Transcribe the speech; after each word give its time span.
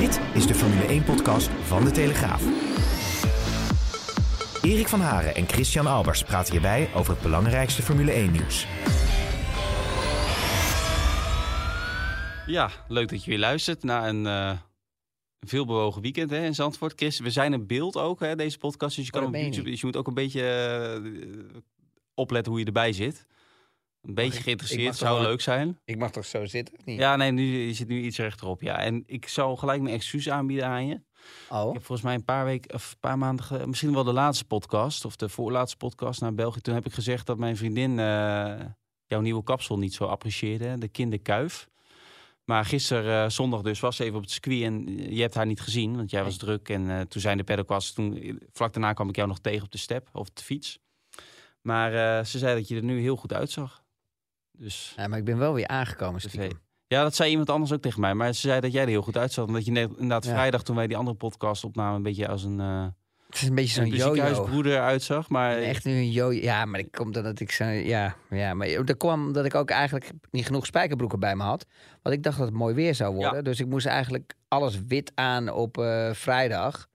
Dit 0.00 0.20
is 0.34 0.46
de 0.46 0.54
Formule 0.54 1.02
1-podcast 1.02 1.48
van 1.48 1.84
De 1.84 1.90
Telegraaf. 1.90 2.42
Erik 4.62 4.88
van 4.88 5.00
Haren 5.00 5.34
en 5.34 5.48
Christian 5.48 5.86
Albers 5.86 6.22
praten 6.22 6.52
hierbij 6.52 6.90
over 6.94 7.12
het 7.12 7.22
belangrijkste 7.22 7.82
Formule 7.82 8.12
1-nieuws. 8.12 8.66
Ja, 12.46 12.70
leuk 12.88 13.08
dat 13.08 13.24
je 13.24 13.30
weer 13.30 13.38
luistert 13.38 13.82
naar 13.82 14.08
een 14.08 14.24
uh, 14.24 14.52
veelbewogen 15.40 16.02
weekend 16.02 16.30
hè, 16.30 16.44
in 16.44 16.54
Zandvoort. 16.54 16.92
Chris, 16.96 17.18
we 17.18 17.30
zijn 17.30 17.52
in 17.52 17.66
beeld 17.66 17.96
ook, 17.96 18.20
hè, 18.20 18.36
deze 18.36 18.58
podcast. 18.58 18.96
Dus 18.96 19.04
je, 19.04 19.10
kan 19.10 19.24
op 19.24 19.34
YouTube, 19.34 19.70
dus 19.70 19.80
je 19.80 19.86
moet 19.86 19.96
ook 19.96 20.06
een 20.06 20.14
beetje 20.14 21.00
uh, 21.02 21.58
opletten 22.14 22.52
hoe 22.52 22.60
je 22.60 22.66
erbij 22.66 22.92
zit. 22.92 23.26
Een 24.00 24.14
beetje 24.14 24.42
geïnteresseerd, 24.42 24.96
zou 24.96 25.22
leuk 25.22 25.40
zijn. 25.40 25.78
Ik 25.84 25.98
mag 25.98 26.10
toch 26.10 26.24
zo 26.24 26.46
zitten? 26.46 26.74
Niet? 26.84 26.98
Ja, 26.98 27.16
nee, 27.16 27.30
nu, 27.30 27.66
je 27.66 27.74
zit 27.74 27.88
nu 27.88 28.00
iets 28.02 28.18
rechterop. 28.18 28.62
Ja. 28.62 28.78
En 28.78 29.02
ik 29.06 29.28
zal 29.28 29.56
gelijk 29.56 29.82
mijn 29.82 29.94
excuus 29.94 30.30
aanbieden 30.30 30.66
aan 30.66 30.86
je. 30.86 31.00
Oh. 31.48 31.66
Ik 31.66 31.72
heb 31.72 31.84
volgens 31.84 32.02
mij 32.02 32.14
een 32.14 32.24
paar 32.24 32.44
weken, 32.44 32.74
of 32.74 32.90
een 32.90 32.98
paar 33.00 33.18
maanden, 33.18 33.68
misschien 33.68 33.92
wel 33.92 34.04
de 34.04 34.12
laatste 34.12 34.44
podcast 34.44 35.04
of 35.04 35.16
de 35.16 35.28
voorlaatste 35.28 35.76
podcast 35.76 36.20
naar 36.20 36.34
België. 36.34 36.60
Toen 36.60 36.74
heb 36.74 36.86
ik 36.86 36.92
gezegd 36.92 37.26
dat 37.26 37.38
mijn 37.38 37.56
vriendin 37.56 37.90
uh, 37.90 38.60
jouw 39.06 39.20
nieuwe 39.20 39.42
kapsel 39.42 39.78
niet 39.78 39.94
zo 39.94 40.04
apprecieerde, 40.04 40.78
de 40.78 40.88
kinderkuif. 40.88 41.68
Maar 42.44 42.64
gisteren, 42.64 43.24
uh, 43.24 43.30
zondag 43.30 43.62
dus, 43.62 43.80
was 43.80 43.96
ze 43.96 44.04
even 44.04 44.16
op 44.16 44.22
het 44.22 44.30
circuit 44.30 44.62
en 44.62 44.96
je 45.14 45.20
hebt 45.20 45.34
haar 45.34 45.46
niet 45.46 45.60
gezien, 45.60 45.96
want 45.96 46.10
jij 46.10 46.24
was 46.24 46.36
druk. 46.36 46.68
En 46.68 46.82
uh, 46.82 47.00
toen 47.00 47.20
zijn 47.20 47.36
de 47.36 47.64
was, 47.66 47.92
toen, 47.92 48.40
vlak 48.52 48.72
daarna 48.72 48.92
kwam 48.92 49.08
ik 49.08 49.16
jou 49.16 49.28
nog 49.28 49.38
tegen 49.38 49.64
op 49.64 49.72
de 49.72 49.78
step 49.78 50.08
of 50.12 50.30
de 50.30 50.42
fiets. 50.42 50.78
Maar 51.60 52.26
ze 52.26 52.38
zei 52.38 52.54
dat 52.54 52.68
je 52.68 52.76
er 52.76 52.82
nu 52.82 53.00
heel 53.00 53.16
goed 53.16 53.32
uitzag. 53.32 53.79
Dus, 54.60 54.92
ja, 54.96 55.06
maar 55.08 55.18
ik 55.18 55.24
ben 55.24 55.38
wel 55.38 55.54
weer 55.54 55.66
aangekomen. 55.66 56.20
Stiekem. 56.20 56.60
Ja, 56.86 57.02
dat 57.02 57.14
zei 57.14 57.30
iemand 57.30 57.50
anders 57.50 57.72
ook 57.72 57.80
tegen 57.80 58.00
mij. 58.00 58.14
Maar 58.14 58.32
ze 58.32 58.40
zei 58.40 58.60
dat 58.60 58.72
jij 58.72 58.82
er 58.82 58.88
heel 58.88 59.02
goed 59.02 59.16
uitzag. 59.16 59.46
Omdat 59.46 59.64
je 59.64 59.70
net, 59.70 59.90
inderdaad 59.90 60.24
ja. 60.24 60.30
vrijdag, 60.30 60.62
toen 60.62 60.76
wij 60.76 60.86
die 60.86 60.96
andere 60.96 61.16
podcast 61.16 61.64
opnamen, 61.64 61.96
een 61.96 62.02
beetje 62.02 62.28
als 62.28 62.44
een... 62.44 62.58
Uh, 62.58 62.86
het 63.26 63.42
is 63.42 63.48
een 63.48 63.54
beetje 63.54 63.96
zo'n 63.96 64.44
broeder 64.44 64.80
uitzag, 64.80 65.28
maar... 65.28 65.56
Echt 65.56 65.84
nu 65.84 65.92
een 65.92 66.10
yo 66.10 66.30
Ja, 66.32 66.64
maar 66.64 66.80
ik 66.80 66.90
komt 66.90 67.14
dat 67.14 67.40
ik 67.40 67.52
zo... 67.52 67.64
Ja, 67.64 68.16
ja, 68.30 68.54
maar 68.54 68.84
dat 68.84 68.96
kwam 68.96 69.32
dat 69.32 69.44
ik 69.44 69.54
ook 69.54 69.70
eigenlijk 69.70 70.10
niet 70.30 70.46
genoeg 70.46 70.66
spijkerbroeken 70.66 71.20
bij 71.20 71.36
me 71.36 71.42
had. 71.42 71.66
Want 72.02 72.16
ik 72.16 72.22
dacht 72.22 72.38
dat 72.38 72.46
het 72.46 72.56
mooi 72.56 72.74
weer 72.74 72.94
zou 72.94 73.14
worden. 73.14 73.36
Ja. 73.36 73.42
Dus 73.42 73.60
ik 73.60 73.66
moest 73.66 73.86
eigenlijk 73.86 74.34
alles 74.48 74.82
wit 74.86 75.12
aan 75.14 75.48
op 75.48 75.78
uh, 75.78 76.12
vrijdag. 76.12 76.86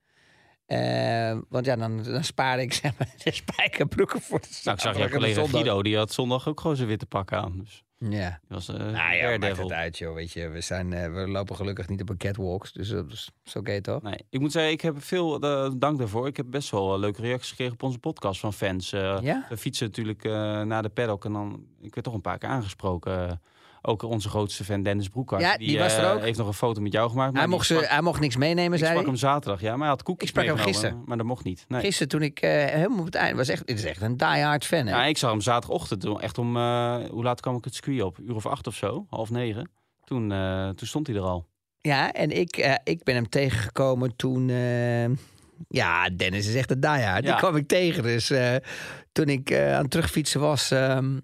Uh, 0.68 1.38
want 1.50 1.66
ja, 1.66 1.76
dan, 1.76 2.04
dan 2.04 2.24
spaarde 2.24 2.62
ik 2.62 2.74
zeg 2.84 2.98
maar, 2.98 3.14
de 3.24 3.34
spijkerbroeken 3.34 4.22
voor 4.22 4.40
de 4.40 4.48
Nou, 4.64 4.76
ik 4.76 4.84
zag 4.84 4.98
je 4.98 5.10
collega 5.10 5.48
Guido, 5.48 5.84
die 5.84 5.98
had 5.98 6.14
zondag 6.14 6.48
ook 6.48 6.60
gewoon 6.60 6.76
zijn 6.76 6.88
witte 6.88 7.06
pak 7.06 7.34
aan. 7.34 7.58
Dus. 7.60 7.84
Ja. 7.98 8.30
Die 8.30 8.40
was 8.48 8.70
uh, 8.70 8.76
nou 8.76 9.16
ja, 9.16 9.38
maakt 9.38 9.58
het 9.58 9.72
uit, 9.72 9.98
joh. 9.98 10.14
Weet 10.14 10.32
je, 10.32 10.50
we, 10.50 10.62
zijn, 10.62 10.92
uh, 10.92 11.14
we 11.14 11.28
lopen 11.28 11.56
gelukkig 11.56 11.88
niet 11.88 12.02
op 12.02 12.10
een 12.10 12.18
catwalks, 12.18 12.72
dus 12.72 12.90
dat 12.90 13.12
is 13.12 13.30
oké 13.48 13.58
okay, 13.58 13.82
toch? 13.82 14.02
Nee, 14.02 14.26
ik 14.30 14.40
moet 14.40 14.52
zeggen, 14.52 14.72
ik 14.72 14.82
heb 14.82 15.04
veel 15.04 15.44
uh, 15.44 15.72
dank 15.78 15.98
daarvoor. 15.98 16.28
Ik 16.28 16.38
heb 16.38 16.46
best 16.50 16.70
wel 16.70 17.00
leuke 17.00 17.22
reacties 17.22 17.50
gekregen 17.50 17.74
op 17.74 17.84
onze 17.84 18.00
podcast 18.00 18.40
van 18.40 18.54
fans. 18.54 18.90
ja? 18.90 19.46
We 19.50 19.58
fietsen 19.58 19.86
natuurlijk 19.86 20.24
naar 20.68 20.82
de 20.82 20.90
paddock 20.90 21.26
en 21.26 21.34
dan, 21.34 21.66
ik 21.82 21.94
werd 21.94 22.06
toch 22.06 22.14
een 22.14 22.22
paar 22.22 22.38
keer 22.38 22.50
aangesproken 22.50 23.42
ook 23.86 24.04
onze 24.04 24.30
grootste 24.30 24.64
fan 24.64 24.84
Dennis 24.84 25.10
Broekhart. 25.10 25.42
Ja, 25.42 25.58
die, 25.58 25.68
die 25.68 25.80
was 25.80 25.94
er 25.94 26.14
ook. 26.14 26.22
heeft 26.22 26.38
nog 26.38 26.48
een 26.48 26.54
foto 26.54 26.82
met 26.82 26.92
jou 26.92 27.10
gemaakt. 27.10 27.38
Hij 27.38 27.48
mocht, 27.48 27.66
sprak, 27.66 27.86
hij 27.88 28.02
mocht 28.02 28.20
niks 28.20 28.36
meenemen, 28.36 28.72
ik 28.72 28.78
zei 28.78 28.90
sprak 28.90 29.04
hij. 29.04 29.12
hem 29.12 29.16
zaterdag, 29.16 29.62
ja. 29.62 29.72
Maar 29.72 29.80
hij 29.80 29.88
had 29.88 30.04
koekjes 30.04 30.30
Ik 30.30 30.36
sprak 30.36 30.56
hem 30.56 30.66
gisteren. 30.66 31.04
Maar 31.06 31.18
dat 31.18 31.26
mocht 31.26 31.44
niet. 31.44 31.66
Nee. 31.68 31.82
Gisteren 31.82 32.08
toen 32.08 32.22
ik 32.22 32.44
uh, 32.44 32.50
helemaal 32.52 33.00
op 33.00 33.06
het 33.06 33.16
einde 33.16 33.36
was. 33.36 33.48
Echt, 33.48 33.62
het 33.66 33.78
is 33.78 33.84
echt 33.84 34.02
een 34.02 34.18
diehard 34.18 34.66
fan. 34.66 34.86
Hè? 34.86 34.96
Ja, 34.96 35.06
ik 35.06 35.18
zag 35.18 35.32
hem 35.32 35.42
zaterdagochtend. 35.42 36.20
Echt 36.20 36.38
om, 36.38 36.58
uh, 36.58 36.96
hoe 37.10 37.24
laat 37.24 37.42
kwam 37.42 37.56
ik 37.56 37.64
het 37.64 37.74
circuit 37.74 38.02
op? 38.02 38.18
Uur 38.20 38.36
of 38.36 38.46
acht 38.46 38.68
of 38.68 38.76
zo, 38.76 39.06
half 39.10 39.30
negen. 39.30 39.72
Toen, 40.04 40.32
uh, 40.32 40.70
toen 40.70 40.88
stond 40.88 41.08
hij 41.08 41.16
er 41.16 41.22
al. 41.22 41.48
Ja, 41.82 42.12
en 42.12 42.32
ik, 42.32 42.80
ik 42.84 43.04
ben 43.04 43.16
hem 43.16 43.30
tegengekomen 43.30 44.16
toen... 44.16 44.48
ja, 45.68 46.10
Dennis 46.10 46.48
is 46.48 46.56
echt 46.56 46.72
een 46.72 46.80
diehard. 46.80 47.24
Ja. 47.24 47.30
Die 47.30 47.36
kwam 47.36 47.56
ik 47.56 47.68
tegen. 47.68 48.04
Dus 48.04 48.34
toen 49.12 49.30
ik 49.30 49.54
aan 49.54 49.82
het 49.82 49.92
terugfietsen 49.92 50.40
was 50.40 50.72
um, 50.72 51.22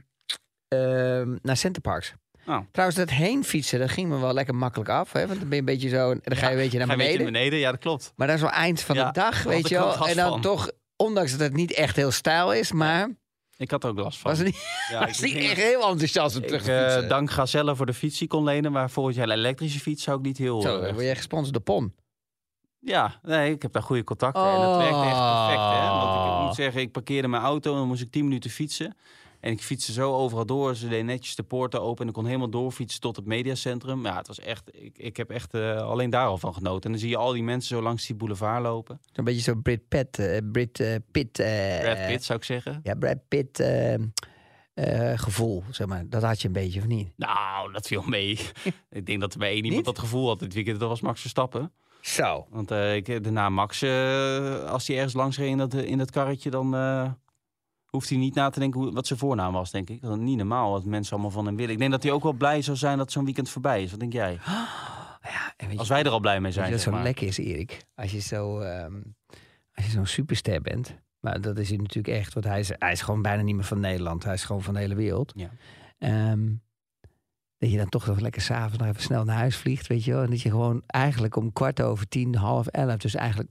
naar 1.41 1.57
Centerparks. 1.57 2.13
Oh. 2.47 2.57
Trouwens, 2.71 2.99
dat 2.99 3.09
heen 3.09 3.43
fietsen, 3.43 3.79
dat 3.79 3.89
ging 3.89 4.09
me 4.09 4.19
wel 4.19 4.33
lekker 4.33 4.55
makkelijk 4.55 4.89
af. 4.89 5.11
Hè? 5.11 5.27
Want 5.27 5.39
dan 5.39 5.49
ben 5.49 5.57
je 5.57 5.59
een 5.59 5.65
beetje 5.65 5.89
zo. 5.89 6.15
Dan 6.23 6.37
ga 6.37 6.45
je 6.45 6.51
een 6.51 6.61
beetje 6.61 6.77
naar 6.77 6.87
beneden. 6.87 7.11
Beetje 7.11 7.31
beneden. 7.31 7.59
Ja, 7.59 7.71
dat 7.71 7.79
klopt. 7.79 8.13
Maar 8.15 8.27
dat 8.27 8.35
is 8.35 8.41
wel 8.41 8.51
eind 8.51 8.81
van 8.81 8.95
de 8.95 9.09
dag, 9.11 9.43
weet 9.43 9.67
je 9.67 9.75
wel. 9.75 10.07
En 10.07 10.15
dan 10.15 10.29
van. 10.29 10.41
toch, 10.41 10.71
ondanks 10.95 11.31
dat 11.31 11.39
het 11.39 11.53
niet 11.53 11.73
echt 11.73 11.95
heel 11.95 12.11
stijl 12.11 12.53
is, 12.53 12.71
maar. 12.71 13.09
Ik 13.57 13.71
had 13.71 13.83
er 13.83 13.89
ook 13.89 13.97
last 13.97 14.19
van. 14.19 14.29
Was 14.31 14.39
het 14.39 14.47
niet, 14.47 14.87
ja, 14.91 14.99
was 15.07 15.19
niet 15.19 15.35
echt 15.35 15.57
heel 15.57 15.89
enthousiast 15.89 16.35
om 16.35 16.41
terug 16.41 16.63
te 16.63 16.81
fietsen. 16.81 17.03
Uh, 17.03 17.09
dank 17.09 17.31
Gazelle 17.31 17.75
voor 17.75 17.85
de 17.85 17.93
fiets 17.93 18.19
die 18.19 18.27
kon 18.27 18.43
lenen. 18.43 18.71
Maar 18.71 18.89
volgens 18.89 19.15
jij 19.15 19.25
een 19.25 19.31
elektrische 19.31 19.79
fiets 19.79 20.03
zou 20.03 20.17
ik 20.17 20.23
niet 20.23 20.37
heel... 20.37 20.61
Zo, 20.61 20.81
uh, 20.81 20.91
word 20.91 21.03
jij 21.03 21.15
gesponsord 21.15 21.53
door 21.53 21.63
PON? 21.63 21.93
Ja, 22.79 23.19
nee, 23.21 23.53
ik 23.53 23.61
heb 23.61 23.71
daar 23.71 23.83
goede 23.83 24.03
contacten. 24.03 24.41
Oh. 24.41 24.53
En 24.53 24.61
dat 24.61 24.77
werkte 24.77 25.05
echt 25.05 25.19
perfect. 25.19 25.61
Hè? 25.61 25.87
Want 25.87 26.39
ik 26.39 26.45
moet 26.45 26.55
zeggen, 26.55 26.81
ik 26.81 26.91
parkeerde 26.91 27.27
mijn 27.27 27.43
auto 27.43 27.71
en 27.71 27.77
dan 27.77 27.87
moest 27.87 28.01
ik 28.01 28.11
10 28.11 28.23
minuten 28.23 28.49
fietsen. 28.49 28.97
En 29.41 29.51
ik 29.51 29.61
fietste 29.61 29.91
zo 29.91 30.13
overal 30.13 30.45
door. 30.45 30.75
Ze 30.75 30.87
deden 30.87 31.05
netjes 31.05 31.35
de 31.35 31.43
poorten 31.43 31.81
open. 31.81 32.01
En 32.01 32.07
ik 32.07 32.13
kon 32.13 32.25
helemaal 32.25 32.49
doorfietsen 32.49 33.01
tot 33.01 33.15
het 33.15 33.25
mediacentrum. 33.25 34.05
Ja, 34.05 34.17
het 34.17 34.27
was 34.27 34.39
echt... 34.39 34.69
Ik, 34.73 34.97
ik 34.97 35.17
heb 35.17 35.29
echt 35.29 35.53
uh, 35.53 35.81
alleen 35.81 36.09
daar 36.09 36.27
al 36.27 36.37
van 36.37 36.53
genoten. 36.53 36.83
En 36.83 36.91
dan 36.91 36.99
zie 36.99 37.09
je 37.09 37.17
al 37.17 37.31
die 37.31 37.43
mensen 37.43 37.75
zo 37.75 37.83
langs 37.83 38.07
die 38.07 38.15
boulevard 38.15 38.61
lopen. 38.61 39.01
Zo'n 39.11 39.25
beetje 39.25 39.41
zo 39.41 39.55
Brit 39.55 39.87
Pitt... 39.87 40.19
Uh, 40.19 40.37
Brit 40.51 40.79
uh, 40.79 40.95
Pitt... 41.11 41.31
Brad 41.81 42.07
Pitt, 42.07 42.23
zou 42.23 42.39
ik 42.39 42.45
zeggen. 42.45 42.79
Ja, 42.83 42.95
Brad 42.95 43.27
Pitt... 43.27 43.63
gevoel, 45.15 45.63
zeg 45.69 45.87
maar. 45.87 46.09
Dat 46.09 46.23
had 46.23 46.41
je 46.41 46.47
een 46.47 46.53
beetje, 46.53 46.79
of 46.79 46.87
niet? 46.87 47.11
Nou, 47.15 47.71
dat 47.71 47.87
viel 47.87 48.03
mee. 48.03 48.39
ik 48.89 49.05
denk 49.05 49.19
dat 49.21 49.33
er 49.33 49.39
bij 49.39 49.51
één 49.51 49.65
iemand 49.65 49.85
dat 49.85 49.99
gevoel 49.99 50.27
had 50.27 50.39
dit 50.39 50.53
weekend. 50.53 50.79
Dat 50.79 50.89
was 50.89 51.01
Max 51.01 51.21
Verstappen. 51.21 51.71
Zo. 52.01 52.47
Want 52.49 52.71
ik, 52.71 53.23
daarna 53.23 53.49
Max, 53.49 53.83
als 54.65 54.87
hij 54.87 54.95
ergens 54.95 55.13
langs 55.13 55.37
reed 55.37 55.49
in 55.49 55.57
dat, 55.57 55.73
in 55.73 55.97
dat 55.97 56.11
karretje, 56.11 56.49
dan 56.49 56.73
hoeft 57.91 58.09
hij 58.09 58.17
niet 58.17 58.35
na 58.35 58.49
te 58.49 58.59
denken 58.59 58.79
hoe, 58.79 58.91
wat 58.91 59.07
zijn 59.07 59.19
voornaam 59.19 59.53
was, 59.53 59.71
denk 59.71 59.89
ik. 59.89 60.01
Dat 60.01 60.17
is 60.17 60.23
niet 60.23 60.37
normaal 60.37 60.71
wat 60.71 60.85
mensen 60.85 61.13
allemaal 61.13 61.31
van 61.31 61.45
hem 61.45 61.55
willen. 61.55 61.71
Ik 61.71 61.79
denk 61.79 61.91
dat 61.91 62.03
hij 62.03 62.11
ook 62.11 62.23
wel 62.23 62.33
blij 62.33 62.61
zou 62.61 62.77
zijn 62.77 62.97
dat 62.97 63.11
zo'n 63.11 63.25
weekend 63.25 63.49
voorbij 63.49 63.83
is. 63.83 63.91
Wat 63.91 63.99
denk 63.99 64.13
jij? 64.13 64.39
Ja, 65.23 65.53
en 65.57 65.77
als 65.77 65.87
wij 65.87 66.03
er 66.03 66.11
al 66.11 66.19
blij 66.19 66.41
mee 66.41 66.51
zijn. 66.51 66.71
Weet 66.71 66.83
wat 66.83 66.93
zo 66.93 67.03
lekker 67.03 67.27
is, 67.27 67.37
Erik? 67.37 67.85
Als 67.95 68.11
je 68.11 68.19
zo, 68.19 68.59
um, 68.59 69.15
als 69.73 69.85
je 69.85 69.91
zo'n 69.91 70.05
superster 70.05 70.61
bent. 70.61 70.95
Maar 71.19 71.41
dat 71.41 71.57
is 71.57 71.69
hij 71.69 71.77
natuurlijk 71.77 72.17
echt. 72.17 72.33
Want 72.33 72.45
hij 72.45 72.59
is, 72.59 72.71
hij 72.77 72.91
is 72.91 73.01
gewoon 73.01 73.21
bijna 73.21 73.41
niet 73.41 73.55
meer 73.55 73.63
van 73.63 73.79
Nederland. 73.79 74.23
Hij 74.23 74.33
is 74.33 74.43
gewoon 74.43 74.61
van 74.61 74.73
de 74.73 74.79
hele 74.79 74.95
wereld. 74.95 75.33
Ja. 75.35 75.51
Um, 76.31 76.61
dat 77.57 77.71
je 77.71 77.77
dan 77.77 77.89
toch 77.89 78.05
nog 78.05 78.19
lekker 78.19 78.41
s'avonds 78.41 78.77
nog 78.77 78.87
even 78.87 79.01
snel 79.01 79.23
naar 79.23 79.37
huis 79.37 79.55
vliegt, 79.55 79.87
weet 79.87 80.03
je 80.03 80.11
wel. 80.11 80.23
En 80.23 80.29
dat 80.29 80.41
je 80.41 80.49
gewoon 80.49 80.83
eigenlijk 80.87 81.35
om 81.35 81.53
kwart 81.53 81.81
over 81.81 82.07
tien, 82.07 82.35
half 82.35 82.67
elf, 82.67 82.97
dus 82.97 83.15
eigenlijk 83.15 83.49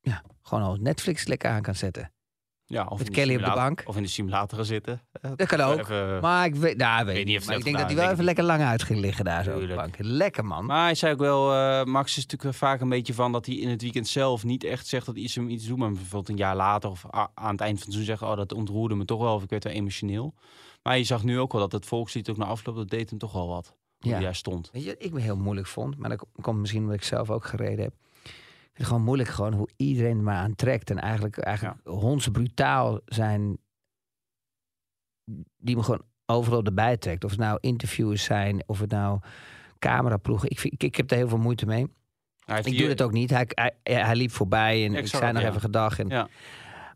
ja, 0.00 0.22
gewoon 0.42 0.64
al 0.64 0.76
Netflix 0.76 1.26
lekker 1.26 1.50
aan 1.50 1.62
kan 1.62 1.74
zetten. 1.74 2.12
Ja, 2.70 2.86
of 2.88 2.98
met 2.98 3.10
Kelly 3.10 3.36
op 3.36 3.44
de 3.44 3.50
bank. 3.50 3.82
Of 3.86 3.96
in 3.96 4.02
de 4.02 4.08
simulator 4.08 4.56
gaan 4.56 4.66
zitten. 4.66 5.00
Dat 5.36 5.48
kan 5.48 5.60
ook. 5.60 5.78
Even, 5.78 6.20
maar 6.20 6.46
ik 6.46 6.54
weet, 6.54 6.76
nou, 6.76 7.04
weet, 7.04 7.14
weet 7.14 7.26
niet. 7.26 7.46
Maar 7.46 7.56
ik 7.56 7.64
denk 7.64 7.76
dat 7.76 7.86
hij 7.86 7.96
wel 7.96 8.10
even 8.10 8.24
lekker 8.24 8.44
lang 8.44 8.62
uit 8.62 8.82
ging 8.82 9.00
liggen 9.00 9.24
daar 9.24 9.44
zo 9.44 9.54
op 9.54 9.68
de 9.68 9.74
bank. 9.74 9.94
Lekker 9.98 10.44
man. 10.44 10.66
Maar 10.66 10.84
hij 10.84 10.94
zei 10.94 11.12
ook 11.12 11.18
wel, 11.18 11.54
uh, 11.54 11.84
Max 11.84 12.16
is 12.16 12.26
natuurlijk 12.26 12.56
vaak 12.56 12.80
een 12.80 12.88
beetje 12.88 13.14
van 13.14 13.32
dat 13.32 13.46
hij 13.46 13.54
in 13.54 13.68
het 13.68 13.82
weekend 13.82 14.08
zelf 14.08 14.44
niet 14.44 14.64
echt 14.64 14.86
zegt 14.86 15.06
dat 15.06 15.16
iets 15.16 15.34
hem 15.34 15.48
iets 15.48 15.66
doet. 15.66 15.78
Maar 15.78 15.92
bijvoorbeeld 15.92 16.28
een 16.28 16.36
jaar 16.36 16.56
later 16.56 16.90
of 16.90 17.04
aan 17.10 17.52
het 17.52 17.60
eind 17.60 17.60
van 17.60 17.68
het 17.70 17.80
seizoen 17.80 18.04
zeggen, 18.04 18.28
oh 18.28 18.36
dat 18.36 18.52
ontroerde 18.52 18.94
me 18.94 19.04
toch 19.04 19.20
wel. 19.20 19.34
Of 19.34 19.42
ik 19.42 19.50
werd 19.50 19.64
wel 19.64 19.72
emotioneel. 19.72 20.34
Maar 20.82 20.98
je 20.98 21.04
zag 21.04 21.24
nu 21.24 21.38
ook 21.38 21.52
wel 21.52 21.60
dat 21.60 21.72
het 21.72 21.86
volkslied 21.86 22.30
ook 22.30 22.36
na 22.36 22.44
afloop, 22.44 22.76
dat 22.76 22.90
deed 22.90 23.10
hem 23.10 23.18
toch 23.18 23.32
wel 23.32 23.48
wat. 23.48 23.76
Hoe 23.98 24.10
ja. 24.10 24.20
hij 24.20 24.32
stond. 24.32 24.70
Weet 24.72 24.84
je, 24.84 24.96
ik 24.98 25.12
me 25.12 25.20
heel 25.20 25.36
moeilijk 25.36 25.66
vond. 25.66 25.98
Maar 25.98 26.08
dat 26.08 26.24
komt 26.40 26.58
misschien 26.58 26.82
omdat 26.82 26.96
ik 26.96 27.04
zelf 27.04 27.30
ook 27.30 27.44
gereden 27.44 27.84
heb 27.84 27.92
gewoon 28.84 29.02
moeilijk 29.02 29.28
gewoon 29.28 29.52
hoe 29.52 29.68
iedereen 29.76 30.22
maar 30.22 30.36
aantrekt. 30.36 30.90
En 30.90 30.98
eigenlijk, 30.98 31.38
eigenlijk 31.38 31.78
ja. 31.84 31.90
hondsbrutaal 31.92 33.00
zijn 33.04 33.58
die 35.56 35.76
me 35.76 35.82
gewoon 35.82 36.02
overal 36.26 36.64
erbij 36.64 36.96
trekt. 36.96 37.24
Of 37.24 37.30
het 37.30 37.40
nou 37.40 37.58
interviews 37.60 38.24
zijn, 38.24 38.62
of 38.66 38.80
het 38.80 38.90
nou 38.90 39.20
cameraploegen. 39.78 40.50
Ik, 40.50 40.62
ik, 40.62 40.82
ik 40.82 40.96
heb 40.96 41.08
daar 41.08 41.18
heel 41.18 41.28
veel 41.28 41.38
moeite 41.38 41.66
mee. 41.66 41.86
Ik 42.62 42.78
doe 42.78 42.88
het 42.88 43.02
ook 43.02 43.12
niet. 43.12 43.30
Hij, 43.30 43.48
hij, 43.54 43.72
hij 43.82 44.16
liep 44.16 44.30
voorbij 44.30 44.84
en 44.84 44.92
ik, 44.92 44.98
ik 44.98 45.06
zei 45.06 45.32
nog 45.32 45.42
ja. 45.42 45.48
even 45.48 45.60
gedag. 45.60 45.98
En, 45.98 46.08
ja. 46.08 46.28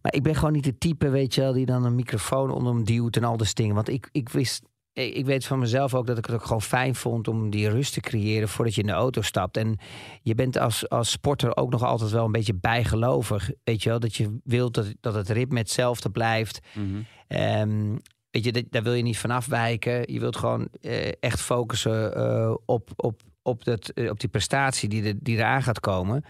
Maar 0.03 0.15
ik 0.15 0.23
ben 0.23 0.35
gewoon 0.35 0.53
niet 0.53 0.65
de 0.65 0.79
type, 0.79 1.09
weet 1.09 1.35
je 1.35 1.41
wel, 1.41 1.53
die 1.53 1.67
dan 1.67 1.85
een 1.85 1.95
microfoon 1.95 2.51
onder 2.51 2.75
hem 2.75 2.85
duwt 2.85 3.17
en 3.17 3.25
al 3.25 3.37
die 3.37 3.55
dingen. 3.55 3.75
Want 3.75 3.89
ik, 3.89 4.09
ik 4.13 4.29
wist 4.29 4.63
ik 4.95 5.15
ik 5.15 5.27
weet 5.27 5.47
van 5.47 5.59
mezelf 5.59 5.95
ook 5.95 6.07
dat 6.07 6.19
ik 6.19 6.27
het 6.27 6.35
ook 6.35 6.45
gewoon 6.45 6.63
fijn 6.63 6.95
vond 6.95 7.29
om 7.29 7.51
die 7.51 7.69
rust 7.69 7.93
te 7.93 8.01
creëren 8.01 8.49
voordat 8.49 8.75
je 8.75 8.81
in 8.81 8.87
de 8.87 8.93
auto 8.93 9.21
stapt. 9.23 9.57
En 9.57 9.79
je 10.23 10.35
bent 10.35 10.59
als, 10.59 10.89
als 10.89 11.11
sporter 11.11 11.57
ook 11.57 11.71
nog 11.71 11.83
altijd 11.83 12.11
wel 12.11 12.25
een 12.25 12.33
beetje 12.33 12.55
bijgelovig. 12.55 13.51
Weet 13.65 13.83
je 13.83 13.89
wel, 13.89 14.01
dat 14.01 14.15
je 14.17 14.37
wilt 14.45 14.75
dat, 14.75 14.95
dat 15.01 15.15
het 15.15 15.29
ritme 15.29 15.59
hetzelfde 15.59 16.11
blijft. 16.11 16.61
Mhm. 16.75 16.87
Ehm, 17.29 17.97
weet 18.31 18.45
je, 18.45 18.53
dat- 18.53 18.65
daar 18.71 18.83
wil 18.83 18.93
je 18.95 19.03
niet 19.03 19.19
van 19.19 19.31
afwijken. 19.31 20.13
Je 20.13 20.21
wilt 20.21 20.37
gewoon 20.37 20.69
eh, 20.81 21.13
echt 21.21 21.41
focussen 21.41 22.15
eh, 22.15 22.55
op, 22.67 22.91
op, 22.97 23.21
op, 23.43 23.65
dat, 23.65 23.89
eh, 23.89 24.11
op 24.11 24.21
die 24.21 24.29
prestatie 24.29 24.89
die, 24.89 25.03
er, 25.05 25.15
die 25.21 25.37
eraan 25.37 25.63
gaat 25.63 25.81
komen. 25.81 26.25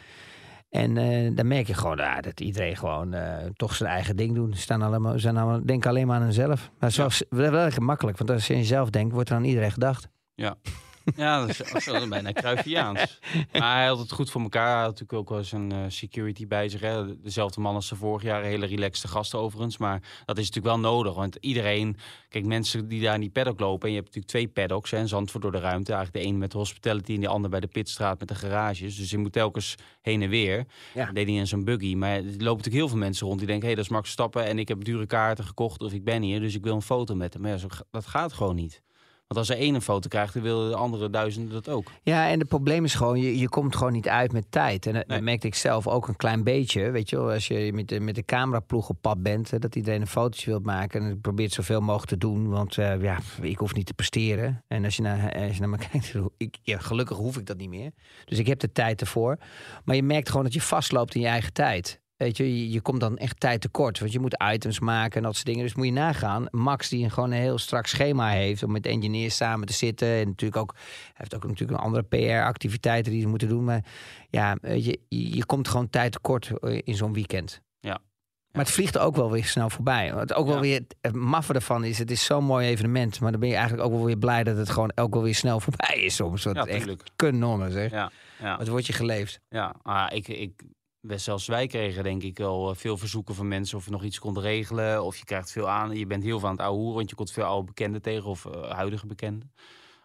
En 0.75 0.97
eh, 0.97 1.31
dan 1.35 1.47
merk 1.47 1.67
je 1.67 1.75
gewoon 1.75 2.01
ah, 2.01 2.21
dat 2.21 2.41
iedereen 2.41 2.77
gewoon 2.77 3.13
eh, 3.13 3.47
toch 3.57 3.75
zijn 3.75 3.91
eigen 3.91 4.17
ding 4.17 4.35
doet. 4.35 4.55
Ze 4.57 4.61
staan 4.61 4.83
allemaal, 4.83 5.19
zijn 5.19 5.37
allemaal, 5.37 5.67
denken 5.67 5.91
alleen 5.91 6.07
maar 6.07 6.17
aan 6.17 6.23
hunzelf. 6.23 6.71
Maar 6.79 6.91
zoals, 6.91 7.25
wel 7.29 7.51
wel 7.51 7.63
lekker 7.63 7.83
makkelijk, 7.83 8.19
want 8.19 8.31
als 8.31 8.47
je 8.47 8.55
aan 8.55 8.61
jezelf 8.61 8.91
denkt, 8.91 9.13
wordt 9.13 9.31
er 9.31 9.37
aan 9.37 9.45
iedereen 9.45 9.71
gedacht. 9.71 10.09
Ja, 10.35 10.57
dat 11.05 11.49
is, 11.49 11.57
dat 11.57 11.75
is 11.75 11.85
wel 11.85 12.09
bijna 12.09 12.33
Cruyffiaans. 12.33 13.21
Maar 13.53 13.77
hij 13.77 13.87
had 13.87 13.99
het 13.99 14.13
goed 14.13 14.31
voor 14.31 14.41
elkaar. 14.41 14.67
Hij 14.67 14.85
had 14.85 14.91
natuurlijk 14.91 15.19
ook 15.19 15.29
wel 15.29 15.45
zijn 15.45 15.73
eh, 15.73 15.79
security 15.89 16.47
bij 16.47 16.69
zich. 16.69 16.81
Hè. 16.81 17.21
Dezelfde 17.21 17.61
man 17.61 17.75
als 17.75 17.87
ze 17.87 17.97
vorig 17.97 18.23
jaar. 18.23 18.43
Hele 18.43 18.67
relaxte 18.67 19.09
gast 19.09 19.35
overigens. 19.35 19.79
Maar 19.79 20.03
dat 20.25 20.39
is 20.39 20.47
natuurlijk 20.47 20.75
wel 20.75 20.93
nodig. 20.93 21.15
Want 21.15 21.37
iedereen... 21.41 21.97
Kijk, 22.29 22.47
mensen 22.47 22.89
die 22.89 23.03
daar 23.03 23.15
in 23.15 23.21
die 23.21 23.31
paddock 23.31 23.61
lopen... 23.61 23.89
en 23.89 23.95
je 23.95 24.01
hebt 24.01 24.15
natuurlijk 24.15 24.33
twee 24.33 24.49
paddocks. 24.49 24.91
Hè, 24.91 24.99
in 24.99 25.09
Zandvoort 25.09 25.43
door 25.43 25.53
de 25.53 25.59
ruimte. 25.59 25.93
Eigenlijk 25.93 26.25
de 26.25 26.31
ene 26.31 26.39
met 26.39 26.51
de 26.51 26.59
hospitality... 26.59 27.15
en 27.15 27.21
de 27.21 27.29
andere 27.29 27.49
bij 27.49 27.61
de 27.61 27.67
pitstraat 27.67 28.19
met 28.19 28.29
de 28.29 28.35
garages. 28.35 28.97
Dus 28.97 29.11
je 29.11 29.19
moet 29.19 29.33
telkens 29.33 29.75
heen 30.01 30.23
en 30.23 30.29
weer. 30.29 30.67
Ja. 30.95 31.05
Dat 31.05 31.15
deed 31.15 31.27
hij 31.27 31.37
in 31.37 31.47
zo'n 31.47 31.65
buggy. 31.65 31.95
Maar 31.95 32.17
er 32.17 32.23
lopen 32.23 32.39
natuurlijk 32.39 32.75
heel 32.75 32.89
veel 32.89 32.99
mensen 32.99 33.27
rond... 33.27 33.39
die 33.39 33.49
denken, 33.49 33.69
hé, 33.69 33.75
hey, 33.75 33.83
dat 33.83 33.91
is 33.91 33.97
Max 33.97 34.11
Stappen... 34.11 34.45
en 34.45 34.59
ik 34.59 34.69
heb 34.69 34.85
dure 34.85 35.07
kaarten 35.07 35.45
gekocht 35.45 35.81
of 35.81 35.93
ik 35.93 36.05
ben 36.05 36.23
hier... 36.23 36.41
dus 36.41 36.55
ik 36.55 36.63
wil 36.63 36.75
een 36.75 36.83
foto 36.83 37.15
met 37.15 37.33
hem. 37.33 37.43
Maar 37.43 37.51
ja, 37.51 37.57
zo, 37.57 37.69
dat 37.91 38.07
gaat 38.07 38.33
gewoon 38.33 38.55
niet. 38.55 38.83
Want 39.35 39.49
als 39.49 39.57
er 39.57 39.63
één 39.63 39.75
een 39.75 39.83
foto 39.83 40.09
krijgt... 40.09 40.35
dan 40.35 40.43
willen 40.43 40.71
de 40.71 40.77
andere 40.77 41.11
duizenden 41.11 41.53
dat 41.53 41.69
ook. 41.69 41.91
Ja, 42.03 42.29
en 42.29 42.39
het 42.39 42.49
probleem 42.49 42.85
is 42.85 42.95
gewoon, 42.95 43.21
je, 43.21 43.39
je 43.39 43.49
komt 43.49 43.77
gewoon 43.77 43.93
niet 43.93 44.09
uit 44.09 44.33
met 44.33 44.45
tijd. 44.51 44.87
En 44.87 44.93
dat, 44.93 45.07
Nee. 45.07 45.17
dat 45.17 45.27
merkte 45.27 45.47
ik 45.47 45.55
zelf 45.55 45.87
ook 45.87 46.09
een 46.09 46.17
klein 46.17 46.43
beetje. 46.45 46.91
Weet 46.91 47.11
je 47.11 47.17
wel, 47.17 47.31
als 47.31 47.47
je 47.47 47.73
met 47.73 47.89
de, 47.89 48.01
met 48.01 48.15
de 48.15 48.25
cameraploeg 48.25 48.89
op 48.89 48.97
pad 49.01 49.23
bent, 49.23 49.51
hè, 49.51 49.59
dat 49.59 49.77
iedereen 49.77 50.01
een 50.01 50.07
fotootje 50.07 50.51
wilt 50.51 50.65
maken. 50.65 51.03
En 51.03 51.11
ik 51.11 51.21
probeer 51.21 51.45
het 51.45 51.55
zoveel 51.55 51.81
mogelijk 51.81 52.09
te 52.09 52.19
doen, 52.19 52.49
want 52.49 52.79
eh, 52.79 53.03
ja, 53.03 53.19
ik 53.41 53.59
hoef 53.59 53.75
niet 53.75 53.87
te 53.87 53.95
presteren. 53.95 54.65
En 54.67 54.85
als 54.85 54.97
je 54.97 55.03
naar, 55.03 55.33
als 55.43 55.55
je 55.55 55.61
naar 55.61 55.69
me 55.69 55.79
kijkt, 55.91 56.15
ik, 56.37 56.59
ja, 56.63 56.79
gelukkig 56.79 57.17
hoef 57.17 57.37
ik 57.37 57.47
dat 57.47 57.57
niet 57.57 57.69
meer. 57.69 57.91
Dus 58.25 58.39
ik 58.39 58.47
heb 58.47 58.59
de 58.59 58.73
tijd 58.73 59.01
ervoor. 59.01 59.39
Maar 59.85 59.97
je 59.97 60.03
merkt 60.03 60.29
gewoon 60.29 60.45
dat 60.45 60.55
je 60.55 60.61
vastloopt 60.61 61.15
in 61.15 61.21
je 61.21 61.27
eigen 61.27 61.53
tijd. 61.53 62.03
Weet 62.17 62.37
je, 62.37 62.71
je, 62.71 62.81
komt 62.81 63.01
dan 63.01 63.17
echt 63.19 63.41
tijd 63.41 63.61
tekort. 63.61 63.99
Want 63.99 64.13
je 64.13 64.21
moet 64.21 64.43
items 64.53 64.81
maken 64.81 65.17
en 65.17 65.23
dat 65.23 65.35
soort 65.35 65.47
dingen. 65.47 65.63
Dus 65.63 65.75
moet 65.75 65.87
je 65.87 65.93
nagaan. 65.93 66.47
Max, 66.51 66.89
die 66.89 67.05
een, 67.05 67.11
gewoon 67.11 67.31
een 67.31 67.41
heel 67.41 67.59
strak 67.59 67.87
schema 67.87 68.29
heeft. 68.31 68.63
om 68.63 68.73
met 68.73 68.87
engineers 68.87 69.37
samen 69.37 69.67
te 69.67 69.73
zitten. 69.73 70.09
En 70.09 70.27
natuurlijk 70.27 70.61
ook. 70.61 70.73
Hij 70.75 71.13
heeft 71.15 71.35
ook 71.35 71.47
natuurlijk 71.47 71.79
een 71.79 71.85
andere 71.85 72.03
PR-activiteiten 72.03 73.13
die 73.13 73.21
ze 73.21 73.29
moeten 73.29 73.49
doen. 73.49 73.65
Maar 73.65 73.85
ja, 74.31 74.57
je, 74.63 75.01
je, 75.09 75.47
komt 75.47 75.69
gewoon 75.69 75.91
tijd 75.91 76.13
tekort 76.13 76.51
eh, 76.61 76.81
in 76.85 76.95
zo'n 76.95 77.13
weekend. 77.13 77.61
Ja. 77.81 77.99
Maar 78.53 78.65
het 78.65 78.73
vliegt 78.73 78.99
ook 78.99 79.17
wel 79.17 79.31
weer 79.31 79.45
snel 79.45 79.71
voorbij. 79.71 80.15
Wat 80.15 80.35
ook 80.35 80.47
wel 80.47 80.55
Ja. 80.55 80.61
weer 80.61 80.81
het- 81.01 81.15
maffe 81.15 81.53
ervan 81.53 81.85
is, 81.85 81.99
het 81.99 82.11
is 82.11 82.25
zo'n 82.25 82.45
mooi 82.45 82.69
evenement. 82.69 83.21
Maar 83.21 83.31
dan 83.31 83.41
ben 83.41 83.49
je 83.49 83.55
eigenlijk 83.55 83.87
ook 83.89 83.95
wel 83.95 84.05
weer 84.05 84.19
blij 84.19 84.45
dat 84.45 84.57
het 84.57 84.71
gewoon 84.71 84.91
wel 85.15 85.23
weer 85.23 85.35
snel 85.35 85.61
voorbij 85.67 85.97
is 85.97 86.15
soms. 86.15 86.43
Ja, 86.43 86.53
echt 86.67 86.95
kunnen 87.17 87.73
zeg. 87.73 87.91
Ja, 87.91 88.11
ja. 88.41 88.57
Wat 88.57 88.69
wordt 88.69 88.87
je 88.87 88.93
geleefd? 88.93 89.41
Ja, 89.49 89.75
ah, 89.83 90.07
ik, 90.13 90.29
ik, 90.29 90.63
zelfs 91.07 91.47
wij 91.47 91.67
kregen 91.67 92.03
denk 92.03 92.23
ik 92.23 92.39
wel 92.39 92.71
eh, 92.71 92.77
veel 92.77 92.97
verzoeken 92.97 93.35
van 93.35 93.49
mensen 93.49 93.79
of 93.79 93.85
je 93.85 93.91
nog 93.91 94.05
iets 94.05 94.19
kon 94.19 94.41
regelen. 94.41 95.05
Of 95.05 95.17
je 95.17 95.25
krijgt 95.25 95.51
veel 95.51 95.69
aan. 95.69 95.97
Je 95.97 96.07
bent 96.07 96.23
heel 96.23 96.45
aan 96.45 96.51
het 96.51 96.61
ouwe 96.61 96.79
hoeren, 96.79 96.97
want 96.97 97.11
je 97.11 97.17
komt 97.17 97.31
veel 97.31 97.45
oude 97.45 97.67
bekenden 97.67 98.03
tegen 98.03 98.31
of 98.31 98.47
eh, 98.47 98.71
huidige 98.71 99.07
bekenden. 99.07 99.53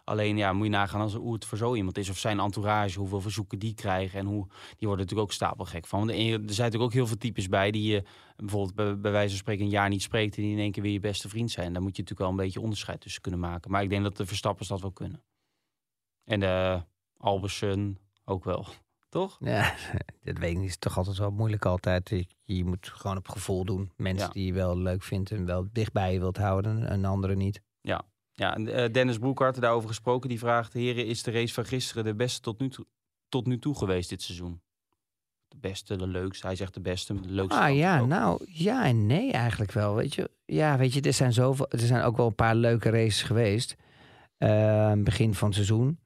Alleen 0.04 0.36
ja, 0.36 0.52
moet 0.52 0.64
je 0.64 0.70
nagaan 0.70 1.00
als, 1.00 1.14
hoe 1.14 1.32
het 1.32 1.44
voor 1.44 1.58
zo 1.58 1.74
iemand 1.74 1.98
is. 1.98 2.10
Of 2.10 2.18
zijn 2.18 2.40
entourage, 2.40 2.98
hoeveel 2.98 3.20
verzoeken 3.20 3.58
die 3.58 3.74
krijgen. 3.74 4.18
En 4.18 4.26
hoe, 4.26 4.46
die 4.48 4.88
worden 4.88 4.98
natuurlijk 4.98 5.28
ook 5.28 5.32
stapelgek 5.32 5.86
van. 5.86 5.98
Want 5.98 6.10
er 6.10 6.16
zijn 6.16 6.40
natuurlijk 6.46 6.82
ook 6.82 6.92
heel 6.92 7.06
veel 7.06 7.16
types 7.16 7.48
bij 7.48 7.70
die 7.70 7.92
je 7.92 8.04
bijvoorbeeld 8.36 8.74
bij, 8.74 8.98
bij 8.98 9.10
wijze 9.10 9.28
van 9.28 9.38
spreken 9.38 9.64
een 9.64 9.70
jaar 9.70 9.88
niet 9.88 10.02
spreekt. 10.02 10.36
En 10.36 10.42
die 10.42 10.52
in 10.52 10.58
één 10.58 10.72
keer 10.72 10.82
weer 10.82 10.92
je 10.92 11.00
beste 11.00 11.28
vriend 11.28 11.50
zijn. 11.50 11.72
Daar 11.72 11.82
moet 11.82 11.96
je 11.96 12.02
natuurlijk 12.02 12.30
wel 12.30 12.38
een 12.38 12.44
beetje 12.44 12.60
onderscheid 12.60 13.00
tussen 13.00 13.22
kunnen 13.22 13.40
maken. 13.40 13.70
Maar 13.70 13.82
ik 13.82 13.88
denk 13.88 14.02
dat 14.02 14.16
de 14.16 14.26
Verstappers 14.26 14.68
dat 14.68 14.80
wel 14.80 14.92
kunnen. 14.92 15.22
En 16.24 16.40
de 16.40 16.82
Albersen 17.16 17.98
ook 18.24 18.44
wel. 18.44 18.66
Toch? 19.10 19.36
Ja, 19.40 19.74
dat 20.24 20.38
weet 20.38 20.50
ik 20.50 20.58
niet. 20.58 20.68
is 20.68 20.76
toch 20.76 20.96
altijd 20.96 21.18
wel 21.18 21.30
moeilijk 21.30 21.64
altijd. 21.64 22.26
Je, 22.42 22.64
moet 22.64 22.88
gewoon 22.88 23.16
op 23.16 23.28
gevoel 23.28 23.64
doen. 23.64 23.92
Mensen 23.96 24.26
Ja. 24.26 24.32
die 24.32 24.46
je 24.46 24.52
wel 24.52 24.78
leuk 24.78 25.02
vindt 25.02 25.30
en 25.30 25.46
wel 25.46 25.68
dicht 25.72 25.92
bij 25.92 26.12
je 26.12 26.18
wilt 26.18 26.36
houden 26.36 26.88
en 26.88 27.04
anderen 27.04 27.38
niet. 27.38 27.60
Ja, 28.32 28.54
en, 28.54 28.68
eh, 28.68 28.92
Dennis 28.92 29.18
Broekhart, 29.18 29.60
daarover 29.60 29.88
gesproken, 29.88 30.28
die 30.28 30.38
vraagt... 30.38 30.72
Heren, 30.72 31.06
is 31.06 31.22
de 31.22 31.30
race 31.30 31.54
van 31.54 31.64
gisteren 31.64 32.04
de 32.04 32.14
beste 32.14 32.40
tot 32.40 32.58
nu 32.60 32.68
toe, 32.68 32.86
tot 33.28 33.46
nu 33.46 33.58
toe 33.58 33.76
geweest 33.76 34.08
dit 34.08 34.22
seizoen? 34.22 34.60
De 35.48 35.56
beste, 35.60 35.96
de 35.96 36.06
leukste. 36.06 36.46
Hij 36.46 36.56
zegt 36.56 36.74
de 36.74 36.80
beste, 36.80 37.20
de 37.20 37.28
leukste. 37.28 37.60
Ah 37.60 37.74
ja, 37.76 38.00
ook. 38.00 38.06
nou 38.06 38.44
ja 38.46 38.84
en 38.84 39.06
nee 39.06 39.32
eigenlijk 39.32 39.72
wel. 39.72 39.94
Weet 39.94 40.14
je, 40.14 40.30
ja, 40.44 40.76
weet 40.78 40.92
je, 40.92 41.00
er 41.00 41.12
zijn, 41.12 41.32
zoveel, 41.32 41.68
er 41.70 41.78
zijn 41.78 42.02
ook 42.02 42.16
wel 42.16 42.26
een 42.26 42.34
paar 42.34 42.54
leuke 42.54 42.90
races 42.90 43.22
geweest. 43.22 43.76
Eh, 44.38 44.92
begin 44.96 45.34
van 45.34 45.46
het 45.46 45.56
seizoen. 45.56 45.98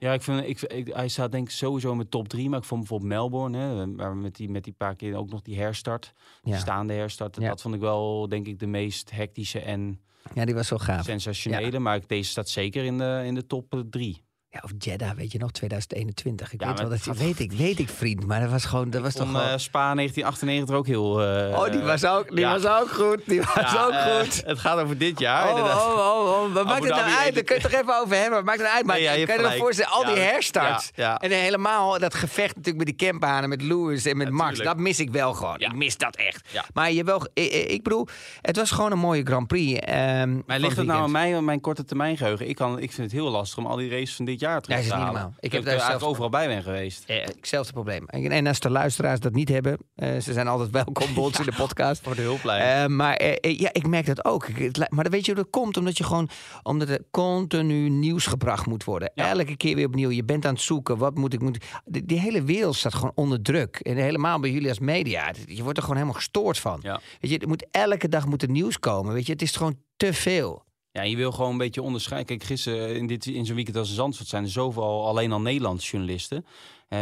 Ja, 0.00 0.12
ik 0.12 0.22
vind, 0.22 0.46
ik, 0.46 0.60
ik- 0.62 0.94
hij 0.94 1.08
staat 1.08 1.32
denk 1.32 1.46
ik 1.46 1.54
sowieso 1.54 1.94
met 1.94 2.10
top 2.10 2.28
drie. 2.28 2.48
Maar 2.48 2.58
ik 2.58 2.64
vond 2.64 2.80
bijvoorbeeld 2.80 3.10
Melbourne, 3.10 3.58
hè, 3.58 3.94
waar 3.94 4.10
we 4.14 4.20
met 4.20 4.36
die, 4.36 4.48
met 4.50 4.64
die 4.64 4.72
paar 4.72 4.96
keer 4.96 5.14
ook 5.16 5.30
nog 5.30 5.42
die 5.42 5.58
herstart. 5.58 6.12
Die 6.42 6.52
Ja. 6.52 6.58
staande 6.58 6.92
herstart. 6.92 7.36
Ja. 7.40 7.48
Dat 7.48 7.60
vond 7.60 7.74
ik 7.74 7.80
wel, 7.80 8.28
denk 8.28 8.46
ik, 8.46 8.58
de 8.58 8.66
meest 8.66 9.10
hectische 9.10 9.60
en 9.60 10.00
ja, 10.34 10.44
die 10.44 10.54
was 10.54 10.70
wel 10.70 10.78
gaaf. 10.78 11.04
sensationele. 11.04 11.78
Maar 11.78 12.00
deze 12.06 12.30
staat 12.30 12.48
zeker 12.48 12.84
in 12.84 12.98
de, 12.98 13.22
in 13.24 13.34
de 13.34 13.46
top 13.46 13.84
drie. 13.90 14.22
Ja, 14.52 14.60
of 14.64 14.70
Jeddah, 14.78 15.10
weet 15.10 15.32
je 15.32 15.38
nog, 15.38 15.50
2021. 15.50 16.52
Ik 16.52 16.60
Ja, 16.60 16.66
weet 16.66 16.76
maar 16.76 16.88
wel 16.88 16.96
dat 16.96 17.04
het 17.06 17.18
weet 17.18 17.38
ik, 17.38 17.52
weet 17.52 17.78
ik 17.78 17.88
vriend, 17.88 18.26
maar 18.26 18.40
dat 18.40 18.50
was 18.50 18.64
gewoon, 18.64 18.90
dat 18.90 19.02
was 19.02 19.14
toch 19.14 19.26
gewoon... 19.26 19.42
eh, 19.42 19.56
Spa 19.56 19.94
1998 19.94 20.74
ook 20.76 20.86
heel... 20.86 21.22
eh, 21.22 21.58
oh, 21.58 21.70
die 21.70 21.80
was 21.80 22.04
ook, 22.04 22.28
die 22.28 22.38
ja. 22.38 22.58
was 22.58 22.66
ook 22.80 22.88
goed, 22.90 23.20
die 23.26 23.40
was 23.40 23.72
ja, 23.72 23.84
ook 23.84 23.92
eh, 23.92 24.18
goed. 24.18 24.42
Het 24.46 24.58
gaat 24.58 24.78
over 24.78 24.98
dit 24.98 25.18
jaar. 25.18 25.42
Oh, 25.44 25.48
inderdaad. 25.48 25.82
oh, 25.82 25.88
oh, 25.96 26.42
oh, 26.42 26.52
wat 26.52 26.64
maakt 26.64 26.84
het 26.84 26.94
nou 26.94 27.10
uit? 27.10 27.34
Daar 27.34 27.42
kun 27.42 27.56
je 27.56 27.62
het 27.62 27.70
toch 27.70 27.80
even 27.80 28.00
over 28.00 28.16
hebben. 28.16 28.44
Maakt 28.44 28.58
het 28.58 28.68
uit, 28.68 28.84
maar 28.86 28.94
Nee, 28.96 29.04
ja, 29.04 29.12
je 29.12 29.26
kan 29.26 29.34
je 29.34 29.40
gelijk. 29.40 29.60
voorstellen, 29.60 29.90
al 29.92 30.04
die 30.04 30.18
herstarts. 30.22 30.90
En 30.94 31.30
helemaal 31.30 31.98
dat 31.98 32.14
gevecht 32.14 32.56
natuurlijk 32.56 32.86
met 32.86 32.98
die 32.98 33.08
campanen, 33.08 33.48
met 33.48 33.62
Lewis 33.62 34.04
en 34.04 34.16
met 34.16 34.30
Max. 34.30 34.58
Dat 34.58 34.76
mis 34.76 35.00
ik 35.00 35.10
wel 35.10 35.34
gewoon. 35.34 35.58
Ik 35.60 35.72
mis 35.74 35.96
dat 35.96 36.16
echt. 36.16 36.48
Maar 36.74 36.92
je 36.92 37.04
wel, 37.04 37.26
ik, 37.34 37.52
ik 37.52 37.82
bedoel, 37.82 38.06
het 38.40 38.56
was 38.56 38.70
gewoon 38.70 38.92
een 38.92 38.98
mooie 38.98 39.22
Grand 39.24 39.46
Prix. 39.46 39.80
ehm, 39.80 40.38
Maar 40.46 40.58
ligt 40.58 40.76
het 40.76 40.86
nou 40.86 41.02
aan 41.02 41.10
mij, 41.10 41.36
aan 41.36 41.44
mijn 41.44 41.60
korte 41.60 41.84
termijn 41.84 42.16
geheugen? 42.16 42.48
Ik, 42.48 42.56
kan, 42.56 42.78
ik 42.78 42.92
vind 42.92 43.12
het 43.12 43.20
heel 43.20 43.30
lastig 43.30 43.58
om 43.58 43.66
al 43.66 43.76
die 43.76 43.90
races 43.90 44.14
van 44.14 44.24
dit 44.24 44.39
jaar 44.40 44.60
terug 44.60 44.86
te 44.86 44.94
halen. 44.94 45.34
Ik 45.40 45.52
heb 45.52 45.64
daar 45.64 45.80
zelf- 45.80 46.02
overal 46.02 46.28
bij 46.28 46.46
ben 46.46 46.62
geweest. 46.62 47.04
Eh, 47.06 47.24
hetzelfde 47.24 47.72
probleem. 47.72 48.06
En, 48.06 48.30
en 48.30 48.46
als 48.46 48.60
de 48.60 48.70
luisteraars 48.70 49.20
dat 49.20 49.32
niet 49.32 49.48
hebben, 49.48 49.78
eh, 49.94 50.18
ze 50.18 50.32
zijn 50.32 50.48
altijd 50.48 50.70
welkom 50.70 51.14
bij 51.14 51.22
ons 51.24 51.38
in 51.38 51.44
de 51.44 51.52
podcast. 51.56 52.02
Voor 52.02 52.14
de 52.14 52.22
hulplijn. 52.22 52.82
Eh, 52.82 52.96
maar 52.96 53.22
ja, 53.40 53.68
ik 53.72 53.86
merk 53.86 54.06
dat 54.06 54.24
ook. 54.24 54.48
Het 54.48 54.90
Maar 54.90 55.02
dan 55.04 55.12
weet 55.12 55.26
je 55.26 55.32
hoe 55.32 55.42
dat 55.42 55.50
komt? 55.50 55.76
Omdat 55.76 55.98
je 55.98 56.04
gewoon, 56.04 56.28
omdat 56.62 56.88
er 56.88 57.00
continu 57.10 57.88
nieuws 57.88 58.26
gebracht 58.26 58.66
moet 58.66 58.84
worden. 58.84 59.10
Ja. 59.14 59.28
Elke 59.28 59.56
keer 59.56 59.74
weer 59.76 59.86
opnieuw. 59.86 60.10
Je 60.10 60.24
bent 60.24 60.46
aan 60.46 60.52
het 60.54 60.62
zoeken. 60.62 60.96
Wat 60.98 61.14
moet 61.14 61.32
ik? 61.32 61.40
Moet... 61.40 61.64
Die, 61.84 62.04
die 62.04 62.20
hele 62.20 62.42
wereld 62.42 62.76
staat 62.76 62.94
gewoon 62.94 63.12
onder 63.14 63.42
druk. 63.42 63.76
En 63.76 63.96
helemaal 63.96 64.40
bij 64.40 64.50
jullie 64.50 64.68
als 64.68 64.78
media. 64.78 65.32
Je 65.46 65.62
wordt 65.62 65.76
er 65.76 65.82
gewoon 65.82 65.98
helemaal 65.98 66.18
gestoord 66.20 66.58
van. 66.58 66.78
Ja. 66.82 67.00
Weet 67.20 67.30
je, 67.30 67.38
er 67.38 67.48
moet 67.48 67.66
elke 67.70 68.08
dag 68.08 68.26
moet 68.26 68.42
er 68.42 68.50
nieuws 68.50 68.78
komen. 68.78 69.12
Weet 69.14 69.26
je, 69.26 69.32
het 69.32 69.42
is 69.42 69.56
gewoon 69.56 69.76
te 69.96 70.12
veel. 70.12 70.64
Ja, 70.92 71.02
je 71.02 71.16
wil 71.16 71.32
gewoon 71.32 71.50
een 71.50 71.58
beetje 71.58 71.82
onderscheiden. 71.82 72.28
Kijk, 72.28 72.48
gisteren 72.48 72.96
in, 72.96 73.06
dit, 73.06 73.26
in 73.26 73.46
zo'n 73.46 73.54
weekend 73.54 73.76
als 73.76 73.88
in 73.88 73.94
Zandvoort 73.94 74.28
zijn 74.28 74.44
er 74.44 74.50
zoveel 74.50 75.06
alleen 75.06 75.32
al 75.32 75.40
Nederlandse 75.40 75.90
journalisten. 75.90 76.44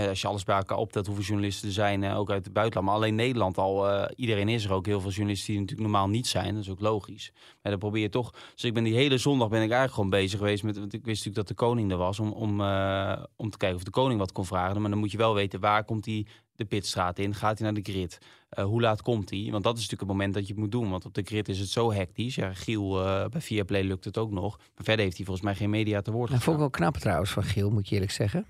Als 0.09 0.21
je 0.21 0.27
alles 0.27 0.45
bij 0.45 0.57
elkaar 0.57 0.79
optelt, 0.79 1.07
hoeveel 1.07 1.25
journalisten 1.25 1.69
er 1.69 1.75
zijn, 1.75 2.03
eh, 2.03 2.19
ook 2.19 2.31
uit 2.31 2.45
het 2.45 2.53
buitenland. 2.53 2.87
Maar 2.87 2.97
alleen 2.97 3.15
Nederland 3.15 3.59
al, 3.59 3.89
eh, 3.89 4.11
iedereen 4.17 4.49
is 4.49 4.65
er 4.65 4.73
ook. 4.73 4.87
Heel 4.87 5.01
veel 5.01 5.11
journalisten 5.11 5.53
die 5.53 5.61
natuurlijk 5.61 5.91
normaal 5.91 6.09
niet 6.09 6.27
zijn. 6.27 6.55
Dat 6.55 6.63
is 6.63 6.71
ook 6.71 6.81
logisch. 6.81 7.33
Maar 7.63 7.73
dan 7.73 7.81
probeer 7.81 8.03
je 8.03 8.09
toch... 8.09 8.31
Dus 8.55 8.65
ik 8.65 8.75
ben 8.75 8.85
die 8.85 8.95
hele 8.95 9.19
zondag 9.19 9.49
ben 9.49 9.63
ik 9.63 9.71
eigenlijk 9.71 9.95
gewoon 9.95 10.11
bezig 10.11 10.39
geweest 10.39 10.63
met... 10.63 10.79
Want 10.79 10.93
ik 10.93 11.05
wist 11.05 11.25
natuurlijk 11.25 11.49
dat 11.49 11.59
de 11.59 11.65
koning 11.65 11.91
er 11.91 11.97
was. 11.97 12.21
Om, 12.21 12.33
om, 12.33 12.61
eh, 12.61 13.23
om 13.37 13.51
te 13.51 13.57
kijken 13.57 13.79
of 13.79 13.85
de 13.85 13.91
koning 13.91 14.19
wat 14.19 14.33
kon 14.33 14.47
vragen. 14.47 14.81
Maar 14.81 14.91
dan 14.91 14.99
moet 14.99 15.11
je 15.11 15.19
wel 15.19 15.35
weten, 15.35 15.61
waar 15.61 15.85
komt 15.85 16.05
hij 16.05 16.27
de 16.59 16.65
pitstraat 16.65 17.19
in? 17.19 17.35
Gaat 17.35 17.59
hij 17.59 17.73
naar 17.73 17.83
de 17.83 17.91
grid? 17.93 18.19
Eh, 18.49 18.65
hoe 18.65 18.81
laat 18.81 19.03
komt 19.03 19.31
hij? 19.31 19.49
Want 19.51 19.65
dat 19.65 19.77
is 19.77 19.83
natuurlijk 19.83 20.11
het 20.11 20.11
moment 20.11 20.35
dat 20.35 20.47
je 20.47 20.53
het 20.53 20.63
moet 20.63 20.73
doen. 20.73 20.91
Want 20.91 21.05
op 21.05 21.15
de 21.15 21.23
grid 21.23 21.49
is 21.49 21.59
het 21.59 21.69
zo 21.69 21.93
hectisch. 21.93 22.35
Ja, 22.35 22.55
Giel, 22.55 23.05
eh, 23.05 23.29
bij 23.29 23.41
Viaplay 23.41 23.83
lukt 23.83 24.05
het 24.05 24.19
ook 24.19 24.31
nog. 24.31 24.57
Maar 24.57 24.85
verder 24.85 25.05
heeft 25.05 25.17
hij 25.17 25.27
volgens 25.27 25.47
mij 25.47 25.55
geen 25.55 25.71
media 25.71 26.01
te 26.01 26.11
woord 26.11 26.31
Dat 26.31 26.43
vond 26.43 26.57
ik 26.57 26.63
wel 26.63 26.71
knap 26.71 26.97
trouwens 26.97 27.31
van 27.31 27.43
Giel, 27.43 27.71
moet 27.71 27.89
je 27.89 27.95
eerlijk 27.95 28.13
zeggen. 28.13 28.47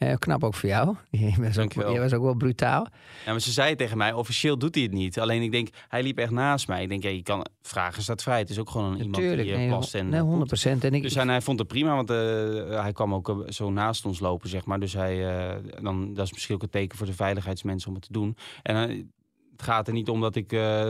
Eh, 0.00 0.14
knap 0.18 0.44
ook 0.44 0.54
voor 0.54 0.68
jou. 0.68 0.96
Je 1.10 1.32
was 1.38 1.58
ook, 1.58 1.72
je 1.72 1.98
was 1.98 2.12
ook 2.12 2.22
wel 2.22 2.34
brutaal. 2.34 2.86
Ja, 3.24 3.30
maar 3.30 3.40
ze 3.40 3.52
zei 3.52 3.76
tegen 3.76 3.96
mij, 3.96 4.12
officieel 4.12 4.58
doet 4.58 4.74
hij 4.74 4.84
het 4.84 4.92
niet. 4.92 5.18
Alleen 5.20 5.42
ik 5.42 5.52
denk, 5.52 5.68
hij 5.88 6.02
liep 6.02 6.18
echt 6.18 6.30
naast 6.30 6.68
mij. 6.68 6.82
Ik 6.82 6.88
denk, 6.88 7.02
ja, 7.02 7.08
je 7.08 7.22
kan 7.22 7.46
vragen 7.62 8.02
staat 8.02 8.22
vrij. 8.22 8.38
Het 8.38 8.50
is 8.50 8.58
ook 8.58 8.70
gewoon 8.70 8.92
een 8.92 8.98
iemand 8.98 9.16
die 9.16 9.52
eh, 9.52 9.56
nee, 9.56 9.68
plast 9.68 9.94
en 9.94 10.08
nee, 10.08 10.20
eh, 10.20 10.26
100 10.26 10.50
poept. 10.50 10.84
En 10.84 10.94
ik, 10.94 11.02
Dus 11.02 11.14
hij, 11.14 11.26
hij 11.26 11.40
vond 11.40 11.58
het 11.58 11.68
prima, 11.68 11.94
want 11.94 12.10
eh, 12.10 12.82
hij 12.82 12.92
kwam 12.92 13.14
ook 13.14 13.28
eh, 13.28 13.36
zo 13.50 13.70
naast 13.70 14.06
ons 14.06 14.20
lopen, 14.20 14.48
zeg 14.48 14.64
maar. 14.64 14.80
Dus 14.80 14.92
hij, 14.92 15.48
eh, 15.48 15.56
dan, 15.82 16.14
dat 16.14 16.24
is 16.26 16.32
misschien 16.32 16.54
ook 16.54 16.62
een 16.62 16.70
teken 16.70 16.98
voor 16.98 17.06
de 17.06 17.12
veiligheidsmensen 17.12 17.88
om 17.88 17.94
het 17.94 18.04
te 18.04 18.12
doen. 18.12 18.36
En 18.62 18.88
eh, 18.88 18.96
het 19.52 19.62
gaat 19.62 19.86
er 19.86 19.92
niet 19.92 20.08
om 20.08 20.20
dat 20.20 20.36
ik, 20.36 20.52
eh, 20.52 20.88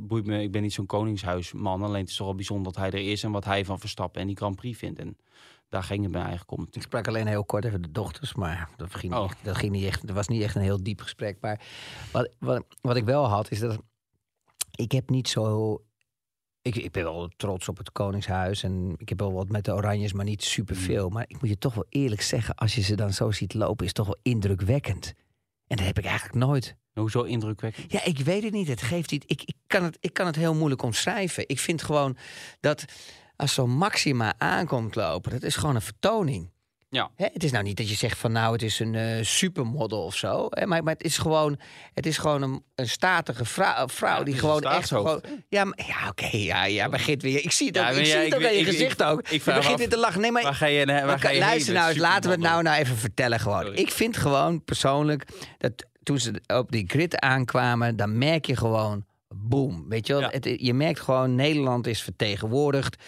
boeit 0.00 0.26
me, 0.26 0.42
ik 0.42 0.50
ben 0.52 0.62
niet 0.62 0.72
zo'n 0.72 0.86
koningshuisman. 0.86 1.82
Alleen 1.82 2.00
het 2.00 2.10
is 2.10 2.16
toch 2.16 2.26
wel 2.26 2.36
bijzonder 2.36 2.72
dat 2.72 2.82
hij 2.82 2.90
er 2.90 3.10
is 3.10 3.22
en 3.22 3.30
wat 3.30 3.44
hij 3.44 3.64
van 3.64 3.78
Verstappen 3.78 4.20
en 4.20 4.26
die 4.26 4.36
Grand 4.36 4.56
Prix 4.56 4.78
vindt. 4.78 4.98
En 4.98 5.16
daar 5.68 5.82
ging 5.82 6.02
het 6.02 6.12
me 6.12 6.18
eigenlijk 6.18 6.50
om. 6.50 6.66
Ik 6.70 6.82
sprak 6.82 7.08
alleen 7.08 7.26
heel 7.26 7.44
kort 7.44 7.64
even 7.64 7.82
de 7.82 7.90
dochters, 7.90 8.34
maar 8.34 8.68
dat 8.76 8.94
ging, 8.94 9.12
niet, 9.12 9.20
Oh. 9.22 9.26
echt- 9.30 9.44
dat 9.44 9.56
ging 9.56 9.72
niet 9.72 9.84
echt. 9.84 10.06
Dat 10.06 10.16
was 10.16 10.28
niet 10.28 10.42
echt 10.42 10.54
een 10.54 10.62
heel 10.62 10.82
diep 10.82 11.00
gesprek. 11.00 11.36
Maar 11.40 11.60
wat, 12.12 12.28
wat, 12.38 12.64
wat 12.80 12.96
ik 12.96 13.04
wel 13.04 13.24
had, 13.28 13.50
is 13.50 13.58
dat 13.58 13.78
ik 14.70 14.92
heb 14.92 15.10
niet 15.10 15.28
zo. 15.28 15.80
Ik, 16.62 16.76
ik 16.76 16.92
ben 16.92 17.02
wel 17.04 17.28
trots 17.36 17.68
op 17.68 17.76
het 17.76 17.92
Koningshuis 17.92 18.62
en 18.62 18.94
ik 18.96 19.08
heb 19.08 19.18
wel 19.20 19.32
wat 19.32 19.48
met 19.48 19.64
de 19.64 19.72
Oranjes, 19.74 20.12
maar 20.12 20.24
niet 20.24 20.44
superveel. 20.44 21.08
Maar 21.08 21.24
ik 21.28 21.40
moet 21.40 21.50
je 21.50 21.58
toch 21.58 21.74
wel 21.74 21.86
eerlijk 21.88 22.20
zeggen, 22.22 22.54
als 22.54 22.74
je 22.74 22.80
ze 22.82 22.94
dan 22.96 23.12
zo 23.12 23.30
ziet 23.30 23.54
lopen, 23.54 23.80
is 23.80 23.86
het 23.86 23.94
toch 23.94 24.06
wel 24.06 24.18
indrukwekkend. 24.22 25.12
En 25.66 25.76
dat 25.76 25.86
heb 25.86 25.98
ik 25.98 26.04
eigenlijk 26.04 26.34
nooit. 26.38 26.76
Hoezo 26.92 27.22
indrukwekkend? 27.22 27.92
Ja, 27.92 28.04
ik 28.04 28.18
weet 28.18 28.42
het 28.42 28.52
niet. 28.52 28.68
Het 28.68 28.82
geeft 28.82 29.12
iets. 29.12 29.26
Ik, 29.26 29.42
ik, 29.42 29.54
kan 29.66 29.82
het, 29.84 29.96
ik 30.00 30.12
kan 30.12 30.26
het 30.26 30.36
heel 30.36 30.54
moeilijk 30.54 30.82
omschrijven. 30.82 31.48
Ik 31.48 31.58
vind 31.58 31.82
gewoon 31.82 32.16
dat 32.60 32.84
als 33.36 33.54
zo'n 33.54 33.70
Maxima 33.70 34.34
aankomt 34.38 34.94
lopen, 34.94 35.30
dat 35.30 35.42
is 35.42 35.56
gewoon 35.56 35.74
een 35.74 35.80
vertoning. 35.82 36.54
Ja. 36.88 37.10
Hè, 37.16 37.26
het 37.32 37.44
is 37.44 37.50
nou 37.50 37.64
niet 37.64 37.76
dat 37.76 37.88
je 37.88 37.94
zegt 37.94 38.18
van 38.18 38.32
nou, 38.32 38.52
het 38.52 38.62
is 38.62 38.78
een 38.80 38.94
eh, 38.94 39.24
supermodel 39.24 40.04
of 40.04 40.16
zo. 40.16 40.46
Hè, 40.50 40.66
maar, 40.66 40.82
maar 40.82 40.92
het 40.92 41.02
is 41.02 41.18
gewoon, 41.18 41.58
het 41.94 42.06
is 42.06 42.18
gewoon 42.18 42.42
een, 42.42 42.62
een 42.74 42.88
statige 42.88 43.44
vrouw, 43.44 43.88
vrouw 43.88 44.18
Ja, 44.18 44.24
die 44.24 44.34
gewoon 44.38 44.62
echt 44.62 44.88
gewoon. 44.88 45.06
staatshoofd, 45.18 45.44
Ja, 45.48 45.64
maar, 45.64 45.84
ja 45.86 46.08
oké, 46.08 46.36
ja, 46.36 46.64
ja, 46.64 46.88
begint 46.88 47.22
weer. 47.22 47.44
Ik 47.44 47.52
zie 47.52 47.66
het 47.66 47.78
ook, 47.78 47.86
ik 47.88 48.04
zie 48.06 48.14
het 48.16 48.26
ik 48.26 48.34
ook 48.34 48.40
weet- 48.40 48.48
aan 48.50 48.56
je 48.56 48.64
gezicht 48.64 49.02
ook. 49.02 49.20
ik 49.20 49.28
je 49.44 49.52
begint 49.52 49.66
af- 49.72 49.76
weer 49.78 49.88
te 49.88 49.98
lachen. 49.98 50.20
Nee, 50.20 50.30
maar 50.32 50.42
Waar 50.42 50.54
ga 50.54 50.66
je, 50.66 50.86
waar 50.86 51.18
ga 51.20 51.30
je 51.30 51.38
luister 51.38 51.74
nou 51.74 51.88
eens, 51.88 51.98
laten 51.98 52.22
we 52.22 52.30
het 52.30 52.40
nou, 52.40 52.62
nou 52.62 52.78
even 52.78 52.96
vertellen 52.96 53.40
gewoon. 53.40 53.62
Sorry. 53.62 53.78
Ik 53.78 53.90
vind 53.90 54.16
gewoon 54.16 54.64
persoonlijk 54.64 55.24
dat 55.58 55.72
toen 56.02 56.18
ze 56.18 56.40
op 56.46 56.70
die 56.72 56.84
grid 56.88 57.20
aankwamen, 57.20 57.96
dan 57.96 58.18
merk 58.18 58.46
je 58.46 58.56
gewoon, 58.56 59.04
boom. 59.34 59.88
Weet 59.88 60.06
je 60.06 60.12
wel, 60.12 60.22
Ja. 60.22 60.28
het, 60.30 60.44
je 60.60 60.74
merkt 60.74 61.00
gewoon, 61.00 61.34
Nederland 61.34 61.86
is 61.86 62.02
vertegenwoordigd. 62.02 63.02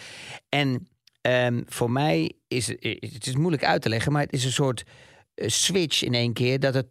En 0.49 0.87
ehm, 1.21 1.61
voor 1.65 1.91
mij 1.91 2.31
is 2.47 2.67
het, 2.67 2.77
het 2.99 3.27
is 3.27 3.35
moeilijk 3.35 3.63
uit 3.63 3.81
te 3.81 3.89
leggen, 3.89 4.11
maar 4.11 4.21
het 4.21 4.33
is 4.33 4.45
een 4.45 4.51
soort 4.51 4.83
eh, 5.33 5.47
switch 5.49 6.03
in 6.03 6.13
één 6.13 6.33
keer 6.33 6.59
dat 6.59 6.73
het. 6.73 6.87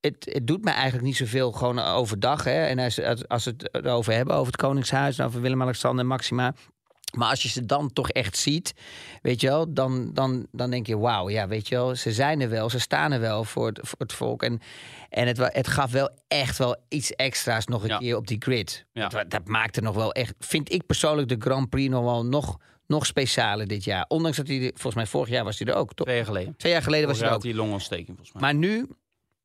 Het, 0.00 0.28
het 0.32 0.46
doet 0.46 0.64
me 0.64 0.70
eigenlijk 0.70 1.04
niet 1.04 1.16
zoveel 1.16 1.52
gewoon 1.52 1.78
overdag. 1.78 2.44
Hè? 2.44 2.64
En 2.64 2.78
als, 2.78 3.02
als, 3.02 3.28
als 3.28 3.44
we 3.44 3.50
het 3.50 3.74
erover 3.74 4.12
hebben, 4.12 4.34
over 4.34 4.46
het 4.52 4.60
Koningshuis... 4.60 5.18
en 5.18 5.26
over 5.26 5.40
Willem-Alexander 5.40 6.00
en 6.00 6.06
Maxima... 6.06 6.54
Maar 7.16 7.28
als 7.30 7.42
je 7.42 7.48
ze 7.48 7.66
dan 7.66 7.92
toch 7.92 8.10
echt 8.10 8.36
ziet, 8.36 8.74
weet 9.22 9.40
je 9.40 9.46
wel, 9.46 9.72
dan, 9.72 10.10
dan, 10.12 10.46
dan 10.52 10.70
denk 10.70 10.86
je, 10.86 10.98
wauw, 10.98 11.28
ja, 11.28 11.48
weet 11.48 11.68
je 11.68 11.74
wel, 11.74 11.94
ze 11.94 12.12
zijn 12.12 12.40
er 12.40 12.48
wel, 12.48 12.70
ze 12.70 12.78
staan 12.78 13.12
er 13.12 13.20
wel 13.20 13.44
voor 13.44 13.66
het, 13.66 13.78
voor 13.82 13.98
het 13.98 14.12
volk. 14.12 14.42
En, 14.42 14.60
en 15.08 15.26
het, 15.26 15.38
het 15.38 15.68
gaf 15.68 15.90
wel 15.90 16.10
echt 16.28 16.58
wel 16.58 16.76
iets 16.88 17.12
extra's 17.12 17.66
nog 17.66 17.82
een 17.82 17.88
Ja. 17.88 17.98
keer 17.98 18.16
op 18.16 18.26
die 18.26 18.36
grid. 18.40 18.84
Ja. 18.92 19.08
Dat, 19.08 19.30
dat 19.30 19.48
maakte 19.48 19.80
nog 19.80 19.94
wel 19.94 20.12
echt, 20.12 20.34
vind 20.38 20.72
ik 20.72 20.86
persoonlijk 20.86 21.28
de 21.28 21.36
Grand 21.38 21.70
Prix 21.70 21.90
nog 21.90 22.04
wel 22.04 22.24
nog, 22.26 22.56
nog 22.86 23.06
specialer 23.06 23.66
dit 23.66 23.84
jaar. 23.84 24.04
Ondanks 24.08 24.36
dat 24.36 24.48
hij, 24.48 24.60
volgens 24.60 24.94
mij 24.94 25.06
vorig 25.06 25.28
jaar 25.28 25.44
was 25.44 25.58
hij 25.58 25.68
er 25.68 25.74
ook, 25.74 25.94
toch? 25.94 26.06
Twee 26.06 26.16
jaar 26.18 26.26
geleden. 26.26 26.56
Twee 26.56 26.72
jaar 26.72 26.82
geleden 26.82 27.06
was 27.08 27.16
hij 27.16 27.26
er 27.26 27.32
had 27.32 27.44
ook. 27.44 27.50
hij 27.50 27.54
longontsteking 27.60 28.06
volgens 28.16 28.32
mij. 28.32 28.42
Maar 28.42 28.54
nu, 28.54 28.88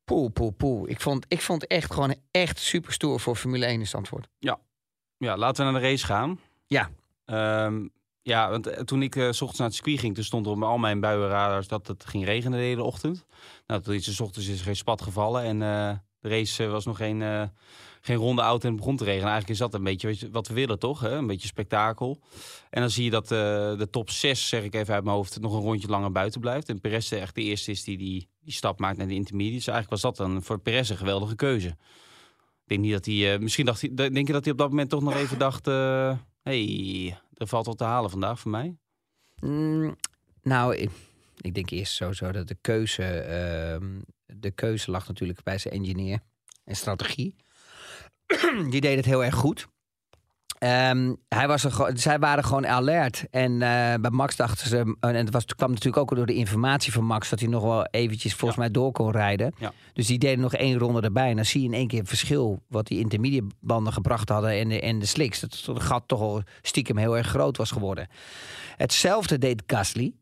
poe, 0.04 0.30
poe, 0.30 0.52
poe. 0.52 0.88
Ik 0.88 1.00
vond, 1.00 1.24
ik 1.28 1.40
vond 1.40 1.66
echt 1.66 1.92
gewoon 1.92 2.14
echt 2.30 2.58
super 2.58 2.92
stoer 2.92 3.20
voor 3.20 3.36
Formule 3.36 3.66
1 3.66 3.80
in 3.80 3.86
Zandvoort. 3.86 4.28
Ja, 5.18 5.36
laten 5.36 5.66
we 5.66 5.72
naar 5.72 5.80
de 5.80 5.86
race 5.88 6.06
gaan. 6.06 6.40
Ja. 6.66 6.90
Ehm, 7.30 7.86
ja, 8.22 8.50
want 8.50 8.66
eh, 8.66 8.82
toen 8.82 9.02
ik 9.02 9.16
eh, 9.16 9.22
s 9.22 9.40
ochtends 9.40 9.58
naar 9.58 9.66
het 9.66 9.76
circuit 9.76 9.98
ging, 9.98 10.14
toen 10.14 10.24
stond 10.24 10.46
op 10.46 10.62
al 10.62 10.78
mijn 10.78 11.00
buienradars 11.00 11.68
dat 11.68 11.86
het 11.86 12.04
ging 12.04 12.24
regenen 12.24 12.58
de 12.58 12.64
hele 12.64 12.82
ochtend. 12.82 13.24
Nou, 13.66 13.82
toen 13.82 13.94
is 13.94 14.14
's 14.14 14.20
ochtends 14.20 14.48
is 14.48 14.60
geen 14.60 14.76
spat 14.76 15.02
gevallen 15.02 15.42
en 15.42 15.62
eh, 15.62 15.98
de 16.20 16.28
race 16.28 16.66
was 16.66 16.84
nog 16.84 16.96
geen, 16.96 17.50
geen 18.00 18.16
ronde 18.16 18.42
oud 18.42 18.62
en 18.62 18.68
het 18.68 18.76
begon 18.76 18.96
te 18.96 19.04
regenen. 19.04 19.28
Eigenlijk 19.30 19.52
is 19.52 19.58
dat 19.58 19.74
een 19.74 19.84
beetje 19.84 20.30
wat, 20.30 20.48
we 20.48 20.54
willen, 20.54 20.78
toch? 20.78 21.00
Hè? 21.00 21.10
Een 21.10 21.26
beetje 21.26 21.48
spektakel. 21.48 22.20
En 22.70 22.80
dan 22.80 22.90
zie 22.90 23.04
je 23.04 23.10
dat 23.10 23.28
de 23.28 23.88
top 23.90 24.10
6, 24.10 24.48
zeg 24.48 24.62
ik 24.64 24.74
even 24.74 24.94
uit 24.94 25.04
mijn 25.04 25.16
hoofd, 25.16 25.40
nog 25.40 25.52
een 25.52 25.60
rondje 25.60 25.88
langer 25.88 26.12
buiten 26.12 26.40
blijft. 26.40 26.68
En 26.68 26.80
Perez 26.80 27.12
echt 27.12 27.34
de 27.34 27.42
eerste 27.42 27.70
is 27.70 27.84
die, 27.84 27.98
die 27.98 28.28
die 28.40 28.52
stap 28.52 28.78
maakt 28.78 28.96
naar 28.96 29.06
de 29.06 29.14
intermediates. 29.14 29.66
Eigenlijk 29.66 30.02
was 30.02 30.16
dat 30.16 30.26
dan 30.26 30.42
voor 30.42 30.58
Perez 30.58 30.90
een 30.90 30.96
geweldige 30.96 31.34
keuze. 31.34 31.76
Denk 32.70 32.82
niet 32.82 32.92
dat 32.92 33.04
hij. 33.06 33.32
eh, 33.34 33.40
misschien 33.40 33.64
dacht 33.64 33.80
hij. 33.80 33.94
Denk 33.94 34.26
je 34.26 34.32
dat 34.32 34.44
hij 34.44 34.52
op 34.52 34.58
dat 34.58 34.68
moment 34.68 34.90
toch 34.90 35.02
nog 35.02 35.14
even 35.14 35.38
dacht. 35.38 35.66
eh 35.66 36.18
hey, 36.42 37.18
er 37.34 37.46
valt 37.46 37.66
wat 37.66 37.78
te 37.78 37.84
halen 37.84 38.10
vandaag 38.10 38.40
voor 38.40 38.50
mij? 38.50 38.76
Mm, 39.40 39.96
nou, 40.42 40.76
ik, 40.76 40.90
ik 41.40 41.54
denk 41.54 41.70
eerst 41.70 41.92
sowieso 41.92 42.32
dat 42.32 42.48
de 42.48 42.56
keuze, 42.60 43.04
ehm, 43.04 44.00
de 44.26 44.50
keuze 44.50 44.90
lag 44.90 45.08
natuurlijk 45.08 45.42
bij 45.42 45.58
zijn 45.58 45.74
engineer 45.74 46.20
en 46.64 46.76
strategie. 46.76 47.34
Die 48.70 48.80
deed 48.80 48.96
het 48.96 49.04
heel 49.04 49.24
erg 49.24 49.34
goed. 49.34 49.68
Ehm, 50.60 51.14
hij 51.28 51.48
was 51.48 51.64
er, 51.64 51.90
zij 51.94 52.18
waren 52.18 52.44
gewoon 52.44 52.66
alert. 52.66 53.24
En 53.30 53.52
eh, 53.52 53.94
bij 54.00 54.10
Max 54.10 54.36
dachten 54.36 54.68
ze... 54.68 54.96
En 55.00 55.14
het 55.14 55.30
was, 55.30 55.44
kwam 55.44 55.68
natuurlijk 55.68 55.96
ook 55.96 56.16
door 56.16 56.26
de 56.26 56.34
informatie 56.34 56.92
van 56.92 57.04
Max... 57.04 57.28
dat 57.28 57.40
hij 57.40 57.48
nog 57.48 57.62
wel 57.62 57.86
eventjes 57.86 58.34
volgens 58.34 58.58
mij 58.58 58.70
door 58.70 58.92
kon 58.92 59.10
rijden. 59.10 59.54
Ja. 59.58 59.72
Dus 59.92 60.06
die 60.06 60.18
deden 60.18 60.40
nog 60.40 60.54
één 60.54 60.78
ronde 60.78 61.00
erbij. 61.00 61.30
En 61.30 61.36
dan 61.36 61.44
zie 61.44 61.60
je 61.60 61.66
in 61.66 61.74
één 61.74 61.88
keer 61.88 61.98
het 61.98 62.08
verschil... 62.08 62.62
wat 62.68 62.86
die 62.86 62.98
intermediate 62.98 63.54
banden 63.60 63.92
gebracht 63.92 64.28
hadden 64.28 64.50
en 64.50 64.68
de, 64.68 64.80
en 64.80 64.98
de 64.98 65.06
slicks. 65.06 65.40
Dat 65.40 65.62
het 65.64 65.82
gat 65.82 66.02
toch 66.06 66.20
al 66.20 66.42
stiekem 66.62 66.96
heel 66.96 67.16
erg 67.16 67.26
groot 67.26 67.56
was 67.56 67.70
geworden. 67.70 68.08
Hetzelfde 68.76 69.38
deed 69.38 69.62
Gasly. 69.66 70.12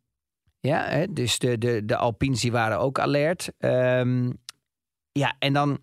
Ja, 0.61 0.85
hè, 0.89 1.13
dus 1.13 1.39
de, 1.39 1.59
de, 1.59 1.85
de 1.85 1.97
Alpines 1.97 2.41
die 2.41 2.53
waren 2.53 2.79
ook 2.79 2.99
alert. 2.99 3.53
Ehm, 3.59 4.31
ja, 5.13 5.37
en 5.39 5.53
dan, 5.53 5.79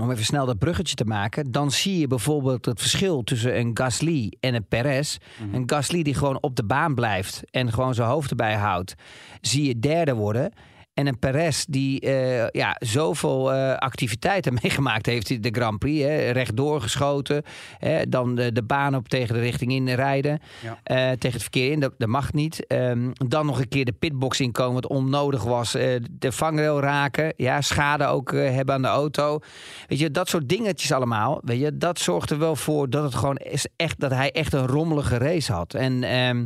om 0.00 0.10
even 0.10 0.24
snel 0.24 0.46
dat 0.46 0.58
bruggetje 0.58 0.94
te 0.94 1.04
maken... 1.04 1.52
dan 1.52 1.70
zie 1.70 1.98
je 1.98 2.06
bijvoorbeeld 2.06 2.64
het 2.64 2.80
verschil 2.80 3.24
tussen 3.24 3.58
een 3.58 3.70
Gasly 3.74 4.32
en 4.40 4.54
een 4.54 4.66
Perez. 4.68 5.16
Een 5.52 5.62
Gasly 5.66 6.02
die 6.02 6.14
gewoon 6.14 6.42
op 6.42 6.56
de 6.56 6.64
baan 6.64 6.94
blijft 6.94 7.42
en 7.50 7.72
gewoon 7.72 7.94
zijn 7.94 8.08
hoofd 8.08 8.30
erbij 8.30 8.54
houdt... 8.54 8.94
zie 9.40 9.66
je 9.66 9.78
derde 9.78 10.14
worden... 10.14 10.52
En 10.98 11.06
een 11.06 11.18
Perez 11.18 11.64
die 11.64 12.00
eh, 12.00 12.48
ja, 12.48 12.76
zoveel 12.78 13.52
eh, 13.52 13.74
activiteiten 13.74 14.52
meegemaakt 14.62 15.06
heeft 15.06 15.42
de 15.42 15.50
Grand 15.52 15.78
Prix. 15.78 16.04
Hè, 16.04 16.30
rechtdoor 16.30 16.80
geschoten. 16.80 17.42
Hè, 17.78 18.08
dan 18.08 18.34
de, 18.34 18.52
de 18.52 18.62
baan 18.62 18.94
op 18.94 19.08
tegen 19.08 19.34
de 19.34 19.40
richting 19.40 19.72
in 19.72 19.88
rijden. 19.88 20.40
Ja. 20.62 20.78
eh, 20.82 20.96
tegen 20.96 21.32
het 21.32 21.42
verkeer 21.42 21.72
in, 21.72 21.80
dat, 21.80 21.92
dat 21.98 22.08
mag 22.08 22.32
niet. 22.32 22.66
Ehm, 22.66 23.10
dan 23.12 23.46
nog 23.46 23.60
een 23.60 23.68
keer 23.68 23.84
de 23.84 23.92
pitbox 23.92 24.40
inkomen 24.40 24.74
wat 24.74 24.86
onnodig 24.86 25.42
was. 25.42 25.72
de 25.72 26.32
vangrail 26.32 26.80
raken. 26.80 27.32
Ja, 27.36 27.60
schade 27.60 28.06
ook 28.06 28.32
hebben 28.32 28.74
aan 28.74 28.82
de 28.82 28.88
auto. 28.88 29.38
Weet 29.86 29.98
je, 29.98 30.10
dat 30.10 30.28
soort 30.28 30.48
dingetjes 30.48 30.92
allemaal. 30.92 31.40
Weet 31.44 31.60
je, 31.60 31.76
dat 31.76 31.98
zorgt 31.98 32.30
er 32.30 32.38
wel 32.38 32.56
voor 32.56 32.90
dat 32.90 33.02
het 33.02 33.14
gewoon 33.14 33.36
is 33.36 33.66
echt, 33.76 34.00
dat 34.00 34.10
hij 34.10 34.30
echt 34.30 34.52
een 34.52 34.66
rommelige 34.66 35.18
race 35.18 35.52
had. 35.52 35.74
En, 35.74 36.02
ehm, 36.04 36.44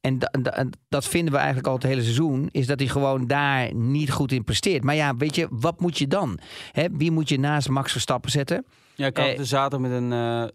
en 0.00 0.18
da- 0.18 0.30
da- 0.42 0.50
en 0.56 0.70
dat 0.88 1.04
vinden 1.06 1.32
we 1.32 1.38
eigenlijk 1.38 1.66
al 1.68 1.74
het 1.74 1.82
hele 1.82 2.02
seizoen. 2.02 2.48
Is 2.50 2.66
dat 2.66 2.78
hij 2.78 2.88
gewoon 2.88 3.26
daar 3.26 3.74
niet 3.74 4.10
goed 4.10 4.32
in 4.32 4.44
presteert. 4.44 4.82
Maar 4.84 4.94
ja, 4.94 5.16
weet 5.16 5.34
je, 5.34 5.46
wat 5.50 5.80
moet 5.80 5.98
je 5.98 6.06
dan? 6.06 6.38
Hè, 6.72 6.86
wie 6.90 7.10
moet 7.10 7.28
je 7.28 7.38
naast 7.38 7.68
Max 7.68 7.92
Verstappen 7.92 8.30
zetten? 8.30 8.66
Ja, 8.94 9.06
ik 9.06 9.16
had 9.16 9.26
Eh, 9.26 9.38
er 9.38 9.46
zaterdag 9.46 9.80
met 9.90 10.02
een 10.02 10.12
eh 10.12 10.48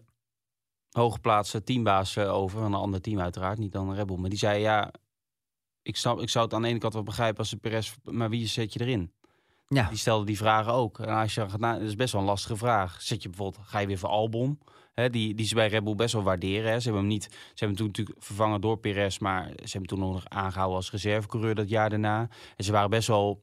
hooggeplaatste 0.90 1.62
teambaas 1.64 2.16
eh, 2.16 2.32
over. 2.34 2.58
Van 2.58 2.66
een 2.74 2.80
ander 2.80 3.00
team 3.00 3.20
uiteraard, 3.20 3.58
niet 3.58 3.72
dan 3.72 3.94
Red 3.94 4.06
Bull. 4.06 4.16
Maar 4.16 4.30
die 4.30 4.38
zei, 4.38 4.60
ja, 4.60 4.90
ik, 5.82 5.96
snap, 5.96 6.20
ik 6.20 6.28
zou 6.28 6.44
het 6.44 6.54
aan 6.54 6.62
de 6.62 6.68
ene 6.68 6.78
kant 6.78 6.92
wel 6.94 7.02
begrijpen 7.02 7.38
als 7.38 7.50
de 7.50 7.56
Perez... 7.56 7.94
Maar 8.04 8.30
wie 8.30 8.46
zet 8.46 8.72
je 8.72 8.80
erin? 8.80 9.12
Ja. 9.68 9.88
Die 9.88 9.98
stelde 9.98 10.24
die 10.26 10.36
vragen 10.36 10.72
ook. 10.72 10.98
En 10.98 11.08
als 11.14 11.34
je 11.34 11.40
dan 11.40 11.50
gaat 11.50 11.60
na, 11.60 11.72
dat 11.72 11.82
is 11.82 11.96
best 11.96 12.12
wel 12.12 12.20
een 12.20 12.26
lastige 12.26 12.56
vraag. 12.56 13.02
Zet 13.02 13.22
je 13.22 13.28
bijvoorbeeld, 13.28 13.66
ga 13.66 13.78
je 13.78 13.86
weer 13.86 13.98
voor 13.98 14.08
Albon? 14.08 14.58
Hè, 14.94 15.10
die, 15.10 15.34
die 15.34 15.46
ze 15.46 15.54
bij 15.54 15.68
Red 15.68 15.84
Bull 15.84 15.94
best 15.94 16.12
wel 16.12 16.22
waarderen. 16.22 16.70
Hè. 16.70 16.76
Ze 16.78 16.84
hebben 16.84 17.00
hem 17.02 17.10
niet, 17.12 17.22
ze 17.22 17.30
hebben 17.64 17.68
hem 17.68 17.76
toen 17.76 17.86
natuurlijk 17.86 18.16
vervangen 18.24 18.60
door 18.60 18.78
Perez, 18.78 19.18
maar 19.18 19.44
ze 19.46 19.52
hebben 19.54 19.72
hem 19.72 19.86
toen 19.86 19.98
nog 19.98 20.22
aangehouden 20.28 20.76
als 20.76 20.90
reservecoureur 20.90 21.54
dat 21.54 21.68
jaar 21.68 21.90
daarna. 21.90 22.28
En 22.56 22.64
ze 22.64 22.72
waren 22.72 22.90
best 22.90 23.08
wel 23.08 23.42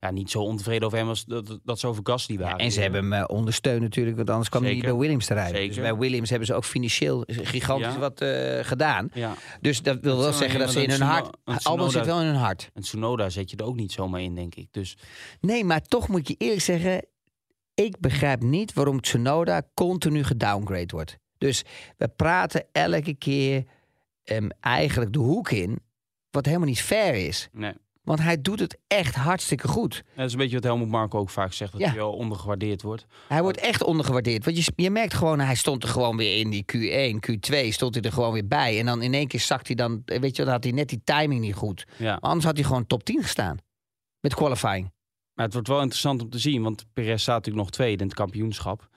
ja, 0.00 0.10
niet 0.10 0.30
zo 0.30 0.40
ontevreden 0.42 0.86
over 0.86 0.98
hem 0.98 1.08
als 1.08 1.24
dat, 1.24 1.58
dat 1.64 1.78
ze 1.78 1.86
over 1.86 2.00
Gasly 2.06 2.34
Ja, 2.36 2.42
waren. 2.42 2.58
en 2.58 2.72
ze 2.72 2.80
hebben 2.80 3.02
hem 3.02 3.12
eh, 3.12 3.24
ondersteund 3.26 3.80
natuurlijk, 3.80 4.16
want 4.16 4.30
anders 4.30 4.48
kwam 4.48 4.62
hij 4.62 4.72
niet 4.72 4.82
bij 4.82 4.94
Williams 4.94 5.26
te 5.26 5.34
rijden. 5.34 5.54
Zeker. 5.56 5.74
Dus 5.74 5.82
bij 5.82 5.96
Williams 5.96 6.30
hebben 6.30 6.46
ze 6.48 6.54
ook 6.54 6.64
financieel 6.64 7.24
gigantisch 7.26 7.92
Ja. 7.92 7.98
wat 7.98 8.20
eh, 8.20 8.58
gedaan. 8.64 9.10
Ja, 9.14 9.34
Dus 9.60 9.82
dat 9.82 9.98
wil 10.00 10.14
Dat 10.14 10.24
wel 10.24 10.32
zeggen 10.32 10.58
dat 10.58 10.70
ze 10.72 10.82
in 10.82 10.90
hun 10.90 11.00
hart... 11.00 11.36
Albon 11.62 11.90
zit 11.90 12.06
wel 12.06 12.20
in 12.20 12.26
hun 12.26 12.34
hart. 12.34 12.70
en 12.74 12.82
Tsunoda 12.82 13.28
zet 13.28 13.50
je 13.50 13.56
er 13.56 13.64
ook 13.64 13.76
niet 13.76 13.92
zomaar 13.92 14.20
in, 14.22 14.34
denk 14.34 14.54
ik. 14.54 14.68
Dus 14.70 14.96
Nee, 15.40 15.64
maar 15.64 15.82
toch 15.82 16.08
moet 16.08 16.28
je 16.28 16.34
eerlijk 16.38 16.60
zeggen... 16.62 17.04
ik 17.84 18.00
begrijp 18.00 18.42
niet 18.42 18.72
waarom 18.72 19.00
Tsunoda 19.00 19.62
continu 19.74 20.24
gedowngrade 20.24 20.86
wordt. 20.94 21.16
Dus 21.38 21.64
we 21.96 22.08
praten 22.08 22.64
elke 22.72 23.14
keer 23.14 23.64
ehm, 24.24 24.48
eigenlijk 24.60 25.12
de 25.12 25.18
hoek 25.18 25.50
in... 25.50 25.78
wat 26.30 26.46
helemaal 26.46 26.66
niet 26.68 26.80
fair 26.82 27.14
is. 27.14 27.48
nee. 27.52 27.72
Want 28.02 28.20
hij 28.22 28.40
doet 28.40 28.60
het 28.60 28.78
echt 28.86 29.14
hartstikke 29.14 29.68
goed. 29.68 30.02
Dat 30.16 30.26
is 30.26 30.32
een 30.32 30.38
beetje 30.38 30.54
wat 30.54 30.64
Helmut 30.64 30.88
Marko 30.88 31.18
ook 31.18 31.30
vaak 31.30 31.52
zegt, 31.52 31.72
dat 31.72 31.80
Ja. 31.80 31.86
hij 31.86 31.96
wel 31.96 32.12
ondergewaardeerd 32.12 32.82
wordt. 32.82 33.06
Hij 33.28 33.42
wordt 33.42 33.58
echt 33.58 33.82
ondergewaardeerd. 33.82 34.44
Want 34.44 34.64
je, 34.64 34.72
je 34.76 34.90
merkt 34.90 35.14
gewoon, 35.14 35.40
hij 35.40 35.54
stond 35.54 35.82
er 35.82 35.88
gewoon 35.88 36.16
weer 36.16 36.38
in 36.38 36.50
die 36.50 36.64
Q1, 36.72 37.30
Q2, 37.30 37.68
stond 37.68 37.94
hij 37.94 38.02
er 38.04 38.12
gewoon 38.12 38.32
weer 38.32 38.46
bij. 38.46 38.78
En 38.78 38.86
dan 38.86 39.02
in 39.02 39.14
één 39.14 39.26
keer 39.26 39.40
zakt 39.40 39.66
hij 39.66 39.76
dan, 39.76 40.02
weet 40.04 40.36
je, 40.36 40.42
dan 40.44 40.52
had 40.52 40.64
hij 40.64 40.72
net 40.72 40.88
die 40.88 41.00
timing 41.04 41.40
niet 41.40 41.54
goed. 41.54 41.86
Ja. 41.96 42.14
Anders 42.20 42.44
had 42.44 42.56
hij 42.56 42.64
gewoon 42.64 42.86
top 42.86 43.04
10 43.04 43.22
gestaan. 43.22 43.56
Met 44.20 44.34
qualifying. 44.34 44.92
Maar 45.38 45.46
het 45.46 45.54
wordt 45.54 45.68
wel 45.68 45.80
interessant 45.80 46.22
om 46.22 46.30
te 46.30 46.38
zien, 46.38 46.62
want 46.62 46.86
Perez 46.92 47.22
staat 47.22 47.34
natuurlijk 47.34 47.64
nog 47.64 47.74
tweede 47.74 48.02
in 48.02 48.08
het 48.08 48.16
kampioenschap. 48.18 48.88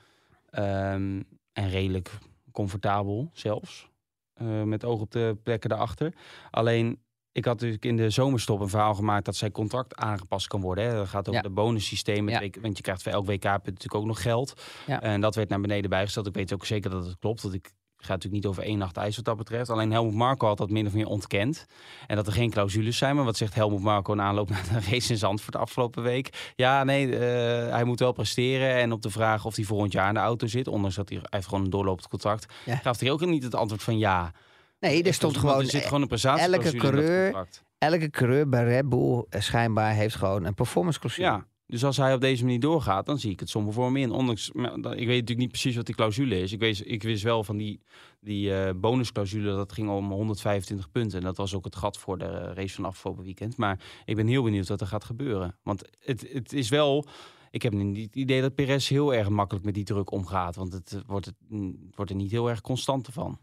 Ehm, 0.49 1.21
en 1.53 1.69
redelijk 1.69 2.11
comfortabel 2.51 3.29
zelfs. 3.33 3.89
Eh, 4.33 4.63
met 4.63 4.85
oog 4.85 4.99
op 5.01 5.11
de 5.11 5.37
plekken 5.43 5.69
daarachter. 5.69 6.13
Alleen, 6.51 6.99
ik 7.31 7.45
had 7.45 7.53
natuurlijk 7.53 7.85
in 7.85 7.95
de 7.97 8.09
zomerstop 8.09 8.59
een 8.59 8.69
verhaal 8.69 8.93
gemaakt 8.93 9.25
dat 9.25 9.35
zijn 9.35 9.51
contract 9.51 9.95
aangepast 9.95 10.47
kan 10.47 10.61
worden. 10.61 10.83
Hè. 10.85 10.93
Dat 10.93 11.07
gaat 11.07 11.27
over 11.27 11.33
Ja. 11.33 11.41
de 11.41 11.53
bonussystemen. 11.53 12.33
Ja. 12.33 12.49
Want 12.61 12.77
je 12.77 12.83
krijgt 12.83 13.03
voor 13.03 13.11
elk 13.11 13.25
WK 13.25 13.43
natuurlijk 13.43 13.95
ook 13.95 14.05
nog 14.05 14.21
geld. 14.21 14.53
Ja. 14.87 15.01
En 15.01 15.21
dat 15.21 15.35
werd 15.35 15.49
naar 15.49 15.61
beneden 15.61 15.89
bijgesteld. 15.89 16.27
Ik 16.27 16.33
weet 16.33 16.53
ook 16.53 16.65
zeker 16.65 16.89
dat 16.89 17.05
het 17.05 17.17
klopt. 17.19 17.41
Want 17.41 17.53
ik 17.53 17.71
ga 18.05 18.13
natuurlijk 18.13 18.43
niet 18.43 18.51
over 18.51 18.63
één 18.63 18.77
nacht 18.77 18.97
ijs 18.97 19.15
wat 19.15 19.25
dat 19.25 19.37
betreft. 19.37 19.69
Alleen 19.69 19.91
Helmut 19.91 20.13
Marco 20.13 20.47
had 20.47 20.57
dat 20.57 20.69
min 20.69 20.87
of 20.87 20.93
meer 20.93 21.05
ontkend. 21.07 21.65
En 22.07 22.15
dat 22.15 22.27
er 22.27 22.33
geen 22.33 22.49
clausules 22.49 22.97
zijn. 22.97 23.15
Maar 23.15 23.25
wat 23.25 23.37
zegt 23.37 23.53
Helmut 23.55 23.79
Marco 23.81 24.13
in 24.13 24.21
aanloop 24.21 24.49
naar 24.49 24.63
de 24.63 24.79
race 24.89 25.11
in 25.11 25.17
Zandvoort 25.17 25.51
de 25.53 25.57
afgelopen 25.59 26.03
week? 26.03 26.51
Ja, 26.55 26.83
nee, 26.83 27.17
eh, 27.17 27.71
hij 27.71 27.83
moet 27.83 27.99
wel 27.99 28.11
presteren. 28.11 28.75
En 28.75 28.91
op 28.91 29.01
de 29.01 29.09
vraag 29.09 29.45
of 29.45 29.55
hij 29.55 29.65
volgend 29.65 29.91
jaar 29.91 30.07
in 30.07 30.13
de 30.13 30.19
auto 30.19 30.47
zit, 30.47 30.67
ondanks 30.67 30.95
dat 30.95 31.09
hij, 31.09 31.17
hij 31.17 31.27
heeft 31.29 31.47
gewoon 31.47 31.63
een 31.63 31.69
doorlopend 31.69 32.07
contract, 32.07 32.53
Ja. 32.65 32.75
gaf 32.75 32.99
hij 32.99 33.11
ook 33.11 33.25
niet 33.25 33.43
het 33.43 33.55
antwoord 33.55 33.83
van 33.83 33.97
ja. 33.97 34.31
Nee, 34.79 35.03
er 35.03 35.13
stond 35.13 35.37
gewoon... 35.37 35.59
Er 35.59 35.65
zit 35.69 35.83
gewoon 35.85 36.01
een 36.01 36.07
prestatie. 36.07 36.53
elke 36.53 36.75
coureur- 36.75 37.47
Elke 37.77 38.09
coureur 38.09 38.49
bij 38.49 38.63
Red 38.63 38.89
Bull 38.89 39.25
eh, 39.29 39.41
schijnbaar 39.41 39.93
heeft 39.93 40.15
gewoon 40.15 40.45
een 40.45 40.53
performance 40.53 40.99
clausule. 40.99 41.27
Ja, 41.27 41.45
dus 41.71 41.83
als 41.83 41.97
hij 41.97 42.13
op 42.13 42.21
deze 42.21 42.43
manier 42.43 42.59
doorgaat, 42.59 43.05
dan 43.05 43.19
zie 43.19 43.31
ik 43.31 43.39
het 43.39 43.49
somber 43.49 43.73
voor 43.73 43.91
me 43.91 43.99
in. 43.99 44.11
Ondanks, 44.11 44.49
ik 44.49 44.55
weet 44.83 44.97
natuurlijk 44.97 45.37
niet 45.37 45.49
precies 45.49 45.75
wat 45.75 45.85
die 45.85 45.95
clausule 45.95 46.39
is. 46.39 46.51
Ik, 46.51 46.59
weet, 46.59 46.83
ik 46.85 47.03
wist 47.03 47.23
wel 47.23 47.43
van 47.43 47.57
die, 47.57 47.81
die 48.19 48.53
eh, 48.53 48.73
bonusclausule, 48.75 49.55
dat 49.55 49.71
ging 49.71 49.89
om 49.89 50.11
125 50.11 50.91
punten. 50.91 51.19
En 51.19 51.25
dat 51.25 51.37
was 51.37 51.53
ook 51.53 51.65
het 51.65 51.75
gat 51.75 51.97
voor 51.97 52.17
de 52.17 52.53
race 52.53 52.75
van 52.75 52.85
afgelopen 52.85 53.23
weekend. 53.23 53.57
Maar 53.57 53.79
ik 54.05 54.15
ben 54.15 54.27
heel 54.27 54.43
benieuwd 54.43 54.67
wat 54.67 54.81
er 54.81 54.87
gaat 54.87 55.03
gebeuren. 55.03 55.55
Want 55.63 55.89
het, 55.99 56.29
het 56.33 56.53
is 56.53 56.69
wel... 56.69 57.05
Ik 57.51 57.61
heb 57.61 57.73
niet 57.73 58.05
het 58.05 58.15
idee 58.15 58.41
dat 58.41 58.55
Perez 58.55 58.89
heel 58.89 59.13
erg 59.13 59.29
makkelijk 59.29 59.65
met 59.65 59.73
die 59.73 59.83
druk 59.83 60.11
omgaat. 60.11 60.55
Want 60.55 60.73
het, 60.73 60.91
eh, 60.93 60.99
wordt, 61.07 61.25
het, 61.25 61.35
mm, 61.47 61.89
wordt 61.95 62.11
er 62.11 62.17
niet 62.17 62.31
heel 62.31 62.49
erg 62.49 62.61
constant 62.61 63.07
van. 63.11 63.39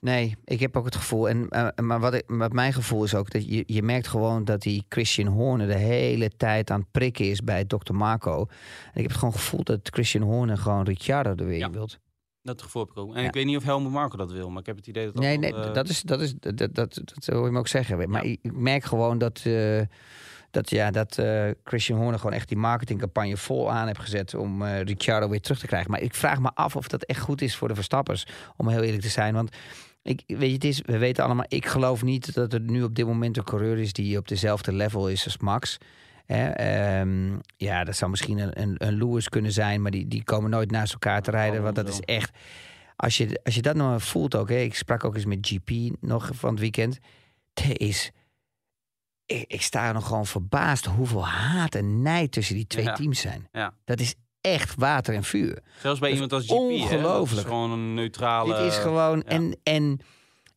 Nee, 0.00 0.36
ik 0.44 0.60
heb 0.60 0.76
ook 0.76 0.84
het 0.84 0.96
gevoel. 0.96 1.28
En, 1.28 1.48
eh, 1.48 1.84
maar 1.84 2.00
wat, 2.00 2.14
ik, 2.14 2.24
wat 2.26 2.52
mijn 2.52 2.72
gevoel 2.72 3.04
is 3.04 3.14
ook 3.14 3.30
dat 3.30 3.48
je, 3.48 3.62
je 3.66 3.82
merkt 3.82 4.06
gewoon 4.08 4.44
dat 4.44 4.62
die 4.62 4.84
Christian 4.88 5.26
Horner 5.26 5.66
de 5.66 5.74
hele 5.76 6.30
tijd 6.36 6.70
aan 6.70 6.80
het 6.80 6.90
prikken 6.90 7.30
is 7.30 7.44
bij 7.44 7.64
Dr. 7.64 7.92
Marco. 7.94 8.38
En 8.40 8.94
ik 8.94 9.00
heb 9.00 9.10
het 9.10 9.18
gewoon 9.18 9.34
gevoel 9.34 9.64
dat 9.64 9.80
Christian 9.82 10.22
Horner 10.22 10.58
gewoon 10.58 10.84
Ricciardo 10.84 11.30
er 11.30 11.46
weer 11.46 11.58
Ja. 11.58 11.66
in 11.66 11.72
wilt. 11.72 11.98
Dat 12.42 12.62
gevoel 12.62 12.82
heb 12.82 12.90
ik 12.90 12.98
ook. 12.98 13.14
En 13.14 13.20
Ja. 13.22 13.28
ik 13.28 13.34
weet 13.34 13.46
niet 13.46 13.56
of 13.56 13.62
Helmut 13.64 13.92
Marco 13.92 14.16
dat 14.16 14.32
wil. 14.32 14.50
Maar 14.50 14.60
ik 14.60 14.66
heb 14.66 14.76
het 14.76 14.86
idee 14.86 15.04
dat 15.04 15.14
dat 15.14 15.22
Nee, 15.22 15.38
nee 15.38 15.54
eh, 15.54 15.74
dat, 15.74 15.88
is, 15.88 16.02
dat, 16.02 16.20
is, 16.20 16.34
dat, 16.38 16.58
dat, 16.58 16.74
dat, 16.74 16.94
dat 17.04 17.26
hoor 17.26 17.44
je 17.46 17.52
me 17.52 17.58
ook 17.58 17.68
zeggen. 17.68 18.10
Maar 18.10 18.24
ik 18.24 18.38
ik 18.42 18.52
merk 18.56 18.84
gewoon 18.84 19.18
dat, 19.18 19.42
dat, 20.50 20.70
ja, 20.70 20.90
dat 20.90 21.18
eh, 21.18 21.50
Christian 21.64 21.98
Horner 21.98 22.18
gewoon 22.18 22.34
echt 22.34 22.48
die 22.48 22.56
marketingcampagne 22.56 23.36
vol 23.36 23.70
aan 23.70 23.86
heeft 23.86 24.00
gezet 24.00 24.34
om 24.34 24.62
eh 24.62 24.82
Ricciardo 24.82 25.28
weer 25.28 25.40
terug 25.40 25.58
te 25.58 25.66
krijgen. 25.66 25.90
Maar 25.90 26.00
ik 26.00 26.14
vraag 26.14 26.40
me 26.40 26.50
af 26.54 26.76
of 26.76 26.88
dat 26.88 27.02
echt 27.02 27.20
goed 27.20 27.42
is 27.42 27.56
voor 27.56 27.68
de 27.68 27.74
Verstappers, 27.74 28.26
om 28.56 28.68
heel 28.68 28.82
eerlijk 28.82 29.02
te 29.02 29.08
zijn. 29.08 29.34
Want 29.34 29.56
ik, 30.02 30.22
weet 30.26 30.48
je, 30.48 30.54
het 30.54 30.64
is, 30.64 30.82
we 30.84 30.98
weten 30.98 31.24
allemaal, 31.24 31.44
ik 31.48 31.66
geloof 31.66 32.02
niet 32.02 32.34
dat 32.34 32.52
er 32.52 32.60
nu 32.60 32.82
op 32.82 32.94
dit 32.94 33.06
moment 33.06 33.36
een 33.36 33.44
coureur 33.44 33.78
is 33.78 33.92
die 33.92 34.18
op 34.18 34.28
dezelfde 34.28 34.72
level 34.72 35.08
is 35.08 35.24
als 35.24 35.38
Max. 35.38 35.78
Hè, 36.26 36.48
ehm, 36.48 37.36
ja, 37.56 37.84
dat 37.84 37.96
zou 37.96 38.10
misschien 38.10 38.38
een, 38.38 38.60
een, 38.60 38.74
een 38.78 38.96
Lewis 38.96 39.28
kunnen 39.28 39.52
zijn, 39.52 39.82
maar 39.82 39.90
die, 39.90 40.08
die 40.08 40.24
komen 40.24 40.50
nooit 40.50 40.70
naast 40.70 40.92
elkaar 40.92 41.22
te 41.22 41.30
rijden. 41.30 41.62
Want 41.62 41.74
dat 41.74 41.88
is 41.88 42.00
echt. 42.00 42.30
Als 42.96 43.16
je, 43.16 43.40
als 43.44 43.54
je 43.54 43.62
dat 43.62 43.76
nou 43.76 44.00
voelt 44.00 44.34
ook, 44.34 44.48
hè, 44.48 44.56
ik 44.56 44.74
sprak 44.74 45.04
ook 45.04 45.14
eens 45.14 45.24
met 45.24 45.38
GP 45.46 45.70
nog 46.00 46.30
van 46.34 46.50
het 46.50 46.60
weekend. 46.60 46.98
Er 47.54 47.80
is. 47.80 48.10
Ik, 49.30 49.44
ik 49.46 49.62
sta 49.62 49.86
er 49.88 49.94
nog 49.94 50.06
gewoon 50.06 50.26
verbaasd 50.26 50.84
hoeveel 50.84 51.26
haat 51.26 51.74
en 51.74 52.02
nijd 52.02 52.32
tussen 52.32 52.54
die 52.54 52.66
twee 52.66 52.84
Ja. 52.84 52.92
teams 52.94 53.20
zijn. 53.20 53.48
Ja. 53.52 53.74
Dat 53.84 54.00
is 54.00 54.14
echt 54.40 54.74
water 54.74 55.14
en 55.14 55.24
vuur. 55.24 55.58
Zelfs 55.80 56.00
bij 56.00 56.08
dat 56.08 56.14
iemand 56.20 56.32
als 56.32 56.44
GP. 56.44 56.50
ongelooflijk. 56.52 57.40
is 57.40 57.46
gewoon 57.52 57.70
een 57.70 57.94
neutrale... 57.94 58.56
Dit 58.62 58.72
is 58.72 58.78
gewoon. 58.78 59.16
ja. 59.18 59.24
En, 59.24 59.56
en, 59.62 60.00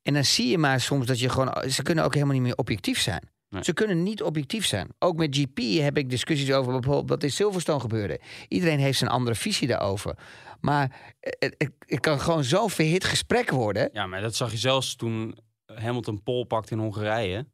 en 0.03 0.13
dan 0.13 0.24
zie 0.25 0.48
je 0.50 0.58
maar 0.58 0.82
soms 0.82 1.06
dat 1.06 1.20
je 1.20 1.30
gewoon. 1.30 1.70
Ze 1.70 1.84
kunnen 1.84 2.03
ook 2.03 2.13
helemaal 2.13 2.34
niet 2.34 2.44
meer 2.44 2.56
objectief 2.58 3.00
zijn. 3.00 3.32
Nee. 3.50 3.63
Ze 3.63 3.74
kunnen 3.74 4.03
niet 4.03 4.22
objectief 4.24 4.65
zijn. 4.65 4.88
Ook 5.00 5.18
met 5.18 5.36
GP 5.38 5.58
heb 5.82 5.98
ik 5.98 6.10
discussies 6.10 6.51
over 6.51 6.72
bijvoorbeeld 6.72 7.10
wat 7.10 7.24
in 7.24 7.32
Silverstone 7.32 7.80
gebeurde. 7.80 8.20
Iedereen 8.48 8.80
heeft 8.80 8.98
zijn 8.98 9.10
andere 9.10 9.36
visie 9.36 9.68
daarover. 9.68 10.18
Maar 10.60 11.15
het, 11.20 11.56
het, 11.58 11.72
het 11.80 12.00
kan 12.00 12.20
gewoon 12.20 12.44
zo'n 12.44 12.70
verhit 12.70 13.03
gesprek 13.03 13.50
worden. 13.50 13.89
Ja, 13.94 14.08
maar 14.08 14.21
dat 14.21 14.36
zag 14.36 14.52
je 14.52 14.58
zelfs 14.58 14.95
toen 14.95 15.38
Hamilton 15.65 16.24
pole 16.24 16.45
pakte 16.45 16.74
in 16.74 16.80
Hongarije. 16.80 17.45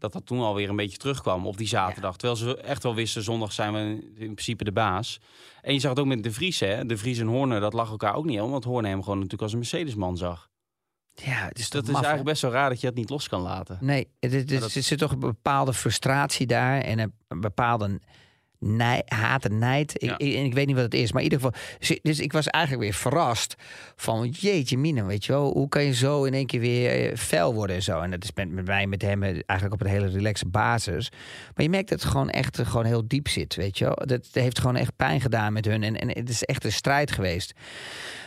Dat 0.00 0.12
dat 0.12 0.26
toen 0.26 0.40
alweer 0.40 0.68
een 0.68 0.76
beetje 0.76 0.96
terugkwam 0.96 1.46
op 1.46 1.56
die 1.56 1.66
zaterdag. 1.68 2.16
Terwijl 2.16 2.38
ze 2.38 2.56
echt 2.60 2.82
wel 2.82 2.94
wisten, 2.94 3.22
zondag 3.22 3.52
zijn 3.52 3.72
we 3.72 3.78
in 4.14 4.32
principe 4.34 4.64
de 4.64 4.72
baas. 4.72 5.20
En 5.62 5.72
je 5.74 5.80
zag 5.80 5.90
het 5.90 5.98
ook 6.00 6.06
met 6.06 6.22
De 6.22 6.32
Vries, 6.32 6.60
hè. 6.60 6.86
De 6.86 6.96
Vries 6.96 7.18
en 7.18 7.26
Horner, 7.26 7.60
dat 7.60 7.72
lag 7.72 7.90
elkaar 7.90 8.14
ook 8.14 8.24
niet 8.24 8.40
om. 8.40 8.50
Want 8.50 8.64
Horner 8.64 8.90
hem 8.90 8.98
gewoon 9.00 9.14
natuurlijk 9.16 9.42
als 9.42 9.52
een 9.52 9.58
Mercedesman 9.58 10.16
zag. 10.16 10.48
Ja, 11.14 11.24
het 11.46 11.58
is 11.58 11.62
Dus 11.62 11.70
dat 11.70 11.82
is 11.82 11.88
maf, 11.88 11.96
eigenlijk 12.02 12.30
best 12.30 12.42
wel 12.42 12.50
raar 12.50 12.68
dat 12.68 12.80
je 12.80 12.86
het 12.86 12.96
niet 12.96 13.10
los 13.10 13.28
kan 13.28 13.40
laten. 13.40 13.78
Nee, 13.80 14.08
Maar 14.20 14.30
dat- 14.30 14.74
er 14.74 14.82
zit 14.82 14.98
toch 14.98 15.10
een 15.12 15.18
bepaalde 15.18 15.72
frustratie 15.74 16.46
daar 16.46 16.80
en 16.80 16.98
een 17.28 17.40
bepaalde 17.40 18.00
nei, 18.60 19.00
haat 19.06 19.44
en 19.44 19.58
nijd. 19.58 20.02
Ik, 20.02 20.08
Ja. 20.08 20.18
ik, 20.18 20.54
weet 20.54 20.66
niet 20.66 20.74
wat 20.74 20.84
het 20.84 20.94
is, 20.94 21.12
maar 21.12 21.22
in 21.22 21.30
ieder 21.30 21.46
geval. 21.46 21.98
Dus, 22.02 22.20
ik 22.20 22.32
was 22.32 22.46
eigenlijk 22.46 22.84
weer 22.84 22.94
verrast 22.94 23.54
van 23.96 24.28
jeetje 24.28 24.78
mine, 24.78 25.04
weet 25.04 25.24
je 25.24 25.32
wel, 25.32 25.52
hoe 25.52 25.68
kan 25.68 25.84
je 25.84 25.94
zo 25.94 26.24
in 26.24 26.34
één 26.34 26.46
keer 26.46 26.60
weer 26.60 27.10
eh, 27.10 27.16
fel 27.16 27.54
worden 27.54 27.76
en 27.76 27.82
zo. 27.82 28.00
En 28.00 28.10
dat 28.10 28.24
is 28.24 28.30
met, 28.34 28.50
met 28.50 28.66
mij, 28.66 28.86
met 28.86 29.02
hem 29.02 29.22
eh, 29.22 29.28
eigenlijk 29.28 29.72
op 29.72 29.80
een 29.80 29.92
hele 29.92 30.08
relaxe 30.08 30.46
basis. 30.46 31.10
Maar 31.54 31.64
je 31.64 31.70
merkt 31.70 31.88
dat 31.88 32.00
het 32.00 32.10
gewoon 32.10 32.30
echt 32.30 32.58
eh, 32.58 32.66
gewoon 32.66 32.84
heel 32.84 33.08
diep 33.08 33.28
zit, 33.28 33.54
weet 33.54 33.78
je 33.78 33.84
wel. 33.84 33.96
Dat 34.04 34.28
heeft 34.32 34.58
gewoon 34.58 34.76
echt 34.76 34.96
pijn 34.96 35.20
gedaan 35.20 35.52
met 35.52 35.64
hun 35.64 35.82
en, 35.82 35.96
en 35.96 36.08
het 36.08 36.28
is 36.28 36.44
echt 36.44 36.64
een 36.64 36.72
strijd 36.72 37.10
geweest. 37.10 37.52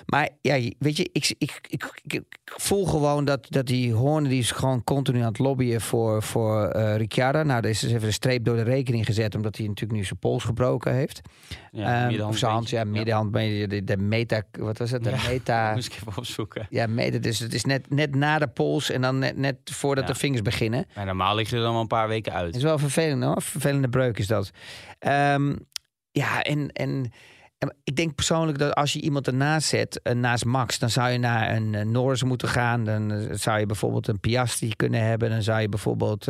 Maar 0.05 0.29
ja, 0.41 0.69
weet 0.79 0.97
je, 0.97 1.09
ik, 1.11 1.35
ik, 1.37 1.59
ik, 2.03 2.21
voel 2.45 2.85
gewoon 2.85 3.25
dat, 3.25 3.45
dat 3.49 3.65
die 3.65 3.93
Horner 3.93 4.29
die 4.29 4.39
is 4.39 4.51
gewoon 4.51 4.83
continu 4.83 5.19
aan 5.19 5.27
het 5.27 5.39
lobbyen 5.39 5.81
voor, 5.81 6.23
voor 6.23 6.77
Ricciardo. 6.77 7.43
Nou, 7.43 7.63
er 7.63 7.69
is 7.69 7.79
dus 7.79 7.91
even 7.91 8.07
een 8.07 8.13
streep 8.13 8.45
door 8.45 8.55
de 8.55 8.63
rekening 8.63 9.05
gezet, 9.05 9.35
omdat 9.35 9.57
hij 9.57 9.67
natuurlijk 9.67 9.99
nu 9.99 10.05
zijn 10.05 10.19
pols 10.23 10.43
gebroken 10.43 10.93
heeft. 10.93 11.21
Ja, 11.71 11.99
middenhand 12.05 12.33
of 12.33 12.37
zijn 12.37 12.51
hand, 12.51 12.69
ja, 12.69 12.83
middenhand, 12.83 13.33
de, 13.33 13.65
de, 13.67 13.83
de 13.83 13.97
meta, 13.97 14.41
wat 14.51 14.77
was 14.77 14.91
het? 14.91 15.03
De 15.03 15.09
Ja. 15.09 15.17
meta. 15.29 15.73
Moest 15.73 15.87
ik 15.87 15.93
even 15.93 16.17
opzoeken. 16.17 16.67
Ja, 16.69 16.87
meta, 16.87 17.17
dus 17.17 17.39
het 17.39 17.53
is 17.53 17.63
net, 17.65 17.89
net 17.89 18.15
na 18.15 18.39
de 18.39 18.47
pols 18.47 18.89
en 18.89 19.01
dan 19.01 19.19
net, 19.19 19.37
net 19.37 19.57
voordat 19.63 20.07
Ja. 20.07 20.13
de 20.13 20.19
vingers 20.19 20.41
beginnen. 20.41 20.85
Maar 20.95 21.05
normaal 21.05 21.35
lig 21.35 21.49
je 21.49 21.55
er 21.55 21.61
dan 21.61 21.71
wel 21.71 21.81
een 21.81 21.87
paar 21.87 22.07
weken 22.07 22.33
uit. 22.33 22.55
Is 22.55 22.63
wel 22.63 22.77
vervelend 22.77 23.23
hoor. 23.23 23.41
Vervelende 23.41 23.89
breuk 23.89 24.17
is 24.19 24.27
dat. 24.27 24.51
Ehm, 24.99 25.55
ja, 26.11 26.41
en, 26.41 26.71
en, 26.71 27.11
ik 27.83 27.95
denk 27.95 28.15
persoonlijk 28.15 28.57
dat 28.57 28.73
als 28.73 28.93
je 28.93 29.01
iemand 29.01 29.27
ernaast 29.27 29.67
zet, 29.67 30.01
eh, 30.01 30.13
naast 30.13 30.45
Max, 30.45 30.79
dan 30.79 30.89
zou 30.89 31.09
je 31.09 31.17
naar 31.17 31.55
een 31.55 31.75
eh, 31.75 31.85
Norris 31.85 32.23
moeten 32.23 32.47
gaan. 32.47 32.85
Dan 32.85 33.11
eh, 33.11 33.27
zou 33.31 33.59
je 33.59 33.65
bijvoorbeeld 33.65 34.07
een 34.07 34.19
Piastri 34.19 34.75
kunnen 34.75 35.01
hebben. 35.05 35.29
Dan 35.29 35.41
zou 35.43 35.61
je 35.61 35.69
bijvoorbeeld. 35.69 36.27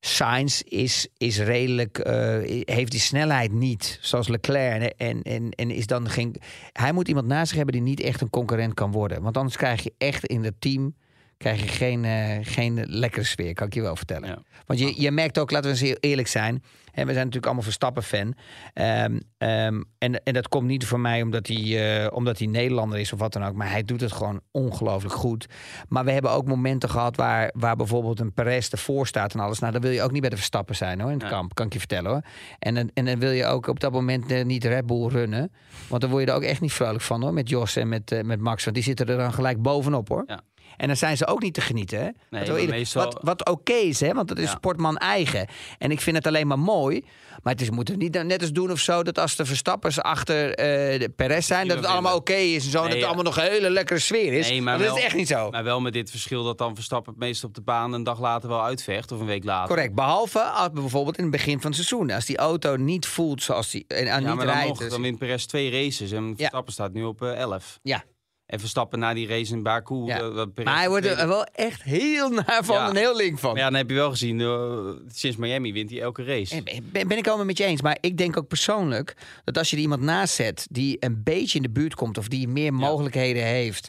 Sainz 0.00 0.60
is, 0.60 1.08
is 1.16 1.38
redelijk, 1.38 1.98
eh, 1.98 2.62
heeft 2.64 2.90
die 2.90 3.00
snelheid 3.00 3.52
niet, 3.52 3.98
zoals 4.00 4.28
Leclerc. 4.28 4.92
En, 4.96 5.22
en, 5.22 5.50
en, 5.50 5.70
is 5.70 5.86
dan 5.86 6.08
geen. 6.08 6.36
Hij 6.72 6.92
moet 6.92 7.08
iemand 7.08 7.26
naast 7.26 7.48
zich 7.48 7.56
hebben 7.56 7.74
die 7.74 7.82
niet 7.82 8.00
echt 8.00 8.20
een 8.20 8.30
concurrent 8.30 8.74
kan 8.74 8.92
worden. 8.92 9.22
Want 9.22 9.36
anders 9.36 9.56
krijg 9.56 9.82
je 9.82 9.92
echt 9.98 10.26
in 10.26 10.44
het 10.44 10.60
team 10.60 10.94
krijg 11.38 11.60
je 11.60 11.68
geen, 11.68 12.04
eh, 12.04 12.38
geen 12.42 12.84
lekkere 12.86 13.24
sfeer, 13.24 13.52
kan 13.54 13.66
ik 13.66 13.74
je 13.74 13.82
wel 13.82 13.96
vertellen. 13.96 14.28
Ja. 14.28 14.38
Want 14.66 14.78
je, 14.80 15.00
je 15.00 15.10
merkt 15.10 15.38
ook, 15.38 15.50
laten 15.50 15.66
we 15.70 15.76
eens 15.76 15.86
heel 15.86 15.96
eerlijk 16.00 16.28
zijn. 16.28 16.62
Hè, 16.90 17.04
we 17.04 17.12
zijn 17.12 17.16
natuurlijk 17.16 17.44
allemaal 17.44 17.62
Verstappen-fan. 17.62 18.34
Ehm, 18.74 19.18
ehm, 19.38 19.82
en, 19.98 20.22
en 20.24 20.34
dat 20.34 20.48
komt 20.48 20.66
niet 20.66 20.86
voor 20.86 21.00
mij 21.00 21.22
omdat 21.22 21.46
hij, 21.46 22.02
eh, 22.04 22.12
omdat 22.16 22.38
hij 22.38 22.46
Nederlander 22.46 22.98
is 22.98 23.12
of 23.12 23.18
wat 23.18 23.32
dan 23.32 23.44
ook. 23.44 23.54
Maar 23.54 23.70
hij 23.70 23.82
doet 23.84 24.00
het 24.00 24.12
gewoon 24.12 24.40
ongelooflijk 24.50 25.14
goed. 25.14 25.46
Maar 25.88 26.04
we 26.04 26.10
hebben 26.12 26.30
ook 26.30 26.46
momenten 26.46 26.90
gehad 26.90 27.16
waar, 27.16 27.50
waar 27.54 27.76
bijvoorbeeld 27.76 28.20
een 28.20 28.32
Perez 28.32 28.68
ervoor 28.68 29.06
staat 29.06 29.34
en 29.34 29.40
alles. 29.40 29.58
Nou, 29.58 29.72
dan 29.72 29.80
wil 29.82 29.90
je 29.90 30.02
ook 30.02 30.12
niet 30.12 30.20
bij 30.20 30.30
de 30.30 30.36
Verstappen 30.36 30.76
zijn 30.76 31.00
hoor, 31.00 31.10
in 31.10 31.18
het 31.18 31.28
kamp. 31.28 31.54
Kan 31.54 31.66
ik 31.66 31.72
je 31.72 31.78
vertellen 31.78 32.10
hoor. 32.10 32.22
En, 32.58 32.74
dan- 32.74 32.90
en 32.94 33.04
dan 33.04 33.18
wil 33.18 33.30
je 33.30 33.44
ook 33.46 33.66
op 33.66 33.80
dat 33.80 33.92
moment 33.92 34.30
eh, 34.30 34.44
niet 34.44 34.64
Red 34.64 34.86
Bull 34.86 35.06
runnen. 35.08 35.52
Want 35.88 36.00
dan 36.00 36.10
word 36.10 36.24
je 36.24 36.30
er 36.30 36.36
ook 36.36 36.42
echt 36.42 36.60
niet 36.60 36.72
vrolijk 36.72 37.02
van 37.02 37.22
hoor. 37.22 37.32
Met 37.32 37.48
Jos 37.48 37.76
en 37.76 37.88
met, 37.88 38.20
met 38.24 38.40
Max. 38.40 38.64
Want 38.64 38.76
die 38.76 38.84
zitten 38.84 39.06
er 39.06 39.16
dan 39.16 39.32
gelijk 39.32 39.62
bovenop 39.62 40.08
hoor. 40.08 40.24
Ja. 40.26 40.40
En 40.78 40.86
dan 40.86 40.96
zijn 40.96 41.16
ze 41.16 41.26
ook 41.26 41.42
niet 41.42 41.54
te 41.54 41.60
genieten. 41.60 41.98
Hè? 41.98 42.08
Wat, 42.38 42.48
eerlijk- 42.48 42.68
meestal- 42.70 43.04
wat, 43.04 43.18
wat 43.22 43.48
oké 43.48 43.72
is, 43.72 44.00
hè? 44.00 44.12
want 44.12 44.28
het 44.28 44.38
is 44.38 44.44
Ja. 44.44 44.50
sportman 44.56 44.96
eigen. 44.96 45.46
En 45.78 45.90
ik 45.90 46.00
vind 46.00 46.16
het 46.16 46.26
alleen 46.26 46.46
maar 46.46 46.58
mooi. 46.58 47.04
Maar 47.42 47.52
het 47.52 47.62
is, 47.62 47.70
moeten 47.70 47.96
we 47.98 48.02
niet 48.02 48.22
net 48.24 48.42
eens 48.42 48.52
doen 48.52 48.70
of 48.70 48.78
zo... 48.78 49.02
dat 49.02 49.18
als 49.18 49.36
de 49.36 49.44
Verstappers 49.44 50.00
achter 50.00 50.54
eh, 50.54 51.00
de 51.00 51.08
Perez 51.16 51.46
zijn... 51.46 51.60
Die 51.62 51.70
dat 51.70 51.78
het 51.82 51.86
allemaal 51.92 52.16
oké 52.16 52.32
is 52.34 52.64
en 52.64 52.70
zo... 52.70 52.76
en 52.78 52.82
dat 52.82 52.92
het 52.92 53.00
ja. 53.00 53.06
allemaal 53.06 53.24
nog 53.24 53.36
een 53.36 53.42
hele 53.42 53.70
lekkere 53.70 53.98
sfeer 53.98 54.32
is. 54.32 54.48
Nee, 54.48 54.62
maar 54.62 54.64
maar 54.78 54.78
dat 54.78 54.86
wel- 54.88 54.96
is 54.96 55.04
echt 55.04 55.14
niet 55.14 55.28
zo. 55.28 55.50
Maar 55.50 55.64
wel 55.64 55.80
met 55.80 55.92
dit 55.92 56.10
verschil 56.10 56.44
dat 56.44 56.58
dan 56.58 56.74
Verstappen 56.74 57.12
het 57.12 57.20
meest 57.22 57.44
op 57.44 57.54
de 57.54 57.60
baan 57.60 57.92
een 57.92 58.02
dag 58.04 58.20
later 58.20 58.48
wel 58.48 58.64
uitvecht. 58.64 59.12
Of 59.12 59.20
een 59.20 59.26
week 59.26 59.44
later. 59.44 59.68
Correct, 59.68 59.94
behalve 59.94 60.40
als 60.40 60.70
bijvoorbeeld 60.72 61.16
in 61.16 61.22
het 61.22 61.32
begin 61.32 61.60
van 61.60 61.70
het 61.70 61.74
seizoen. 61.74 62.10
Als 62.10 62.24
die 62.24 62.36
auto 62.36 62.76
niet 62.76 63.06
voelt 63.06 63.42
zoals 63.42 63.70
die... 63.70 63.84
En, 63.88 63.96
en 63.96 64.04
Ja, 64.06 64.16
niet 64.18 64.26
maar 64.26 64.36
dan, 64.46 64.54
rijdt. 64.54 64.68
nog, 64.68 64.78
dus- 64.78 64.90
dan 64.90 65.02
wint 65.02 65.18
Perez 65.18 65.44
twee 65.44 65.70
races 65.70 66.10
en 66.12 66.34
Verstappen 66.36 66.72
staat 66.72 66.92
nu 66.92 67.04
op 67.04 67.22
eh, 67.22 67.32
11. 67.38 67.78
Ja. 67.82 68.04
En 68.48 68.60
Verstappen 68.60 68.98
na 68.98 69.14
die 69.14 69.26
race 69.26 69.52
in 69.52 69.62
Baku. 69.62 70.04
Ja. 70.04 70.18
eh, 70.20 70.64
Maar 70.64 70.76
hij 70.76 70.88
wordt 70.88 71.06
er 71.06 71.28
wel 71.28 71.44
echt 71.44 71.82
heel 71.82 72.28
naar 72.30 72.60
van 72.64 72.76
Ja. 72.76 72.88
en 72.88 72.96
heel 72.96 73.16
link 73.16 73.38
van. 73.38 73.50
Maar 73.52 73.58
ja, 73.60 73.68
dan 73.70 73.78
heb 73.78 73.88
je 73.90 73.94
wel 73.94 74.10
gezien, 74.10 74.40
eh, 74.40 74.88
sinds 75.12 75.36
Miami 75.36 75.72
wint 75.72 75.90
hij 75.90 76.00
elke 76.00 76.24
race. 76.24 76.62
Eh, 76.64 76.78
Ben, 76.92 77.08
ben 77.08 77.18
ik 77.18 77.26
allemaal 77.26 77.46
met 77.46 77.58
je 77.58 77.64
eens. 77.64 77.82
Maar 77.82 77.98
ik 78.00 78.16
denk 78.16 78.36
ook 78.36 78.48
persoonlijk 78.48 79.16
dat 79.44 79.58
als 79.58 79.70
je 79.70 79.76
er 79.76 79.82
iemand 79.82 80.02
naast 80.02 80.34
zet 80.34 80.66
die 80.70 80.96
een 81.00 81.22
beetje 81.22 81.56
in 81.56 81.62
de 81.62 81.70
buurt 81.70 81.94
komt 81.94 82.18
of 82.18 82.28
die 82.28 82.48
meer 82.48 82.74
mogelijkheden 82.74 83.42
heeft 83.44 83.88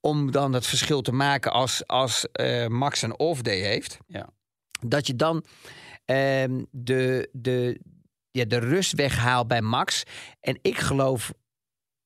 om 0.00 0.30
dan 0.30 0.52
dat 0.52 0.66
verschil 0.66 1.00
te 1.02 1.12
maken 1.12 1.52
als, 1.52 1.86
als 1.86 2.26
Max 2.68 3.02
een 3.02 3.18
off-day 3.18 3.58
heeft, 3.60 3.98
Ja. 4.06 4.28
dat 4.86 5.06
je 5.06 5.16
dan 5.16 5.44
ehm, 6.04 6.62
de, 6.70 7.28
de, 7.32 7.80
ja, 8.30 8.44
de 8.44 8.58
rust 8.58 8.92
weghaalt 8.94 9.48
bij 9.48 9.62
Max. 9.62 10.02
En 10.40 10.58
ik 10.62 10.78
geloof. 10.78 11.32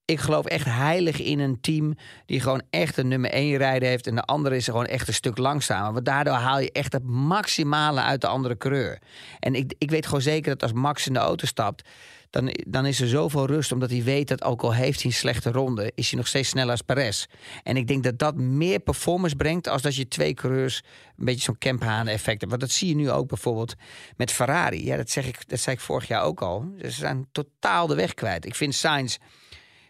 Ik 0.07 0.21
geloof 0.21 0.47
echt 0.47 0.65
heilig 0.65 1.21
in 1.21 1.39
een 1.39 1.61
team 1.61 1.97
die 2.27 2.41
gewoon 2.41 2.63
echt 2.71 2.97
een 2.97 3.09
nummer 3.09 3.31
1 3.31 3.57
rijder 3.57 3.89
heeft. 3.89 4.07
En 4.07 4.15
de 4.15 4.23
andere 4.23 4.57
is 4.57 4.65
gewoon 4.65 4.87
echt 4.87 5.09
een 5.09 5.15
stuk 5.15 5.39
langzamer. 5.39 5.93
Want 5.93 6.05
daardoor 6.05 6.33
haal 6.33 6.61
je 6.61 6.73
echt 6.73 6.93
het 6.93 7.05
maximale 7.05 8.01
uit 8.01 8.21
de 8.21 8.27
andere 8.27 8.57
coureur. 8.57 8.99
En 9.41 9.55
ik, 9.55 9.75
ik 9.79 9.91
weet 9.91 10.07
gewoon 10.07 10.21
zeker 10.21 10.51
dat 10.51 10.63
als 10.63 10.73
Max 10.73 11.07
in 11.07 11.13
de 11.13 11.19
auto 11.19 11.47
stapt. 11.47 11.89
Dan, 12.31 12.55
dan 12.67 12.87
is 12.87 13.01
er 13.01 13.09
zoveel 13.09 13.47
rust, 13.47 13.73
omdat 13.73 13.91
hij 13.91 14.03
weet 14.03 14.29
dat 14.29 14.45
ook 14.45 14.63
al 14.63 14.75
heeft 14.75 15.03
hij 15.03 15.11
een 15.11 15.17
slechte 15.17 15.51
ronde, 15.51 15.93
is 15.95 16.09
hij 16.09 16.19
nog 16.19 16.29
steeds 16.29 16.49
sneller 16.49 16.71
als 16.71 16.83
Perez. 16.83 17.27
En 17.63 17.77
ik 17.77 17.87
denk 17.87 18.05
dat 18.05 18.19
dat 18.19 18.37
meer 18.37 18.79
performance 18.79 19.37
brengt 19.37 19.69
als 19.69 19.83
dat 19.83 19.97
je 19.97 20.09
twee 20.09 20.35
coureurs 20.35 20.83
een 21.17 21.25
beetje 21.25 21.43
zo'n 21.43 21.59
Kemphaan 21.59 22.07
effect 22.07 22.41
hebt. 22.41 22.49
Want 22.49 22.61
dat 22.61 22.71
zie 22.71 22.89
je 22.89 22.95
nu 22.95 23.11
ook 23.11 23.29
bijvoorbeeld 23.29 23.75
met 24.17 24.33
Ferrari. 24.33 24.85
Ja, 24.85 24.97
dat, 24.97 25.11
zeg 25.11 25.27
ik, 25.27 25.49
dat 25.49 25.61
zei 25.61 25.77
ik 25.77 25.83
vorig 25.83 26.09
jaar 26.09 26.23
ook 26.23 26.43
al. 26.43 26.75
Ze 26.79 26.91
zijn 26.91 27.29
totaal 27.33 27.87
de 27.87 27.95
weg 27.95 28.15
kwijt. 28.15 28.47
Ik 28.47 28.55
vind 28.55 28.75
Sainz 28.75 29.17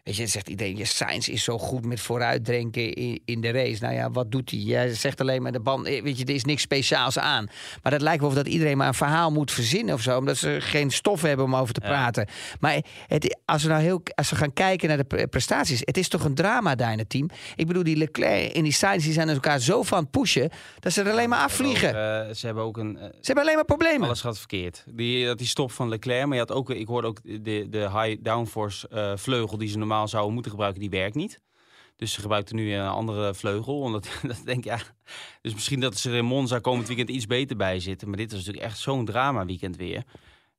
Weet 0.05 0.17
je, 0.17 0.27
zegt 0.27 0.49
iedereen, 0.49 0.77
je 0.77 0.85
Sainz 0.85 1.29
is 1.29 1.45
zo 1.45 1.59
goed 1.59 1.85
met 1.85 2.01
vooruitdrinken 2.01 2.93
in, 2.95 3.21
in 3.25 3.41
de 3.41 3.51
race. 3.51 3.83
Nou 3.83 3.95
ja, 3.95 4.11
wat 4.11 4.31
doet 4.31 4.51
hij? 4.51 4.59
Jij 4.61 4.95
zegt 4.95 5.21
alleen 5.21 5.43
maar 5.43 5.53
de 5.53 5.61
band, 5.61 5.87
eh, 5.87 6.03
weet 6.03 6.19
je, 6.19 6.25
er 6.25 6.35
is 6.35 6.45
niks 6.45 6.63
speciaals 6.63 7.19
aan. 7.19 7.49
Maar 7.83 7.93
dat 7.93 8.01
lijkt 8.01 8.21
wel 8.21 8.29
of 8.29 8.35
dat 8.35 8.47
iedereen 8.49 8.77
maar 8.77 8.89
een 8.89 8.95
verhaal 8.95 9.31
moet 9.33 9.51
verzinnen 9.53 9.95
of 9.95 10.01
zo. 10.01 10.19
Omdat 10.19 10.37
ze 10.37 10.57
geen 10.61 10.91
stof 10.91 11.23
hebben 11.23 11.45
om 11.45 11.57
over 11.57 11.75
te 11.75 11.81
Ja. 11.83 11.89
praten. 11.89 12.27
Maar 12.61 12.83
het, 13.07 13.39
als, 13.45 13.63
we 13.63 13.69
nou 13.69 13.83
heel, 13.83 14.03
als 14.15 14.31
we 14.31 14.37
gaan 14.37 14.53
kijken 14.53 14.89
naar 14.89 14.97
de 14.97 15.05
pre- 15.05 15.27
prestaties, 15.27 15.81
het 15.85 15.97
is 15.97 16.09
toch 16.09 16.25
een 16.25 16.35
drama 16.35 16.75
daar 16.75 16.93
in 16.93 16.99
het 16.99 17.09
team. 17.09 17.29
Ik 17.57 17.67
bedoel, 17.67 17.83
die 17.83 17.97
Leclerc 17.97 18.53
en 18.53 18.63
die 18.63 18.73
Sainz 18.73 19.05
die 19.05 19.13
zijn 19.13 19.29
elkaar 19.29 19.61
zo 19.61 19.83
van 19.83 19.99
het 19.99 20.11
pushen, 20.11 20.51
dat 20.81 20.93
ze 20.93 21.03
er 21.03 21.11
alleen 21.11 21.29
maar 21.29 21.43
afvliegen. 21.45 21.89
Eh, 21.89 22.35
ze 22.35 22.47
hebben 22.47 22.65
ook 22.65 22.77
een... 22.77 22.97
eh, 22.99 23.03
Ze 23.05 23.11
hebben 23.23 23.45
alleen 23.45 23.55
maar 23.57 23.65
problemen. 23.65 24.07
alles 24.07 24.21
gaat 24.21 24.39
verkeerd. 24.39 24.85
Die, 24.91 25.27
dat 25.27 25.39
die 25.39 25.47
stop 25.47 25.73
van 25.73 25.89
Leclerc, 25.89 26.25
maar 26.27 26.35
je 26.35 26.45
had 26.47 26.53
ook, 26.53 26.71
ik 26.71 26.87
hoorde 26.87 27.09
ook 27.09 27.19
de, 27.23 27.67
de 27.71 27.91
high 28.01 28.17
downforce 28.23 29.15
vleugel 29.17 29.59
die 29.59 29.69
ze 29.69 29.79
normaal 29.79 29.93
zouden 30.07 30.33
moeten 30.33 30.51
gebruiken, 30.51 30.81
die 30.81 30.91
werkt 30.91 31.15
niet. 31.15 31.41
Dus 31.97 32.13
ze 32.13 32.21
gebruikten 32.21 32.57
nu 32.57 32.73
een 32.73 32.89
andere 32.89 33.35
vleugel. 33.35 33.81
Omdat 33.81 34.09
dat 34.23 34.43
denk 34.45 34.59
ik, 34.59 34.65
ja. 34.65 34.79
Dus 35.41 35.55
misschien 35.55 35.81
dat 35.81 35.99
ze 35.99 36.11
er 36.11 36.17
in 36.17 36.25
Monza 36.25 36.59
komend 36.59 36.87
weekend 36.87 37.09
iets 37.09 37.27
beter 37.27 37.57
bij 37.57 37.81
zitten. 37.81 38.09
Maar 38.09 38.17
dit 38.17 38.31
was 38.31 38.39
natuurlijk 38.39 38.67
echt 38.67 38.79
zo'n 38.79 39.05
drama 39.05 39.45
weekend 39.45 39.77
weer. 39.77 40.05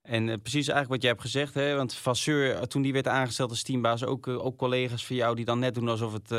En 0.05 0.29
eh, 0.29 0.35
precies 0.41 0.67
eigenlijk 0.67 0.89
wat 0.89 1.01
jij 1.01 1.09
hebt 1.09 1.21
gezegd, 1.21 1.53
hè? 1.53 1.75
want 1.75 1.93
Vasseur, 1.93 2.55
eh, 2.55 2.61
toen 2.61 2.81
die 2.81 2.93
werd 2.93 3.07
aangesteld 3.07 3.49
als 3.49 3.63
teambaas, 3.63 4.05
ook, 4.05 4.27
eh, 4.27 4.45
ook 4.45 4.57
collega's 4.57 5.05
van 5.05 5.15
jou 5.15 5.35
die 5.35 5.45
dan 5.45 5.59
net 5.59 5.73
doen 5.73 5.89
alsof 5.89 6.13
het, 6.13 6.29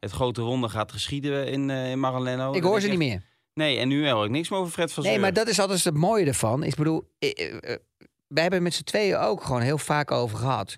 het 0.00 0.10
grote 0.10 0.40
ronde 0.40 0.68
gaat 0.68 0.92
geschieden 0.92 1.46
in, 1.46 1.70
in 1.70 2.00
Maranello. 2.00 2.52
ik 2.52 2.62
hoor 2.62 2.80
ze 2.80 2.88
niet 2.88 2.98
meer. 2.98 3.22
Nee, 3.54 3.78
en 3.78 3.88
nu 3.88 4.10
hoor 4.10 4.24
ik 4.24 4.30
niks 4.30 4.48
meer 4.48 4.58
over 4.58 4.72
Fred 4.72 4.92
Vasseur. 4.92 5.12
Nee, 5.12 5.20
maar 5.20 5.32
dat 5.32 5.48
is 5.48 5.60
altijd 5.60 5.84
het 5.84 5.94
mooie 5.94 6.26
ervan. 6.26 6.62
Ik 6.62 6.74
bedoel, 6.74 7.10
wij 8.28 8.42
hebben 8.42 8.62
met 8.62 8.74
z'n 8.74 8.82
tweeën 8.82 9.16
ook 9.16 9.42
gewoon 9.42 9.60
heel 9.60 9.78
vaak 9.78 10.10
over 10.10 10.38
gehad. 10.38 10.76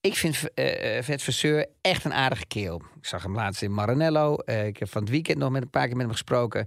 Ik 0.00 0.16
vind 0.16 0.54
eh 0.54 0.96
eh, 0.96 1.04
Vet 1.04 1.22
Verseur 1.22 1.66
echt 1.80 2.04
een 2.04 2.12
aardige 2.12 2.46
keel. 2.46 2.82
Ik 2.96 3.06
zag 3.06 3.22
hem 3.22 3.34
laatst 3.34 3.62
in 3.62 3.74
Maranello. 3.74 4.36
Eh, 4.36 4.66
ik 4.66 4.76
heb 4.76 4.90
van 4.90 5.02
het 5.02 5.10
weekend 5.10 5.38
nog 5.38 5.50
met 5.50 5.62
een 5.62 5.70
paar 5.70 5.86
keer 5.86 5.96
met 5.96 6.04
hem 6.04 6.12
gesproken. 6.12 6.66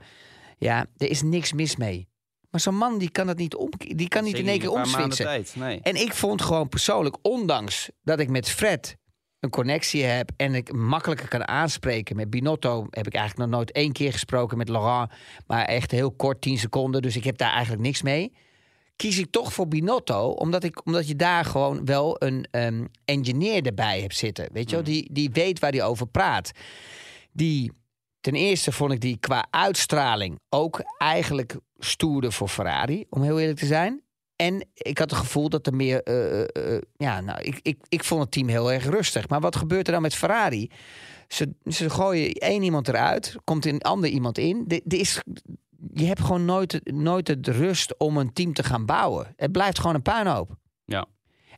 Ja, 0.57 0.85
er 0.97 1.09
is 1.09 1.21
niks 1.21 1.53
mis 1.53 1.75
mee. 1.75 2.09
Maar 2.49 2.61
zo'n 2.61 2.75
man 2.75 2.97
die 2.97 3.11
kan 3.11 3.27
dat 3.27 3.37
niet 3.37 3.55
om, 3.55 3.69
die 3.77 4.07
kan 4.07 4.23
niet 4.23 4.35
Zeker 4.35 4.53
in 4.53 4.61
één 4.61 5.09
keer 5.09 5.09
tijd, 5.09 5.55
Nee. 5.55 5.79
En 5.81 5.95
ik 5.95 6.13
vond 6.13 6.41
gewoon 6.41 6.69
persoonlijk, 6.69 7.17
ondanks 7.21 7.89
dat 8.03 8.19
ik 8.19 8.29
met 8.29 8.49
Fred 8.49 8.97
een 9.39 9.49
connectie 9.49 10.03
heb 10.03 10.31
en 10.37 10.55
ik 10.55 10.73
makkelijker 10.73 11.27
kan 11.27 11.47
aanspreken. 11.47 12.15
Met 12.15 12.29
Binotto 12.29 12.87
heb 12.89 13.07
ik 13.07 13.13
eigenlijk 13.13 13.49
nog 13.49 13.59
nooit 13.59 13.71
één 13.71 13.91
keer 13.91 14.11
gesproken 14.11 14.57
met 14.57 14.69
Laurent, 14.69 15.11
maar 15.47 15.65
echt 15.65 15.91
heel 15.91 16.11
kort, 16.11 16.41
10 16.41 16.57
seconden. 16.57 17.01
Dus 17.01 17.15
ik 17.15 17.23
heb 17.23 17.37
daar 17.37 17.51
eigenlijk 17.51 17.81
niks 17.81 18.01
mee. 18.01 18.33
Kies 19.01 19.19
ik 19.19 19.31
toch 19.31 19.53
voor 19.53 19.67
Binotto, 19.67 20.29
omdat, 20.29 20.63
ik, 20.63 20.85
omdat 20.85 21.07
je 21.07 21.15
daar 21.15 21.45
gewoon 21.45 21.85
wel 21.85 22.15
een 22.19 22.45
ehm, 22.51 22.85
engineer 23.05 23.65
erbij 23.65 24.01
hebt 24.01 24.15
zitten. 24.15 24.49
Weet 24.53 24.69
je 24.69 24.75
wel, 24.75 24.85
die, 24.85 25.09
die 25.13 25.29
weet 25.31 25.59
waar 25.59 25.71
hij 25.71 25.83
over 25.83 26.07
praat. 26.07 26.51
Die, 27.31 27.71
ten 28.19 28.33
eerste 28.33 28.71
vond 28.71 28.91
ik 28.91 28.99
die 28.99 29.17
qua 29.17 29.47
uitstraling 29.49 30.39
ook 30.49 30.81
eigenlijk 30.97 31.55
stoerder 31.77 32.31
voor 32.31 32.47
Ferrari, 32.47 33.05
om 33.09 33.21
heel 33.21 33.39
eerlijk 33.39 33.59
te 33.59 33.65
zijn. 33.65 34.01
En 34.35 34.67
ik 34.73 34.97
had 34.97 35.09
het 35.09 35.19
gevoel 35.19 35.49
dat 35.49 35.67
er 35.67 35.75
meer. 35.75 36.03
eh, 36.03 36.41
eh, 36.41 36.75
eh, 36.75 36.81
ja, 36.97 37.21
nou, 37.21 37.41
ik, 37.41 37.59
ik, 37.61 37.77
ik 37.89 38.03
vond 38.03 38.21
het 38.21 38.31
team 38.31 38.47
heel 38.47 38.71
erg 38.71 38.85
rustig. 38.85 39.27
Maar 39.29 39.39
wat 39.39 39.55
gebeurt 39.55 39.87
er 39.87 39.93
dan 39.93 40.01
met 40.01 40.15
Ferrari? 40.15 40.71
Ze, 41.27 41.53
ze 41.65 41.89
gooien 41.89 42.33
één 42.33 42.63
iemand 42.63 42.87
eruit, 42.87 43.35
komt 43.43 43.65
een 43.65 43.81
ander 43.81 44.09
iemand 44.09 44.37
in. 44.37 44.63
De, 44.67 44.81
de 44.83 44.97
is, 44.97 45.21
je 45.93 46.05
hebt 46.05 46.21
gewoon 46.21 46.45
nooit, 46.45 46.91
nooit 46.91 47.27
het 47.27 47.47
rust 47.47 47.97
om 47.97 48.17
een 48.17 48.33
team 48.33 48.53
te 48.53 48.63
gaan 48.63 48.85
bouwen. 48.85 49.33
Het 49.35 49.51
blijft 49.51 49.79
gewoon 49.79 49.95
een 49.95 50.01
puinhoop. 50.01 50.55
Ja. 50.85 51.05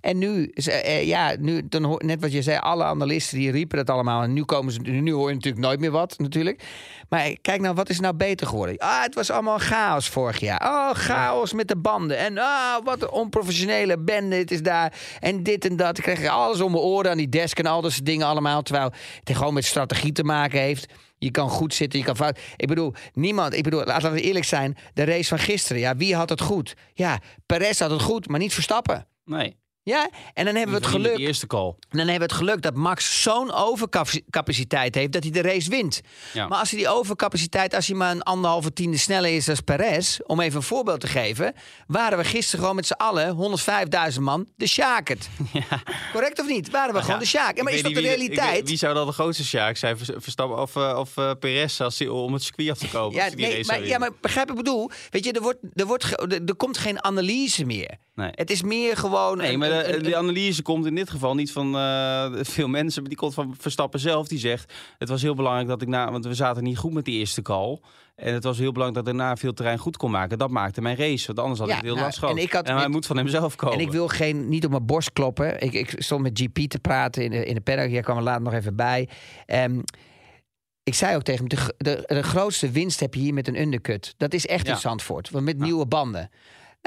En 0.04 0.18
nu, 0.18 0.48
eh, 0.48 1.08
ja, 1.08 1.36
nu 1.40 1.62
dan 1.70 2.02
net 2.06 2.22
wat 2.22 2.32
je 2.32 2.42
zei, 2.42 2.58
alle 2.58 2.84
analisten 2.84 3.38
die 3.38 3.52
riepen 3.52 3.78
dat 3.78 3.90
allemaal. 3.90 4.24
En 4.24 4.34
nu, 4.34 4.44
komen 4.44 4.74
ze, 4.74 4.80
nu 4.80 5.14
hoor 5.14 5.28
je 5.28 5.36
natuurlijk 5.36 5.64
nooit 5.64 5.80
meer 5.80 5.92
wat, 5.92 6.18
natuurlijk. 6.18 6.64
Maar 7.10 7.38
kijk 7.42 7.62
nou, 7.62 7.76
wat 7.76 7.90
is 7.90 8.00
nou 8.00 8.16
beter 8.16 8.48
geworden? 8.48 8.78
Ah, 8.78 9.02
het 9.02 9.16
was 9.16 9.32
allemaal 9.32 9.58
chaos 9.58 10.10
vorig 10.10 10.40
jaar. 10.40 10.62
Oh, 10.64 10.90
chaos 10.94 11.54
met 11.54 11.68
de 11.68 11.78
banden. 11.78 12.18
En 12.18 12.38
ah, 12.38 12.84
wat 12.84 13.10
onprofessionele 13.10 14.00
bende 14.00 14.36
het 14.36 14.52
is 14.52 14.62
daar. 14.62 14.94
En 15.20 15.44
dit 15.44 15.66
en 15.66 15.76
dat. 15.76 15.98
Ik 15.98 16.04
kreeg 16.04 16.28
alles 16.28 16.62
om 16.62 16.72
mijn 16.72 16.84
oren 16.84 17.12
aan 17.12 17.18
die 17.18 17.30
desk 17.30 17.60
en 17.60 17.66
al 17.66 17.82
dat 17.82 17.92
soort 17.92 18.06
dingen 18.06 18.28
allemaal. 18.28 18.62
Terwijl 18.62 18.92
het 19.24 19.38
gewoon 19.38 19.54
met 19.54 19.66
strategie 19.66 20.12
te 20.12 20.24
maken 20.24 20.60
heeft. 20.60 20.94
Je 21.18 21.32
kan 21.32 21.50
goed 21.50 21.74
zitten, 21.74 22.00
je 22.00 22.06
kan 22.06 22.16
fout. 22.16 22.40
Ik 22.56 22.68
bedoel, 22.68 22.94
niemand. 23.14 23.54
Ik 23.54 23.64
bedoel, 23.64 23.84
laten 23.84 24.12
we 24.12 24.22
eerlijk 24.22 24.46
zijn. 24.46 24.78
De 24.94 25.04
race 25.04 25.28
van 25.28 25.40
gisteren. 25.40 25.82
Ja, 25.82 25.96
wie 25.96 26.16
had 26.16 26.30
het 26.30 26.42
goed? 26.42 26.76
Ja, 26.94 27.20
Perez 27.46 27.80
had 27.80 27.92
het 27.92 28.02
goed, 28.02 28.28
maar 28.28 28.40
niet 28.40 28.54
Verstappen. 28.54 29.08
Nee. 29.26 29.62
Ja, 29.86 30.10
en 30.34 30.46
dan 30.46 30.56
hebben 30.56 30.76
we 30.76 30.82
het 30.82 30.90
geluk. 30.92 31.18
Eerste 31.18 31.48
call. 31.48 31.74
Dan 31.90 32.00
hebben 32.00 32.16
we 32.16 32.22
het 32.24 32.34
geluk 32.34 32.62
dat 32.62 32.76
Max 32.76 33.22
zo'n 33.22 33.52
overcapaciteit 33.54 34.96
heeft 34.96 35.12
dat 35.12 35.24
hij 35.24 35.32
de 35.32 35.42
race 35.42 35.70
wint. 35.70 36.02
Ja. 36.34 36.48
Maar 36.48 36.60
als 36.60 36.70
hij 36.70 36.80
die 36.80 36.90
overcapaciteit, 36.90 37.76
als 37.76 37.88
hij 37.88 37.96
maar 37.96 38.12
een 38.12 38.22
anderhalve 38.24 38.74
tiende 38.74 38.98
sneller 38.98 39.36
is 39.36 39.46
dan 39.46 39.56
Perez, 39.66 40.18
om 40.26 40.40
even 40.40 40.56
een 40.58 40.64
voorbeeld 40.64 41.00
te 41.00 41.08
geven, 41.08 41.54
waren 41.88 42.18
we 42.18 42.24
gisteren 42.24 42.60
gewoon 42.60 42.76
met 42.76 42.86
z'n 42.88 42.94
allen, 42.94 43.58
105.000 44.14 44.20
man, 44.20 44.48
de 44.56 44.68
Sjaakert. 44.68 45.30
Correct 46.14 46.40
of 46.40 46.48
niet? 46.48 46.70
Waren 46.70 46.94
we 46.96 47.02
gewoon 47.02 47.20
de 47.20 47.26
Sjaak. 47.26 47.58
Ja, 47.58 47.64
maar 47.64 47.74
is 47.74 47.82
dat 47.82 47.94
de 47.94 48.00
wie 48.00 48.08
weet- 48.10 48.18
realiteit? 48.18 48.68
wie 48.68 48.78
zou 48.78 48.94
dan 48.94 49.06
de 49.08 49.14
grootste 49.14 49.46
Sjaak 49.46 49.78
zijn? 49.78 49.98
Vers- 49.98 50.10
Verstappen 50.16 50.60
of, 50.60 50.76
eh, 50.76 50.96
of 51.00 51.18
eh, 51.18 51.32
Perez 51.40 51.82
als 51.82 52.00
hij 52.00 52.08
om 52.08 52.34
het 52.34 52.44
circuit 52.44 52.70
af 52.70 52.78
te 52.78 52.88
komen? 52.88 53.16
Ja, 53.16 53.26
als 53.26 53.36
nee, 53.36 53.66
maar, 53.66 53.86
ja, 53.86 53.98
maar 53.98 54.12
begrijp 54.22 54.50
ik 54.50 54.56
bedoel? 54.56 54.92
Weet 55.10 55.26
je, 55.26 55.32
er, 55.32 55.42
wordt, 55.42 55.60
er, 55.74 55.86
wordt 55.86 56.04
er, 56.04 56.44
er 56.46 56.56
komt 56.56 56.78
geen 56.78 57.04
analyse 57.04 57.66
meer. 57.66 57.98
Nee. 58.16 58.30
Het 58.32 58.50
is 58.52 58.62
meer 58.64 58.98
gewoon... 58.98 59.38
Nee, 59.38 59.54
een- 59.54 59.60
maar 59.60 59.70
de, 59.70 59.88
een- 59.88 59.96
een- 59.96 60.04
de 60.04 60.16
analyse 60.16 60.62
komt 60.62 60.86
in 60.86 60.96
dit 60.96 61.10
geval 61.10 61.36
niet 61.36 61.52
van 61.52 61.76
eh, 61.76 62.32
veel 62.34 62.68
mensen, 62.68 63.02
maar 63.02 63.10
die 63.10 63.20
komt 63.20 63.34
van 63.34 63.56
Verstappen 63.58 64.00
zelf. 64.00 64.28
Die 64.28 64.40
zegt: 64.40 64.74
Het 64.98 65.10
was 65.10 65.22
heel 65.22 65.36
belangrijk 65.36 65.68
dat 65.68 65.82
ik 65.82 65.88
na, 65.88 66.12
want 66.12 66.26
we 66.26 66.34
zaten 66.34 66.64
niet 66.64 66.78
goed 66.78 66.94
met 66.94 67.06
die 67.06 67.20
eerste 67.20 67.42
call. 67.42 67.80
En 68.16 68.34
het 68.34 68.44
was 68.44 68.58
heel 68.58 68.72
belangrijk 68.72 69.06
dat 69.06 69.14
ik 69.14 69.20
daarna 69.20 69.36
veel 69.38 69.54
terrein 69.54 69.78
goed 69.78 69.98
kon 69.98 70.12
maken. 70.12 70.38
Dat 70.38 70.50
maakte 70.50 70.82
mijn 70.82 70.96
race, 70.98 71.26
want 71.28 71.40
anders 71.40 71.60
had 71.60 71.70
Ja, 71.70 71.76
ik 71.78 71.82
heel 71.84 71.96
nou, 71.96 72.12
gehad. 72.12 72.30
en 72.38 72.42
ik 72.42 72.52
had 72.54 72.68
hij 72.68 72.76
met- 72.76 72.88
moet 72.88 73.06
van 73.06 73.18
hemzelf 73.18 73.56
komen. 73.56 73.78
En 73.78 73.84
ik 73.86 73.92
wil 73.92 74.08
geen, 74.08 74.50
niet 74.50 74.66
op 74.66 74.72
mijn 74.72 74.86
borst 74.86 75.14
kloppen. 75.14 75.62
Ik, 75.62 75.74
ik 75.74 75.94
stond 75.98 76.22
met 76.22 76.40
GP 76.40 76.70
te 76.70 76.80
praten 76.80 77.24
in 77.24 77.32
de, 77.32 77.46
in 77.46 77.54
de 77.56 77.62
paddock. 77.62 77.88
Hier 77.88 78.02
kwam 78.04 78.18
er 78.18 78.24
later 78.24 78.42
nog 78.44 78.54
even 78.54 78.76
bij. 78.76 79.10
Ehm, 79.46 79.80
ik 80.84 80.94
zei 80.94 81.16
ook 81.16 81.24
tegen 81.24 81.46
hem, 81.48 81.60
de, 81.78 82.04
de 82.08 82.24
grootste 82.24 82.70
winst 82.72 83.00
heb 83.00 83.14
je 83.14 83.20
hier 83.20 83.34
met 83.34 83.48
een 83.48 83.62
undercut. 83.62 84.14
Dat 84.18 84.34
is 84.34 84.46
echt 84.48 84.66
Ja. 84.68 84.74
in 84.74 84.80
Zandvoort. 84.80 85.30
Want 85.30 85.46
met 85.46 85.58
nieuwe 85.60 85.86
banden. 85.86 86.30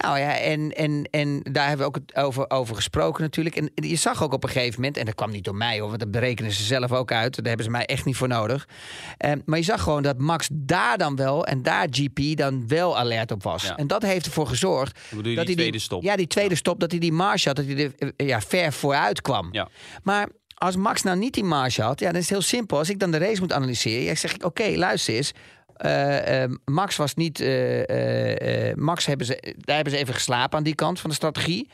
Nou 0.03 0.19
ja, 0.19 0.39
en, 0.39 0.73
en, 0.73 1.09
en 1.11 1.41
daar 1.43 1.69
hebben 1.69 1.87
we 1.87 1.93
ook 1.93 2.03
het 2.07 2.17
over, 2.17 2.51
over 2.51 2.75
gesproken 2.75 3.23
natuurlijk. 3.23 3.57
En 3.57 3.71
je 3.75 3.97
zag 3.97 4.23
ook 4.23 4.33
op 4.33 4.43
een 4.43 4.49
gegeven 4.49 4.75
moment, 4.75 4.97
en 4.97 5.05
dat 5.05 5.15
kwam 5.15 5.31
niet 5.31 5.45
door 5.45 5.55
mij 5.55 5.79
hoor, 5.79 5.89
want 5.89 6.01
dat 6.01 6.11
berekenen 6.11 6.53
ze 6.53 6.63
zelf 6.63 6.93
ook 6.93 7.13
uit. 7.13 7.37
Daar 7.37 7.47
hebben 7.47 7.65
ze 7.65 7.71
mij 7.71 7.87
echt 7.87 8.05
niet 8.05 8.17
voor 8.17 8.29
nodig. 8.29 8.69
Ehm, 9.17 9.39
maar 9.45 9.59
je 9.59 9.65
zag 9.65 9.83
gewoon 9.83 10.03
dat 10.03 10.19
Max 10.19 10.49
daar 10.53 10.99
dan 10.99 11.17
wel 11.17 11.47
en 11.47 11.63
daar 11.63 11.87
GP 11.91 12.37
dan 12.37 12.69
wel 12.69 12.99
alert 12.99 13.31
op 13.31 13.43
was. 13.43 13.63
Ja. 13.63 13.77
En 13.77 13.87
dat 13.87 14.03
heeft 14.03 14.27
ervoor 14.27 14.47
gezorgd 14.47 14.99
dat 15.11 15.25
die 15.25 15.37
hij 15.37 15.45
tweede 15.45 15.79
stop. 15.79 16.03
Ja, 16.03 16.17
die 16.17 16.27
tweede 16.27 16.55
stop, 16.55 16.81
dat 16.81 16.91
hij 16.91 17.01
die 17.01 17.13
marge 17.13 17.49
had, 17.49 17.57
dat 17.57 17.67
hij 17.67 17.93
er 17.99 18.13
eh, 18.17 18.27
ja, 18.27 18.41
ver 18.41 18.73
vooruit 18.73 19.21
kwam. 19.21 19.49
Ja. 19.53 19.69
Maar 20.03 20.29
als 20.55 20.77
Max 20.77 21.03
nou 21.03 21.19
niet 21.19 21.35
die 21.35 21.45
marge 21.45 21.83
had, 21.83 22.01
ja, 22.01 22.07
dan 22.07 22.17
is 22.17 22.21
het 22.21 22.31
heel 22.31 22.43
simpel. 22.43 22.79
Als 22.79 22.91
ik 22.91 22.99
dan 22.99 23.11
de 23.11 23.19
race 23.19 23.41
moet 23.41 23.53
analyseren, 23.53 24.05
ja, 24.05 24.15
zeg 24.15 24.35
ik: 24.35 24.45
oké, 24.45 24.73
luister 24.77 25.15
eens. 25.15 25.33
Eh, 25.77 26.43
eh, 26.43 26.51
Max 26.65 26.97
was 26.97 27.15
niet. 27.15 27.41
eh, 27.41 28.69
eh, 28.71 28.77
Max 28.77 29.07
hebben 29.07 29.27
ze, 29.27 29.55
daar 29.57 29.75
hebben 29.77 29.93
ze 29.95 29.99
even 29.99 30.15
geslapen 30.15 30.59
aan 30.59 30.65
die 30.65 30.75
kant 30.75 31.01
van 31.01 31.11
de 31.11 31.17
strategie. 31.17 31.69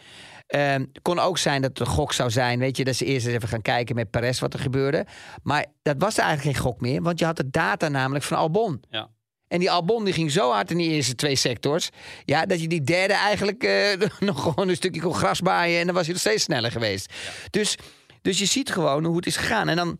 Ehm, 0.46 0.84
kon 1.02 1.18
ook 1.18 1.38
zijn 1.38 1.62
dat 1.62 1.70
het 1.70 1.80
een 1.80 1.94
gok 1.94 2.12
zou 2.12 2.30
zijn. 2.30 2.58
Weet 2.58 2.76
je, 2.76 2.84
dat 2.84 2.94
ze 2.94 3.04
eerst 3.04 3.26
eens 3.26 3.34
even 3.34 3.48
gaan 3.48 3.62
kijken 3.62 3.94
met 3.94 4.10
Perez 4.10 4.40
wat 4.40 4.54
er 4.54 4.60
gebeurde. 4.60 5.06
Maar 5.42 5.66
dat 5.82 5.96
was 5.98 6.18
eigenlijk 6.18 6.56
geen 6.56 6.64
gok 6.66 6.80
meer. 6.80 7.02
Want 7.02 7.18
je 7.18 7.24
had 7.24 7.36
de 7.36 7.50
data 7.50 7.88
namelijk 7.88 8.24
van 8.24 8.36
Albon. 8.36 8.82
Ja. 8.90 9.08
En 9.48 9.58
die 9.58 9.70
Albon 9.70 10.04
die 10.04 10.14
ging 10.14 10.30
zo 10.30 10.50
hard 10.52 10.70
in 10.70 10.76
die 10.76 10.90
eerste 10.90 11.14
twee 11.14 11.36
sectors. 11.36 11.88
Ja, 12.24 12.46
dat 12.46 12.60
je 12.60 12.68
die 12.68 12.82
derde 12.82 13.14
eigenlijk 13.14 13.68
nog 14.20 14.42
gewoon 14.42 14.68
een 14.68 14.76
stukje 14.76 15.00
kon 15.00 15.14
grasbaaien. 15.14 15.80
En 15.80 15.86
dan 15.86 15.94
was 15.94 16.04
hij 16.04 16.12
nog 16.12 16.22
steeds 16.22 16.42
sneller 16.42 16.70
geweest. 16.70 17.12
Dus, 17.50 17.76
dus 18.22 18.38
je 18.38 18.46
ziet 18.46 18.72
gewoon 18.72 19.04
hoe 19.04 19.16
het 19.16 19.26
is 19.26 19.36
gegaan. 19.36 19.68
En 19.68 19.76
dan 19.76 19.98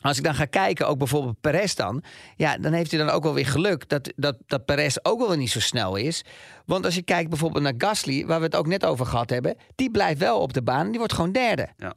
als 0.00 0.18
ik 0.18 0.24
dan 0.24 0.34
ga 0.34 0.44
kijken, 0.44 0.88
ook 0.88 0.98
bijvoorbeeld 0.98 1.40
Perez 1.40 1.74
dan. 1.74 2.02
Ja, 2.36 2.58
dan 2.58 2.72
heeft 2.72 2.90
hij 2.90 3.00
dan 3.00 3.10
ook 3.10 3.22
wel 3.22 3.34
weer 3.34 3.46
geluk 3.46 3.88
dat, 3.88 4.12
dat, 4.16 4.36
dat 4.46 4.64
Perez 4.64 4.96
ook 5.02 5.26
wel 5.26 5.36
niet 5.36 5.50
zo 5.50 5.60
snel 5.60 5.96
is. 5.96 6.24
Want 6.64 6.84
als 6.84 6.94
je 6.94 7.02
kijkt 7.02 7.28
bijvoorbeeld 7.28 7.62
naar 7.62 7.74
Gasly, 7.78 8.26
waar 8.26 8.38
we 8.38 8.44
het 8.44 8.56
ook 8.56 8.66
net 8.66 8.84
over 8.84 9.06
gehad 9.06 9.30
hebben. 9.30 9.56
Die 9.74 9.90
blijft 9.90 10.20
wel 10.20 10.40
op 10.40 10.52
de 10.52 10.62
baan 10.62 10.84
en 10.84 10.88
die 10.90 10.98
wordt 10.98 11.14
gewoon 11.14 11.32
derde. 11.32 11.68
Ja. 11.76 11.94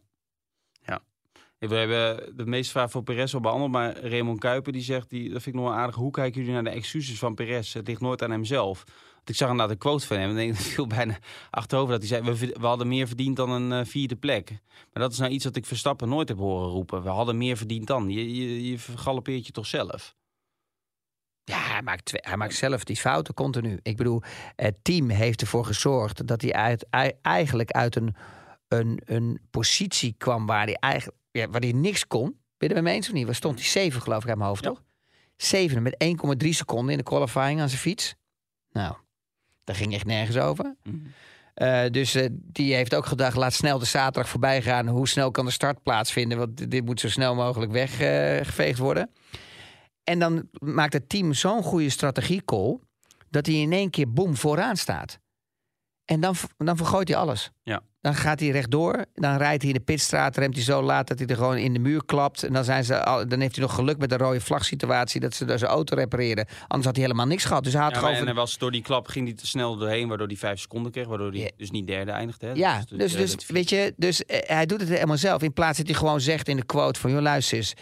ja. 0.82 1.00
We 1.58 1.76
hebben 1.76 2.38
de 2.38 2.46
meeste 2.46 2.72
vraag 2.72 2.92
voor 2.92 3.04
Perez 3.04 3.34
al 3.34 3.40
behandeld. 3.40 3.72
Maar 3.72 4.00
Raymond 4.00 4.40
Kuiper 4.40 4.72
die 4.74 4.82
zegt, 4.82 5.10
die, 5.10 5.24
dat 5.24 5.42
vind 5.42 5.56
ik 5.56 5.62
nog 5.62 5.72
wel 5.72 5.80
aardig. 5.80 5.96
Hoe 5.96 6.12
kijken 6.12 6.40
jullie 6.40 6.54
naar 6.54 6.72
de 6.72 6.78
excuses 6.78 7.20
van 7.20 7.36
Perez? 7.36 7.74
Het 7.74 7.88
ligt 7.88 8.02
nooit 8.02 8.24
aan 8.24 8.32
hemzelf. 8.32 8.84
Ik 9.30 9.36
zag 9.36 9.50
inderdaad 9.50 9.72
een 9.74 9.80
quote 9.82 10.08
van 10.08 10.18
hem. 10.18 10.30
En 10.30 10.36
denk, 10.36 10.54
het 10.58 10.66
viel 10.66 10.88
bijna 10.88 11.18
achterover 11.50 12.00
dat 12.00 12.10
hij 12.10 12.22
zei... 12.22 12.38
We, 12.38 12.54
we 12.60 12.66
hadden 12.66 12.88
meer 12.88 13.08
verdiend 13.08 13.36
dan 13.36 13.50
een 13.50 13.80
uh, 13.80 13.86
vierde 13.86 14.16
plek. 14.16 14.50
Maar 14.94 15.04
dat 15.04 15.12
is 15.12 15.18
nou 15.18 15.32
iets 15.32 15.44
wat 15.44 15.56
ik 15.56 15.66
Verstappen 15.66 16.10
nooit 16.10 16.28
heb 16.28 16.38
horen 16.38 16.70
roepen. 16.70 17.04
We 17.04 17.10
hadden 17.10 17.38
meer 17.38 17.58
verdiend 17.58 17.88
dan. 17.88 18.10
Je, 18.10 18.36
je, 18.36 18.70
je 18.70 18.80
vergalopeert 18.80 19.46
je 19.46 19.52
toch 19.52 19.66
zelf? 19.66 20.16
Ja, 21.44 21.60
hij 21.60 21.82
maakt, 21.82 22.12
hij 22.14 22.38
maakt 22.38 22.56
zelf 22.56 22.84
die 22.84 22.96
fouten 22.96 23.34
continu. 23.34 23.80
Ik 23.82 23.98
bedoel, 23.98 24.22
het 24.56 24.76
team 24.82 25.10
heeft 25.10 25.42
ervoor 25.42 25.66
gezorgd 25.66 26.28
dat 26.28 26.42
hij 26.42 26.54
uit, 26.54 26.88
eigenlijk 27.22 27.72
uit 27.72 27.96
een, 27.96 28.16
een, 28.68 29.02
een 29.06 29.40
positie 29.50 30.16
kwam 30.18 30.46
waar 30.46 30.66
hij 30.66 30.76
eigenlijk 30.76 31.18
ja, 31.32 31.50
waar 31.50 31.62
hij 31.62 31.72
niks 31.72 32.08
kon. 32.08 32.40
Het 32.58 32.74
met 32.74 32.84
me 32.84 32.92
eens 32.92 33.08
of 33.08 33.14
niet? 33.14 33.26
Waar 33.26 33.36
stond 33.36 33.60
hij? 33.60 33.68
Zeven 33.68 34.02
geloof 34.02 34.24
ik 34.24 34.30
uit 34.30 34.38
mijn 34.38 34.50
hoofd, 34.50 34.64
Ja. 34.64 34.70
toch? 34.70 34.84
Zeven 35.38 35.84
met 35.84 36.04
1,3 36.44 36.50
seconden 36.50 36.92
in 36.92 36.98
de 36.98 37.04
qualifying 37.04 37.62
aan 37.62 37.70
zijn 37.70 37.82
fiets. 37.82 38.16
Nou, 38.72 38.96
daar 39.70 39.78
ging 39.78 39.94
echt 39.94 40.06
nergens 40.06 40.38
over. 40.38 40.76
Eh, 41.54 41.90
dus 41.92 42.16
eh, 42.16 42.28
die 42.32 42.76
heeft 42.76 42.96
ook 42.96 43.06
gedacht, 43.06 43.36
laat 43.36 43.54
snel 43.54 43.80
de 43.80 43.86
zaterdag 43.86 44.30
voorbij 44.30 44.62
gaan. 44.62 44.88
Hoe 44.88 45.08
snel 45.08 45.32
kan 45.32 45.46
de 45.46 45.52
start 45.52 45.84
plaatsvinden? 45.84 46.38
Want 46.38 46.72
dit 46.72 46.86
moet 46.86 47.00
zo 47.00 47.10
snel 47.10 47.36
mogelijk 47.36 47.72
weggeveegd 47.72 48.80
worden. 48.80 49.10
En 50.04 50.20
dan 50.20 50.50
maakt 50.52 50.94
het 50.94 51.10
team 51.10 51.34
zo'n 51.34 51.64
goede 51.64 51.90
strategiecall... 51.90 52.80
dat 53.30 53.46
hij 53.46 53.56
in 53.56 53.72
één 53.72 53.90
keer 53.90 54.14
boem 54.14 54.36
vooraan 54.36 54.78
staat. 54.78 55.20
En 56.06 56.20
dan, 56.20 56.36
dan 56.58 56.78
vergooit 56.78 57.08
hij 57.08 57.18
alles. 57.18 57.52
Ja. 57.64 57.82
Dan 58.02 58.16
gaat 58.16 58.40
hij 58.40 58.50
rechtdoor. 58.50 59.06
Dan 59.14 59.38
rijdt 59.38 59.62
hij 59.62 59.72
in 59.72 59.78
de 59.78 59.84
pitstraat. 59.84 60.38
Remt 60.38 60.56
hij 60.56 60.64
zo 60.64 60.82
laat 60.82 61.08
dat 61.08 61.20
hij 61.20 61.28
er 61.28 61.36
gewoon 61.36 61.58
in 61.58 61.74
de 61.74 61.80
muur 61.80 62.06
klapt. 62.06 62.44
En 62.44 62.54
dan, 62.54 62.64
zijn 62.64 62.84
ze 62.84 63.04
al, 63.04 63.28
dan 63.28 63.40
heeft 63.40 63.56
hij 63.56 63.64
nog 63.66 63.76
geluk 63.76 63.98
met 63.98 64.10
de 64.10 64.18
rode 64.18 64.42
vlagsituatie. 64.42 65.20
Dat 65.20 65.34
ze 65.34 65.46
daar 65.46 65.60
zijn 65.60 65.72
auto 65.72 65.96
repareren. 65.96 66.48
Anders 66.68 66.86
had 66.86 66.96
hij 66.96 67.04
helemaal 67.06 67.26
niks 67.28 67.46
gehad. 67.46 67.64
Dus 67.64 67.74
hij 67.74 67.82
had 67.82 67.92
Ja, 67.92 67.98
gewoon. 68.00 68.14
en 68.14 68.26
hij 68.26 68.34
was 68.34 68.58
door 68.58 68.72
die 68.72 68.82
klap 68.82 69.08
ging 69.08 69.26
hij 69.28 69.36
te 69.36 69.48
snel 69.48 69.78
doorheen, 69.78 70.08
waardoor 70.08 70.28
hij 70.28 70.36
vijf 70.36 70.60
seconden 70.60 70.92
kreeg, 70.92 71.08
waardoor 71.08 71.30
hij 71.32 71.40
Ja. 71.40 71.50
dus 71.58 71.72
niet 71.72 71.88
derde 71.88 72.12
eindigde. 72.12 72.46
Hè? 72.48 72.54
Ja, 72.54 72.84
dus, 72.90 73.14
dus 73.16 73.36
vier. 73.40 73.56
weet 73.56 73.70
je, 73.70 73.94
dus 73.98 74.26
eh, 74.26 74.40
hij 74.56 74.66
doet 74.66 74.80
het 74.80 74.90
helemaal 74.90 75.18
zelf. 75.18 75.42
In 75.42 75.54
plaats 75.54 75.78
dat 75.78 75.88
hij 75.88 75.96
gewoon 75.96 76.22
zegt 76.22 76.48
in 76.48 76.58
de 76.58 76.66
quote 76.66 77.00
van... 77.00 77.12
joh, 77.12 77.22
luister 77.22 77.58
eens, 77.58 77.74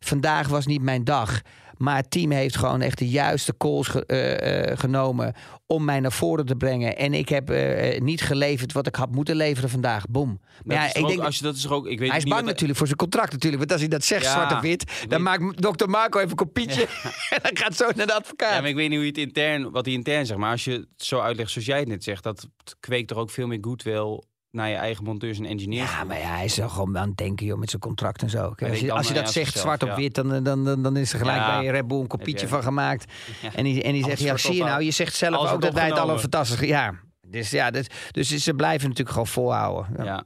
vandaag 0.00 0.48
was 0.48 0.66
niet 0.66 0.82
mijn 0.82 1.04
dag. 1.04 1.40
Maar 1.76 1.96
het 1.96 2.10
team 2.10 2.30
heeft 2.30 2.56
gewoon 2.56 2.80
echt 2.80 2.98
de 2.98 3.08
juiste 3.08 3.54
calls 3.56 3.88
ge- 3.88 4.06
eh, 4.06 4.70
eh, 4.70 4.78
genomen... 4.78 5.34
om 5.66 5.84
mij 5.84 6.00
naar 6.00 6.12
voren 6.12 6.46
te 6.46 6.56
brengen. 6.56 6.96
En 6.96 7.14
ik 7.14 7.28
heb 7.28 7.50
eh, 7.50 8.00
niet 8.00 8.22
geleverd 8.22 8.72
wat 8.72 8.86
ik 8.86 8.94
had 8.94 9.10
moeten 9.10 9.36
leveren 9.36 9.70
vandaag. 9.70 10.08
Boom. 10.08 10.40
Maar 10.64 10.76
ja, 10.76 10.94
ik 10.94 11.02
ook- 11.02 11.08
denk... 11.08 11.20
als 11.20 11.36
je 11.36 11.42
dat 11.44 11.56
is 11.56 11.68
ook, 11.68 11.86
ik 11.86 11.98
weet 11.98 12.08
Hij 12.08 12.18
is 12.18 12.24
niet 12.24 12.32
bang 12.34 12.46
natuurlijk 12.46 12.78
voor 12.78 12.86
zijn 12.86 12.98
contract 12.98 13.32
natuurlijk. 13.32 13.58
Want 13.58 13.72
als 13.72 13.80
hij 13.80 13.90
dat 13.90 14.04
zegt, 14.04 14.24
Ja, 14.24 14.32
zwart 14.32 14.52
op 14.52 14.60
wit... 14.60 15.04
dan 15.08 15.22
maakt 15.22 15.62
dokter 15.62 15.88
Marco 15.90 16.18
even 16.18 16.30
een 16.30 16.36
kopietje. 16.36 16.82
en 17.34 17.38
dan 17.42 17.56
gaat 17.56 17.76
zo 17.76 17.88
naar 17.96 18.06
de 18.06 18.14
advocaat. 18.14 18.54
Ja, 18.54 18.60
maar 18.60 18.68
ik 18.68 18.74
weet 18.74 18.88
niet 18.88 18.96
hoe 18.98 19.06
je 19.06 19.12
het 19.12 19.20
intern, 19.20 19.70
wat 19.70 19.84
hij 19.84 19.94
intern 19.94 20.26
zegt. 20.26 20.38
Maar 20.38 20.50
als 20.50 20.64
je 20.64 20.72
het 20.72 20.86
zo 20.96 21.20
uitlegt 21.20 21.50
zoals 21.50 21.66
jij 21.66 21.78
het 21.78 21.88
net 21.88 22.04
zegt, 22.04 22.22
dat 22.22 22.48
kweekt 22.80 23.08
toch 23.08 23.18
ook 23.18 23.30
veel 23.30 23.46
meer 23.46 23.58
goodwill 23.60 24.20
naar 24.56 24.68
je 24.68 24.74
eigen 24.74 25.04
monteurs 25.04 25.38
en 25.38 25.44
engineers. 25.44 25.90
Ja, 25.90 26.04
maar 26.04 26.18
ja, 26.18 26.34
hij 26.34 26.44
is 26.44 26.56
wel 26.56 26.68
gewoon 26.68 26.98
aan 26.98 27.08
het 27.08 27.16
denken 27.16 27.46
joh, 27.46 27.58
met 27.58 27.70
zijn 27.70 27.82
contract 27.82 28.22
en 28.22 28.30
zo. 28.30 28.54
Als 28.58 28.78
je, 28.78 28.92
als 28.92 29.08
je 29.08 29.14
maar 29.14 29.22
dat 29.22 29.32
zegt 29.32 29.58
zwart 29.58 29.82
op 29.82 29.94
wit, 29.94 30.14
dan, 30.14 30.42
dan, 30.42 30.64
dan, 30.64 30.82
dan 30.82 30.96
is 30.96 31.12
er 31.12 31.18
gelijk 31.18 31.38
Ja. 31.38 31.58
bij 31.58 31.66
Red 31.70 31.86
Bull 31.86 32.00
een 32.00 32.06
kopietje 32.06 32.48
van 32.48 32.62
gemaakt. 32.62 33.12
En 33.54 33.64
die, 33.64 33.82
en 33.82 33.92
die 33.92 34.04
zegt, 34.04 34.20
ja, 34.20 34.36
zie 34.36 34.54
je 34.54 34.64
nou, 34.64 34.82
je 34.82 34.90
zegt 34.90 35.14
zelf 35.14 35.52
ook 35.52 35.60
dat 35.60 35.74
wij 35.74 35.84
het 35.86 35.98
al 35.98 36.08
een 36.08 36.14
opgenomen. 36.14 36.20
fantastisch... 36.20 36.68
Ja, 36.68 36.94
dus, 37.28 37.50
ja, 37.50 37.70
dus, 37.70 37.86
dus 38.10 38.28
ze 38.28 38.54
blijven 38.54 38.82
natuurlijk 38.82 39.10
gewoon 39.10 39.26
volhouden. 39.26 40.04
Ja, 40.04 40.24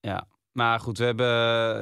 ja. 0.00 0.26
Maar 0.52 0.80
goed, 0.80 0.98
we 0.98 1.04
hebben, 1.04 1.26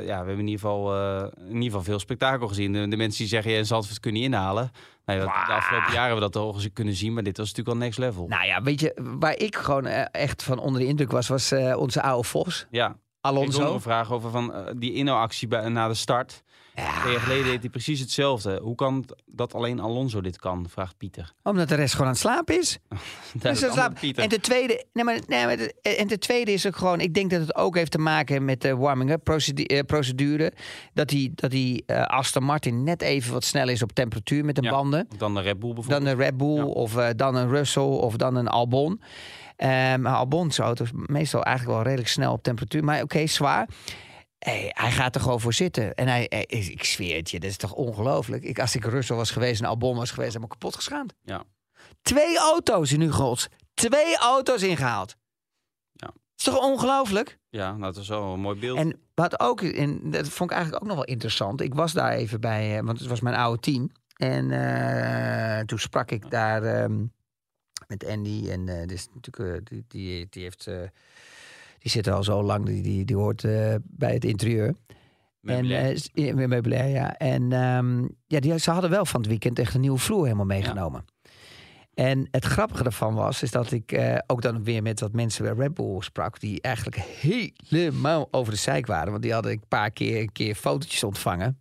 ja, 0.05 0.21
we 0.21 0.27
hebben 0.27 0.39
in, 0.39 0.47
ieder 0.49 0.61
geval, 0.61 0.95
eh, 0.95 1.27
in 1.39 1.47
ieder 1.55 1.63
geval 1.65 1.83
veel 1.83 1.99
spektakel 1.99 2.49
gezien. 2.49 2.73
De, 2.73 2.89
de 2.89 2.97
mensen 2.97 3.19
die 3.19 3.29
zeggen, 3.29 3.53
ja, 3.53 3.63
Zandvoort 3.63 4.01
kun 4.01 4.13
je 4.13 4.19
niet 4.19 4.27
inhalen. 4.33 4.71
Dat- 5.05 5.19
de 5.21 5.53
afgelopen 5.53 5.93
jaren 5.93 6.11
hebben 6.11 6.15
we 6.15 6.33
dat 6.33 6.37
al 6.37 6.55
eens 6.55 6.69
kunnen 6.73 6.95
zien, 6.95 7.13
maar 7.13 7.23
dit 7.23 7.37
was 7.37 7.49
natuurlijk 7.49 7.77
al 7.77 7.83
next 7.85 7.99
level. 7.99 8.27
Nou 8.29 8.45
ja, 8.47 8.63
weet 8.63 8.81
je, 8.81 8.97
waar 9.19 9.37
ik 9.39 9.57
gewoon 9.57 9.87
eh, 9.87 10.05
echt 10.11 10.43
van 10.43 10.59
onder 10.59 10.81
de 10.81 10.87
indruk 10.87 11.11
was, 11.11 11.29
was 11.29 11.51
eh, 11.51 11.77
onze 11.77 12.03
oude 12.03 12.29
Vos, 12.29 12.67
ja, 12.71 12.87
ik 12.87 12.93
nog 12.93 12.99
Alonso. 13.21 13.75
een 13.75 13.81
vraag 13.81 14.13
over 14.13 14.31
van, 14.31 14.55
eh, 14.55 14.73
die 14.77 14.93
inhoudactie 14.93 15.49
bij- 15.49 15.69
na 15.69 15.89
de 15.89 15.95
start. 15.95 16.43
Ja, 16.81 17.01
Twee 17.01 17.13
jaar 17.13 17.23
geleden 17.23 17.45
deed 17.45 17.61
hij 17.61 17.69
precies 17.71 18.01
hetzelfde. 18.01 18.61
Hoe 18.63 18.75
kan 18.75 18.95
het 18.95 19.23
dat 19.27 19.55
alleen 19.55 19.81
Alonso 19.81 20.21
dit 20.21 20.39
kan, 20.39 20.67
vraagt 20.69 20.97
Pieter. 20.97 21.33
omdat 21.43 21.69
de 21.69 21.75
rest 21.75 21.93
gewoon 21.93 22.07
aan 22.07 22.13
het 22.13 22.21
slapen 22.23 22.59
is. 22.59 22.79
Dat 23.33 23.43
Dus 23.43 23.63
is 23.63 23.73
slaap-. 23.73 23.99
En 24.03 24.29
de 24.29 24.41
tweede, 24.41 24.85
nee, 24.93 25.05
maar, 25.05 25.19
nee, 25.27 25.45
maar 25.45 25.57
de, 25.57 25.75
en 25.83 26.07
de 26.07 26.19
tweede 26.19 26.53
is 26.53 26.67
ook 26.67 26.77
gewoon, 26.77 27.01
ik 27.01 27.15
denk 27.15 27.31
dat 27.31 27.41
het 27.41 27.55
ook 27.55 27.77
heeft 27.77 27.91
te 27.91 27.99
maken 27.99 28.45
met 28.45 28.61
de 28.61 28.77
warming-up 28.77 29.29
eh, 29.29 29.81
procedure. 29.87 30.53
Dat 30.95 31.09
die, 31.09 31.33
dat 31.35 31.51
die 31.51 31.83
eh, 31.87 32.03
Aston 32.03 32.43
Martin 32.45 32.85
net 32.85 33.03
even 33.03 33.33
wat 33.33 33.45
sneller 33.45 33.73
is 33.73 33.83
op 33.83 33.93
temperatuur 33.93 34.45
met 34.45 34.55
de 34.55 34.63
Ja, 34.63 34.71
banden. 34.71 35.09
Dan 35.19 35.35
de 35.35 35.41
Red 35.41 35.59
Bull 35.59 35.73
bijvoorbeeld. 35.75 36.05
Dan 36.05 36.13
een 36.13 36.19
Red 36.25 36.37
Bull 36.37 36.57
Ja. 36.57 36.65
of 36.65 36.97
eh, 36.97 37.09
dan 37.17 37.35
een 37.35 37.49
Russell 37.49 37.83
of 37.83 38.17
dan 38.17 38.35
een 38.37 38.49
Albon. 38.49 39.01
Maar 39.99 40.15
Albon's 40.15 40.59
auto 40.59 40.85
is 40.85 40.91
meestal 40.95 41.43
eigenlijk 41.43 41.77
wel 41.77 41.85
redelijk 41.87 42.09
snel 42.11 42.33
op 42.33 42.43
temperatuur. 42.43 42.85
Maar 42.85 43.03
oké, 43.03 43.27
zwaar. 43.27 43.69
Hey, 44.41 44.71
hij 44.75 44.91
gaat 44.91 45.15
er 45.15 45.21
gewoon 45.21 45.41
voor 45.41 45.53
zitten. 45.53 45.95
En 45.95 46.09
hij, 46.09 46.27
hij- 46.29 46.45
ik 46.49 46.85
zweer 46.85 47.17
het 47.17 47.31
je, 47.31 47.41
dat 47.41 47.51
is 47.51 47.57
toch 47.57 47.73
ongelooflijk. 47.73 48.43
Ik, 48.43 48.59
als 48.59 48.75
ik 48.75 48.85
Russell 48.85 49.17
was 49.17 49.31
geweest 49.31 49.61
en 49.61 49.67
Albon 49.67 49.97
was 49.97 50.11
geweest, 50.11 50.33
heb 50.33 50.43
ik 50.43 50.49
kapot 50.49 50.75
geschaamd. 50.75 51.15
Ja. 51.25 51.45
Twee 52.03 52.39
auto's 52.39 52.93
in 52.93 53.11
Gods. 53.11 53.49
Twee 53.75 54.17
auto's 54.19 54.63
ingehaald. 54.63 55.17
Ja. 55.93 56.11
is 56.37 56.45
toch 56.45 56.59
ongelooflijk? 56.59 57.39
Ja, 57.49 57.71
nou, 57.71 57.93
dat 57.93 58.03
is 58.03 58.09
wel 58.09 58.33
een 58.33 58.41
mooi 58.41 58.59
beeld. 58.61 58.79
En 58.79 59.01
wat 59.15 59.41
ook, 59.41 59.63
en 59.63 60.11
dat 60.11 60.29
vond 60.29 60.51
ik 60.51 60.57
eigenlijk 60.57 60.83
ook 60.85 60.89
nog 60.89 60.99
wel 60.99 61.07
interessant. 61.09 61.61
Ik 61.61 61.75
was 61.75 61.93
daar 61.93 62.13
even 62.13 62.41
bij, 62.41 62.79
eh, 62.79 62.85
want 62.85 62.99
het 62.99 63.09
was 63.09 63.21
mijn 63.21 63.37
oude 63.37 63.61
team. 63.61 63.91
En 64.17 64.51
eh, 64.51 65.65
toen 65.65 65.79
sprak 65.79 66.11
ik 66.11 66.31
daar 66.31 66.63
ehm, 66.63 67.05
met 67.87 68.07
Andy. 68.07 68.51
En 68.51 68.69
eh 68.69 68.87
dus 68.87 69.09
natuurlijk, 69.15 69.69
die, 69.69 69.85
die, 69.89 70.27
die 70.31 70.43
heeft. 70.43 70.69
Die 71.81 71.91
zit 71.91 72.07
er 72.07 72.13
al 72.13 72.25
zo 72.25 72.43
lang, 72.43 72.67
die, 72.67 72.83
die, 72.83 73.05
die 73.05 73.17
hoort 73.17 73.45
eh, 73.45 73.75
bij 73.83 74.13
het 74.13 74.25
interieur. 74.25 74.75
Meubilair. 75.41 76.09
En, 76.15 76.35
met 76.35 76.49
meubilair, 76.49 76.89
ja. 76.89 77.17
En 77.17 77.53
ehm, 77.53 78.07
ja, 78.27 78.41
die, 78.41 78.59
ze 78.59 78.71
hadden 78.71 78.91
wel 78.91 79.05
van 79.05 79.21
het 79.21 79.29
weekend 79.29 79.59
echt 79.59 79.75
een 79.75 79.81
nieuwe 79.81 79.99
vloer 79.99 80.25
helemaal 80.25 80.45
meegenomen. 80.45 81.05
En 81.95 82.29
het 82.31 82.45
grappige 82.45 82.85
ervan 82.85 83.15
was, 83.15 83.43
is 83.43 83.51
dat 83.51 83.73
ik 83.73 83.93
eh, 83.93 84.19
ook 84.27 84.43
dan 84.43 84.65
weer 84.65 84.83
met 84.83 85.01
wat 85.01 85.13
mensen 85.13 85.45
bij 85.45 85.55
Red 85.65 85.75
Bull 85.75 86.01
sprak, 86.01 86.41
die 86.41 86.61
eigenlijk 86.61 87.03
helemaal 87.69 88.29
over 88.31 88.53
de 88.53 88.59
zeik 88.59 88.87
waren. 88.87 89.11
Want 89.11 89.23
die 89.23 89.33
hadden 89.33 89.53
een 89.53 89.63
paar 89.69 89.91
keer, 89.91 90.21
een 90.21 90.33
keer 90.33 90.55
fotootjes 90.55 91.05
ontvangen. 91.05 91.61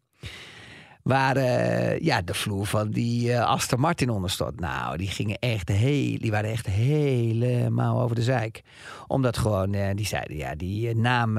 Waar 1.10 1.38
eh, 1.38 2.00
ja, 2.00 2.22
de 2.22 2.34
vloer 2.34 2.66
van 2.66 2.92
die 2.92 3.34
eh 3.34 3.46
Aston 3.46 3.80
Martin 3.80 4.10
onder 4.10 4.30
stond. 4.30 4.60
Nou, 4.60 4.98
die 4.98 5.08
gingen 5.08 5.40
echt 5.40 5.70
heel, 5.70 6.18
die 6.20 6.32
waren 6.32 6.50
echt 6.52 6.66
helemaal 6.66 8.02
over 8.02 8.16
de 8.16 8.24
zeik. 8.24 8.62
Omdat 9.08 9.38
gewoon, 9.38 9.74
eh, 9.74 9.96
die 9.96 10.06
zeiden, 10.06 10.36
ja, 10.38 10.56
die 10.56 10.96
naam 10.96 11.36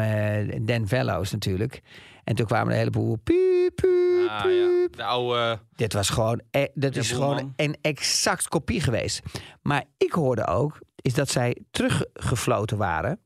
Dan 0.63 0.87
Vellows 0.89 1.31
natuurlijk. 1.31 1.83
En 2.25 2.35
toen 2.35 2.47
kwamen 2.47 2.73
een 2.73 2.79
heleboel 2.79 3.17
piep, 3.17 3.75
piep, 3.75 4.29
Ah, 4.29 4.45
ja. 4.45 4.67
piep. 4.81 4.97
De 4.97 5.05
oude... 5.05 5.59
Dit 5.75 5.93
was 5.93 6.09
gewoon, 6.11 6.41
e- 6.51 6.67
dit 6.75 6.95
Ja, 6.95 7.01
is 7.01 7.11
Boelman. 7.13 7.37
gewoon 7.39 7.53
een 7.57 7.77
exact 7.81 8.49
kopie 8.49 8.81
geweest. 8.81 9.23
Maar 9.63 9.85
ik 9.99 10.13
hoorde 10.13 10.47
ook, 10.47 10.79
is 10.97 11.15
dat 11.15 11.29
zij 11.29 11.57
teruggefloten 11.71 12.77
waren 12.77 13.21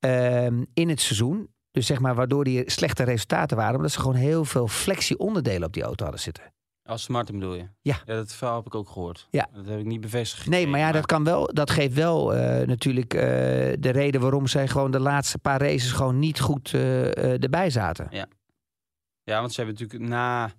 ehm, 0.00 0.64
in 0.74 0.88
het 0.88 1.00
seizoen. 1.00 1.48
Dus 1.70 1.86
zeg 1.86 2.00
maar, 2.00 2.14
waardoor 2.14 2.44
die 2.44 2.70
slechte 2.70 3.02
resultaten 3.02 3.56
waren. 3.56 3.76
Omdat 3.76 3.90
ze 3.90 4.00
gewoon 4.00 4.14
heel 4.14 4.44
veel 4.44 4.68
flexie-onderdelen 4.68 5.66
op 5.66 5.72
die 5.72 5.82
auto 5.82 6.02
hadden 6.02 6.22
zitten. 6.22 6.52
Aston 6.84 7.14
Martin 7.14 7.38
bedoel 7.38 7.54
je? 7.54 7.68
Ja. 7.80 7.96
Ja, 8.04 8.14
dat 8.14 8.32
verhaal 8.32 8.56
heb 8.56 8.66
ik 8.66 8.74
ook 8.74 8.88
gehoord. 8.88 9.26
Ja. 9.30 9.48
Dat 9.54 9.66
heb 9.66 9.78
ik 9.78 9.84
niet 9.84 10.00
bevestigd. 10.00 10.46
Nee, 10.46 10.66
maar 10.66 10.80
ja, 10.80 10.92
dat, 10.92 11.06
kan 11.06 11.24
wel, 11.24 11.50
dat 11.54 11.70
geeft 11.70 11.94
wel 11.94 12.34
eh, 12.34 12.66
natuurlijk 12.66 13.14
eh, 13.14 13.20
de 13.78 13.90
reden 13.90 14.20
waarom 14.20 14.46
zij 14.46 14.68
gewoon 14.68 14.90
de 14.90 15.00
laatste 15.00 15.38
paar 15.38 15.60
races 15.60 15.92
gewoon 15.92 16.18
niet 16.18 16.40
goed 16.40 16.74
eh, 16.74 17.42
erbij 17.42 17.70
zaten. 17.70 18.08
Ja, 19.24 19.40
want 19.40 19.52
ze 19.52 19.60
hebben 19.60 19.80
natuurlijk 19.80 20.10
na 20.10 20.52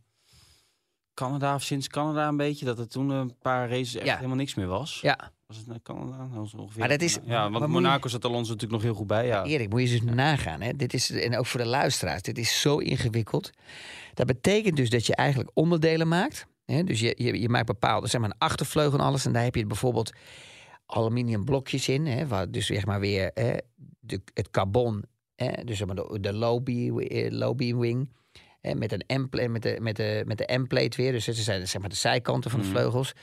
Canada 1.13 1.56
of 1.56 1.62
sinds 1.63 1.88
Canada 1.88 2.28
een 2.28 2.38
beetje... 2.38 2.65
dat 2.65 2.80
er 2.80 2.88
toen 2.88 3.10
een 3.10 3.38
paar 3.38 3.69
races 3.69 3.95
echt 3.95 4.06
Ja. 4.06 4.15
helemaal 4.15 4.36
niks 4.36 4.56
meer 4.56 4.67
was. 4.67 5.00
Ja. 5.02 5.32
Was 5.52 5.60
het 5.60 5.70
naar 5.70 5.82
Canada? 5.84 6.18
Dat 6.18 6.38
was 6.38 6.54
ongeveer 6.54 6.80
Maar 6.80 6.90
dat 6.90 7.02
is- 7.02 7.18
Ja, 7.26 7.42
want 7.42 7.52
moet 7.52 7.62
je- 7.62 7.68
Monaco 7.68 8.08
zat 8.08 8.26
Alonso 8.26 8.52
natuurlijk 8.54 8.72
nog 8.72 8.82
heel 8.82 8.94
goed 9.00 9.08
bij. 9.08 9.26
Ja. 9.26 9.44
Erik, 9.44 9.70
moet 9.70 9.82
je 9.82 10.00
dus 10.00 10.14
nagaan. 10.16 10.62
Hè? 10.62 10.74
Dit 10.76 10.94
is, 10.94 11.12
en 11.12 11.38
ook 11.38 11.46
voor 11.46 11.60
de 11.60 11.66
luisteraars, 11.68 12.22
dit 12.22 12.38
is 12.38 12.62
zo 12.62 12.78
ingewikkeld. 12.78 13.50
Dat 14.14 14.26
betekent 14.28 14.76
dus 14.76 14.90
dat 14.90 15.06
je 15.06 15.16
eigenlijk 15.16 15.52
onderdelen 15.54 16.08
maakt. 16.08 16.46
Hè? 16.66 16.84
Dus 16.84 17.00
je, 17.00 17.14
je, 17.18 17.40
je 17.42 17.50
maakt 17.50 17.66
bepaalde, 17.66 18.08
zeg 18.08 18.22
maar 18.22 18.30
een 18.30 18.38
achtervleugel 18.38 19.00
en 19.00 19.06
alles. 19.06 19.26
En 19.26 19.34
daar 19.34 19.44
heb 19.44 19.56
je 19.56 19.66
bijvoorbeeld 19.66 20.12
aluminium 20.86 21.46
blokjes 21.46 21.90
in. 21.90 22.06
Hè? 22.06 22.28
Waar 22.28 22.52
dus 22.52 22.66
zeg 22.66 22.86
maar 22.86 23.00
weer 23.00 23.32
hè, 23.34 23.54
de, 24.00 24.22
het 24.34 24.50
carbon, 24.52 25.04
hè? 25.36 25.64
dus 25.64 25.78
zeg 25.78 25.88
maar 25.88 25.96
de, 25.96 26.18
de 26.22 26.34
low, 26.34 26.64
beam, 26.64 27.00
eh, 27.00 27.32
low 27.32 27.56
beam 27.56 27.80
wing. 27.80 28.10
Met, 28.62 28.91
een 28.91 29.21
M-plate, 29.21 29.47
met, 29.47 29.62
de, 29.62 29.78
met, 29.82 29.95
de, 29.95 30.24
met 30.26 30.38
de 30.38 30.58
M-plate 30.60 30.97
weer. 30.97 31.12
Dus 31.12 31.26
dat 31.26 31.36
zijn 31.36 31.67
zeg 31.67 31.82
maar 31.82 31.89
de 31.89 31.95
zijkanten 31.95 32.52
van 32.52 32.60
de 32.60 32.65
Mhm. 32.65 32.76
vleugels. 32.76 33.13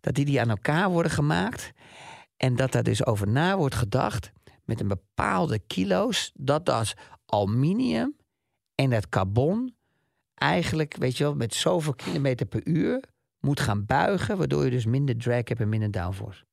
Dat 0.00 0.14
die, 0.14 0.24
die 0.24 0.40
aan 0.40 0.50
elkaar 0.50 0.90
worden 0.90 1.12
gemaakt. 1.12 1.72
En 2.36 2.56
dat 2.56 2.72
daar 2.72 2.82
dus 2.82 3.06
over 3.06 3.28
na 3.28 3.56
wordt 3.56 3.74
gedacht 3.74 4.30
met 4.64 4.80
een 4.80 4.88
bepaalde 4.88 5.58
kilo's, 5.58 6.30
dat 6.34 6.66
dat 6.66 6.94
aluminium 7.26 8.16
en 8.74 8.90
dat 8.90 9.08
carbon 9.08 9.74
eigenlijk, 10.34 10.96
weet 10.96 11.16
je 11.16 11.24
wel, 11.24 11.34
met 11.34 11.54
zoveel 11.54 11.94
kilometer 11.94 12.46
per 12.46 12.66
uur 12.66 13.02
moet 13.40 13.60
gaan 13.60 13.84
buigen, 13.86 14.36
waardoor 14.38 14.64
je 14.64 14.70
dus 14.70 14.84
minder 14.86 15.16
drag 15.16 15.48
hebt 15.48 15.60
en 15.60 15.68
minder 15.68 15.90
downforce. 15.90 16.44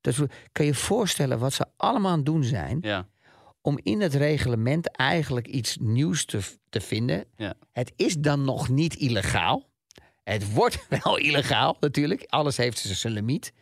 Dus 0.00 0.16
kan 0.52 0.64
je 0.64 0.70
je 0.72 0.74
voorstellen 0.74 1.38
wat 1.38 1.52
ze 1.52 1.66
allemaal 1.76 2.10
aan 2.10 2.16
het 2.16 2.26
doen 2.26 2.44
zijn 2.44 2.78
Ja. 2.80 3.08
Om 3.68 3.78
in 3.82 4.00
het 4.00 4.14
reglement 4.14 4.90
eigenlijk 4.90 5.46
iets 5.46 5.76
nieuws 5.80 6.24
te, 6.24 6.40
te 6.68 6.80
vinden. 6.80 7.24
Ja. 7.36 7.54
Het 7.72 7.92
is 7.96 8.18
dan 8.18 8.44
nog 8.44 8.68
niet 8.68 8.94
illegaal. 8.94 9.68
Het 10.24 10.52
wordt 10.52 10.86
wel 11.02 11.16
illegaal 11.16 11.76
natuurlijk. 11.80 12.24
Alles 12.26 12.56
heeft 12.56 12.78
zijn 12.78 13.12
limiet. 13.12 13.52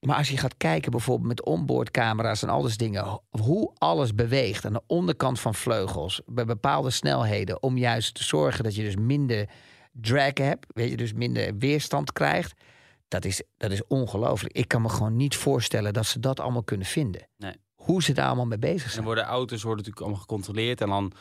Maar 0.00 0.16
als 0.16 0.28
je 0.28 0.36
gaat 0.36 0.56
kijken 0.56 0.90
bijvoorbeeld 0.90 1.28
met 1.28 1.44
onboardcamera's 1.44 2.42
en 2.42 2.48
al 2.48 2.68
dingen, 2.76 3.04
ho- 3.04 3.22
hoe 3.30 3.70
alles 3.78 4.14
beweegt 4.14 4.64
aan 4.64 4.72
de 4.72 4.82
onderkant 4.86 5.40
van 5.40 5.54
vleugels 5.54 6.20
bij 6.26 6.44
bepaalde 6.44 6.90
snelheden, 6.90 7.62
om 7.62 7.78
juist 7.78 8.14
te 8.14 8.24
zorgen 8.24 8.64
dat 8.64 8.74
je 8.74 8.82
dus 8.82 8.96
minder 8.96 9.48
drag 9.92 10.32
hebt, 10.34 10.66
weet 10.74 10.90
je, 10.90 10.96
dus 10.96 11.12
minder 11.12 11.56
weerstand 11.58 12.12
krijgt. 12.12 12.60
Dat 13.08 13.24
is, 13.24 13.42
dat 13.56 13.70
is 13.70 13.86
ongelooflijk. 13.86 14.54
Ik 14.54 14.68
kan 14.68 14.82
me 14.82 14.88
gewoon 14.88 15.16
niet 15.16 15.36
voorstellen 15.36 15.92
dat 15.92 16.06
ze 16.06 16.20
dat 16.20 16.40
allemaal 16.40 16.62
kunnen 16.62 16.86
vinden. 16.86 17.28
Nee. 17.36 17.54
Hoe 17.84 18.02
ze 18.02 18.12
daar 18.12 18.26
allemaal 18.26 18.46
mee 18.46 18.58
bezig 18.58 18.84
En 18.84 18.90
zijn. 18.90 19.04
worden 19.04 19.24
auto's 19.24 19.62
worden 19.62 19.76
natuurlijk 19.84 20.00
allemaal 20.02 20.20
gecontroleerd. 20.20 20.80
En 20.80 20.88
dan 20.88 21.12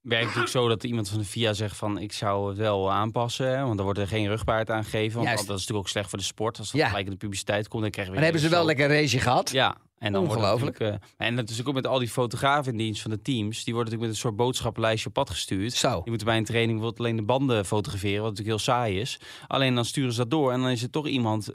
werkt 0.00 0.24
het 0.26 0.34
natuurlijk 0.34 0.50
zo 0.64 0.68
dat 0.68 0.84
iemand 0.84 1.08
van 1.08 1.18
de 1.18 1.24
FIA 1.24 1.52
zegt 1.52 1.76
van... 1.76 1.98
ik 1.98 2.12
zou 2.12 2.48
het 2.48 2.58
wel 2.58 2.92
aanpassen, 2.92 3.48
hè, 3.56 3.62
want 3.62 3.74
dan 3.76 3.84
wordt 3.84 3.98
er 4.00 4.06
geen 4.08 4.28
rugbaard 4.28 4.70
aangegeven. 4.70 5.14
Want 5.16 5.26
Juist. 5.28 5.46
dat 5.46 5.56
is 5.56 5.60
natuurlijk 5.60 5.86
ook 5.86 5.92
slecht 5.92 6.08
voor 6.10 6.18
de 6.18 6.24
sport. 6.24 6.58
Als 6.58 6.70
dat 6.70 6.80
Ja. 6.80 6.86
gelijk 6.88 7.04
in 7.06 7.10
de 7.12 7.18
publiciteit 7.18 7.68
komt, 7.68 7.82
dan 7.82 7.90
krijgen 7.90 8.14
we... 8.14 8.20
Maar 8.20 8.30
dan 8.30 8.38
hebben 8.40 8.50
ze 8.56 8.56
wel 8.64 8.66
lekker 8.66 8.84
een 8.96 9.00
raceje 9.02 9.20
gehad. 9.22 9.50
Ja, 9.50 9.76
en 9.98 10.12
dan 10.12 10.24
wordt 10.26 10.40
het 10.42 10.52
Ongelooflijk. 10.52 10.80
eh, 10.80 11.26
en 11.26 11.36
dat 11.36 11.48
is 11.50 11.64
ook 11.66 11.74
met 11.74 11.86
al 11.86 11.98
die 11.98 12.08
fotografen 12.08 12.72
in 12.72 12.78
dienst 12.78 13.02
van 13.02 13.10
de 13.10 13.22
teams. 13.22 13.64
Die 13.64 13.74
worden 13.74 13.92
natuurlijk 13.92 14.00
met 14.00 14.10
een 14.10 14.16
soort 14.16 14.36
boodschappenlijstje 14.36 15.08
op 15.08 15.14
pad 15.14 15.30
gestuurd. 15.30 15.72
Zo. 15.72 15.94
Die 15.94 16.08
moeten 16.08 16.26
bij 16.26 16.36
een 16.36 16.44
training 16.44 16.78
bijvoorbeeld 16.78 17.06
alleen 17.06 17.16
de 17.20 17.32
banden 17.32 17.64
fotograferen, 17.64 18.22
wat 18.22 18.30
natuurlijk 18.30 18.56
heel 18.64 18.74
saai 18.74 19.00
is. 19.00 19.20
Alleen 19.46 19.74
dan 19.74 19.84
sturen 19.84 20.12
ze 20.12 20.18
dat 20.18 20.30
door 20.30 20.52
en 20.52 20.60
dan 20.60 20.70
is 20.70 20.82
er 20.82 20.90
toch 20.90 21.06
iemand 21.06 21.50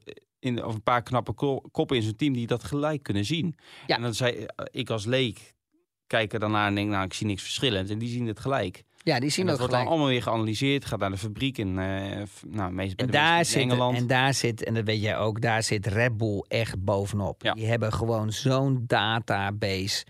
in, 0.45 0.63
of 0.63 0.73
een 0.73 0.83
paar 0.83 1.03
knappe 1.03 1.33
ko- 1.33 1.61
koppen 1.71 1.95
in 1.97 2.03
zo'n 2.03 2.15
team 2.15 2.33
die 2.33 2.47
dat 2.47 2.63
gelijk 2.63 3.03
kunnen 3.03 3.25
zien. 3.25 3.55
Ja. 3.87 3.95
En 3.95 4.01
dan 4.01 4.13
zei 4.13 4.33
eh, 4.35 4.65
ik 4.71 4.89
als 4.89 5.05
leek 5.05 5.53
kijk 6.07 6.33
er 6.33 6.39
daarna 6.39 6.67
en 6.67 6.75
denk, 6.75 6.89
nou, 6.89 7.03
ik 7.05 7.13
zie 7.13 7.27
niks 7.27 7.41
verschillend. 7.41 7.89
En 7.89 7.97
die 7.97 8.09
zien 8.09 8.27
het 8.27 8.39
gelijk. 8.39 8.83
Ja, 9.03 9.19
die 9.19 9.29
zien 9.29 9.39
en 9.39 9.45
dat 9.45 9.53
ook 9.53 9.59
wordt 9.59 9.73
gelijk. 9.73 9.89
allemaal 9.89 10.07
weer 10.07 10.21
geanalyseerd, 10.21 10.85
gaat 10.85 10.99
naar 10.99 11.09
de 11.11 11.17
fabriek 11.17 11.57
in, 11.57 11.79
eh, 11.79 12.21
nou, 12.47 12.71
meestal 12.71 13.05
En 13.05 13.11
daar, 13.11 13.39
in 13.39 13.45
zit, 13.45 13.61
Engeland. 13.61 13.97
en 13.97 14.07
daar 14.07 14.33
zit, 14.33 14.63
en 14.63 14.73
dat 14.73 14.83
weet 14.83 15.01
jij 15.01 15.17
ook, 15.17 15.41
daar 15.41 15.63
zit 15.63 15.87
Red 15.87 16.17
Bull 16.17 16.43
echt 16.47 16.83
bovenop. 16.83 17.43
Ja. 17.43 17.53
Die 17.53 17.65
hebben 17.65 17.93
gewoon 17.93 18.31
zo'n 18.31 18.83
database 18.87 20.05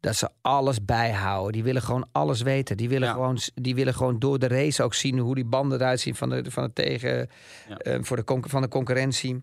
dat 0.00 0.16
ze 0.16 0.28
alles 0.40 0.84
bijhouden. 0.84 1.52
Die 1.52 1.62
willen 1.62 1.82
gewoon 1.82 2.06
alles 2.12 2.42
weten. 2.42 2.76
Die 2.76 2.88
willen, 2.88 3.08
Ja. 3.08 3.14
gewoon, 3.14 3.38
die 3.54 3.74
willen 3.74 3.94
gewoon 3.94 4.18
door 4.18 4.38
de 4.38 4.48
race 4.48 4.82
ook 4.82 4.94
zien 4.94 5.18
hoe 5.18 5.34
die 5.34 5.44
banden 5.44 5.78
eruit 5.80 6.00
zien 6.00 6.14
van 6.14 6.28
de, 6.28 6.50
van 6.50 6.64
de 6.64 6.72
tegen, 6.72 7.28
Ja. 7.68 7.76
eh, 7.76 7.98
voor 8.02 8.16
de, 8.16 8.40
van 8.40 8.62
de 8.62 8.68
concurrentie. 8.68 9.42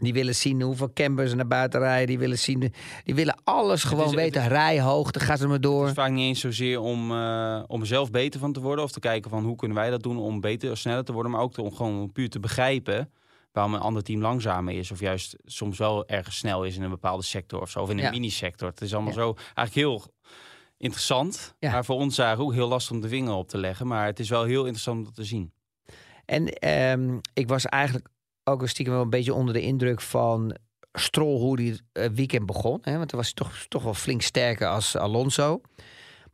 Die 0.00 0.12
willen 0.12 0.34
zien 0.34 0.62
hoeveel 0.62 0.92
campers 0.92 1.30
er 1.30 1.36
naar 1.36 1.46
buiten 1.46 1.80
rijden. 1.80 2.06
Die 2.06 2.18
willen, 2.18 2.38
zien, 2.38 2.72
die 3.04 3.14
willen 3.14 3.40
alles 3.44 3.84
gewoon 3.84 4.04
is- 4.04 4.10
het 4.10 4.20
weten. 4.20 4.48
Rijhoogte, 4.48 5.20
ga 5.20 5.36
ze 5.36 5.46
maar 5.46 5.60
door. 5.60 5.80
Het 5.80 5.88
is 5.88 5.94
vaak 6.02 6.10
niet 6.10 6.24
eens 6.28 6.40
zozeer 6.40 6.80
om, 6.80 7.12
eh, 7.12 7.62
om 7.66 7.84
zelf 7.84 8.10
beter 8.10 8.40
van 8.40 8.52
te 8.52 8.60
worden. 8.60 8.84
Of 8.84 8.90
te 8.92 9.00
kijken 9.00 9.30
van 9.30 9.44
hoe 9.44 9.56
kunnen 9.56 9.76
wij 9.76 9.90
dat 9.90 10.02
doen 10.02 10.18
om 10.18 10.40
beter 10.40 10.70
of 10.70 10.78
sneller 10.78 11.04
te 11.04 11.12
worden. 11.12 11.32
Maar 11.32 11.40
ook 11.40 11.52
te- 11.52 11.62
om 11.62 11.74
gewoon 11.74 12.12
puur 12.12 12.28
te 12.30 12.40
begrijpen 12.40 13.10
waarom 13.52 13.74
een 13.74 13.80
ander 13.80 14.02
team 14.02 14.20
langzamer 14.20 14.74
is. 14.78 14.90
Of 14.90 15.00
juist 15.00 15.36
soms 15.44 15.78
wel 15.78 16.06
ergens 16.08 16.36
snel 16.36 16.64
is 16.64 16.76
in 16.76 16.82
een 16.82 16.90
bepaalde 16.90 17.22
sector 17.22 17.60
of 17.60 17.70
zo. 17.70 17.80
Of 17.80 17.90
in 17.90 17.96
een 17.98 18.04
Ja. 18.04 18.10
mini-sector. 18.10 18.68
Het 18.68 18.80
is 18.80 18.92
allemaal 18.94 19.12
Ja. 19.12 19.18
zo 19.20 19.34
eigenlijk 19.54 19.74
heel 19.74 20.04
interessant. 20.78 21.54
Ja. 21.58 21.70
Maar 21.70 21.84
voor 21.84 21.96
ons 21.96 22.18
eigenlijk 22.18 22.50
ook 22.50 22.56
heel 22.56 22.68
lastig 22.68 22.94
om 22.94 23.00
de 23.00 23.08
vinger 23.08 23.34
op 23.34 23.48
te 23.48 23.58
leggen. 23.58 23.86
Maar 23.86 24.06
het 24.06 24.18
is 24.20 24.28
wel 24.28 24.44
heel 24.44 24.60
interessant 24.62 24.98
om 24.98 25.04
dat 25.04 25.14
te 25.14 25.24
zien. 25.24 25.52
En 26.24 26.46
ehm, 26.48 27.18
ik 27.32 27.48
was 27.48 27.64
eigenlijk 27.66 28.08
ook 28.48 28.68
stiekem 28.68 28.94
wel 28.94 29.02
een 29.02 29.10
beetje 29.10 29.34
onder 29.34 29.54
de 29.54 29.60
indruk 29.60 30.00
van 30.00 30.56
Stroll 30.92 31.38
hoe 31.38 31.56
die 31.56 31.80
het 31.92 32.14
weekend 32.14 32.46
begon. 32.46 32.78
Hè? 32.82 32.96
Want 32.96 33.10
hij 33.10 33.20
was 33.20 33.32
toch, 33.32 33.66
toch 33.68 33.82
wel 33.82 33.94
flink 33.94 34.22
sterker 34.22 34.68
als 34.68 34.96
Alonso. 34.96 35.60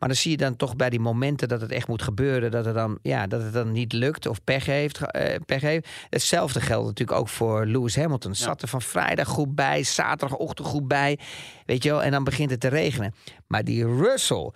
Maar 0.03 0.11
dan 0.11 0.21
zie 0.21 0.31
je 0.31 0.37
dan 0.37 0.57
toch 0.57 0.77
bij 0.77 0.91
die 0.91 1.01
momenten 1.01 1.49
dat 1.49 1.61
het 1.61 1.71
echt 1.73 1.89
moet 1.89 2.03
gebeuren, 2.03 2.51
dat 2.51 2.65
het 2.65 2.75
dan, 2.75 2.99
ja, 3.03 3.27
dat 3.27 3.43
het 3.43 3.53
dan 3.53 3.73
niet 3.73 3.93
lukt 3.93 4.27
of 4.27 4.45
pech 4.45 4.67
heeft. 4.67 4.99
eh, 4.99 5.41
pech 5.47 5.61
heeft. 5.61 5.89
Hetzelfde 6.09 6.61
geldt 6.61 6.87
natuurlijk 6.87 7.19
ook 7.19 7.29
voor 7.29 7.67
Lewis 7.67 7.97
Hamilton. 7.97 8.35
Zat 8.35 8.63
er 8.63 8.69
van 8.69 8.83
vrijdag 8.83 9.29
goed 9.29 9.55
bij, 9.55 9.83
zaterdagochtend 9.83 10.69
goed 10.69 10.89
bij. 10.89 11.19
Weet 11.67 11.83
je 11.83 11.91
wel, 11.91 12.03
en 12.03 12.11
dan 12.11 12.25
begint 12.25 12.51
het 12.51 12.61
te 12.61 12.69
regenen. 12.69 13.15
Maar 13.47 13.65
die 13.65 13.87
Russell, 13.87 14.51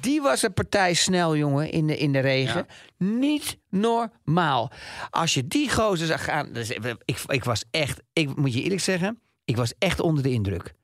die 0.00 0.20
was 0.22 0.42
een 0.42 0.52
partij 0.52 0.94
snel, 0.94 1.36
jongen, 1.36 1.70
in 1.70 1.86
de, 1.86 1.96
in 1.96 2.12
de 2.12 2.20
regen. 2.20 2.66
Niet 2.98 3.58
normaal. 3.70 4.70
Als 5.10 5.34
je 5.34 5.46
die 5.46 5.70
gozer 5.70 6.06
zag 6.06 6.24
gaan. 6.24 6.52
Dus 6.52 6.70
ik, 6.70 7.22
ik 7.26 7.44
was 7.44 7.64
echt, 7.70 8.02
ik 8.12 8.36
moet 8.36 8.54
je 8.54 8.62
eerlijk 8.62 8.80
zeggen, 8.80 9.20
ik 9.44 9.56
was 9.56 9.72
echt 9.78 10.00
onder 10.00 10.22
de 10.22 10.30
indruk. 10.30 10.74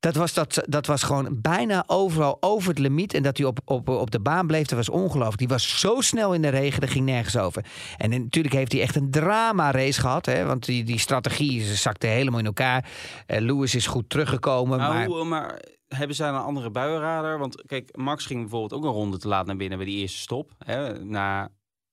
Dat 0.00 0.14
was, 0.14 0.34
dat, 0.34 0.62
dat 0.68 0.86
was 0.86 1.02
gewoon 1.02 1.40
bijna 1.40 1.84
overal 1.86 2.36
over 2.40 2.68
het 2.68 2.78
limiet. 2.78 3.14
En 3.14 3.22
dat 3.22 3.36
hij 3.36 3.46
op, 3.46 3.58
op, 3.64 3.88
op 3.88 4.10
de 4.10 4.20
baan 4.20 4.46
bleef, 4.46 4.66
dat 4.66 4.78
was 4.78 4.88
ongelooflijk. 4.88 5.38
Die 5.38 5.48
was 5.48 5.78
zo 5.80 6.00
snel 6.00 6.34
in 6.34 6.42
de 6.42 6.48
regen, 6.48 6.80
dat 6.80 6.90
ging 6.90 7.04
nergens 7.04 7.36
over. 7.36 7.64
En 7.96 8.10
natuurlijk 8.10 8.54
heeft 8.54 8.72
hij 8.72 8.80
echt 8.80 8.96
een 8.96 9.10
drama-race 9.10 10.00
gehad. 10.00 10.26
Hè, 10.26 10.44
want 10.44 10.64
die, 10.64 10.84
die 10.84 10.98
strategie 10.98 11.62
ze 11.64 11.74
zakte 11.74 12.06
helemaal 12.06 12.38
in 12.40 12.46
elkaar. 12.46 12.90
Eh, 13.26 13.40
Lewis 13.40 13.74
is 13.74 13.86
goed 13.86 14.10
teruggekomen. 14.10 14.78
Nou, 14.78 14.94
maar... 14.94 15.06
hoe- 15.06 15.24
maar 15.24 15.60
hebben 15.88 16.16
zij 16.16 16.28
een 16.28 16.34
andere 16.34 16.70
buienradar? 16.70 17.38
Want 17.38 17.62
kijk, 17.66 17.96
Max 17.96 18.26
ging 18.26 18.40
bijvoorbeeld 18.40 18.72
ook 18.72 18.84
een 18.84 18.96
ronde 18.98 19.18
te 19.18 19.28
laat 19.28 19.46
naar 19.46 19.56
binnen 19.56 19.78
bij 19.78 19.86
die 19.86 19.98
eerste 19.98 20.18
stop. 20.18 20.50
Hè, 20.58 21.04
na 21.04 21.48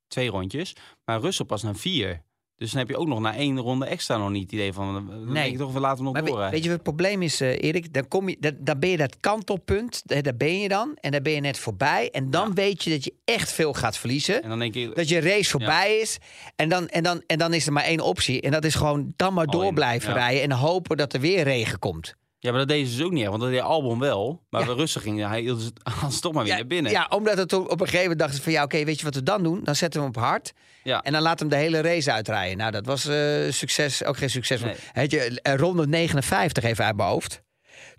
twee 0.07 0.29
rondjes. 0.29 0.75
Maar 1.05 1.19
Russell 1.19 1.45
pas 1.45 1.63
na 1.63 1.73
vier. 1.73 2.21
Dus 2.57 2.71
dan 2.71 2.79
heb 2.79 2.89
je 2.89 2.97
ook 2.97 3.07
nog 3.07 3.19
na 3.19 3.35
één 3.35 3.59
ronde 3.59 3.85
extra 3.85 4.17
nog 4.17 4.29
niet 4.29 4.43
het 4.43 4.51
idee 4.51 4.73
van... 4.73 4.93
Dan 4.93 5.31
Nee. 5.31 5.51
ik 5.51 5.57
toch, 5.57 5.73
we 5.73 5.79
laten 5.79 5.95
hem 5.95 6.05
nog 6.05 6.13
Maar 6.13 6.21
weet, 6.23 6.31
doorrijden. 6.31 6.55
weet 6.55 6.63
je 6.63 6.69
wat 6.69 6.85
het 6.85 6.95
probleem 6.95 7.21
is, 7.21 7.41
eh, 7.41 7.63
Erik? 7.63 7.93
Dan, 7.93 8.07
kom 8.07 8.29
je, 8.29 8.37
dan, 8.39 8.55
dan 8.59 8.79
ben 8.79 8.89
je 8.89 8.97
dat 8.97 9.19
kantelpunt, 9.19 10.01
daar 10.23 10.35
ben 10.37 10.59
je 10.59 10.67
dan. 10.67 10.97
En 10.99 11.11
daar 11.11 11.21
ben 11.21 11.33
je 11.33 11.39
net 11.39 11.59
voorbij. 11.59 12.09
En 12.11 12.29
dan 12.29 12.53
weet 12.53 12.83
je 12.83 12.89
dat 12.89 13.03
je 13.03 13.13
echt 13.25 13.51
veel 13.51 13.73
gaat 13.73 13.97
verliezen. 13.97 14.43
En 14.43 14.49
dan 14.49 14.59
denk 14.59 14.75
ik... 14.75 14.95
Dat 14.95 15.09
je 15.09 15.19
race 15.19 15.49
voorbij 15.49 15.97
is. 15.97 16.17
En 16.55 16.69
dan, 16.69 16.87
en, 16.87 17.03
dan, 17.03 17.23
en 17.27 17.37
dan 17.37 17.53
is 17.53 17.65
er 17.65 17.73
maar 17.73 17.83
één 17.83 17.99
optie. 17.99 18.41
En 18.41 18.51
dat 18.51 18.65
is 18.65 18.75
gewoon 18.75 19.13
dan 19.15 19.33
maar 19.33 19.47
door 19.47 19.73
blijven 19.73 20.13
rijden. 20.13 20.41
En 20.41 20.51
hopen 20.51 20.97
dat 20.97 21.13
er 21.13 21.19
weer 21.19 21.43
regen 21.43 21.79
komt. 21.79 22.15
Ja, 22.43 22.49
maar 22.49 22.59
dat 22.59 22.67
deden 22.69 22.87
ze 22.87 22.95
dus 22.97 23.05
ook 23.05 23.11
niet 23.11 23.21
echt. 23.21 23.29
Want 23.29 23.41
dat 23.41 23.51
deed 23.51 23.61
Albon 23.61 23.99
wel. 23.99 24.43
Maar 24.49 24.61
Ja. 24.61 24.67
bij 24.67 24.75
Russen 24.75 25.01
ging 25.01 25.27
hij 25.27 25.41
hield 25.41 25.63
het 25.63 26.21
toch 26.21 26.33
maar 26.33 26.43
weer 26.43 26.53
naar 26.53 26.67
binnen. 26.67 26.91
ja, 26.91 27.07
omdat 27.09 27.37
het 27.37 27.53
op 27.53 27.71
een 27.71 27.77
gegeven 27.77 28.01
moment 28.01 28.19
dachten 28.19 28.37
ze 28.37 28.43
van... 28.43 28.51
ja, 28.51 28.63
oké, 28.63 28.83
weet 28.83 28.97
je 28.99 29.05
wat 29.05 29.15
we 29.15 29.23
dan 29.23 29.43
doen? 29.43 29.59
Dan 29.63 29.75
zetten 29.75 29.99
we 29.99 30.05
hem 30.07 30.15
op 30.15 30.21
hard. 30.23 30.53
Ja. 30.83 31.01
En 31.01 31.11
dan 31.13 31.21
laat 31.21 31.39
hem 31.39 31.49
de 31.49 31.55
hele 31.55 31.81
race 31.81 32.11
uitrijden. 32.11 32.57
Nou, 32.57 32.71
dat 32.71 32.85
was 32.85 33.05
eh, 33.05 33.51
succes, 33.51 34.03
ook 34.03 34.17
geen 34.17 34.29
succes. 34.29 34.61
Nee. 34.61 34.75
Weet 34.93 35.11
je, 35.11 35.39
eh, 35.41 35.55
ronde 35.55 35.87
59 35.87 36.63
even 36.63 36.85
uit 36.85 36.95
mijn 36.95 37.09
hoofd. 37.09 37.41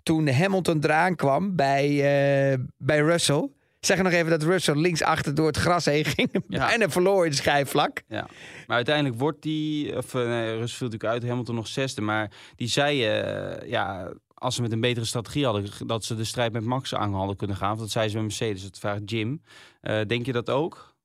Toen 0.03 0.27
Hamilton 0.29 0.83
eraan 0.83 1.15
kwam 1.15 1.55
bij, 1.55 1.87
eh, 1.89 2.57
bij 2.77 2.99
Russell. 2.99 3.49
Zeg 3.79 4.01
nog 4.01 4.11
even 4.11 4.29
dat 4.29 4.43
Russell 4.43 4.75
linksachter 4.75 5.35
door 5.35 5.47
het 5.47 5.57
gras 5.57 5.85
heen 5.85 6.05
ging. 6.05 6.43
Ja. 6.47 6.65
Bijna 6.67 6.89
verloor 6.89 7.23
in 7.25 7.29
de 7.31 7.37
schijfvlak. 7.37 8.01
Ja, 8.07 8.27
maar 8.67 8.75
uiteindelijk 8.75 9.19
wordt 9.19 9.41
die, 9.41 9.97
of 9.97 10.13
nee, 10.13 10.57
Rus 10.57 10.73
viel 10.73 10.87
natuurlijk 10.87 11.13
uit, 11.13 11.23
Hamilton 11.27 11.55
nog 11.55 11.67
zesde. 11.67 12.01
Maar 12.01 12.31
die 12.55 12.67
zei, 12.67 13.19
uh, 13.21 13.69
ja, 13.69 14.11
als 14.35 14.55
ze 14.55 14.61
met 14.61 14.71
een 14.71 14.81
betere 14.81 15.05
strategie 15.05 15.45
hadden, 15.45 15.87
dat 15.87 16.03
ze 16.03 16.15
de 16.15 16.23
strijd 16.23 16.53
met 16.53 16.63
Max 16.63 16.95
aan 16.95 17.13
hadden 17.13 17.35
kunnen 17.35 17.55
gaan. 17.55 17.73
Of 17.73 17.79
dat 17.79 17.89
zei 17.89 18.07
ze 18.07 18.15
met 18.15 18.23
Mercedes, 18.23 18.63
dat 18.63 18.79
vraagt 18.79 19.01
Jim. 19.05 19.41
Uh, 19.81 20.01
denk 20.07 20.25
je 20.25 20.31
dat 20.31 20.49
ook? 20.49 20.95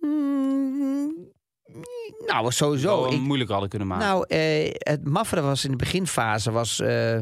Mm, 0.00 1.32
nou, 2.26 2.52
sowieso. 2.52 3.06
Ik, 3.06 3.20
moeilijk 3.20 3.50
hadden 3.50 3.68
kunnen 3.68 3.88
maken. 3.88 4.06
Nou, 4.06 4.24
uh, 4.28 4.70
het 4.72 5.08
maffere 5.08 5.40
was 5.40 5.64
in 5.64 5.70
de 5.70 5.76
beginfase, 5.76 6.50
was 6.50 6.80
uh, 6.80 7.18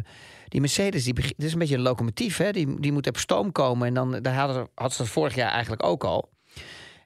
die 0.48 0.60
Mercedes, 0.60 1.04
die 1.04 1.14
dit 1.14 1.34
is 1.36 1.52
een 1.52 1.58
beetje 1.58 1.76
een 1.76 1.82
locomotief, 1.82 2.36
hè? 2.36 2.50
Die, 2.50 2.80
die 2.80 2.92
moet 2.92 3.06
op 3.06 3.16
stoom 3.16 3.52
komen. 3.52 3.86
En 3.86 3.94
dan 3.94 4.22
daar 4.22 4.34
hadden, 4.34 4.68
had 4.74 4.92
ze 4.92 4.98
dat 4.98 5.08
vorig 5.08 5.34
jaar 5.34 5.50
eigenlijk 5.50 5.84
ook 5.84 6.04
al. 6.04 6.30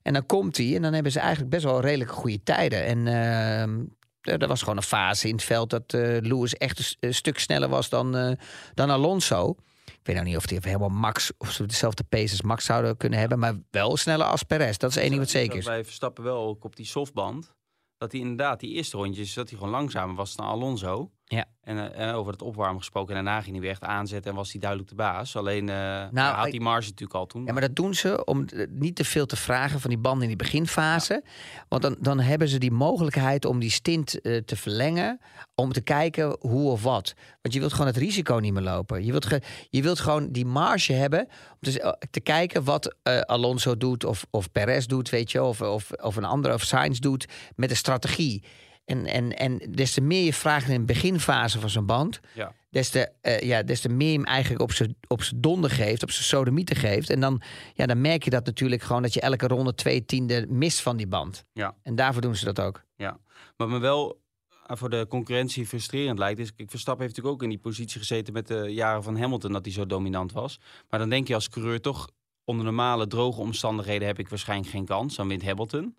En 0.03 0.13
dan 0.13 0.27
komt 0.27 0.57
hij 0.57 0.77
en 0.77 0.83
dan 0.83 0.93
hebben 0.93 1.13
ze 1.13 1.19
eigenlijk 1.19 1.51
best 1.51 1.65
wel 1.65 1.81
redelijk 1.81 2.11
goede 2.11 2.43
tijden. 2.43 2.85
En 2.85 3.07
uh, 3.07 3.85
er, 4.25 4.43
er 4.43 4.49
was 4.49 4.61
gewoon 4.61 4.77
een 4.77 4.83
fase 4.83 5.29
in 5.29 5.35
het 5.35 5.45
veld 5.45 5.71
dat 5.71 5.95
eh, 5.95 6.01
Lewis 6.21 6.55
echt 6.55 6.97
een, 7.01 7.15
stuk 7.15 7.39
sneller 7.39 7.69
was 7.69 7.89
dan, 7.89 8.17
eh, 8.17 8.33
dan 8.75 8.91
Alonso. 8.91 9.57
Ik 9.85 10.01
weet 10.03 10.17
nou 10.17 10.29
niet 10.29 10.37
of 10.37 10.49
hij 10.49 10.59
helemaal 10.63 10.89
Max 10.89 11.33
of 11.39 11.51
ze 11.51 11.67
dezelfde 11.67 12.05
pace 12.05 12.31
als 12.31 12.43
Max 12.43 12.65
zouden 12.65 12.97
kunnen 12.97 13.19
hebben, 13.19 13.39
maar 13.39 13.55
wel 13.71 13.97
sneller 13.97 14.27
als 14.27 14.43
Perez. 14.43 14.77
Dat 14.77 14.91
is 14.91 14.97
één 14.97 15.09
ding 15.09 15.21
wat 15.21 15.31
zeker 15.31 15.59
is. 15.59 15.65
Wij 15.65 15.85
Verstappen 15.85 16.25
wel 16.25 16.47
ook 16.47 16.65
op 16.65 16.77
die 16.77 16.87
softband. 16.87 17.55
Dat 17.97 18.13
hij 18.13 18.21
inderdaad, 18.21 18.61
die 18.61 18.75
eerste 18.75 18.97
rondjes, 18.97 19.35
dat 19.35 19.49
hij 19.49 19.59
gewoon 19.59 19.73
langzamer 19.73 20.15
was 20.15 20.37
dan 20.37 20.47
Alonso. 20.47 21.11
Ja. 21.35 21.45
En, 21.63 21.93
eh, 21.95 22.07
en 22.09 22.15
over 22.15 22.33
het 22.33 22.43
opwarmen 22.43 22.79
gesproken. 22.79 23.17
En 23.17 23.25
daarna 23.25 23.41
ging 23.41 23.53
hij 23.53 23.61
weer 23.61 23.71
echt 23.71 23.83
aanzetten 23.83 24.31
en 24.31 24.37
was 24.37 24.51
hij 24.53 24.61
duidelijk 24.61 24.91
de 24.91 24.97
baas. 24.97 25.37
Alleen 25.37 25.69
eh 25.69 25.75
hij 25.77 26.33
had 26.43 26.51
die 26.51 26.61
marge 26.61 26.89
natuurlijk 26.89 27.15
al 27.19 27.27
toen. 27.27 27.45
Ja, 27.45 27.53
maar 27.53 27.61
dat 27.61 27.77
doen 27.77 27.95
ze 27.95 28.25
om 28.25 28.45
eh, 28.47 28.67
niet 28.71 28.97
te 28.97 29.05
veel 29.05 29.27
te 29.27 29.37
vragen 29.37 29.81
van 29.81 29.91
die 29.91 29.99
banden 29.99 30.23
in 30.23 30.29
die 30.29 30.37
beginfase. 30.37 31.25
Want 31.69 31.83
dan, 31.83 31.97
dan 32.01 32.21
hebben 32.21 32.49
ze 32.49 32.59
die 32.59 32.71
mogelijkheid 32.73 33.45
om 33.45 33.59
die 33.59 33.71
stint 33.71 34.21
eh, 34.21 34.37
te 34.37 34.57
verlengen. 34.57 35.21
Om 35.55 35.73
te 35.73 35.81
kijken 35.81 36.37
hoe 36.41 36.71
of 36.71 36.83
wat. 36.83 37.15
Want 37.43 37.55
je 37.55 37.61
wilt 37.61 37.73
gewoon 37.73 37.87
het 37.87 37.97
risico 37.97 38.35
niet 38.37 38.53
meer 38.53 38.63
lopen. 38.63 39.05
Je 39.05 39.11
wilt, 39.11 39.27
ge- 39.27 39.43
je 39.71 39.83
wilt 39.83 40.01
gewoon 40.01 40.29
die 40.33 40.47
marge 40.47 40.93
hebben. 40.93 41.21
Om 41.21 41.59
te, 41.73 41.81
eh, 41.81 42.23
kijken 42.23 42.65
wat 42.65 42.95
eh, 43.03 43.21
Alonso 43.21 43.77
doet 43.77 44.05
of, 44.05 44.27
of 44.31 44.53
Perez 44.53 44.87
doet, 44.87 45.11
weet 45.11 45.31
je. 45.33 45.43
Of, 45.43 45.61
of, 45.61 45.91
of 45.93 46.17
een 46.17 46.25
andere, 46.25 46.55
of 46.55 46.63
Sainz 46.63 46.99
doet 46.99 47.27
met 47.57 47.71
een 47.71 47.77
strategie. 47.77 48.45
En, 48.85 49.07
en, 49.07 49.37
en 49.37 49.59
des 49.71 49.93
te 49.93 50.01
meer 50.01 50.25
je 50.25 50.33
vraagt 50.33 50.69
in 50.69 50.79
de 50.79 50.85
beginfase 50.93 51.61
van 51.61 51.71
zo'n 51.71 51.87
band 51.87 52.21
Ja. 52.35 52.53
des 52.71 52.89
te, 52.89 53.11
eh, 53.21 53.41
ja, 53.41 53.63
des 53.63 53.81
te 53.81 53.89
meer 53.89 54.11
je 54.11 54.17
hem 54.17 54.25
eigenlijk 54.25 54.63
op 54.63 54.73
zijn 54.73 54.97
op 55.09 55.23
donder 55.37 55.71
geeft, 55.71 56.03
op 56.03 56.11
zijn 56.11 56.25
sodomieten 56.25 56.77
geeft. 56.77 57.11
En 57.11 57.21
dan, 57.21 57.43
ja, 57.75 57.87
dan 57.87 58.01
merk 58.01 58.25
je 58.25 58.31
dat 58.31 58.47
natuurlijk 58.47 58.83
gewoon 58.83 59.03
dat 59.03 59.15
je 59.15 59.21
elke 59.21 59.47
ronde 59.47 59.75
twee 59.75 60.05
tiende 60.05 60.47
mist 60.49 60.81
van 60.81 60.97
die 60.97 61.07
band. 61.07 61.45
Ja. 61.53 61.75
En 61.83 61.95
daarvoor 61.95 62.23
doen 62.23 62.37
ze 62.37 62.45
dat 62.45 62.61
ook. 62.61 62.83
Ja, 62.97 63.19
wat 63.57 63.69
me 63.69 63.79
wel 63.79 64.21
eh, 64.67 64.77
voor 64.77 64.91
de 64.91 65.07
concurrentie 65.09 65.67
frustrerend 65.67 66.19
lijkt, 66.19 66.39
is 66.39 66.55
kijk, 66.55 66.71
Verstappen 66.71 67.05
heeft 67.05 67.17
natuurlijk 67.17 67.43
ook 67.43 67.49
in 67.51 67.55
die 67.57 67.65
positie 67.65 67.99
gezeten 67.99 68.33
met 68.33 68.47
de 68.47 68.69
jaren 68.69 69.03
van 69.03 69.17
Hamilton 69.19 69.53
dat 69.53 69.65
hij 69.65 69.75
zo 69.75 69.87
dominant 69.87 70.33
was. 70.33 70.61
Maar 70.91 70.99
dan 71.01 71.09
denk 71.09 71.29
je 71.29 71.35
als 71.35 71.49
coureur 71.49 71.81
toch 71.81 72.09
onder 72.45 72.65
normale 72.65 73.07
droge 73.07 73.41
omstandigheden 73.41 74.07
heb 74.07 74.19
ik 74.19 74.29
waarschijnlijk 74.29 74.71
geen 74.71 74.85
kans. 74.85 75.17
Dan 75.17 75.29
wint 75.29 75.43
Hamilton. 75.45 75.97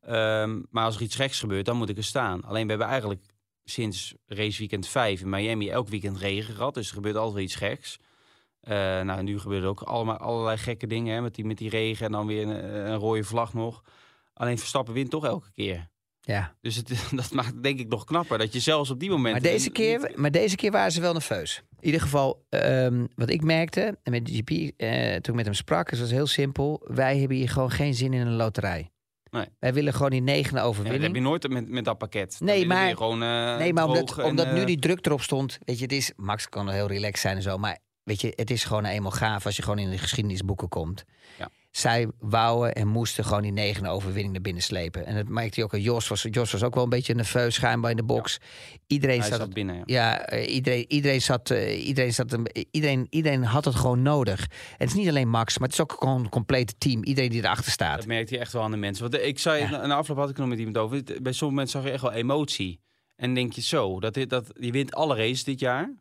Ehm, 0.00 0.60
maar 0.70 0.84
als 0.84 0.96
er 0.96 1.02
iets 1.02 1.16
geks 1.16 1.40
gebeurt, 1.40 1.66
dan 1.66 1.76
moet 1.76 1.88
ik 1.88 1.96
er 1.96 2.04
staan. 2.04 2.44
Alleen 2.44 2.62
we 2.62 2.70
hebben 2.70 2.88
eigenlijk 2.88 3.22
sinds 3.64 4.14
raceweekend 4.26 4.88
5 4.88 5.20
in 5.20 5.28
Miami 5.28 5.68
elk 5.68 5.88
weekend 5.88 6.18
regen 6.18 6.54
gehad. 6.54 6.74
Dus 6.74 6.88
er 6.88 6.94
gebeurt 6.94 7.16
altijd 7.16 7.44
iets 7.44 7.54
geks. 7.54 7.98
Eh, 8.60 8.74
nou, 9.00 9.22
nu 9.22 9.38
gebeuren 9.38 9.64
er 9.64 9.70
ook 9.70 9.82
allemaal, 9.82 10.16
allerlei 10.16 10.56
gekke 10.56 10.86
dingen 10.86 11.14
hè, 11.14 11.20
met, 11.20 11.34
die, 11.34 11.44
met 11.44 11.58
die 11.58 11.70
regen 11.70 12.06
en 12.06 12.12
dan 12.12 12.26
weer 12.26 12.42
een, 12.42 12.74
een 12.90 12.96
rode 12.96 13.24
vlag 13.24 13.54
nog. 13.54 13.82
Alleen 14.34 14.58
Verstappen 14.58 14.94
wint 14.94 15.10
toch 15.10 15.24
elke 15.24 15.50
keer. 15.52 15.88
Ja. 16.20 16.54
Dus 16.60 16.76
het, 16.76 16.88
dat 17.10 17.32
maakt 17.32 17.48
het 17.48 17.62
denk 17.62 17.78
ik 17.78 17.88
nog 17.88 18.04
knapper. 18.04 18.38
Dat 18.38 18.52
je 18.52 18.60
zelfs 18.60 18.90
op 18.90 19.00
die 19.00 19.10
momenten... 19.10 19.42
Maar 19.42 19.50
deze, 19.50 19.70
keer, 19.70 20.12
maar 20.14 20.30
deze 20.30 20.56
keer 20.56 20.70
waren 20.70 20.92
ze 20.92 21.00
wel 21.00 21.12
nerveus. 21.12 21.62
In 21.78 21.86
ieder 21.86 22.00
geval, 22.00 22.44
ehm, 22.48 23.06
wat 23.14 23.30
ik 23.30 23.42
merkte 23.42 23.98
met 24.04 24.30
GP, 24.30 24.50
eh, 24.50 25.00
toen 25.10 25.32
ik 25.32 25.34
met 25.34 25.44
hem 25.44 25.54
sprak, 25.54 25.90
is 25.90 26.00
was 26.00 26.10
heel 26.10 26.26
simpel. 26.26 26.80
Wij 26.84 27.18
hebben 27.18 27.36
hier 27.36 27.48
gewoon 27.48 27.70
geen 27.70 27.94
zin 27.94 28.12
in 28.12 28.26
een 28.26 28.36
loterij. 28.36 28.90
Nee. 29.30 29.46
Wij 29.58 29.74
willen 29.74 29.92
gewoon 29.92 30.10
die 30.10 30.20
negende 30.22 30.60
Ja, 30.60 30.72
dat 30.82 31.00
heb 31.00 31.14
je 31.14 31.20
nooit 31.20 31.48
met, 31.48 31.68
met 31.68 31.84
dat 31.84 31.98
pakket. 31.98 32.36
Dan 32.38 32.48
Nee, 32.48 32.66
maar- 32.66 32.96
gewoon, 32.96 33.22
eh, 33.22 33.56
Nee, 33.56 33.72
maar 33.72 33.84
omdat, 33.84 34.06
droog 34.06 34.18
en, 34.24 34.30
omdat 34.30 34.52
nu 34.52 34.60
eh, 34.60 34.66
die 34.66 34.78
druk 34.78 35.06
erop 35.06 35.22
stond. 35.22 35.58
Weet 35.64 35.76
je, 35.76 35.82
het 35.82 35.92
is, 35.92 36.12
Max 36.16 36.48
kan 36.48 36.68
heel 36.68 36.86
relaxed 36.86 37.18
zijn 37.20 37.36
en 37.36 37.42
zo. 37.42 37.58
Maar 37.58 37.78
weet 38.02 38.20
je, 38.20 38.32
het 38.36 38.50
is 38.50 38.64
gewoon 38.64 38.84
eenmaal 38.84 39.10
gaaf 39.10 39.46
als 39.46 39.56
je 39.56 39.62
gewoon 39.62 39.78
in 39.78 39.90
de 39.90 39.98
geschiedenisboeken 39.98 40.68
komt. 40.68 41.04
Ja. 41.38 41.50
Zij 41.70 42.08
wouden 42.18 42.74
en 42.74 42.88
moesten 42.88 43.24
gewoon 43.24 43.42
die 43.42 43.52
negende 43.52 43.88
overwinning 43.88 44.32
naar 44.32 44.42
binnen 44.42 44.62
slepen. 44.62 45.06
En 45.06 45.14
dat 45.14 45.28
maakte 45.28 45.54
hij 45.54 45.64
ook 45.64 45.76
Jos. 45.76 46.08
Was, 46.08 46.26
Jos 46.30 46.52
was 46.52 46.62
ook 46.62 46.74
wel 46.74 46.84
een 46.84 46.88
beetje 46.90 47.14
nerveus 47.14 47.54
schijnbaar 47.54 47.90
in 47.90 47.96
de 47.96 48.02
box. 48.02 48.38
Iedereen 48.86 49.22
zat, 49.22 49.38
zat 49.38 49.52
binnen, 49.52 49.74
ja. 49.76 49.82
ja, 49.86 50.20
eh, 50.26 50.54
iedereen, 50.54 50.84
iedereen, 50.88 51.22
zat, 51.22 51.50
eh, 51.50 51.86
iedereen, 51.86 52.12
zat 52.14 52.36
iedereen, 52.70 53.06
iedereen 53.10 53.44
had 53.44 53.64
het 53.64 53.74
gewoon 53.74 54.02
nodig. 54.02 54.40
En 54.40 54.48
het 54.78 54.88
is 54.88 54.94
niet 54.94 55.08
alleen 55.08 55.28
Max, 55.28 55.58
maar 55.58 55.68
het 55.68 55.76
is 55.78 55.82
ook 55.82 55.96
gewoon 55.98 56.20
een 56.20 56.28
complete 56.28 56.74
team. 56.78 57.04
Iedereen 57.04 57.30
die 57.30 57.42
erachter 57.42 57.72
staat. 57.72 57.96
Dat 57.96 58.06
merkte 58.06 58.34
je 58.34 58.40
echt 58.40 58.52
wel 58.52 58.62
aan 58.62 58.70
de 58.70 58.76
mensen. 58.76 59.10
Want 59.10 59.24
ik 59.24 59.38
zei, 59.38 59.62
Ja. 59.62 59.70
na 59.70 59.86
na 59.86 59.94
afloop 59.94 60.16
had 60.18 60.30
ik 60.30 60.36
nog 60.36 60.48
met 60.48 60.58
iemand 60.58 60.78
over. 60.78 61.02
Bij 61.22 61.32
sommige 61.32 61.60
mensen 61.60 61.78
zag 61.80 61.84
je 61.88 61.94
echt 61.94 62.02
wel 62.02 62.12
emotie. 62.12 62.80
En 63.16 63.34
denk 63.34 63.52
je 63.52 63.60
zo, 63.62 64.00
dat, 64.00 64.14
dit- 64.14 64.30
dat, 64.30 64.46
je 64.60 64.70
wint 64.70 64.94
alle 64.94 65.16
races 65.16 65.44
dit 65.44 65.60
jaar. 65.60 65.94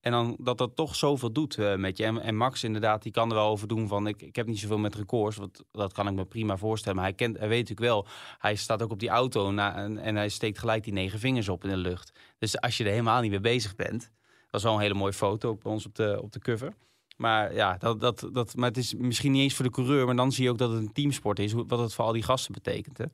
En 0.00 0.12
dan 0.12 0.36
dat 0.40 0.58
dat 0.58 0.76
toch 0.76 0.94
zoveel 0.94 1.32
doet 1.32 1.58
eh, 1.58 1.76
met 1.76 1.96
je. 1.96 2.04
En, 2.04 2.20
en 2.20 2.36
Max 2.36 2.64
inderdaad, 2.64 3.02
die 3.02 3.12
kan 3.12 3.28
er 3.28 3.34
wel 3.34 3.48
over 3.48 3.68
doen 3.68 3.88
van... 3.88 4.06
Ik, 4.06 4.22
ik 4.22 4.36
heb 4.36 4.46
niet 4.46 4.58
zoveel 4.58 4.78
met 4.78 4.94
records, 4.94 5.36
want 5.36 5.64
dat 5.72 5.92
kan 5.92 6.08
ik 6.08 6.14
me 6.14 6.24
prima 6.24 6.56
voorstellen. 6.56 6.96
Maar 6.96 7.06
hij, 7.06 7.14
kent, 7.14 7.38
hij 7.38 7.48
weet 7.48 7.68
natuurlijk 7.68 7.88
wel, 7.88 8.06
hij 8.38 8.54
staat 8.54 8.82
ook 8.82 8.90
op 8.90 8.98
die 8.98 9.08
auto... 9.08 9.50
Na, 9.50 9.76
en, 9.76 9.98
en 9.98 10.16
hij 10.16 10.28
steekt 10.28 10.58
gelijk 10.58 10.84
die 10.84 10.92
negen 10.92 11.18
vingers 11.18 11.48
op 11.48 11.64
in 11.64 11.70
de 11.70 11.76
lucht. 11.76 12.12
Dus 12.38 12.60
als 12.60 12.76
je 12.76 12.84
er 12.84 12.90
helemaal 12.90 13.20
niet 13.20 13.30
mee 13.30 13.40
bezig 13.40 13.74
bent... 13.74 14.10
Was 14.50 14.62
wel 14.62 14.74
een 14.74 14.80
hele 14.80 14.94
mooie 14.94 15.12
foto 15.12 15.56
bij 15.62 15.72
ons 15.72 15.86
op 15.86 15.94
de, 15.94 16.18
op 16.22 16.32
de 16.32 16.38
cover. 16.38 16.74
Maar 17.16 17.54
ja, 17.54 17.76
dat, 17.76 18.00
dat, 18.00 18.28
dat, 18.32 18.56
maar 18.56 18.68
het 18.68 18.76
is 18.76 18.94
misschien 18.94 19.32
niet 19.32 19.42
eens 19.42 19.54
voor 19.54 19.64
de 19.64 19.70
coureur... 19.70 20.06
maar 20.06 20.16
dan 20.16 20.32
zie 20.32 20.44
je 20.44 20.50
ook 20.50 20.58
dat 20.58 20.70
het 20.70 20.80
een 20.80 20.92
teamsport 20.92 21.38
is... 21.38 21.52
wat 21.52 21.78
het 21.78 21.94
voor 21.94 22.04
al 22.04 22.12
die 22.12 22.22
gasten 22.22 22.52
betekent, 22.52 22.98
hè? 22.98 23.04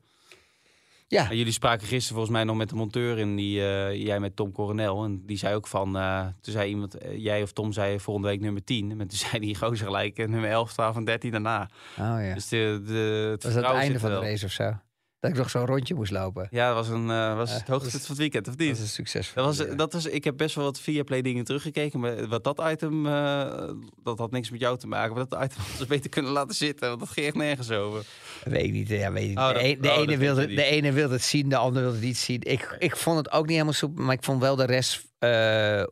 Ja, 1.07 1.29
En 1.29 1.37
jullie 1.37 1.51
spraken 1.53 1.87
gisteren 1.87 2.15
volgens 2.15 2.35
mij 2.35 2.43
nog 2.43 2.55
met 2.55 2.69
de 2.69 2.75
monteur 2.75 3.17
in 3.17 3.35
die 3.35 3.61
eh, 3.61 4.05
jij 4.05 4.19
met 4.19 4.35
Tom 4.35 4.51
Coronel. 4.51 5.03
En 5.03 5.25
die 5.25 5.37
zei 5.37 5.55
ook 5.55 5.67
van, 5.67 5.97
eh, 5.97 6.25
toen 6.41 6.53
zei 6.53 6.69
iemand, 6.69 6.97
eh, 6.97 7.17
jij 7.23 7.41
of 7.41 7.51
Tom 7.51 7.71
zei 7.71 7.99
volgende 7.99 8.29
week 8.29 8.39
nummer 8.39 8.63
10. 8.63 8.91
En 8.91 8.97
toen 8.97 9.17
zei 9.29 9.39
die 9.39 9.55
gozer 9.55 9.85
gelijk 9.85 10.17
eh, 10.17 10.27
nummer 10.27 10.49
11, 10.49 10.73
12 10.73 10.95
en 10.95 11.03
13 11.03 11.31
daarna. 11.31 11.69
oh 11.99 12.17
ja. 12.25 12.33
Dus 12.33 12.47
de, 12.47 12.81
de, 12.85 13.27
het 13.31 13.43
was 13.43 13.53
dat 13.53 13.63
het 13.63 13.73
einde 13.73 13.99
van 13.99 14.09
de 14.09 14.19
race 14.19 14.45
of 14.45 14.51
zo? 14.51 14.73
Dat 15.19 15.31
ik 15.31 15.37
nog 15.37 15.49
zo'n 15.49 15.65
rondje 15.65 15.95
moest 15.95 16.11
lopen. 16.11 16.47
Ja, 16.51 16.67
dat 16.73 16.75
was, 16.75 16.87
een, 16.97 17.09
eh, 17.09 17.35
was 17.35 17.49
Ja, 17.51 17.57
het 17.57 17.67
hoogtepunt 17.67 17.91
dat 17.91 18.01
van 18.01 18.09
het 18.09 18.17
weekend, 18.17 18.47
of 18.47 18.55
Dat 18.55 18.65
niet? 18.67 18.75
is 18.75 18.81
een 18.81 18.87
succes. 18.87 19.31
Dat 19.35 19.45
was, 19.45 19.75
dat 19.75 19.93
was, 19.93 20.05
ik 20.05 20.23
heb 20.23 20.37
best 20.37 20.55
wel 20.55 20.63
wat 20.65 20.79
Viaplay 20.79 21.21
dingen 21.21 21.43
teruggekeken. 21.43 21.99
Maar 21.99 22.27
wat 22.27 22.43
dat 22.43 22.63
item, 22.71 23.05
eh, 23.07 23.69
dat 24.03 24.19
had 24.19 24.31
niks 24.31 24.49
met 24.49 24.59
jou 24.59 24.77
te 24.77 24.87
maken. 24.87 25.15
Maar 25.15 25.25
dat 25.29 25.43
item 25.43 25.57
hadden 25.57 25.77
ze 25.77 25.85
beter 25.85 26.09
kunnen 26.09 26.31
laten 26.31 26.55
zitten. 26.55 26.87
Want 26.87 26.99
dat 26.99 27.09
ging 27.09 27.25
echt 27.25 27.35
nergens 27.35 27.71
over. 27.71 28.05
Weet 28.43 28.63
ik 28.63 28.71
niet. 28.71 28.87
Ja, 28.87 29.11
weet 29.11 29.23
ik 29.23 29.29
niet. 29.29 29.37
Oh, 29.37 29.47
de 29.47 29.53
dat- 29.53 29.63
een- 29.63 29.81
de, 29.81 29.89
oh, 29.89 29.95
dat 29.95 30.07
ene 30.07 30.17
wilde, 30.17 30.47
de 30.53 30.63
ene 30.63 30.91
wilde 30.91 31.13
het 31.13 31.23
zien, 31.23 31.49
de 31.49 31.57
ander 31.57 31.81
wilde 31.81 31.97
het 31.97 32.05
niet 32.05 32.17
zien. 32.17 32.41
Ik, 32.41 32.75
ik 32.79 32.95
vond 32.95 33.17
het 33.17 33.31
ook 33.31 33.43
niet 33.43 33.51
helemaal 33.51 33.73
soepel, 33.73 34.03
maar 34.03 34.15
ik 34.15 34.23
vond 34.23 34.41
wel 34.41 34.55
de 34.55 34.65
rest... 34.65 35.05
eh 35.19 35.83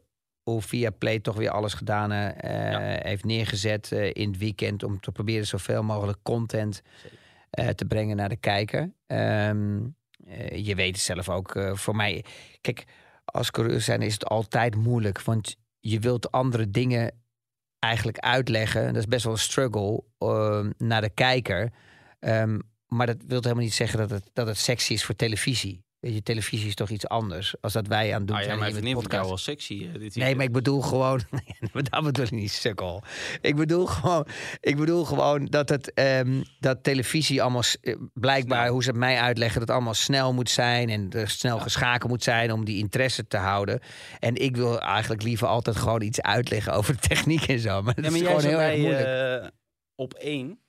hoe 0.44 0.62
via 0.62 0.90
Play 0.90 1.20
toch 1.20 1.36
weer 1.36 1.50
alles 1.50 1.74
gedaan 1.74 2.12
eh, 2.12 2.72
Ja. 2.72 2.80
heeft 3.10 3.24
neergezet 3.26 3.92
eh, 3.92 4.10
in 4.14 4.28
het 4.30 4.38
weekend... 4.38 4.84
om 4.84 5.00
te 5.00 5.12
proberen 5.12 5.48
zoveel 5.48 5.84
mogelijk 5.84 6.18
content 6.24 6.82
eh, 7.04 7.12
te 7.54 7.86
brengen 7.88 8.16
naar 8.16 8.30
de 8.30 8.38
kijker. 8.38 8.94
Ehm, 9.08 9.82
eh, 10.26 10.66
je 10.66 10.76
weet 10.76 10.96
het 10.96 11.06
zelf 11.06 11.30
ook. 11.30 11.56
eh, 11.56 11.76
voor 11.76 11.96
mij, 11.96 12.26
kijk, 12.62 12.84
als 13.26 13.52
coureur 13.52 13.82
zijn 13.82 14.02
is 14.02 14.14
het 14.14 14.26
altijd 14.26 14.76
moeilijk. 14.76 15.22
Want 15.22 15.56
je 15.80 16.00
wilt 16.00 16.32
andere 16.32 16.70
dingen 16.70 17.22
eigenlijk 17.80 18.18
uitleggen. 18.18 18.86
Dat 18.86 18.96
is 18.96 19.08
best 19.08 19.24
wel 19.24 19.34
een 19.34 19.40
struggle 19.40 20.04
eh, 20.18 20.66
naar 20.78 21.02
de 21.02 21.10
kijker. 21.10 21.72
Ehm, 22.20 22.60
maar 22.88 23.08
dat 23.08 23.18
wil 23.28 23.42
helemaal 23.42 23.64
niet 23.64 23.74
zeggen 23.74 24.00
dat 24.00 24.10
het, 24.10 24.30
dat 24.34 24.48
het 24.48 24.58
sexy 24.58 24.94
is 24.94 25.04
voor 25.06 25.16
televisie. 25.16 25.84
Weet 26.04 26.14
je, 26.14 26.24
televisie 26.24 26.68
is 26.68 26.76
toch 26.76 26.90
iets 26.90 27.08
anders. 27.08 27.56
Als 27.62 27.74
dat 27.74 27.88
wij 27.88 28.14
aan 28.14 28.18
het 28.20 28.28
doen 28.28 28.36
Ah, 28.36 28.42
ja, 28.42 28.48
zijn 28.48 28.60
met 28.60 28.72
vriendin 28.72 28.94
vond 28.94 29.12
jou 29.12 29.24
podcast. 29.24 29.46
wel 29.46 29.56
sexy. 29.56 29.92
dit 30.00 30.16
Nee, 30.16 30.36
maar 30.36 30.46
ik 30.46 30.52
bedoel 30.52 30.82
gewoon. 30.82 31.22
maar 31.74 31.84
dat 31.90 32.04
bedoel 32.04 32.26
ik 32.26 32.32
niet, 32.32 32.52
sukkel. 32.52 33.04
Ik 33.42 33.56
bedoel 33.56 33.86
gewoon, 33.86 34.26
ik 34.60 34.78
bedoel 34.78 35.04
gewoon 35.06 35.46
dat, 35.46 35.70
het, 35.70 35.94
ehm, 35.94 36.42
dat 36.60 36.84
televisie 36.84 37.42
allemaal. 37.42 37.62
eh, 37.82 37.96
blijkbaar, 38.14 38.60
Snel. 38.62 38.72
hoe 38.74 38.84
ze 38.84 38.90
het 38.90 38.98
mij 39.00 39.20
uitleggen, 39.20 39.60
dat 39.60 39.68
het 39.68 39.78
allemaal 39.78 39.94
snel 39.94 40.34
moet 40.34 40.50
zijn. 40.50 40.90
En 40.90 41.10
er 41.12 41.30
snel 41.30 41.60
geschakeld 41.60 42.12
moet 42.12 42.24
zijn 42.24 42.52
om 42.52 42.66
die 42.66 42.78
interesse 42.78 43.28
te 43.28 43.38
houden. 43.38 43.80
En 44.20 44.36
ik 44.36 44.56
wil 44.56 44.80
eigenlijk 44.82 45.24
liever 45.24 45.48
altijd 45.48 45.76
gewoon 45.76 46.02
iets 46.02 46.22
uitleggen 46.22 46.74
over 46.74 46.94
de 46.94 47.08
techniek 47.08 47.44
en 47.48 47.60
zo. 47.60 47.82
Maar 47.82 47.96
dat 47.96 48.04
Ja, 48.06 48.12
maar 48.12 48.20
is 48.20 48.28
gewoon 48.28 48.44
heel 48.44 48.62
erg 48.62 48.78
moeilijk. 48.78 49.42
eh, 49.44 49.50
op 49.96 50.14
één, 50.14 50.60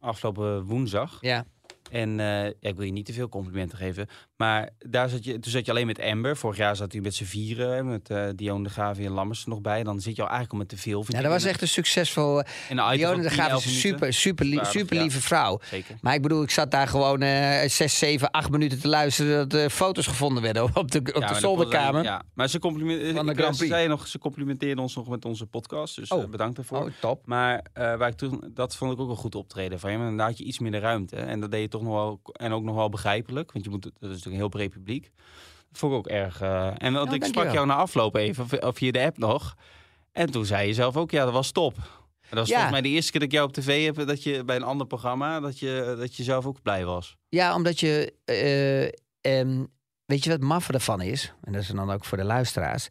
afgelopen 0.00 0.62
woensdag. 0.64 1.18
ja. 1.20 1.44
En 1.90 2.20
eh, 2.20 2.46
ik 2.46 2.76
wil 2.76 2.82
je 2.84 2.92
niet 2.92 3.06
te 3.06 3.12
veel 3.12 3.28
complimenten 3.28 3.78
geven. 3.78 4.06
Maar 4.36 4.68
daar 4.78 5.08
zat 5.08 5.24
je, 5.24 5.38
toen 5.38 5.52
zat 5.52 5.64
je 5.64 5.70
alleen 5.70 5.86
met 5.86 6.00
Amber. 6.00 6.36
Vorig 6.36 6.56
jaar 6.56 6.76
zat 6.76 6.94
u 6.94 7.00
met 7.00 7.14
z'n 7.14 7.24
vieren. 7.24 7.86
Met 7.86 8.10
eh 8.10 8.26
Dion 8.34 8.62
de 8.62 8.68
Graaf 8.70 8.98
en 8.98 9.10
Lammers 9.10 9.42
er 9.42 9.48
nog 9.48 9.60
bij. 9.60 9.82
Dan 9.82 10.00
zit 10.00 10.16
je 10.16 10.22
al 10.22 10.28
eigenlijk 10.28 10.52
al 10.52 10.58
met 10.58 10.68
te 10.68 10.76
veel. 10.76 11.04
Ja, 11.08 11.20
dat 11.20 11.30
was 11.30 11.44
echt 11.44 11.62
een 11.62 11.68
succesvol. 11.68 12.42
Dionne 12.68 12.96
van 13.06 13.16
de 13.16 13.22
10, 13.22 13.30
Graaf 13.30 13.48
11 13.50 13.64
is 13.64 13.70
een 13.72 13.78
super, 13.78 14.12
super, 14.12 14.66
super 14.66 14.96
lieve 14.96 15.20
vrouw. 15.20 15.60
Zeker. 15.64 15.96
Maar 16.00 16.14
ik 16.14 16.22
bedoel, 16.22 16.42
ik 16.42 16.50
zat 16.50 16.70
daar 16.70 16.88
gewoon 16.88 17.22
eh 17.22 17.68
6, 17.68 17.98
7, 17.98 18.30
8 18.30 18.50
minuten 18.50 18.80
te 18.80 18.88
luisteren 18.88 19.48
dat 19.48 19.60
er 19.60 19.70
foto's 19.70 20.06
gevonden 20.06 20.42
werden 20.42 20.62
op 20.76 20.90
de, 20.90 20.98
op 20.98 21.22
Ja, 21.22 21.28
de 21.32 21.34
zolderkamer. 21.34 22.02
Ja, 22.02 22.22
maar 22.34 22.48
ze, 22.48 22.58
compliment, 22.58 23.56
zei 23.56 23.88
nog, 23.88 24.06
ze 24.06 24.18
complimenteerden 24.18 24.82
ons 24.82 24.94
nog 24.96 25.08
met 25.08 25.24
onze 25.24 25.46
podcast. 25.46 25.96
Dus 25.96 26.10
Oh. 26.10 26.22
eh, 26.22 26.28
bedankt 26.28 26.56
daarvoor. 26.56 26.78
Oh, 26.78 26.90
top. 27.00 27.26
Maar 27.26 27.64
eh, 27.72 27.96
waar 27.96 28.08
ik 28.08 28.16
toen, 28.16 28.50
dat 28.54 28.76
vond 28.76 28.92
ik 28.92 28.98
ook 29.00 29.08
een 29.10 29.16
goed 29.16 29.34
optreden 29.34 29.80
van 29.80 29.92
je. 29.92 29.98
Maar 29.98 30.16
dan 30.16 30.26
had 30.26 30.38
je 30.38 30.44
iets 30.44 30.58
meer 30.58 30.70
de 30.70 30.78
ruimte. 30.78 31.16
En 31.16 31.40
dat 31.40 31.50
deed 31.50 31.60
je 31.60 31.68
toch 31.74 31.82
nog 31.82 31.92
wel. 31.94 32.20
En 32.32 32.52
ook 32.52 32.62
nog 32.62 32.74
wel 32.74 32.88
begrijpelijk. 32.88 33.52
Want 33.52 33.64
je 33.64 33.70
moet, 33.70 33.82
dat 33.82 33.92
is 33.94 34.00
natuurlijk 34.00 34.26
een 34.26 34.32
heel 34.32 34.48
breed 34.48 34.70
publiek. 34.70 35.10
Dat 35.68 35.78
vond 35.78 35.92
ik 35.92 35.98
ook 35.98 36.06
erg. 36.06 36.40
eh, 36.40 36.66
en 36.78 36.92
want 36.92 37.08
Ja, 37.10 37.16
ik 37.16 37.24
sprak 37.24 37.52
jou 37.52 37.66
na 37.66 37.74
afloop 37.74 38.14
even, 38.16 38.62
of, 38.66 38.76
via 38.76 38.90
de 38.90 39.00
app 39.04 39.18
nog. 39.18 39.54
En 40.12 40.30
toen 40.30 40.44
zei 40.46 40.66
je 40.66 40.74
zelf 40.74 40.96
ook, 40.96 41.10
ja, 41.10 41.24
dat 41.24 41.32
was 41.32 41.50
top. 41.52 41.74
En 41.76 42.30
dat 42.30 42.38
was 42.38 42.48
Ja. 42.48 42.54
volgens 42.54 42.72
mij 42.72 42.82
de 42.82 42.88
eerste 42.88 43.10
keer 43.10 43.20
dat 43.20 43.28
ik 43.28 43.34
jou 43.34 43.48
op 43.48 43.54
tv 43.54 43.84
heb, 43.84 44.06
dat 44.06 44.22
je 44.22 44.44
bij 44.44 44.56
een 44.56 44.62
ander 44.62 44.86
programma, 44.86 45.40
dat 45.40 45.58
je, 45.58 45.94
dat 45.98 46.16
je 46.16 46.22
zelf 46.22 46.46
ook 46.46 46.62
blij 46.62 46.84
was. 46.84 47.16
Ja, 47.28 47.54
omdat 47.54 47.80
je. 47.80 48.14
eh, 48.24 49.38
ehm, 49.40 49.64
weet 50.06 50.24
je 50.24 50.30
wat 50.30 50.40
maffe 50.40 50.72
ervan 50.72 51.00
is? 51.00 51.32
En 51.42 51.52
dat 51.52 51.62
is 51.62 51.68
dan 51.68 51.90
ook 51.90 52.04
voor 52.04 52.18
de 52.18 52.24
luisteraars. 52.24 52.88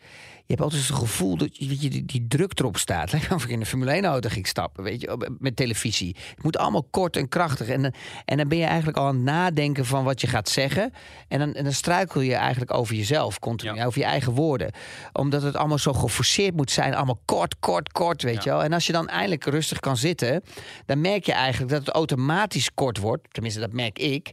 Je 0.54 0.60
hebt 0.60 0.72
altijd 0.72 0.88
het 0.90 0.98
gevoel 1.00 1.38
dat 1.38 1.58
je, 1.58 1.82
je, 1.82 1.90
die, 1.90 2.06
die 2.06 2.26
druk 2.28 2.60
erop 2.60 2.78
staat. 2.78 3.12
Lekker 3.12 3.34
of 3.36 3.44
ik 3.44 3.50
in 3.50 3.60
een 3.60 3.66
Formule 3.66 3.92
1 3.92 4.06
auto 4.06 4.30
ging 4.30 4.48
stappen, 4.48 4.84
weet 4.84 5.02
je, 5.02 5.36
met 5.40 5.56
televisie. 5.56 6.16
Het 6.36 6.44
moet 6.44 6.58
allemaal 6.58 6.84
kort 6.84 7.18
en 7.18 7.30
krachtig. 7.30 7.68
En, 7.68 7.82
dan- 7.82 7.94
en 8.26 8.38
dan 8.38 8.48
ben 8.48 8.58
je 8.58 8.64
eigenlijk 8.66 8.98
al 8.98 9.06
aan 9.08 9.16
het 9.16 9.24
nadenken 9.24 9.86
van 9.86 10.04
wat 10.04 10.22
je 10.22 10.28
gaat 10.28 10.50
zeggen. 10.50 10.94
En 11.28 11.40
dan, 11.40 11.54
en 11.54 11.64
dan 11.64 11.74
struikel 11.74 12.22
je 12.22 12.36
eigenlijk 12.36 12.74
over 12.74 12.96
jezelf, 12.96 13.40
continu, 13.40 13.76
Ja. 13.76 13.86
over 13.86 14.00
je 14.00 14.06
eigen 14.06 14.34
woorden. 14.34 14.72
Omdat 15.14 15.42
het 15.42 15.56
allemaal 15.56 15.78
zo 15.78 15.94
geforceerd 15.94 16.56
moet 16.56 16.72
zijn. 16.72 16.94
Allemaal 16.96 17.22
kort, 17.26 17.60
kort, 17.60 17.92
kort, 17.92 18.22
weet 18.24 18.44
je 18.44 18.50
wel. 18.50 18.64
En 18.64 18.74
als 18.74 18.86
je 18.88 18.94
dan 18.94 19.08
eindelijk 19.08 19.46
rustig 19.46 19.80
kan 19.80 19.98
zitten, 19.98 20.44
dan 20.86 21.02
merk 21.02 21.26
je 21.26 21.34
eigenlijk 21.34 21.72
dat 21.72 21.86
het 21.86 21.96
automatisch 21.96 22.74
kort 22.74 22.98
wordt. 22.98 23.34
Tenminste, 23.34 23.60
dat 23.60 23.74
merk 23.74 24.00
ik. 24.00 24.32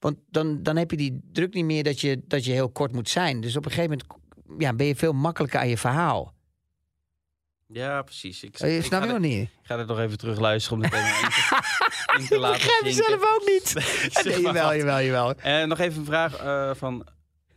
Want 0.00 0.16
dan, 0.30 0.62
dan 0.62 0.76
heb 0.76 0.90
je 0.90 0.96
die 0.96 1.20
druk 1.32 1.54
niet 1.54 1.64
meer 1.64 1.84
dat 1.84 2.00
je, 2.00 2.20
dat 2.26 2.44
je 2.44 2.52
heel 2.52 2.70
kort 2.70 2.92
moet 2.92 3.08
zijn. 3.08 3.40
Dus 3.40 3.56
op 3.56 3.64
een 3.64 3.70
gegeven 3.70 3.90
moment 3.90 4.26
ja, 4.58 4.72
ben 4.72 4.86
je 4.86 4.96
veel 4.96 5.12
makkelijker 5.12 5.60
aan 5.60 5.68
je 5.68 5.78
verhaal. 5.78 6.34
Ja, 7.66 8.02
precies. 8.02 8.42
Ik, 8.42 8.58
Eh, 8.58 8.76
ik 8.76 8.84
snap 8.84 9.02
je 9.04 9.08
nog 9.08 9.18
niet? 9.18 9.42
Ik 9.42 9.50
ga 9.62 9.76
dit 9.76 9.86
nog 9.86 9.98
even 9.98 10.18
terug 10.18 10.38
luisteren 10.38 10.76
om 10.78 10.82
dit 10.82 10.92
helemaal 10.94 11.22
in 11.22 11.28
te, 11.30 12.18
in 12.18 12.26
te 12.26 12.38
laten 12.38 12.92
zinken. 12.92 13.14
ook 13.14 13.42
niet. 13.46 13.74
nee, 14.24 14.40
jawel, 14.40 14.76
jawel, 14.76 15.00
jawel. 15.00 15.34
En 15.34 15.68
nog 15.68 15.78
even 15.78 15.98
een 16.00 16.06
vraag 16.06 16.36
eh, 16.36 16.70
van 16.74 17.06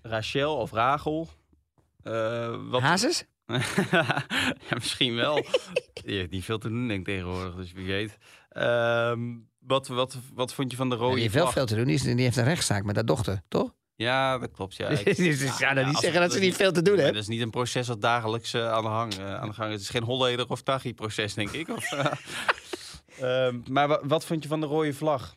Rachel 0.01 0.57
of 0.57 0.71
Rachel. 0.71 1.29
Eh, 2.03 2.55
wat... 2.69 2.81
Hazes? 2.81 3.23
ja, 3.91 4.23
misschien 4.73 5.15
wel. 5.15 5.45
Die 5.93 6.17
heeft 6.17 6.31
niet 6.31 6.45
veel 6.45 6.57
te 6.57 6.69
doen, 6.69 6.87
denk 6.87 6.99
ik 6.99 7.05
tegenwoordig, 7.05 7.55
dus 7.55 7.71
wie 7.71 7.85
weet. 7.87 8.17
Ehm, 8.49 9.19
wat, 9.59 9.87
wat, 9.87 10.17
wat 10.33 10.53
vond 10.53 10.71
je 10.71 10.77
van 10.77 10.89
de 10.89 10.95
Ja, 10.95 11.01
rode 11.01 11.13
die 11.13 11.23
heeft 11.23 11.35
wel 11.35 11.51
veel 11.51 11.65
te 11.65 11.75
doen. 11.75 11.85
Die 11.85 12.23
heeft 12.23 12.37
een 12.37 12.43
rechtszaak 12.43 12.83
met 12.83 12.95
haar 12.95 13.05
dochter, 13.05 13.41
toch? 13.47 13.73
Ja, 14.01 14.37
dat 14.37 14.51
klopt. 14.51 14.75
Ja, 14.75 14.89
Dus 15.03 15.19
ik 15.41 15.49
ga 15.49 15.73
nou 15.73 15.87
niet 15.87 15.97
zeggen 15.97 16.21
dat 16.21 16.33
ze 16.33 16.39
niet 16.39 16.55
veel 16.55 16.71
te 16.71 16.81
doen 16.81 16.97
heeft. 16.97 17.13
Dat 17.13 17.21
is 17.21 17.27
niet 17.27 17.41
een 17.41 17.49
proces 17.49 17.87
dat 17.87 18.01
dagelijks 18.01 18.53
eh, 18.53 18.71
aan, 18.71 18.83
de 18.83 18.89
hang, 18.89 19.13
eh, 19.13 19.35
aan 19.35 19.47
de 19.47 19.53
gang 19.53 19.67
is. 19.67 19.73
Het 19.73 19.81
is 19.83 19.89
geen 19.89 20.03
Holleder 20.03 20.49
of 20.49 20.61
Taghi-proces, 20.61 21.33
denk 21.33 21.49
ik. 21.51 21.69
Of, 21.69 21.91
eh, 21.91 22.05
ehm, 23.47 23.59
maar 23.69 23.87
wa- 23.87 23.99
wat 24.03 24.25
vond 24.25 24.43
je 24.43 24.49
van 24.49 24.59
de 24.61 24.67
rode 24.67 24.93
vlag? 24.93 25.35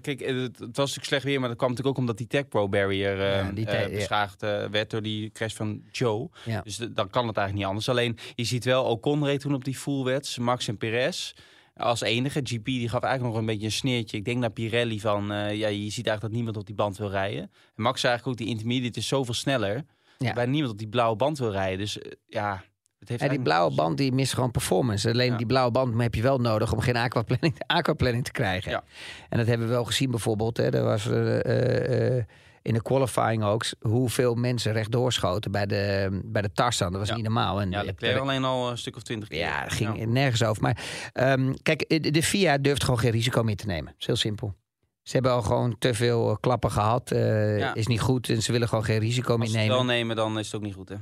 Kijk, 0.00 0.20
het, 0.20 0.58
het 0.58 0.58
was 0.58 0.76
natuurlijk 0.76 1.04
slecht 1.04 1.24
weer, 1.24 1.40
maar 1.40 1.48
dat 1.48 1.58
kwam 1.58 1.68
natuurlijk 1.70 1.96
ook 1.96 2.02
omdat 2.02 2.18
die 2.18 2.26
Tech 2.26 2.48
Pro 2.48 2.68
barrier 2.68 3.22
Ja, 3.22 3.50
die 3.54 3.66
te- 3.66 3.76
ja. 3.76 3.88
beschadigd 3.88 4.40
werd 4.70 4.90
door 4.90 5.02
die 5.02 5.30
crash 5.30 5.54
van 5.54 5.82
Joe. 5.92 6.28
Ja. 6.44 6.60
Dus 6.60 6.76
de- 6.76 6.92
dan 6.92 7.10
kan 7.10 7.26
het 7.26 7.36
eigenlijk 7.36 7.54
niet 7.56 7.64
anders. 7.66 7.88
Alleen, 7.88 8.18
je 8.34 8.44
ziet 8.44 8.64
wel, 8.64 8.84
Ocon 8.84 9.24
reed 9.24 9.40
toen 9.40 9.54
op 9.54 9.64
die 9.64 9.76
fullwets, 9.76 10.38
Max 10.38 10.68
en 10.68 10.76
Perez 10.76 11.32
als 11.80 12.00
enige. 12.00 12.40
GP 12.42 12.64
die 12.64 12.88
gaf 12.88 13.02
eigenlijk 13.02 13.32
nog 13.32 13.40
een 13.42 13.48
beetje 13.48 13.66
een 13.66 13.72
sneertje. 13.72 14.16
Ik 14.16 14.24
denk 14.24 14.38
naar 14.38 14.50
Pirelli 14.50 15.00
van, 15.00 15.32
eh, 15.32 15.54
ja, 15.56 15.68
je 15.68 15.90
ziet 15.90 16.06
eigenlijk 16.06 16.20
dat 16.20 16.30
niemand 16.30 16.56
op 16.56 16.66
die 16.66 16.74
band 16.74 16.96
wil 16.98 17.10
rijden. 17.10 17.42
En 17.76 17.82
Max 17.82 18.00
zei 18.00 18.12
eigenlijk 18.12 18.40
ook, 18.40 18.46
die 18.46 18.56
intermediate 18.56 18.98
is 18.98 19.08
zoveel 19.08 19.34
sneller. 19.34 19.84
Ja. 20.18 20.32
Bij 20.32 20.46
niemand 20.46 20.72
op 20.72 20.78
die 20.78 20.88
blauwe 20.88 21.16
band 21.16 21.38
wil 21.38 21.50
rijden. 21.50 21.78
Dus 21.78 21.98
eh, 21.98 22.10
ja, 22.28 22.62
het 22.98 23.08
heeft 23.08 23.22
Ja, 23.22 23.28
die 23.28 23.40
blauwe 23.42 23.74
band 23.74 23.96
die 23.98 24.12
mist 24.12 24.34
gewoon 24.34 24.50
performance. 24.50 25.10
Alleen 25.10 25.30
Ja. 25.30 25.36
die 25.36 25.46
blauwe 25.46 25.70
band 25.70 26.00
heb 26.02 26.14
je 26.14 26.22
wel 26.22 26.38
nodig 26.38 26.72
om 26.72 26.80
geen 26.80 26.96
aquaplanning, 26.96 27.54
aquaplanning 27.66 28.24
te 28.24 28.32
krijgen. 28.32 28.70
Ja. 28.70 28.84
En 29.28 29.38
dat 29.38 29.46
hebben 29.46 29.66
we 29.66 29.72
wel 29.72 29.84
gezien 29.84 30.10
bijvoorbeeld. 30.10 30.56
Hè. 30.56 30.70
Er 30.74 30.84
was 30.84 31.06
eh, 31.06 32.16
in 32.70 32.76
de 32.76 32.82
qualifying 32.82 33.44
ook 33.44 33.64
hoeveel 33.80 34.34
mensen 34.34 34.72
rechtdoor 34.72 35.12
schoten 35.12 35.50
bij 35.50 35.66
de, 35.66 36.08
bij 36.24 36.42
de 36.42 36.52
Tarzan. 36.52 36.90
Dat 36.90 37.00
was 37.00 37.08
Ja. 37.08 37.14
niet 37.14 37.24
normaal. 37.24 37.60
En 37.60 37.70
Ja, 37.70 37.80
de- 37.80 37.86
Leclerc 37.86 38.18
alleen 38.18 38.44
al 38.44 38.70
een 38.70 38.78
stuk 38.78 38.96
of 38.96 39.02
twintig 39.02 39.28
keer. 39.28 39.38
Ja, 39.38 39.62
dat 39.62 39.72
ging 39.72 39.98
Ja. 39.98 40.06
nergens 40.06 40.42
over. 40.44 40.62
Maar 40.62 40.82
ehm, 41.12 41.52
kijk, 41.62 41.84
de, 41.88 42.10
de 42.10 42.22
FIA 42.22 42.58
durft 42.58 42.84
gewoon 42.84 42.98
geen 42.98 43.10
risico 43.10 43.42
meer 43.42 43.56
te 43.56 43.66
nemen. 43.66 43.84
Dat 43.84 44.00
is 44.00 44.06
heel 44.06 44.16
simpel. 44.16 44.54
Ze 45.02 45.12
hebben 45.12 45.32
al 45.32 45.42
gewoon 45.42 45.76
te 45.78 45.94
veel 45.94 46.30
eh, 46.30 46.36
klappen 46.40 46.70
gehad. 46.70 47.10
eh, 47.10 47.58
Ja. 47.58 47.74
Is 47.74 47.86
niet 47.86 48.00
goed. 48.00 48.28
En 48.28 48.42
ze 48.42 48.52
willen 48.52 48.68
gewoon 48.68 48.84
geen 48.84 48.98
risico 48.98 49.32
meer 49.32 49.40
Als 49.42 49.50
ze 49.50 49.58
het 49.58 49.66
nemen. 49.68 49.86
wel 49.86 49.94
nemen, 49.94 50.16
dan 50.16 50.38
is 50.38 50.46
het 50.46 50.54
ook 50.54 50.62
niet 50.62 50.74
goed, 50.74 50.88
hè? 50.88 50.94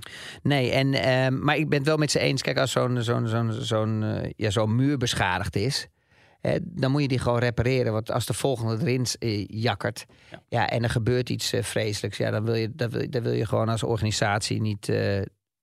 Nee, 0.42 0.70
en, 0.70 0.94
ehm, 0.94 1.38
maar 1.44 1.56
ik 1.56 1.68
ben 1.68 1.78
het 1.78 1.86
wel 1.86 1.96
met 1.96 2.10
ze 2.10 2.18
eens. 2.18 2.42
Kijk, 2.42 2.58
als 2.58 2.70
zo'n 2.70 3.02
zo'n 3.02 3.26
zo'n 3.28 3.52
zo'n 3.52 4.02
eh, 4.02 4.30
ja, 4.36 4.50
zo'n 4.50 4.76
muur 4.76 4.96
beschadigd 4.98 5.56
is... 5.56 5.88
Hè, 6.40 6.58
dan 6.62 6.90
moet 6.90 7.02
je 7.02 7.08
die 7.08 7.18
gewoon 7.18 7.38
repareren. 7.38 7.92
Want 7.92 8.10
als 8.10 8.26
de 8.26 8.34
volgende 8.34 8.78
erin 8.80 9.06
eh, 9.18 9.44
jakkert... 9.46 10.04
Ja. 10.30 10.42
Ja. 10.48 10.68
en 10.68 10.82
er 10.82 10.90
gebeurt 10.90 11.30
iets 11.30 11.52
eh, 11.52 11.62
vreselijks... 11.62 12.16
Ja, 12.16 12.30
dan 12.30 12.44
wil 12.44 12.54
je, 12.54 12.74
dan 12.74 12.90
wil, 12.90 13.10
dan 13.10 13.22
wil 13.22 13.32
je 13.32 13.46
gewoon 13.46 13.68
als 13.68 13.82
organisatie 13.82 14.60
niet... 14.60 14.88
eh, 14.88 15.22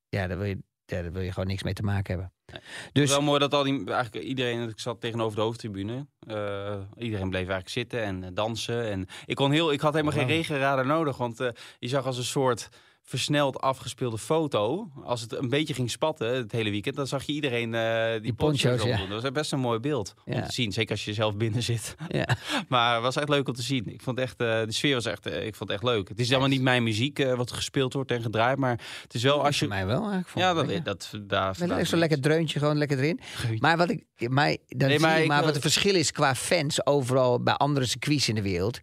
ja, 0.09 0.27
dan 0.27 0.37
wil, 0.37 0.47
je, 0.47 0.57
ja, 0.85 1.01
dan 1.01 1.11
wil 1.11 1.21
je 1.21 1.31
gewoon 1.31 1.47
niks 1.47 1.63
mee 1.63 1.73
te 1.73 1.83
maken 1.83 2.13
hebben. 2.13 2.33
Dus... 2.45 2.61
Dus 2.91 3.09
Wel 3.09 3.21
mooi 3.21 3.39
dat 3.39 3.53
al 3.53 3.63
die, 3.63 3.91
eigenlijk 3.91 4.25
iedereen, 4.25 4.69
ik 4.69 4.79
zat 4.79 5.01
tegenover 5.01 5.35
de 5.35 5.41
hoofdtribune. 5.41 6.05
eh, 6.27 6.75
iedereen 6.97 7.29
bleef 7.29 7.47
eigenlijk 7.47 7.69
zitten 7.69 8.03
en 8.03 8.23
eh, 8.23 8.29
dansen. 8.33 8.89
En 8.91 9.07
ik, 9.25 9.35
kon 9.35 9.51
heel, 9.51 9.71
ik 9.71 9.81
had 9.81 9.93
helemaal 9.93 10.13
geen 10.13 10.27
Wow. 10.27 10.31
regenradar 10.35 10.85
nodig, 10.85 11.17
want 11.17 11.39
eh, 11.39 11.49
je 11.79 11.87
zag 11.87 12.05
als 12.05 12.17
een 12.17 12.23
soort 12.23 12.69
versneld 13.07 13.61
afgespeelde 13.61 14.17
foto. 14.17 14.89
Als 15.03 15.21
het 15.21 15.33
een 15.33 15.49
beetje 15.49 15.73
ging 15.73 15.91
spatten 15.91 16.27
het 16.35 16.51
hele 16.51 16.69
weekend, 16.69 16.95
dan 16.95 17.07
zag 17.07 17.23
je 17.23 17.33
iedereen 17.33 17.73
eh, 17.73 18.11
die, 18.11 18.21
Die 18.21 18.33
poncho's 18.33 18.83
ja. 18.83 18.97
Dat 19.09 19.21
was 19.21 19.31
best 19.31 19.51
een 19.51 19.59
mooi 19.59 19.79
beeld 19.79 20.13
om 20.25 20.33
Ja. 20.33 20.41
te 20.45 20.51
zien. 20.53 20.71
Zeker 20.71 20.91
als 20.91 21.05
je 21.05 21.13
zelf 21.13 21.35
binnen 21.37 21.63
zit. 21.63 21.95
ja. 22.07 22.27
Maar 22.69 22.93
het 22.93 23.03
was 23.03 23.15
echt 23.15 23.29
leuk 23.29 23.47
om 23.47 23.53
te 23.53 23.61
zien. 23.61 23.87
Ik 23.93 24.01
vond 24.01 24.19
echt, 24.19 24.39
eh, 24.41 24.47
de 24.65 24.71
sfeer 24.71 24.93
was 24.93 25.05
echt, 25.05 25.25
eh, 25.25 25.45
ik 25.45 25.55
vond 25.55 25.69
het 25.69 25.81
echt 25.81 25.91
leuk. 25.93 26.07
Het 26.09 26.19
is 26.19 26.27
helemaal 26.27 26.49
niet 26.49 26.61
mijn 26.61 26.83
muziek 26.83 27.23
wat 27.35 27.51
gespeeld 27.51 27.93
wordt 27.93 28.11
en 28.11 28.21
gedraaid, 28.21 28.57
maar 28.57 28.79
het 29.01 29.13
is 29.13 29.23
wel 29.23 29.45
als 29.45 29.59
je... 29.59 29.67
mij 29.67 29.85
wel 29.85 30.09
eigenlijk. 30.11 30.37
Ja, 30.37 30.53
dat, 30.53 30.83
dat, 30.83 31.09
daar... 31.29 31.55
Wel 31.57 31.71
even 31.71 31.87
zo'n 31.87 31.99
lekker 31.99 32.21
dreuntje 32.21 32.59
gewoon 32.59 32.77
lekker 32.77 32.97
erin. 32.97 33.19
Maar 33.59 33.77
wat 33.77 33.89
ik, 33.89 34.03
maar, 34.29 34.57
dan 34.67 34.87
Nee, 34.87 34.97
zie 34.97 34.99
maar 35.07 35.15
je 35.17 35.21
ik 35.23 35.27
maar 35.27 35.43
wat 35.43 35.53
het 35.53 35.61
verschil 35.61 35.95
is 35.95 36.11
qua 36.11 36.35
fans 36.35 36.85
overal 36.85 37.43
bij 37.43 37.53
andere 37.53 37.85
circuits 37.85 38.29
in 38.29 38.35
de 38.35 38.41
wereld. 38.41 38.79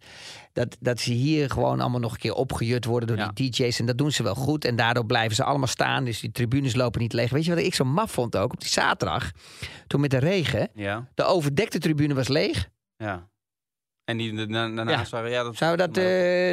Dat, 0.53 0.77
dat 0.79 0.99
ze 0.99 1.11
hier 1.11 1.49
gewoon 1.49 1.79
allemaal 1.79 1.99
nog 1.99 2.11
een 2.13 2.19
keer 2.19 2.33
opgejut 2.33 2.85
worden 2.85 3.07
door 3.07 3.17
Ja. 3.17 3.31
die 3.33 3.49
DJ's. 3.51 3.79
En 3.79 3.85
dat 3.85 3.97
doen 3.97 4.11
ze 4.11 4.23
wel 4.23 4.35
goed. 4.35 4.65
En 4.65 4.75
daardoor 4.75 5.05
blijven 5.05 5.35
ze 5.35 5.43
allemaal 5.43 5.67
staan. 5.67 6.03
Dus 6.05 6.19
die 6.19 6.31
tribunes 6.31 6.75
lopen 6.75 7.01
niet 7.01 7.13
leeg. 7.13 7.29
Weet 7.29 7.45
je 7.45 7.55
wat 7.55 7.63
ik 7.63 7.73
zo 7.75 7.83
maf 7.83 8.11
vond 8.11 8.37
ook? 8.37 8.53
Op 8.53 8.59
die 8.59 8.69
zaterdag, 8.69 9.31
toen 9.87 10.01
met 10.01 10.09
de 10.11 10.17
regen, 10.17 10.69
Ja, 10.73 11.07
de 11.15 11.23
overdekte 11.23 11.79
tribune 11.79 12.13
was 12.13 12.27
leeg. 12.27 12.69
ja. 12.97 13.31
En 14.05 14.17
die 14.17 14.33
de- 14.33 14.45
na- 14.47 14.69
daarnaast 14.69 15.11
waren... 15.11 15.31
Ja, 15.31 15.43
dat, 15.43 15.55
Zou 15.55 15.77
dat 15.77 15.89
eh, 15.89 16.03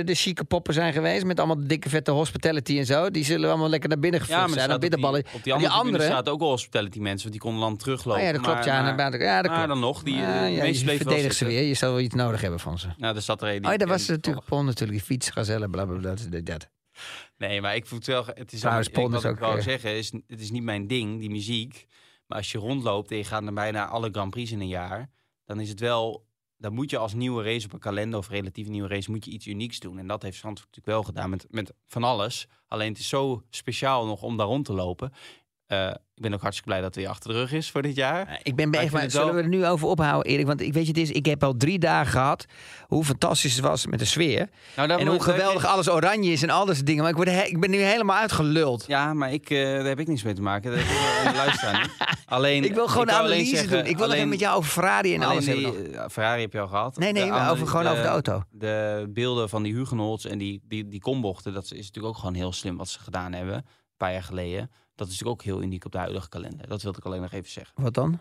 de 0.05 0.14
chique 0.14 0.44
poppen 0.44 0.74
zijn 0.74 0.92
geweest? 0.92 1.24
Met 1.24 1.38
allemaal 1.38 1.57
de 1.61 1.66
dikke 1.66 1.88
vette 1.88 2.11
hospitality 2.11 2.78
en 2.78 2.86
zo. 2.86 3.11
Die 3.11 3.24
zullen 3.24 3.48
allemaal 3.48 3.68
lekker 3.68 3.88
naar 3.88 3.98
binnen 3.98 4.20
Ja, 4.20 4.26
geflutst 4.26 4.55
maar 4.55 4.64
zijn. 4.64 4.74
op 4.74 4.80
die, 4.80 5.34
op 5.34 5.42
die 5.42 5.53
andere, 5.53 5.59
die 5.72 5.78
andere- 5.80 6.05
staat 6.05 6.28
ook 6.28 6.40
al 6.40 6.48
hospitality 6.48 6.98
mensen, 6.98 7.20
want 7.20 7.32
die 7.32 7.40
konden 7.40 7.61
dan 7.61 7.76
teruglopen. 7.76 8.20
Oh 8.20 8.26
ja, 8.26 8.32
dat 8.32 8.40
klopt. 8.42 8.57
Maar- 8.57 8.66
ja, 8.66 8.82
maar, 8.82 9.20
ja, 9.20 9.42
dat 9.42 9.51
klopt. 9.53 9.68
dan 9.68 9.78
nog, 9.80 10.03
die 10.03 10.14
Ah, 10.14 10.20
eh, 10.44 10.57
ja, 10.57 10.62
meeste 10.62 10.90
je 10.90 10.96
verdedigt 10.96 11.36
ze 11.36 11.44
weer. 11.44 11.62
Je 11.62 11.74
zal 11.74 11.90
wel 11.90 12.01
iets 12.01 12.14
nodig 12.14 12.40
hebben 12.40 12.61
van 12.61 12.78
ze. 12.78 12.88
Nou, 12.96 13.16
er 13.16 13.22
zat 13.22 13.42
er 13.42 13.48
een. 13.48 13.55
Oh, 13.64 13.70
ja, 13.70 13.76
dat 13.76 13.80
ik 13.80 13.86
was 13.92 14.07
natuurlijk 14.07 14.46
Pon 14.46 14.64
natuurlijk. 14.64 14.98
Die 14.98 15.07
fiets, 15.07 15.30
gazelle, 15.30 15.68
bla 15.68 15.84
bla 15.84 15.98
bla. 15.98 16.14
Dat. 16.42 16.68
Nee, 17.38 17.61
maar 17.61 17.74
ik 17.76 17.86
voel 17.86 17.98
het 17.98 18.07
wel. 18.07 18.24
Het 18.34 18.53
is 18.53 18.61
Trouwens, 18.61 18.88
Pon 18.88 19.14
is 19.14 19.22
wat 19.22 19.32
ik 19.32 19.42
ook, 19.42 19.57
eh, 19.57 19.62
zeggen 19.62 19.96
is, 19.96 20.12
het 20.26 20.40
is 20.40 20.51
niet 20.51 20.62
mijn 20.62 20.86
ding, 20.86 21.20
die 21.20 21.30
muziek. 21.30 21.86
Maar 22.26 22.38
als 22.38 22.53
je 22.53 22.59
rondloopt 22.59 23.11
en 23.11 23.16
je 23.16 23.24
gaat 23.24 23.42
naar 23.42 23.53
bijna 23.53 23.86
alle 23.86 24.09
Grand 24.12 24.30
Prix 24.30 24.53
in 24.53 24.61
een 24.61 24.68
jaar, 24.68 25.11
dan 25.44 25.61
is 25.61 25.68
het 25.68 25.80
wel. 25.80 26.28
Dan 26.61 26.72
moet 26.72 26.90
je 26.90 26.98
als 26.98 27.14
nieuwe 27.14 27.42
race 27.42 27.66
op 27.66 27.72
een 27.72 27.78
kalender 27.78 28.18
of 28.18 28.28
relatief 28.28 28.68
nieuwe 28.68 28.88
race 28.88 29.11
moet 29.11 29.24
je 29.24 29.30
iets 29.30 29.46
unieks 29.46 29.78
doen. 29.78 29.98
En 29.98 30.06
dat 30.06 30.22
heeft 30.22 30.38
Zandvoort 30.38 30.68
natuurlijk 30.68 30.96
wel 30.96 31.02
gedaan 31.02 31.30
met, 31.30 31.46
met 31.50 31.72
van 31.86 32.04
alles. 32.04 32.48
Alleen 32.68 32.88
het 32.88 32.98
is 32.98 33.08
zo 33.08 33.42
speciaal 33.50 34.06
nog 34.06 34.22
om 34.22 34.36
daar 34.36 34.46
rond 34.46 34.64
te 34.64 34.72
lopen. 34.72 35.12
Eh, 35.70 35.86
ik 36.14 36.22
ben 36.22 36.34
ook 36.34 36.40
hartstikke 36.40 36.70
blij 36.70 36.82
dat 36.82 36.94
hij 36.94 37.08
achter 37.08 37.32
de 37.32 37.38
rug 37.38 37.52
is 37.52 37.70
voor 37.70 37.82
dit 37.82 37.94
jaar. 37.96 38.40
Ik 38.42 38.56
ben 38.56 38.70
Maar 38.70 38.78
echt 38.80 38.88
ik 38.88 38.92
maar 38.92 39.10
Zullen 39.10 39.26
wel- 39.26 39.34
we 39.36 39.42
er 39.42 39.48
nu 39.48 39.66
over 39.66 39.88
ophouden, 39.88 40.32
Erik? 40.32 40.46
Want 40.46 40.60
ik 40.60 40.72
weet 40.72 40.82
je, 40.82 40.88
het 40.88 40.98
is, 41.00 41.10
ik 41.10 41.26
heb 41.26 41.42
al 41.44 41.56
drie 41.56 41.78
dagen 41.78 42.12
gehad 42.12 42.44
hoe 42.86 43.04
fantastisch 43.04 43.52
het 43.54 43.64
was 43.64 43.86
met 43.86 43.98
de 43.98 44.04
sfeer. 44.04 44.48
Nou, 44.76 44.90
En 44.90 45.06
hoe 45.06 45.22
geweldig 45.22 45.66
alles 45.66 45.88
oranje 45.90 46.32
is 46.32 46.42
en 46.42 46.50
al 46.50 46.66
dat 46.66 46.74
soort 46.74 46.86
dingen. 46.86 47.00
Maar 47.02 47.10
ik, 47.10 47.16
word 47.16 47.28
he- 47.28 47.42
ik 47.42 47.60
ben 47.60 47.70
nu 47.70 47.78
helemaal 47.78 48.16
uitgeluld. 48.16 48.84
Ja, 48.86 49.14
maar 49.14 49.32
ik, 49.32 49.50
eh, 49.50 49.62
daar 49.64 49.84
heb 49.84 50.00
ik 50.00 50.06
niks 50.08 50.22
mee 50.22 50.34
te 50.34 50.42
maken. 50.42 50.70
Dat 50.70 50.80
ik 50.80 51.36
luisteraar 51.36 51.80
niet. 51.82 51.96
Alleen, 52.26 52.64
Ik 52.64 52.74
wil 52.74 52.88
gewoon 52.88 53.08
alleen 53.08 53.20
analyse 53.32 53.56
zeggen, 53.56 53.76
doen. 53.78 53.86
Ik 53.86 53.96
wil 53.96 54.04
alleen- 54.04 54.16
even 54.16 54.28
met 54.28 54.38
jou 54.38 54.56
over 54.56 54.70
Ferrari 54.70 55.14
en 55.14 55.22
alles 55.22 55.44
die, 55.44 55.62
hebben 55.64 55.90
nog. 55.92 55.96
eh, 56.02 56.08
Ferrari 56.10 56.40
heb 56.40 56.52
je 56.52 56.60
al 56.60 56.68
gehad. 56.68 56.96
Nee, 56.98 57.12
nee, 57.12 57.30
maar 57.30 57.50
over, 57.50 57.66
gewoon 57.66 57.86
over 57.86 58.02
de 58.02 58.08
auto. 58.08 58.42
De 58.50 59.06
beelden 59.08 59.48
van 59.48 59.62
die 59.62 59.74
Hugenholts 59.74 60.24
en 60.26 60.38
die, 60.38 60.60
die, 60.64 60.88
die 60.88 61.00
kombochten, 61.00 61.52
dat 61.52 61.64
is 61.64 61.70
natuurlijk 61.70 62.06
ook 62.06 62.16
gewoon 62.16 62.34
heel 62.34 62.52
slim 62.52 62.76
wat 62.76 62.88
ze 62.88 62.98
gedaan 63.00 63.32
hebben. 63.32 63.54
Een 63.54 63.64
paar 63.96 64.12
jaar 64.12 64.22
geleden. 64.22 64.70
Dat 65.01 65.09
is 65.09 65.18
natuurlijk 65.18 65.40
ook 65.40 65.55
heel 65.55 65.62
uniek 65.62 65.84
op 65.84 65.92
de 65.92 65.98
huidige 65.98 66.28
kalender. 66.28 66.68
Dat 66.68 66.82
wilde 66.82 66.98
ik 66.98 67.05
alleen 67.05 67.20
nog 67.20 67.32
even 67.32 67.51
zeggen. 67.51 67.82
Wat 67.82 67.94
dan? 67.94 68.18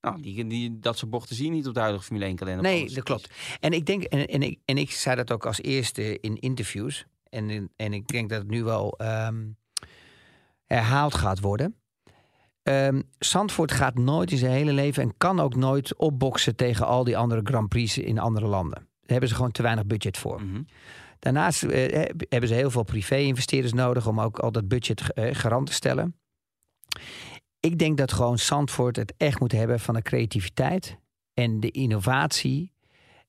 Nou, 0.00 0.22
die, 0.22 0.46
die, 0.46 0.78
dat 0.78 0.98
soort 0.98 1.10
bochten 1.10 1.36
zie 1.36 1.44
je 1.44 1.50
niet 1.50 1.66
op 1.66 1.74
de 1.74 1.80
huidige 1.80 2.04
Formule 2.04 2.26
1 2.26 2.36
kalender. 2.36 2.62
Nee, 2.62 2.90
dat 2.90 3.04
klopt. 3.04 3.30
En 3.60 3.72
ik 3.72 3.86
denk, 3.86 4.02
en, 4.02 4.26
en, 4.26 4.42
ik, 4.42 4.58
en 4.64 4.78
ik 4.78 4.90
zei 4.90 5.16
dat 5.16 5.32
ook 5.32 5.46
als 5.46 5.60
eerste 5.60 6.20
in 6.20 6.36
interviews. 6.36 7.06
En, 7.28 7.70
en 7.76 7.92
ik 7.92 8.08
denk 8.08 8.28
dat 8.28 8.38
het 8.38 8.50
nu 8.50 8.64
wel 8.64 8.98
ehm, 8.98 9.46
herhaald 10.64 11.14
gaat 11.14 11.40
worden. 11.40 11.74
Ehm 12.62 13.02
Zandvoort 13.18 13.72
gaat 13.72 13.94
nooit 13.94 14.30
in 14.30 14.38
zijn 14.38 14.52
hele 14.52 14.72
leven 14.72 15.02
en 15.02 15.16
kan 15.16 15.40
ook 15.40 15.54
nooit 15.54 15.96
opboksen 15.96 16.56
tegen 16.56 16.86
al 16.86 17.04
die 17.04 17.16
andere 17.16 17.40
Grand 17.44 17.68
Prix 17.68 17.98
in 17.98 18.18
andere 18.18 18.46
landen. 18.46 18.78
Daar 18.78 19.18
hebben 19.18 19.28
ze 19.28 19.34
gewoon 19.34 19.50
te 19.50 19.62
weinig 19.62 19.86
budget 19.86 20.18
voor. 20.18 20.42
Mhm. 20.42 20.62
Daarnaast 21.18 21.62
eh, 21.62 21.92
heb- 21.92 22.24
hebben 22.28 22.48
ze 22.48 22.54
heel 22.54 22.70
veel 22.70 22.82
privé-investeerders 22.82 23.72
nodig 23.72 24.06
om 24.06 24.20
ook 24.20 24.38
al 24.38 24.52
dat 24.52 24.68
budget 24.68 25.12
eh, 25.12 25.34
garant 25.34 25.66
te 25.66 25.72
stellen. 25.72 26.16
Ik 27.60 27.78
denk 27.78 27.96
dat 27.98 28.12
gewoon 28.12 28.38
Zandvoort 28.38 28.96
het 28.96 29.14
echt 29.16 29.40
moet 29.40 29.52
hebben 29.52 29.80
van 29.80 29.94
de 29.94 30.02
creativiteit 30.02 30.98
en 31.34 31.60
de 31.60 31.70
innovatie. 31.70 32.72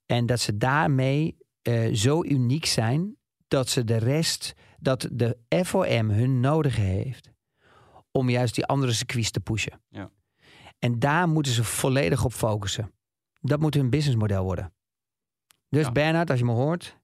En 0.05 0.25
dat 0.25 0.39
ze 0.39 0.57
daarmee 0.57 1.37
eh, 1.61 1.93
zo 1.93 2.23
uniek 2.23 2.65
zijn 2.65 3.15
dat 3.47 3.69
ze 3.69 3.83
de 3.83 3.97
rest, 3.97 4.53
dat 4.79 5.09
de 5.11 5.37
FOM 5.65 6.09
hun 6.09 6.39
nodig 6.39 6.75
heeft 6.75 7.31
om 8.11 8.29
juist 8.29 8.55
die 8.55 8.65
andere 8.65 8.91
circuits 8.93 9.31
te 9.31 9.39
pushen. 9.39 9.81
Ja. 9.89 10.11
En 10.79 10.99
daar 10.99 11.27
moeten 11.29 11.51
ze 11.51 11.63
volledig 11.63 12.25
op 12.25 12.33
focussen. 12.33 12.91
Dat 13.41 13.59
moet 13.59 13.73
hun 13.73 13.89
businessmodel 13.89 14.43
worden. 14.43 14.73
Dus 15.69 15.85
Ja. 15.85 15.91
Bernhard, 15.91 16.29
als 16.29 16.39
je 16.39 16.45
me 16.45 16.51
hoort, 16.51 16.98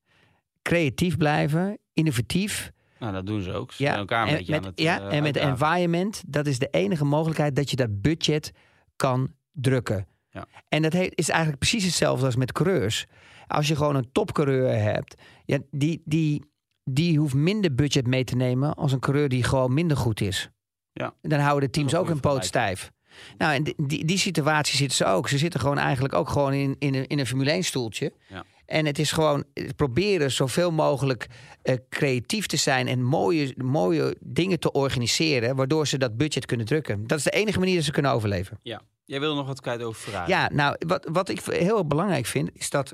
creatief 0.66 1.18
blijven, 1.18 1.78
innovatief. 1.94 2.72
Nou, 3.00 3.14
dat 3.14 3.26
doen 3.26 3.42
ze 3.42 3.52
ook. 3.52 3.72
Ze 3.72 3.84
zijn 3.84 3.98
elkaar 3.98 4.22
een 4.22 4.30
en 4.30 4.38
beetje 4.38 4.52
met, 4.52 4.62
aan 4.62 4.70
het 4.70 4.80
ja, 4.80 5.00
eh, 5.00 5.18
en 5.18 5.24
met 5.24 5.36
environment, 5.36 6.24
dat 6.28 6.48
is 6.48 6.60
de 6.60 6.68
enige 6.72 7.06
mogelijkheid 7.06 7.56
dat 7.56 7.70
je 7.70 7.76
dat 7.76 8.02
budget 8.02 8.52
kan 8.96 9.34
drukken. 9.52 10.08
Ja. 10.30 10.46
En 10.70 10.82
dat 10.82 10.94
is 10.94 11.30
eigenlijk 11.30 11.60
precies 11.60 11.84
hetzelfde 11.84 12.26
als 12.26 12.36
met 12.36 12.52
coureurs. 12.52 13.06
Als 13.48 13.68
je 13.68 13.76
gewoon 13.76 13.96
een 13.96 14.12
topcoureur 14.12 14.82
hebt, 14.82 15.22
ja, 15.46 15.60
die, 15.72 16.02
die, 16.06 16.46
die 16.84 17.20
hoeft 17.20 17.34
minder 17.34 17.76
budget 17.76 18.08
mee 18.08 18.24
te 18.24 18.36
nemen 18.36 18.76
als 18.76 18.92
een 18.92 19.00
coureur 19.00 19.30
die 19.30 19.44
gewoon 19.44 19.74
minder 19.74 19.98
goed 19.98 20.22
is. 20.22 20.50
Ja. 20.92 21.14
En 21.22 21.30
dan 21.30 21.40
houden 21.40 21.72
de 21.72 21.80
teams 21.80 21.96
ook 21.96 22.10
een 22.10 22.20
poot 22.20 22.46
stijf. 22.46 22.92
Nou, 23.38 23.54
en 23.54 23.64
die, 23.64 23.76
die, 23.78 24.06
die 24.06 24.18
situatie 24.18 24.78
zitten 24.78 24.98
ze 24.98 25.06
ook. 25.06 25.30
Ze 25.30 25.38
zitten 25.38 25.60
gewoon 25.60 25.78
eigenlijk 25.78 26.14
ook 26.14 26.30
gewoon 26.30 26.54
in, 26.54 26.76
in, 26.80 26.96
een, 26.96 27.08
in 27.08 27.20
een 27.20 27.26
Formule 27.26 27.52
1 27.52 27.64
stoeltje. 27.64 28.14
Ja. 28.28 28.46
En 28.66 28.86
het 28.86 29.00
is 29.00 29.12
gewoon 29.12 29.44
eh, 29.54 29.70
proberen 29.76 30.32
zoveel 30.32 30.72
mogelijk 30.72 31.28
eh, 31.62 31.76
creatief 31.90 32.46
te 32.46 32.58
zijn 32.58 32.88
en 32.88 33.04
mooie, 33.04 33.54
mooie 33.58 34.16
dingen 34.20 34.60
te 34.60 34.72
organiseren, 34.72 35.56
waardoor 35.56 35.88
ze 35.88 35.98
dat 35.98 36.18
budget 36.18 36.46
kunnen 36.46 36.66
drukken. 36.66 37.08
Dat 37.08 37.18
is 37.18 37.24
de 37.24 37.30
enige 37.32 37.60
manier 37.60 37.76
dat 37.76 37.84
ze 37.84 37.92
kunnen 37.92 38.12
overleven. 38.12 38.60
Ja. 38.62 38.82
Jij 39.06 39.20
wilde 39.20 39.36
nog 39.36 39.48
wat 39.48 39.62
kwijt 39.62 39.82
over 39.82 40.02
Ferrari. 40.02 40.32
Ja, 40.32 40.50
nou, 40.54 40.76
wat, 40.88 41.08
wat 41.12 41.30
ik 41.30 41.40
heel 41.46 41.88
belangrijk 41.88 42.26
vind, 42.26 42.50
is 42.54 42.70
dat 42.70 42.94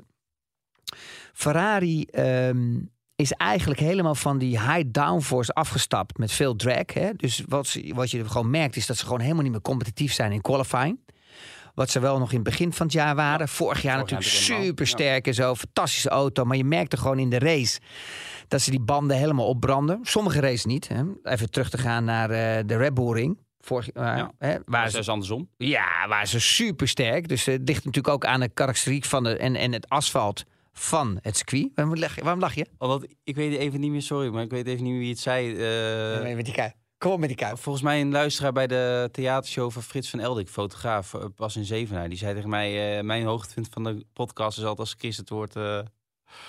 Ferrari 1.32 2.02
ehm, 2.04 2.78
is 3.16 3.32
eigenlijk 3.32 3.80
helemaal 3.80 4.14
van 4.14 4.38
die 4.38 4.60
high 4.60 4.82
downforce 4.86 5.52
afgestapt 5.52 6.18
met 6.18 6.32
veel 6.32 6.56
drag. 6.56 6.92
Hè? 6.94 7.10
Dus 7.16 7.42
wat, 7.48 7.66
ze- 7.66 7.92
wat 7.94 8.10
je 8.10 8.28
gewoon 8.28 8.50
merkt, 8.50 8.76
is 8.76 8.86
dat 8.86 8.96
ze 8.96 9.04
gewoon 9.04 9.20
helemaal 9.20 9.42
niet 9.42 9.52
meer 9.52 9.60
competitief 9.60 10.12
zijn 10.12 10.32
in 10.32 10.40
qualifying. 10.40 10.98
Wat 11.74 11.90
ze 11.90 12.00
wel 12.00 12.18
nog 12.18 12.28
in 12.30 12.34
het 12.34 12.44
begin 12.44 12.72
van 12.72 12.86
het 12.86 12.94
jaar 12.94 13.14
waren. 13.14 13.48
Vorig 13.48 13.82
jaar 13.82 13.98
vorig 13.98 14.10
jaar 14.10 14.18
natuurlijk 14.18 14.30
natuurlijk 14.30 14.64
super 14.68 14.86
sterk 14.86 15.26
en 15.26 15.34
zo. 15.34 15.54
Fantastische 15.54 16.08
auto. 16.08 16.44
Maar 16.44 16.56
je 16.56 16.64
merkte 16.64 16.96
gewoon 16.96 17.18
in 17.18 17.30
de 17.30 17.38
race 17.38 17.80
dat 18.48 18.60
ze 18.60 18.70
die 18.70 18.80
banden 18.80 19.16
helemaal 19.16 19.46
opbranden. 19.46 19.98
Sommige 20.02 20.40
races 20.40 20.64
niet. 20.64 20.88
Hè? 20.88 21.02
Even 21.22 21.50
terug 21.50 21.70
te 21.70 21.78
gaan 21.78 22.04
naar 22.04 22.30
eh, 22.30 22.62
de 22.66 22.76
Red 22.76 22.94
Bull 22.94 23.12
Ring. 23.12 23.38
Vorig 23.60 23.88
jaar. 23.94 24.16
Ja. 24.16 24.32
Hè? 24.38 24.56
Waar 24.64 24.90
ze 24.90 25.10
andersom. 25.10 25.48
ja, 25.56 26.08
waren 26.08 26.28
ze 26.28 26.40
super 26.40 26.88
sterk. 26.88 27.28
Dus 27.28 27.46
eh, 27.46 27.54
het 27.54 27.68
ligt 27.68 27.84
natuurlijk 27.84 28.14
ook 28.14 28.24
aan 28.24 28.40
de 28.40 28.48
karakteriek 28.48 29.04
van 29.04 29.24
de, 29.24 29.36
en, 29.36 29.56
en 29.56 29.72
het 29.72 29.88
asfalt 29.88 30.44
van 30.72 31.18
het 31.22 31.36
circuit. 31.36 31.68
Waarom 31.74 31.96
lach, 31.96 32.20
waarom 32.20 32.40
lach 32.40 32.54
je? 32.54 32.66
Omdat, 32.78 33.06
ik 33.24 33.34
weet 33.36 33.58
even 33.58 33.80
niet 33.80 33.90
meer, 33.90 34.02
sorry, 34.02 34.28
maar 34.28 34.42
ik 34.42 34.50
weet 34.50 34.66
even 34.66 34.82
niet 34.82 34.92
meer 34.92 35.00
wie 35.00 35.10
het 35.10 35.18
zei. 35.18 35.56
eh, 36.28 36.34
met 36.36 36.44
die. 36.44 36.54
Kom 37.02 37.12
op 37.12 37.18
met 37.18 37.28
die 37.28 37.36
kuip. 37.38 37.58
Volgens 37.58 37.84
mij 37.84 38.00
een 38.00 38.10
luisteraar 38.10 38.52
bij 38.52 38.66
de 38.66 39.08
theatershow 39.12 39.70
van 39.70 39.82
Frits 39.82 40.10
van 40.10 40.20
Eldik, 40.20 40.48
fotograaf, 40.48 41.14
eh, 41.14 41.24
pas 41.36 41.56
in 41.56 41.64
Zevenaar. 41.64 42.08
Die 42.08 42.18
zei 42.18 42.34
tegen 42.34 42.48
mij, 42.48 42.96
eh, 42.98 43.04
mijn 43.04 43.24
hoogtepunt 43.24 43.68
van 43.70 43.84
de 43.84 44.06
podcast 44.12 44.58
is 44.58 44.64
altijd 44.64 44.80
als 44.80 44.94
Chris 44.98 45.16
het 45.16 45.28
woord 45.28 45.56
eh 45.56 45.78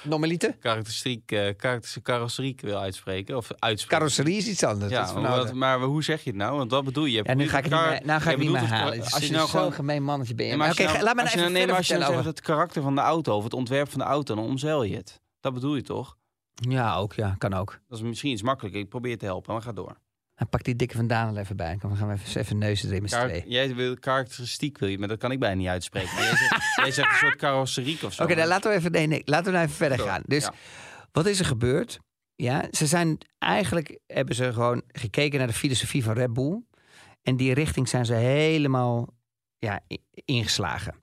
Normaliter? 0.03 0.57
karakteristiek, 0.57 1.31
eh 1.31 1.39
karakterische 1.39 2.01
carrosseriek 2.01 2.61
wil 2.61 2.77
uitspreken. 2.77 3.37
Of 3.37 3.51
uitspreken. 3.59 3.87
Carrosserie 3.97 4.37
is 4.37 4.47
iets 4.47 4.63
anders. 4.63 4.91
Ja, 4.91 5.13
maar, 5.13 5.25
ouder. 5.25 5.45
wat- 5.45 5.53
maar 5.53 5.79
hoe 5.79 6.03
zeg 6.03 6.23
je 6.23 6.29
het 6.29 6.39
nou? 6.39 6.57
Want 6.57 6.71
wat 6.71 6.83
bedoel 6.83 7.05
je? 7.05 7.11
Je 7.11 7.23
ja, 7.25 7.33
nu 7.33 7.49
ga 7.49 7.57
ik 7.57 7.63
het 7.63 7.73
niet 7.91 8.05
nou 8.05 8.21
ga 8.21 8.31
ik 8.31 8.37
niet 8.37 8.51
meer 8.51 8.61
halen. 8.67 8.99
Als 8.99 9.25
je 9.25 9.31
nou 9.31 9.39
zo'n 9.41 9.49
gewoon... 9.49 9.73
gemeen 9.73 10.03
mannetje 10.03 10.35
ben 10.35 10.45
je. 10.45 10.51
Nee, 10.51 10.59
maar 10.59 10.67
als 10.67 10.77
je 10.77 10.83
Oké, 10.83 10.91
nou- 10.91 11.03
laat 11.05 11.15
me 11.15 11.21
nou 11.21 11.33
even 11.33 11.39
nou- 11.41 11.57
nee, 11.57 11.67
maar 11.67 11.75
als 11.77 11.87
je 11.87 11.97
nou 11.97 12.13
zegt 12.13 12.25
het 12.25 12.41
karakter 12.41 12.81
van 12.81 12.95
de 12.95 13.01
auto 13.01 13.35
of 13.37 13.43
het 13.43 13.53
ontwerp 13.53 13.89
van 13.89 13.99
de 13.99 14.05
auto, 14.05 14.35
dan 14.35 14.43
omzeil 14.43 14.83
je 14.83 14.95
het. 14.95 15.21
Dat 15.39 15.53
bedoel 15.53 15.75
je 15.75 15.81
toch? 15.81 16.17
Ja, 16.53 16.95
ook. 16.95 17.13
Ja, 17.13 17.35
kan 17.37 17.53
ook. 17.53 17.79
Dat 17.87 17.97
is 17.97 18.03
misschien 18.03 18.31
iets 18.31 18.41
makkelijker. 18.41 18.81
Ik 18.81 18.89
probeer 18.89 19.17
te 19.17 19.25
helpen, 19.25 19.53
maar 19.53 19.61
ga 19.61 19.71
door. 19.71 19.97
Pak 20.45 20.63
die 20.63 20.75
dikke 20.75 20.95
van 20.95 21.07
Daan 21.07 21.35
er 21.35 21.41
even 21.41 21.55
bij. 21.55 21.77
Dan 21.81 21.97
gaan 21.97 22.07
we 22.07 22.13
even, 22.13 22.41
even 22.41 22.57
neuzen 22.57 22.89
erin 22.89 23.01
met 23.01 23.11
Kar- 23.11 23.27
tweeën. 23.27 23.43
jij 23.47 23.75
wil 23.75 23.99
karakteristiek, 23.99 24.77
wil 24.77 24.89
je, 24.89 24.97
maar 24.99 25.07
dat 25.07 25.17
kan 25.17 25.31
ik 25.31 25.39
bijna 25.39 25.55
niet 25.55 25.67
uitspreken. 25.67 26.17
Jij, 26.17 26.35
zegt, 26.35 26.75
jij 26.83 26.91
zegt 26.91 27.11
een 27.11 27.17
soort 27.17 27.35
carrosseriek 27.35 28.03
of 28.03 28.13
zo. 28.13 28.23
Oké, 28.23 28.35
dan 28.35 28.47
laten 28.47 28.71
we 28.71 28.77
even, 28.77 28.91
nee, 28.91 29.07
nee, 29.07 29.21
laten 29.25 29.45
we 29.45 29.51
nou 29.51 29.63
even 29.63 29.77
verder 29.77 29.99
gaan. 29.99 30.21
Dus 30.25 30.43
ja. 30.43 30.53
wat 31.11 31.25
is 31.25 31.39
er 31.39 31.45
gebeurd? 31.45 31.99
Ja, 32.35 32.67
ze 32.71 32.85
zijn 32.85 33.17
eigenlijk 33.37 33.99
hebben 34.07 34.35
ze 34.35 34.53
gewoon 34.53 34.81
gekeken 34.87 35.37
naar 35.37 35.47
de 35.47 35.53
filosofie 35.53 36.03
van 36.03 36.13
Red 36.13 36.33
Bull. 36.33 36.61
En 37.21 37.37
die 37.37 37.53
richting 37.53 37.89
zijn 37.89 38.05
ze 38.05 38.13
helemaal 38.13 39.07
ja, 39.57 39.79
ingeslagen. 40.25 40.95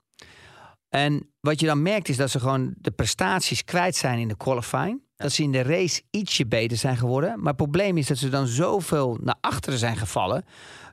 En 0.89 1.33
wat 1.41 1.61
je 1.61 1.67
dan 1.67 1.83
merkt 1.83 2.09
is 2.09 2.17
dat 2.17 2.31
ze 2.31 2.41
gewoon 2.41 2.75
de 2.79 2.91
prestaties 2.91 3.65
kwijt 3.65 3.97
zijn 3.97 4.19
in 4.19 4.29
de 4.29 4.37
qualifying. 4.37 5.03
Dat 5.21 5.33
ze 5.33 5.43
in 5.43 5.53
de 5.53 5.63
race 5.63 6.03
ietsje 6.11 6.47
beter 6.47 6.77
zijn 6.77 6.97
geworden. 6.97 7.37
Maar 7.37 7.47
het 7.47 7.57
probleem 7.57 7.97
is 7.97 8.07
dat 8.07 8.19
ze 8.19 8.29
dan 8.29 8.47
zoveel 8.47 9.19
naar 9.23 9.37
achteren 9.41 9.79
zijn 9.79 9.97
gevallen. 9.97 10.45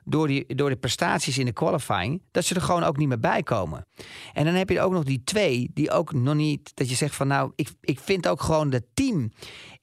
Door 0.04 0.26
die, 0.26 0.54
door 0.54 0.68
de 0.68 0.76
prestaties 0.76 1.38
in 1.38 1.44
de 1.44 1.52
qualifying. 1.52 2.22
Dat 2.30 2.44
ze 2.44 2.54
er 2.54 2.60
gewoon 2.60 2.82
ook 2.82 2.96
niet 2.96 3.08
meer 3.08 3.20
bij 3.20 3.42
komen. 3.42 3.86
En 4.32 4.44
dan 4.44 4.54
heb 4.54 4.70
je 4.70 4.80
ook 4.80 4.92
nog 4.92 5.04
die 5.04 5.22
twee. 5.24 5.70
Die 5.74 5.90
ook 5.90 6.12
nog 6.12 6.34
niet. 6.34 6.70
Dat 6.74 6.88
je 6.88 6.94
zegt 6.94 7.14
van 7.14 7.26
nou. 7.26 7.52
Ik, 7.54 7.68
ik 7.80 8.00
vind 8.00 8.28
ook 8.28 8.40
gewoon 8.40 8.70
dat 8.70 8.82
team. 8.94 9.32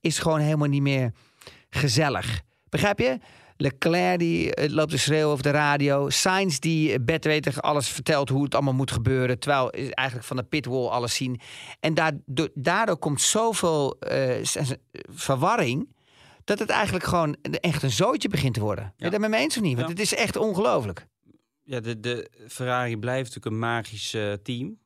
Is 0.02 0.20
gewoon 0.20 0.40
helemaal 0.40 0.68
niet 0.68 0.82
meer 0.82 1.12
gezellig. 1.70 2.42
Begrijp 2.70 3.00
je? 3.00 3.18
Leclerc 3.58 4.20
die 4.20 4.54
eh, 4.56 4.70
loopt 4.70 4.92
te 4.92 4.98
schreeuwen 4.98 5.32
over 5.32 5.44
de 5.44 5.50
radio. 5.52 6.10
Sainz 6.10 6.60
die 6.60 6.92
eh, 6.94 7.00
bedwetig 7.02 7.62
alles 7.62 7.88
vertelt 7.90 8.30
hoe 8.30 8.44
het 8.44 8.54
allemaal 8.56 8.74
moet 8.74 8.92
gebeuren. 8.92 9.40
Terwijl 9.40 9.70
is 9.70 9.90
eigenlijk 9.90 10.28
van 10.28 10.38
de 10.38 10.44
pitwall 10.44 10.88
alles 10.88 11.16
zien. 11.16 11.40
En 11.80 11.94
daardoor, 11.94 12.50
daardoor 12.54 12.98
komt 12.98 13.22
zoveel 13.22 14.00
eh, 14.00 14.44
verwarring. 15.12 15.94
Dat 16.44 16.60
het 16.60 16.70
eigenlijk 16.70 17.06
gewoon 17.06 17.36
echt 17.42 17.84
een 17.84 17.92
zootje 17.92 18.30
begint 18.30 18.54
te 18.54 18.60
worden. 18.60 18.84
Ben 18.84 18.94
je 18.98 19.04
Ja. 19.06 19.10
dat 19.12 19.20
met 19.20 19.30
me 19.30 19.38
eens 19.38 19.56
of 19.58 19.62
niet? 19.64 19.76
Want 19.76 19.88
Ja. 19.88 19.94
het 19.94 20.04
is 20.04 20.14
echt 20.16 20.36
ongelooflijk. 20.36 21.08
Ja, 21.64 21.80
de, 21.80 22.00
de 22.00 22.30
Ferrari 22.48 22.98
blijft 22.98 23.24
natuurlijk 23.36 23.46
een 23.56 23.60
magisch 23.60 24.14
eh, 24.14 24.34
team. 24.34 24.80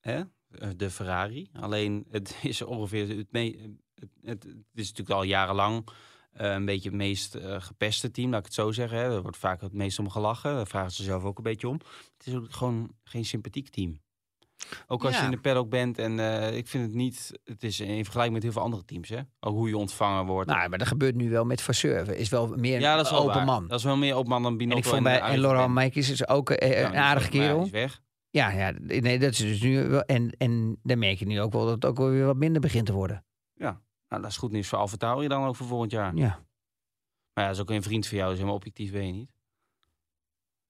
Hè? 0.00 0.16
Eh, 0.50 0.68
De 0.76 0.90
Ferrari. 0.90 1.48
Alleen 1.52 2.06
het 2.10 2.36
is 2.42 2.62
ongeveer 2.62 3.08
het, 3.08 3.26
het, 3.30 4.08
het 4.24 4.44
is 4.74 4.88
natuurlijk 4.88 5.10
al 5.10 5.22
jarenlang 5.22 5.88
eh, 6.36 6.52
een 6.52 6.64
beetje 6.64 6.88
het 6.88 6.98
meest 6.98 7.34
eh, 7.34 7.56
gepeste 7.60 8.10
team, 8.10 8.30
laat 8.30 8.38
ik 8.38 8.44
het 8.44 8.54
zo 8.54 8.72
zeggen. 8.72 8.98
Hè. 8.98 9.04
Er 9.14 9.22
wordt 9.22 9.36
vaak 9.36 9.60
het 9.60 9.72
meest 9.72 9.98
om 9.98 10.10
gelachen. 10.10 10.54
Daar 10.54 10.66
vragen 10.66 10.90
ze 10.92 11.02
zelf 11.02 11.24
ook 11.24 11.36
een 11.36 11.42
beetje 11.44 11.68
om. 11.68 11.80
Het 12.18 12.26
is 12.26 12.34
ook 12.34 12.52
gewoon 12.52 12.90
geen 13.04 13.24
sympathiek 13.24 13.68
team. 13.68 14.00
Ook 14.86 15.04
als 15.04 15.12
Ja. 15.14 15.18
je 15.18 15.24
in 15.24 15.30
de 15.30 15.38
paddock 15.40 15.70
bent 15.70 15.98
en 15.98 16.18
eh, 16.18 16.56
ik 16.56 16.68
vind 16.68 16.84
het 16.84 16.94
niet, 16.94 17.32
het 17.44 17.62
is 17.62 17.80
in 17.80 17.94
vergelijking 18.02 18.34
met 18.34 18.42
heel 18.42 18.52
veel 18.52 18.62
andere 18.62 18.84
teams, 18.84 19.08
hè? 19.08 19.20
Ook 19.40 19.54
hoe 19.54 19.68
je 19.68 19.76
ontvangen 19.76 20.26
wordt. 20.26 20.48
Nou, 20.50 20.68
maar 20.68 20.78
dat 20.78 20.88
gebeurt 20.88 21.14
nu 21.14 21.30
wel 21.30 21.44
met 21.44 21.62
Vasseur. 21.62 22.08
Is 22.14 22.28
wel 22.28 22.46
meer 22.46 22.80
ja, 22.80 22.96
dat 22.96 23.06
is 23.06 23.12
open 23.12 23.34
waar. 23.34 23.44
man. 23.44 23.66
Dat 23.68 23.78
is 23.78 23.84
wel 23.84 23.96
meer 23.96 24.14
open 24.14 24.30
man 24.30 24.42
dan 24.42 24.50
En 24.52 24.58
Binotto. 24.58 24.78
ik 24.82 24.88
vond 24.88 25.02
bij 25.02 25.20
en 25.20 25.38
Laurent 25.40 25.74
Meikers 25.74 26.10
is 26.10 26.28
ook 26.28 26.48
Ja, 26.48 26.56
een 26.60 26.96
aardige 26.96 27.32
ja, 27.36 27.40
kerel. 27.42 27.64
is 27.64 27.70
weg. 27.70 28.00
Ja, 28.30 28.50
ja, 28.50 28.72
nee, 28.80 29.18
dat 29.18 29.30
is 29.32 29.38
dus 29.38 29.60
nu 29.60 29.88
wel. 29.88 30.02
En, 30.02 30.30
en 30.38 30.78
dan 30.82 30.98
merk 30.98 31.18
je 31.18 31.26
nu 31.26 31.40
ook 31.40 31.52
wel 31.52 31.64
dat 31.64 31.74
het 31.74 31.84
ook 31.84 31.98
weer 31.98 32.26
wat 32.26 32.36
minder 32.36 32.60
begint 32.60 32.86
te 32.86 32.92
worden. 32.92 33.24
Nou, 34.08 34.22
dat 34.22 34.30
is 34.30 34.36
goed 34.36 34.50
nieuws 34.52 34.68
voor 34.68 34.78
Alfa 34.78 34.96
Tauri 34.96 35.28
dan 35.28 35.44
ook 35.46 35.56
voor 35.56 35.66
volgend 35.66 35.90
jaar. 35.90 36.14
Ja, 36.14 36.44
Maar 37.34 37.44
ja, 37.44 37.50
dat 37.50 37.54
is 37.54 37.60
ook 37.60 37.70
een 37.70 37.82
vriend 37.82 38.06
van 38.06 38.16
jou, 38.16 38.28
dus 38.28 38.36
helemaal 38.38 38.58
objectief 38.58 38.92
ben 38.92 39.06
je 39.06 39.12
niet. 39.12 39.30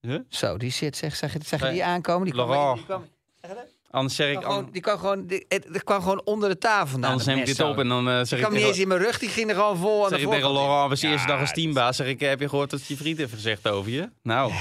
Huh? 0.01 0.21
zo, 0.29 0.57
die 0.57 0.71
zit, 0.71 0.97
zeg, 0.97 1.17
zeg, 1.17 1.33
je- 1.33 1.39
zeg 1.45 1.61
je 1.63 1.71
die 1.71 1.85
aankomen? 1.85 2.25
Die 2.25 2.33
kwam, 2.33 2.49
Laurent. 2.49 2.77
die 2.77 2.85
kwam, 2.87 3.05
zeg 3.41 3.51
je 3.51 3.57
dat? 3.57 3.67
Anders 3.91 4.15
zeg 4.17 4.27
ik, 4.27 4.33
Die 4.33 4.43
kwam 4.43 4.55
gewoon, 4.57 4.71
die 4.73 4.81
kwam 4.83 4.99
gewoon, 4.99 5.27
die, 5.27 5.45
het, 5.49 5.85
kwam 5.85 6.01
gewoon 6.03 6.23
onder 6.25 6.49
de 6.49 6.59
tafel 6.59 6.87
vandaan. 6.87 7.11
anders 7.11 7.29
neem 7.29 7.39
ik 7.39 7.47
dit 7.47 7.57
zo. 7.57 7.71
op 7.71 7.79
en 7.79 7.89
dan 7.89 8.09
eh, 8.09 8.15
zeg 8.15 8.33
ik 8.33 8.39
kwam 8.45 8.53
niet 8.53 8.63
eens 8.67 8.79
in 8.79 8.89
mijn 8.89 9.01
rug, 9.01 9.19
die 9.19 9.29
ging 9.29 9.49
er 9.49 9.55
gewoon 9.55 9.77
vol 9.77 10.03
aan 10.03 10.09
zeg 10.09 10.19
de 10.19 10.25
ik 10.25 10.31
tegen. 10.33 10.53
Laurent, 10.53 10.89
was 10.89 11.01
de 11.01 11.07
Ja, 11.07 11.13
eerste 11.13 11.29
dag 11.29 11.41
als 11.41 11.53
teambaas, 11.53 11.97
zeg 11.97 12.07
ik, 12.07 12.21
heb 12.21 12.41
je 12.41 12.49
gehoord 12.49 12.71
wat 12.71 12.87
je 12.87 12.97
vriend 12.97 13.19
heeft 13.19 13.33
gezegd 13.33 13.69
over 13.69 13.91
je? 13.91 14.11
Nou, 14.23 14.53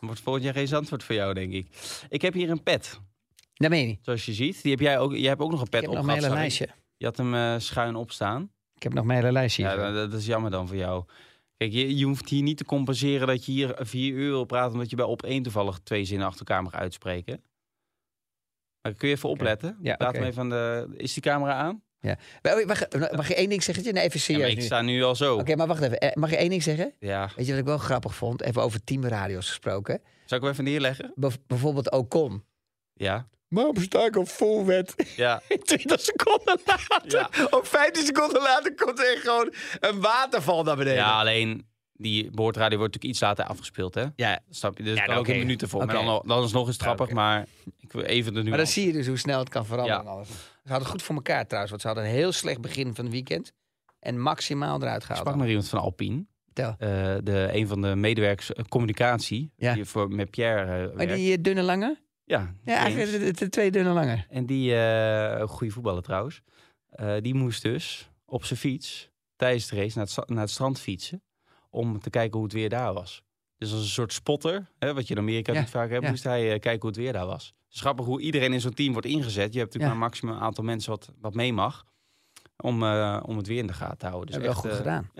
wordt 0.00 0.20
volgend 0.20 0.44
jaar 0.44 0.54
geen 0.54 0.74
antwoord 0.74 1.04
voor 1.04 1.14
jou, 1.14 1.34
denk 1.34 1.52
ik. 1.52 1.66
Ik 2.08 2.22
heb 2.22 2.34
hier 2.34 2.50
een 2.50 2.62
pet, 2.62 3.00
Dat 3.54 3.70
meen 3.70 3.80
je 3.80 3.86
niet. 3.86 3.98
zoals 4.02 4.26
je 4.26 4.32
ziet. 4.32 4.62
Die 4.62 4.70
heb 4.70 4.80
jij 4.80 4.98
ook, 4.98 5.12
jij 5.14 5.28
hebt 5.28 5.40
ook 5.40 5.50
nog 5.50 5.60
een 5.60 5.68
pet 5.68 5.82
Ik 5.82 5.86
heb 5.88 5.96
nog 5.96 6.04
mijn 6.06 6.18
hele 6.18 6.30
ik. 6.30 6.38
lijstje. 6.38 6.68
Je 6.98 7.04
had 7.06 7.16
hem 7.16 7.34
eh, 7.34 7.54
schuin 7.58 7.94
opstaan. 7.96 8.50
Ik 8.74 8.82
heb 8.82 8.92
nog 8.92 9.04
mijn 9.04 9.18
hele 9.18 9.32
lijstje 9.32 9.62
Ja, 9.62 9.74
hier. 9.74 9.92
dat, 9.92 10.10
dat 10.10 10.20
is 10.20 10.26
jammer 10.26 10.50
dan 10.50 10.66
voor 10.68 10.76
jou. 10.76 11.04
Kijk, 11.56 11.72
je, 11.72 11.96
je 11.96 12.04
hoeft 12.04 12.28
hier 12.28 12.42
niet 12.42 12.56
te 12.56 12.64
compenseren 12.64 13.26
dat 13.26 13.44
je 13.44 13.52
hier 13.52 13.74
vier 13.78 14.12
uur 14.12 14.30
wil 14.30 14.44
praten... 14.44 14.72
omdat 14.72 14.90
je 14.90 14.96
bij 14.96 15.04
op 15.04 15.22
één 15.22 15.42
toevallig 15.42 15.78
twee 15.82 16.04
zinnen 16.04 16.26
achter 16.26 16.46
elkaar 16.46 16.62
mag 16.62 16.74
uitspreken. 16.74 17.42
Maar 18.82 18.94
kun 18.94 19.08
je 19.08 19.14
even 19.14 19.28
opletten? 19.28 19.78
Ja, 19.82 19.94
Laat 19.98 20.08
oké. 20.08 20.18
hem 20.18 20.26
even 20.26 20.42
aan 20.42 20.48
de... 20.50 20.88
Is 20.96 21.12
die 21.12 21.22
camera 21.22 21.52
aan? 21.54 21.82
Mag, 22.42 22.66
mag, 22.66 23.10
mag 23.12 23.28
je 23.28 23.34
één 23.34 23.48
ding 23.48 23.62
zeggen? 23.62 23.84
Nee, 23.94 24.02
even 24.02 24.18
Ja, 24.18 24.24
serieus 24.24 24.52
ik 24.52 24.62
sta 24.62 24.82
nu 24.82 25.02
al 25.02 25.14
zo. 25.16 25.36
Oké, 25.38 25.56
maar 25.56 25.66
wacht 25.66 25.82
even. 25.82 25.98
Eh, 25.98 26.14
Mag 26.16 26.30
je 26.30 26.36
één 26.36 26.48
ding 26.50 26.62
zeggen? 26.62 26.92
Ja. 26.98 27.30
Weet 27.36 27.44
je 27.46 27.50
wat 27.52 27.60
ik 27.60 27.66
wel 27.66 27.78
grappig 27.78 28.14
vond? 28.14 28.42
Even 28.42 28.62
over 28.62 28.84
teamradio's 28.84 29.48
gesproken. 29.48 30.00
Zal 30.24 30.36
ik 30.38 30.42
hem 30.44 30.52
even 30.52 30.64
neerleggen? 30.64 31.12
Bijv- 31.16 31.36
bijvoorbeeld 31.46 31.90
Ocon. 31.90 32.44
Ja. 32.94 33.28
Waarom 33.48 33.76
sta 33.76 34.04
ik 34.04 34.16
op 34.16 34.28
vol 34.28 34.64
wet? 34.66 34.94
Ja. 35.16 35.42
20 35.64 36.00
seconden 36.00 36.58
later, 36.64 37.28
Ja. 37.32 37.46
of 37.50 37.68
15 37.68 38.04
seconden 38.04 38.42
later, 38.42 38.74
komt 38.74 38.98
er 38.98 39.18
gewoon 39.22 39.52
een 39.80 40.00
waterval 40.00 40.62
naar 40.62 40.76
beneden. 40.76 40.98
ja, 40.98 41.18
alleen 41.18 41.66
die 41.92 42.30
boordradio 42.30 42.78
wordt 42.78 42.94
natuurlijk 42.94 43.04
iets 43.04 43.20
later 43.20 43.44
afgespeeld, 43.44 43.94
hè? 43.94 44.04
Ja, 44.16 44.40
Snap 44.50 44.76
je? 44.78 44.82
Dus 44.82 44.98
Ja, 44.98 45.06
nou, 45.06 45.18
ook 45.18 45.28
een 45.28 45.38
minuut 45.38 45.62
ervoor. 45.62 45.82
Oké. 45.82 45.92
Maar 45.92 46.04
dan, 46.04 46.22
dan 46.26 46.38
is 46.38 46.44
het 46.44 46.52
nog 46.54 46.66
eens 46.66 46.76
Ja, 46.76 46.84
grappig, 46.84 47.10
maar 47.10 47.46
ik 47.78 47.92
wil 47.92 48.02
even 48.02 48.36
er 48.36 48.42
nu 48.42 48.48
maar 48.48 48.58
dan 48.58 48.66
zie 48.66 48.86
je 48.86 48.92
dus 48.92 49.06
hoe 49.06 49.18
snel 49.18 49.38
het 49.38 49.48
kan 49.48 49.66
veranderen. 49.66 50.02
Ja. 50.04 50.08
alles. 50.10 50.28
Ze 50.28 50.34
hadden 50.74 50.78
het 50.78 50.88
goed 50.88 51.02
voor 51.02 51.14
elkaar 51.14 51.44
trouwens. 51.46 51.70
Want 51.70 51.82
ze 51.82 51.88
hadden 51.88 52.06
een 52.06 52.10
heel 52.18 52.32
slecht 52.32 52.60
begin 52.60 52.94
van 52.94 53.04
het 53.04 53.12
weekend. 53.14 53.52
En 54.00 54.20
maximaal 54.20 54.80
eruit 54.82 55.00
Ik 55.00 55.06
gehaald. 55.06 55.20
sprak 55.26 55.38
naar 55.38 55.48
iemand 55.48 55.68
van 55.68 55.80
Alpine. 55.80 56.24
Eh, 56.54 56.66
de, 57.22 57.48
een 57.52 57.66
van 57.68 57.80
de 57.80 57.94
medewerkers 57.96 58.52
eh, 58.52 58.64
communicatie. 58.64 59.52
Ja. 59.56 59.74
Die 59.74 59.84
voor, 59.84 60.08
met 60.08 60.30
Pierre 60.30 60.88
eh, 60.88 60.96
Maar 60.96 61.06
die 61.06 61.40
dunne 61.40 61.62
lange? 61.62 61.98
Ja, 62.28 62.54
Ja, 62.64 62.74
eigenlijk 62.76 63.10
de, 63.12 63.18
de- 63.18 63.32
de 63.32 63.48
twee 63.48 63.70
dunne 63.70 63.90
lange. 63.92 64.24
En 64.28 64.46
die, 64.46 64.74
eh 64.76 65.48
goede 65.48 65.72
voetballer 65.72 66.02
trouwens. 66.02 66.42
eh, 66.90 67.14
die 67.20 67.34
moest 67.34 67.62
dus 67.62 68.10
op 68.24 68.44
zijn 68.44 68.58
fiets 68.58 69.10
tijdens 69.36 69.66
de 69.68 69.76
race 69.76 69.98
naar 69.98 70.06
het, 70.14 70.28
naar 70.28 70.40
het 70.40 70.50
strand 70.50 70.80
fietsen. 70.80 71.22
Om 71.70 72.00
te 72.00 72.10
kijken 72.10 72.34
hoe 72.34 72.42
het 72.44 72.52
weer 72.52 72.68
daar 72.68 72.92
was. 72.94 73.22
Dus 73.56 73.72
als 73.72 73.80
een 73.80 73.86
soort 73.86 74.12
spotter, 74.12 74.70
hè, 74.78 74.94
wat 74.94 75.08
je 75.08 75.14
in 75.14 75.20
Amerika 75.20 75.52
Ja, 75.52 75.60
niet 75.60 75.70
vaak 75.70 75.90
hebt, 75.90 76.02
ja. 76.04 76.10
moest 76.10 76.24
hij 76.24 76.42
eh, 76.44 76.48
kijken 76.60 76.80
hoe 76.80 76.88
het 76.90 76.96
weer 76.98 77.12
daar 77.12 77.26
was. 77.26 77.54
Grappig 77.68 78.04
hoe 78.06 78.20
iedereen 78.20 78.52
in 78.52 78.60
zo'n 78.60 78.74
team 78.74 78.92
wordt 78.92 79.06
ingezet. 79.06 79.52
Je 79.52 79.58
hebt 79.58 79.72
natuurlijk 79.72 79.74
Ja. 79.82 79.86
maar 79.86 79.92
een 79.94 79.98
maximum 79.98 80.34
aantal 80.38 80.64
mensen 80.64 80.90
wat, 80.90 81.12
wat 81.20 81.34
mee 81.34 81.52
mag. 81.52 81.84
Om, 82.56 82.82
om 83.22 83.36
het 83.36 83.46
weer 83.46 83.58
in 83.58 83.66
de 83.66 83.72
gaten 83.72 83.98
te 83.98 84.06
houden. 84.06 84.26
Dus 84.26 84.34
Heb 84.36 84.44
je 84.44 84.50
wel 84.52 84.56
echt, 84.64 84.66
goed 84.66 84.76
gedaan. 84.86 85.10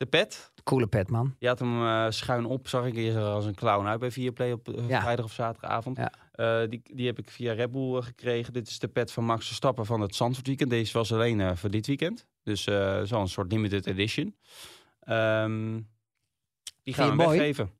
De 0.00 0.06
pet, 0.06 0.52
Coole 0.64 0.86
pet, 0.86 1.10
man. 1.10 1.34
je 1.38 1.46
had 1.46 1.58
hem 1.58 1.82
eh, 1.86 2.06
schuin 2.10 2.44
op, 2.44 2.68
zag 2.68 2.86
ik. 2.86 2.96
Er 2.96 3.22
als 3.22 3.44
een 3.44 3.54
clown 3.54 3.86
uit 3.86 4.00
bij 4.00 4.10
Viaplay 4.10 4.52
op 4.52 4.68
eh, 4.68 4.88
Ja. 4.88 5.00
vrijdag 5.00 5.24
of 5.24 5.32
zaterdagavond. 5.32 5.96
Ja. 5.96 6.12
Eh, 6.32 6.68
die, 6.68 6.82
die 6.94 7.06
heb 7.06 7.18
ik 7.18 7.30
via 7.30 7.52
Red 7.52 7.70
Bull 7.70 8.02
gekregen. 8.02 8.52
Dit 8.52 8.68
is 8.68 8.78
de 8.78 8.88
pet 8.88 9.12
van 9.12 9.24
Max 9.24 9.46
Verstappen 9.46 9.86
van 9.86 10.00
het 10.00 10.14
Zandvoort 10.14 10.46
weekend. 10.46 10.70
Deze 10.70 10.92
was 10.98 11.12
alleen 11.12 11.56
voor 11.56 11.70
dit 11.70 11.86
weekend. 11.86 12.26
Dus 12.42 12.62
zo'n 13.04 13.28
soort 13.28 13.52
limited 13.52 13.86
edition. 13.86 14.36
Ehm, 15.00 15.80
die 16.82 16.94
gaan 16.94 17.04
je 17.06 17.10
we 17.10 17.16
mooi? 17.16 17.36
weggeven. 17.38 17.70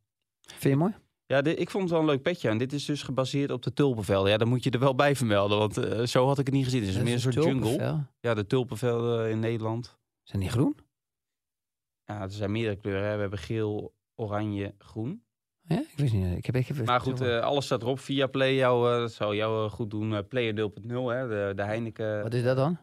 Vind 0.41 0.75
je 0.75 0.77
mooi? 0.77 0.95
Ja, 1.27 1.43
dit- 1.43 1.59
ik 1.61 1.71
vond 1.71 1.83
het 1.83 1.93
wel 1.93 2.01
een 2.01 2.07
leuk 2.07 2.23
petje. 2.23 2.49
En 2.49 2.59
dit 2.59 2.73
is 2.73 2.85
dus 2.85 3.03
gebaseerd 3.03 3.51
op 3.51 3.63
de 3.63 3.73
tulpenvelden. 3.73 4.31
Ja, 4.31 4.37
dan 4.39 4.49
moet 4.49 4.65
je 4.65 4.71
er 4.71 4.79
wel 4.79 4.95
bij 4.95 5.17
vermelden. 5.17 5.59
Want 5.59 5.75
zo 6.11 6.27
had 6.27 6.39
ik 6.39 6.47
het 6.47 6.55
niet 6.55 6.65
gezien. 6.65 6.81
Het 6.81 6.91
is 6.97 7.03
meer 7.03 7.13
een 7.13 7.21
soort 7.21 7.35
jungle. 7.35 8.05
Ja, 8.21 8.35
de 8.35 8.47
tulpenvelden 8.47 9.31
in 9.31 9.39
Nederland. 9.41 9.99
Zijn 10.23 10.43
die 10.43 10.51
groen? 10.51 10.77
Ja, 12.15 12.21
er 12.23 12.31
zijn 12.31 12.53
meerdere 12.53 12.77
kleuren. 12.77 13.09
Hè. 13.09 13.15
We 13.15 13.21
hebben 13.21 13.39
geel, 13.39 13.95
oranje, 14.15 14.75
groen. 14.79 15.25
Ja, 15.61 15.79
ik 15.79 15.93
weet 15.97 16.13
niet. 16.13 16.37
Ik 16.37 16.47
heb, 16.47 16.57
ik 16.57 16.67
heb 16.67 16.85
Maar 16.87 17.01
goed, 17.01 17.21
eh, 17.21 17.41
alles 17.41 17.65
staat 17.65 17.83
erop. 17.83 17.99
Via 18.01 18.27
Play, 18.27 18.55
jou, 18.55 18.93
eh, 18.93 18.99
dat 18.99 19.13
zou 19.13 19.37
jou 19.37 19.65
eh, 19.67 19.73
goed 19.73 19.91
doen. 19.91 20.27
Player 20.29 20.55
0.0, 20.55 21.11
hè, 21.11 21.29
de, 21.29 21.53
de 21.57 21.63
Heineken. 21.63 22.23
Wat 22.23 22.35
is 22.35 22.43
dat 22.43 22.57
dan? 22.57 22.79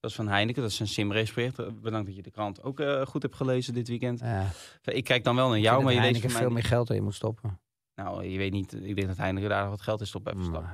Dat 0.00 0.10
is 0.10 0.16
van 0.16 0.28
Heineken, 0.28 0.62
dat 0.62 0.70
is 0.70 0.80
een 0.80 0.86
simrace 0.88 1.32
project. 1.32 1.58
Eh, 1.58 1.66
Bedankt 1.82 2.06
dat 2.06 2.16
je 2.16 2.22
de 2.22 2.30
krant 2.30 2.62
ook 2.62 2.82
goed 3.08 3.22
hebt 3.22 3.34
gelezen 3.36 3.74
dit 3.74 3.88
weekend. 3.88 4.20
Ja, 4.20 4.46
Ik 4.84 5.04
kijk 5.04 5.24
dan 5.24 5.36
wel 5.36 5.48
naar 5.48 5.58
jou, 5.58 5.82
maar 5.82 5.92
je 5.92 5.98
Heineken 5.98 6.30
veel 6.30 6.40
mij 6.40 6.50
meer 6.50 6.62
geld 6.64 6.88
in 6.90 6.94
je 6.94 7.02
moet 7.02 7.14
stoppen. 7.14 7.60
Nou, 7.94 8.24
je 8.24 8.38
weet 8.38 8.52
niet. 8.52 8.72
Ik 8.74 8.94
denk 8.96 9.06
dat 9.06 9.16
Heineken 9.16 9.48
daar 9.48 9.68
wat 9.68 9.80
geld 9.80 10.00
is 10.00 10.08
stop 10.08 10.24
bij 10.24 10.32
Verstappen. 10.36 10.70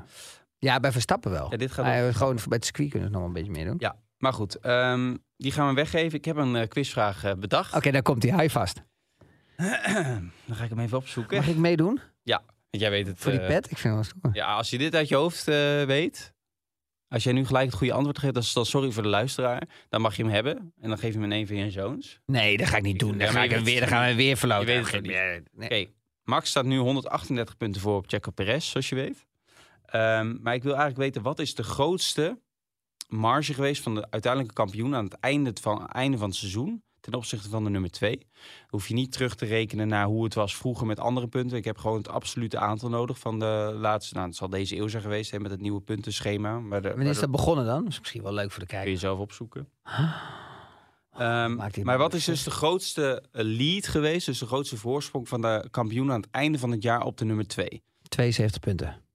Ja, 0.58 0.80
bij 0.80 0.92
Verstappen 0.92 1.30
wel. 1.30 1.50
Ja, 1.50 1.56
dit 1.56 1.70
gaat 1.72 1.84
op- 1.86 1.92
eh, 2.08 2.14
gewoon 2.14 2.34
bij 2.34 2.44
het 2.48 2.64
circuit 2.64 2.90
kunnen 2.90 3.10
we 3.10 3.16
nog 3.16 3.26
een 3.26 3.32
beetje 3.32 3.50
meer 3.52 3.64
doen. 3.64 3.76
Ja, 3.78 3.96
maar 4.18 4.32
goed. 4.32 4.54
ehm, 4.58 5.16
die 5.36 5.52
gaan 5.52 5.68
we 5.68 5.74
weggeven. 5.74 6.18
Ik 6.18 6.24
heb 6.24 6.36
een 6.36 6.56
eh, 6.56 6.68
quizvraag 6.68 7.24
eh, 7.24 7.32
bedacht. 7.34 7.74
Oké, 7.74 7.90
dan 7.90 8.02
komt 8.02 8.22
hij. 8.22 8.32
Hou 8.32 8.42
je 8.42 8.50
vast. 8.50 8.82
dan 9.56 10.56
ga 10.56 10.64
ik 10.64 10.70
hem 10.70 10.78
even 10.78 10.98
opzoeken. 10.98 11.36
Mag 11.36 11.46
ik 11.48 11.56
meedoen 11.56 12.00
Want 12.70 12.82
jij 12.82 12.90
weet 12.90 13.06
het. 13.06 13.18
voor 13.18 13.30
die 13.32 13.40
eh, 13.40 13.46
pet? 13.46 13.70
Ik 13.70 13.78
vind 13.78 13.94
het 13.94 14.12
wel 14.12 14.20
stoer. 14.20 14.34
Ja, 14.34 14.54
als 14.54 14.70
je 14.70 14.78
dit 14.78 14.94
uit 14.94 15.08
je 15.08 15.14
hoofd 15.14 15.44
weet. 15.86 16.36
Als 17.08 17.24
jij 17.24 17.32
nu 17.32 17.46
gelijk 17.46 17.66
het 17.66 17.74
goede 17.74 17.92
antwoord 17.92 18.18
geeft, 18.18 18.34
dan 18.34 18.42
is 18.42 18.52
dan 18.52 18.66
sorry 18.66 18.90
voor 18.90 19.02
de 19.02 19.08
luisteraar. 19.08 19.62
Dan 19.88 20.00
mag 20.00 20.16
je 20.16 20.22
hem 20.22 20.32
hebben. 20.32 20.72
En 20.80 20.88
dan 20.88 20.98
geef 20.98 21.08
je 21.08 21.14
hem 21.14 21.24
in 21.24 21.32
één 21.32 21.46
van 21.46 21.56
je 21.56 21.70
zoons. 21.70 22.20
Nee, 22.26 22.56
dat 22.56 22.66
ga 22.66 22.76
ik 22.76 22.82
niet 22.82 22.98
doen. 22.98 23.12
Ja, 23.12 23.18
Dan, 23.18 23.28
ga 23.28 23.42
ik 23.42 23.50
hem 23.50 23.64
weer, 23.64 23.80
dan 23.80 23.88
gaan 23.88 24.08
we 24.08 24.14
weer 24.14 24.36
verloten. 24.36 24.66
Je 24.74 24.82
weet 24.82 24.92
het 24.92 25.02
niet. 25.52 25.68
Nee. 25.70 25.94
Max 26.24 26.50
staat 26.50 26.64
nu 26.64 26.78
138 26.78 27.56
punten 27.56 27.80
voor 27.80 27.96
op 27.96 28.08
Checo 28.08 28.30
Perez, 28.30 28.70
zoals 28.70 28.88
je 28.88 28.94
weet. 28.94 29.26
Ehm, 29.84 30.36
maar 30.42 30.54
ik 30.54 30.62
wil 30.62 30.72
eigenlijk 30.72 31.00
weten, 31.00 31.22
wat 31.22 31.38
is 31.38 31.54
de 31.54 31.62
grootste 31.62 32.38
marge 33.08 33.54
geweest 33.54 33.82
van 33.82 33.94
de 33.94 34.06
uiteindelijke 34.10 34.54
kampioen 34.54 34.94
aan 34.94 35.04
het 35.04 35.14
einde 35.20 35.52
van, 35.60 35.86
einde 35.86 36.18
van 36.18 36.28
het 36.28 36.36
seizoen 36.36 36.82
ten 37.00 37.14
opzichte 37.14 37.48
van 37.48 37.64
de 37.64 37.70
nummer 37.70 37.90
2? 37.90 38.26
Hoef 38.68 38.88
je 38.88 38.94
niet 38.94 39.12
terug 39.12 39.34
te 39.34 39.46
rekenen 39.46 39.88
naar 39.88 40.06
hoe 40.06 40.24
het 40.24 40.34
was 40.34 40.56
vroeger 40.56 40.86
met 40.86 41.00
andere 41.00 41.28
punten. 41.28 41.56
Ik 41.56 41.64
heb 41.64 41.78
gewoon 41.78 41.98
het 41.98 42.08
absolute 42.08 42.58
aantal 42.58 42.88
nodig 42.88 43.18
van 43.18 43.38
de 43.38 43.76
laatste. 43.80 44.14
Nou, 44.14 44.26
het 44.26 44.36
zal 44.36 44.48
deze 44.48 44.76
eeuw 44.76 44.88
zijn 44.88 45.02
geweest 45.02 45.30
hè, 45.30 45.40
met 45.40 45.50
het 45.50 45.60
nieuwe 45.60 45.80
puntenschema. 45.80 46.58
Maar 46.58 46.82
de, 46.82 46.88
Wanneer 46.88 47.10
is 47.10 47.18
dat 47.18 47.30
begonnen 47.30 47.64
dan? 47.64 47.82
Dat 47.82 47.92
is 47.92 47.98
misschien 47.98 48.22
wel 48.22 48.32
leuk 48.32 48.50
voor 48.50 48.60
de 48.60 48.66
kun 48.66 48.78
je 48.78 48.84
kijker. 48.84 49.00
zelf 49.00 49.18
opzoeken. 49.18 49.68
Ehm, 51.18 51.82
maar 51.82 51.98
wat 51.98 52.14
is 52.14 52.24
dus 52.24 52.42
de 52.42 52.50
grootste 52.50 53.22
eh, 53.32 53.44
lead 53.44 53.86
geweest, 53.86 54.26
dus 54.26 54.38
de 54.38 54.46
grootste 54.46 54.76
voorsprong 54.76 55.28
van 55.28 55.40
de 55.40 55.68
kampioen 55.70 56.10
aan 56.12 56.20
het 56.20 56.30
einde 56.30 56.58
van 56.58 56.70
het 56.70 56.82
jaar 56.82 57.02
op 57.02 57.16
de 57.16 57.24
nummer 57.24 57.46
2? 57.46 57.82
72 58.08 58.60
punten. 58.60 59.07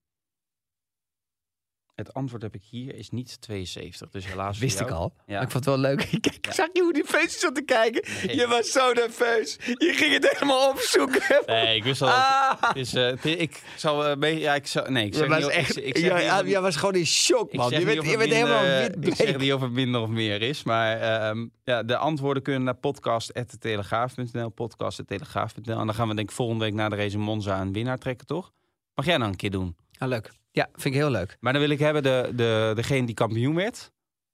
Het 1.96 2.14
antwoord 2.14 2.42
heb 2.42 2.56
ik 2.56 2.64
hier, 2.70 2.96
is 2.96 3.10
niet 3.10 3.42
72. 3.42 4.10
Dus 4.10 4.28
helaas 4.28 4.60
Wist 4.60 4.80
ik 4.80 4.92
al. 4.92 5.14
Ja. 5.26 5.34
Maar 5.34 5.44
ik 5.44 5.52
vond 5.52 5.66
het 5.66 5.74
wel 5.76 5.78
leuk. 5.78 6.02
Ja. 6.42 6.52
zag 6.52 6.70
je 6.74 6.82
hoe 6.82 6.94
die 6.94 7.04
feestjes 7.04 7.40
zat 7.40 7.56
te 7.56 7.62
kijken? 7.62 8.04
Nee. 8.26 8.36
Je 8.36 8.48
was 8.48 8.72
zo 8.72 8.94
nerveus. 8.94 9.58
Je 9.66 9.94
ging 9.94 10.14
het 10.14 10.30
helemaal 10.32 10.70
opzoeken. 10.70 11.22
Nee, 11.46 11.76
ik 11.76 11.84
wist 11.84 12.02
al. 12.02 12.10
Ah. 12.10 12.54
Eh, 12.94 13.42
ik 13.42 13.64
zal 13.76 14.06
eh, 14.06 14.16
mee. 14.16 14.40
Ja, 14.40 14.56
ik 14.56 14.68
zal. 14.68 14.86
Nee, 14.90 15.06
ik 15.06 15.14
zeg 15.14 15.28
was 15.28 15.40
niet. 15.40 15.50
echt, 15.50 15.78
ik, 15.78 15.84
ik 15.84 15.98
zeg 15.98 16.24
ja, 16.24 16.42
niet 16.42 16.52
jij 16.52 16.62
was 16.62 16.76
gewoon 16.76 16.96
in 16.96 17.06
shock, 17.06 17.52
ik 17.52 17.58
man. 17.58 17.70
Je 17.70 17.86
bent, 17.86 18.06
je 18.06 18.18
bent 18.18 18.32
helemaal 18.32 18.86
Ik 19.00 19.16
zeg 19.16 19.38
niet 19.38 19.54
of 19.54 19.62
het 19.62 19.72
minder 19.72 20.02
of 20.02 20.10
meer 20.10 20.42
is. 20.42 20.64
Maar 20.64 21.00
ehm, 21.00 21.48
ja, 21.64 21.84
de 21.84 21.98
antwoorden 21.98 22.44
kunnen 22.44 22.64
naar 22.64 22.76
podcast.telegraaf.nl, 22.76 24.50
podcast.telegraaf.nl. 24.50 25.80
En 25.80 25.86
dan 25.86 25.96
gaan 25.96 26.08
we 26.08 26.16
denk 26.16 26.30
ik 26.30 26.36
volgende 26.36 26.64
week 26.64 26.74
na 26.74 26.90
de 26.90 26.96
race 26.96 27.16
in 27.16 27.22
Monza 27.22 27.62
een 27.62 27.74
winnaar 27.74 27.98
trekken, 27.98 28.28
toch? 28.28 28.52
Mag 28.96 29.06
jij 29.06 29.18
dan 29.18 29.28
een 29.28 29.36
keer 29.36 29.52
doen? 29.52 29.76
Ah, 29.98 30.08
leuk. 30.08 30.32
Ja, 30.52 30.70
vind 30.72 30.96
ik 30.96 31.02
heel 31.02 31.10
leuk. 31.10 31.38
Maar 31.40 31.54
dan 31.54 31.62
wil 31.62 31.72
ik 31.72 31.80
hebben 31.80 32.04
de, 32.04 32.32
de, 32.36 32.72
degene 32.76 33.06
die 33.06 33.16
kampioen 33.16 33.56
werd, 33.56 33.92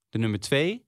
de 0.09 0.17
nummer 0.17 0.39
twee, 0.39 0.87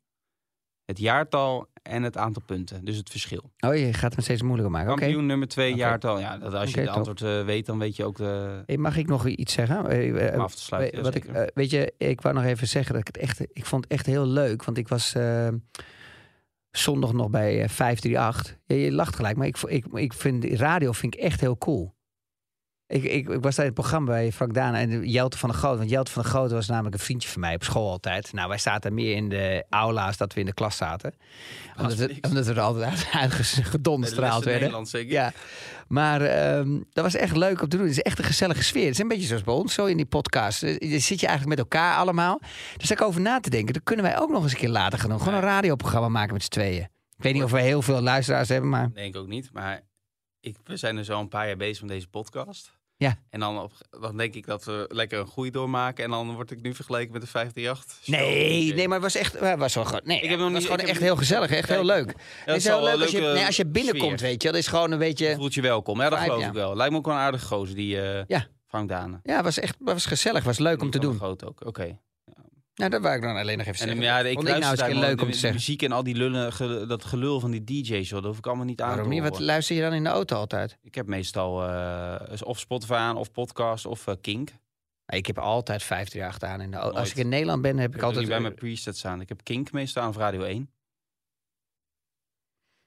het 0.86 1.00
jaartal 1.00 1.70
en 1.82 2.04
het 2.04 2.18
aantal 2.18 2.42
punten. 2.46 2.86
Dus 2.86 2.98
het 2.98 3.10
verschil. 3.10 3.52
Oh, 3.60 3.76
je 3.76 3.94
gaat 3.94 4.16
het 4.16 4.24
steeds 4.24 4.42
moeilijker 4.42 4.72
maken. 4.72 4.96
Kampioen 4.96 5.26
nummer 5.26 5.48
twee, 5.48 5.76
jaartal. 5.76 6.20
Ja, 6.20 6.38
dat 6.38 6.54
als 6.54 6.72
je 6.72 6.86
top. 6.86 6.96
antwoord 6.96 7.22
eh, 7.22 7.46
weet, 7.46 7.66
dan 7.66 7.80
weet 7.80 7.96
je 7.96 8.06
ook 8.06 8.18
de, 8.18 8.64
Hey, 8.66 8.78
mag 8.78 8.98
ik 8.98 9.08
nog 9.08 9.28
iets 9.28 9.54
zeggen? 9.54 9.88
Eh, 9.88 10.34
eh, 10.34 10.40
af 10.40 10.56
te 10.56 10.62
sluiten. 10.62 11.04
Wat 11.04 11.16
ik, 11.16 11.52
weet 11.54 11.70
je, 11.70 11.94
ik 11.98 12.22
wou 12.22 12.36
nog 12.36 12.44
even 12.44 12.68
zeggen 12.68 12.92
dat 12.94 13.08
ik 13.08 13.16
het 13.16 13.18
echt, 13.18 13.40
ik 13.40 13.66
vond 13.66 13.84
het 13.84 13.94
echt 13.94 14.06
heel 14.06 14.26
leuk, 14.26 14.64
want 14.64 14.78
ik 14.78 14.88
was 14.88 15.14
zondag 16.72 17.14
nog 17.14 17.30
bij 17.30 17.62
eh, 17.62 17.70
538. 17.70 18.58
Ja, 18.66 18.76
je 18.76 18.92
lacht 18.92 19.16
gelijk, 19.16 19.38
maar 19.38 19.48
ik, 19.48 19.58
ik, 19.58 19.86
ik 19.94 20.14
vind 20.14 20.46
radio 20.46 20.92
vind 20.92 21.16
ik 21.16 21.22
echt 21.22 21.42
heel 21.42 21.58
cool. 21.58 21.96
Ik, 22.92 23.04
ik, 23.04 23.30
ik 23.30 23.42
was 23.42 23.56
daar 23.56 23.66
in 23.66 23.72
het 23.72 23.80
programma 23.80 24.12
bij 24.12 24.32
Frank 24.32 24.54
Daan 24.54 24.74
en 24.74 25.10
Jelte 25.10 25.38
van 25.38 25.50
der 25.50 25.58
Goot. 25.58 25.78
Want 25.78 25.90
Jelte 25.90 26.12
van 26.12 26.22
der 26.22 26.32
Goot 26.32 26.52
was 26.52 26.68
namelijk 26.68 26.96
een 26.96 27.02
vriendje 27.02 27.30
van 27.30 27.42
mij 27.42 27.56
op 27.56 27.64
school 27.64 27.90
altijd. 27.90 28.34
Nou, 28.34 28.50
wij 28.50 28.58
zaten 28.58 28.94
meer 28.94 29.16
in 29.16 29.30
de 29.30 29.66
aula's 29.70 30.18
dat 30.18 30.34
we 30.34 30.40
in 30.40 30.46
de 30.46 30.54
klas 30.54 30.78
zaten. 30.78 31.14
Omdat, 31.78 31.96
we, 31.96 32.18
omdat 32.22 32.46
we 32.46 32.54
er 32.54 32.60
altijd 32.60 33.08
uitgedonderstraald 33.12 34.44
werden. 34.44 34.62
Nederland 34.62 34.90
zeker. 34.90 35.12
Ja, 35.12 35.34
maar 35.88 36.22
ehm, 36.22 36.80
dat 36.94 37.04
was 37.04 37.16
echt 37.16 37.36
leuk 37.36 37.62
om 37.62 37.68
te 37.70 37.78
doen. 37.78 37.86
Het 37.86 37.96
is 37.98 38.02
echt 38.02 38.20
een 38.20 38.26
gezellige 38.26 38.64
sfeer. 38.64 38.84
Het 38.84 38.94
is 38.94 39.00
een 39.00 39.08
beetje 39.08 39.28
zoals 39.28 39.44
bij 39.44 39.54
ons, 39.54 39.74
zo 39.74 39.86
in 39.86 39.98
die 39.98 40.06
podcast. 40.06 40.64
Eh, 40.64 40.90
Dan 40.90 41.00
zit 41.00 41.20
je 41.20 41.28
eigenlijk 41.28 41.58
met 41.58 41.60
elkaar 41.60 41.96
allemaal. 41.96 42.40
Dus 42.78 42.88
daar 42.88 42.98
ik 42.98 43.04
over 43.04 43.22
na 43.22 43.40
te 43.40 43.50
denken. 43.50 43.74
Dat 43.74 43.84
kunnen 43.84 44.06
wij 44.06 44.20
ook 44.20 44.30
nog 44.30 44.44
eens 44.44 44.52
een 44.52 44.58
keer 44.58 44.70
later 44.70 45.00
gaan 45.00 45.10
doen. 45.10 45.20
Gewoon 45.20 45.34
een 45.34 45.42
radioprogramma 45.42 46.10
maken 46.10 46.34
met 46.34 46.44
z'n 46.44 46.50
tweeën. 46.50 46.84
Ik 47.18 47.24
weet 47.24 47.34
niet 47.34 47.44
of 47.44 47.52
we 47.52 47.62
heel 47.62 47.82
veel 47.82 48.02
luisteraars 48.02 48.50
hebben, 48.50 48.70
maar... 48.70 48.94
Denk 48.94 49.16
ook 49.16 49.28
niet. 49.28 49.50
Maar 49.54 49.82
ik, 50.40 50.56
we 50.64 50.78
zijn 50.78 50.96
dus 50.96 51.10
al 51.10 51.20
een 51.20 51.28
paar 51.28 51.48
jaar 51.48 51.58
bezig 51.58 51.82
met 51.82 51.92
deze 51.92 52.08
podcast. 52.08 52.80
Ja. 53.02 53.18
En 53.30 53.40
dan, 53.40 53.60
op, 53.60 53.72
dan 54.02 54.18
denk 54.18 54.34
ik 54.36 54.46
dat 54.46 54.64
we 54.64 54.86
lekker 54.90 55.20
een 55.20 55.28
groei 55.28 55.52
doormaken. 55.52 56.04
En 56.04 56.10
dan 56.10 56.34
word 56.36 56.52
ik 56.52 56.62
nu 56.62 56.74
vergeleken 56.76 57.12
met 57.12 57.22
de 57.22 57.28
538. 57.28 58.04
show. 58.04 58.16
Nee, 58.16 58.74
nee, 58.74 58.88
maar 58.88 59.02
het 59.02 59.14
was 59.14 59.22
echt, 59.22 59.40
het 59.40 59.60
was 59.60 59.74
wel 59.76 59.86
gewoon, 59.86 60.02
nee, 60.04 60.20
Ik 60.22 60.30
heb 60.30 60.40
nog 60.40 60.44
het 60.44 60.52
was 60.52 60.62
niet- 60.62 60.72
gewoon 60.72 60.80
echt 60.86 61.00
niet- 61.00 61.08
heel 61.08 61.16
gezellig, 61.16 61.52
echt 61.52 61.70
heel 61.70 61.86
leuk. 61.86 62.08
Ja, 62.08 62.14
het 62.46 62.56
is 62.56 62.64
heel 62.64 62.82
wel 62.82 62.84
leuk 62.98 63.02
als 63.02 63.12
je, 63.12 63.22
nee, 63.22 63.46
als 63.46 63.56
je 63.56 63.66
binnenkomt, 63.66 64.20
sfeer. 64.20 64.30
weet 64.30 64.42
je. 64.42 64.48
Dat 64.48 64.58
is 64.58 64.68
gewoon 64.68 64.86
een 64.92 65.00
Je 65.00 65.06
beetje, 65.06 65.36
voelt 65.36 65.54
je 65.54 65.62
welkom. 65.62 66.02
Ja, 66.02 66.10
dat 66.10 66.20
geloof 66.20 66.42
ja. 66.42 66.48
ik 66.48 66.54
wel. 66.54 66.76
Lijkt 66.76 66.92
me 66.92 66.98
ook 66.98 67.06
wel 67.06 67.16
een 67.16 67.20
aardige 67.22 67.46
gozer, 67.46 67.76
die 67.76 68.02
eh, 68.02 68.24
Ja. 68.28 68.46
Frank 68.68 68.90
Dane. 68.90 69.20
ja, 69.24 69.36
het 69.36 69.44
was 69.44 69.60
echt, 69.60 69.76
was 69.80 70.06
gezellig, 70.06 70.38
het 70.38 70.48
was 70.48 70.60
leuk 70.60 70.82
om 70.82 70.90
te 70.90 71.00
doen. 71.00 71.16
Groot 71.18 71.46
ook, 71.46 71.66
oké. 71.66 71.98
Nou, 72.82 72.94
dat 72.94 73.02
wou 73.02 73.16
ik 73.16 73.22
dan 73.22 73.36
alleen 73.36 73.58
nog 73.58 73.68
even 73.68 73.80
En 73.82 73.88
zeggen. 73.88 74.06
ja, 74.06 74.20
ik 74.20 74.34
Vond 74.34 74.38
ik 74.48 74.54
nou 74.54 74.56
eens 74.56 74.66
luister 74.66 74.86
een 74.88 74.92
keer 74.92 75.02
daar 75.02 75.10
leuk 75.10 75.22
om 75.22 75.28
de 75.28 75.34
te 75.34 75.40
zeggen. 75.40 75.60
muziek 75.60 75.82
en 75.82 75.92
al 75.92 76.04
die 76.04 76.16
lullen, 76.16 76.54
ge- 76.54 76.86
dat 76.88 77.06
gelul 77.06 77.40
van 77.40 77.52
die 77.52 77.64
DJ's, 77.64 78.10
joh, 78.10 78.20
dat 78.20 78.24
hoef 78.30 78.38
ik 78.38 78.48
allemaal 78.48 78.66
niet 78.66 78.82
aan 78.82 78.88
Waarom 78.88 79.06
te 79.08 79.14
niet? 79.14 79.22
Wat 79.22 79.32
horen. 79.32 79.46
luister 79.46 79.76
je 79.76 79.82
dan 79.82 79.94
in 79.94 80.04
de 80.04 80.10
auto 80.10 80.36
altijd? 80.36 80.78
Ik 80.82 80.96
heb 80.96 81.08
meestal 81.08 81.68
eh, 81.70 82.42
of 82.48 82.60
Spotify 82.60 82.94
aan, 82.94 83.18
of 83.18 83.32
podcast, 83.32 83.86
of 83.86 84.08
eh, 84.08 84.16
Kink. 84.22 84.50
Ik 85.06 85.18
Ik 85.18 85.26
heb 85.28 85.40
altijd 85.40 85.84
538 85.84 86.50
aan 86.50 86.62
in 86.62 86.72
de 86.72 86.78
auto. 86.78 86.98
Als 86.98 87.08
Nooit. 87.08 87.18
ik 87.18 87.24
in 87.24 87.30
Nederland 87.30 87.62
ben, 87.62 87.78
heb 87.78 87.88
ik, 87.90 87.96
heb 87.96 88.04
altijd... 88.04 88.24
altijd 88.24 88.42
bij 88.42 88.50
mijn 88.50 88.60
presets 88.60 89.06
aan. 89.06 89.22
Ik 89.22 89.30
heb 89.30 89.44
Kink 89.44 89.72
meestal 89.72 90.04
aan 90.04 90.10
of 90.10 90.18
Radio 90.18 90.42
1. 90.44 90.70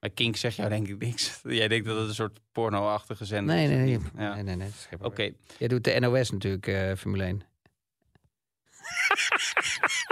Maar 0.00 0.10
Kink 0.10 0.36
zegt 0.36 0.56
jou 0.56 0.68
denk 0.68 0.88
ik 0.88 0.98
niks. 0.98 1.40
Jij 1.42 1.68
denkt 1.68 1.86
dat 1.86 1.98
het 1.98 2.08
een 2.08 2.14
soort 2.14 2.38
porno-achtige 2.52 3.24
zender 3.24 3.54
Nee, 3.54 3.64
is. 3.64 3.70
nee, 3.70 3.78
nee. 3.78 3.98
Ja. 4.24 4.34
nee, 4.34 4.42
nee, 4.42 4.56
nee, 4.56 4.66
dat 4.66 4.76
is 4.76 4.86
geen 4.88 4.98
Oké, 4.98 5.06
probleem. 5.06 5.36
Jij 5.58 5.68
doet 5.68 5.84
de 5.84 6.00
NOS 6.00 6.30
natuurlijk, 6.30 6.66
eh, 6.66 6.92
Formule 6.96 7.24
1. 7.24 7.42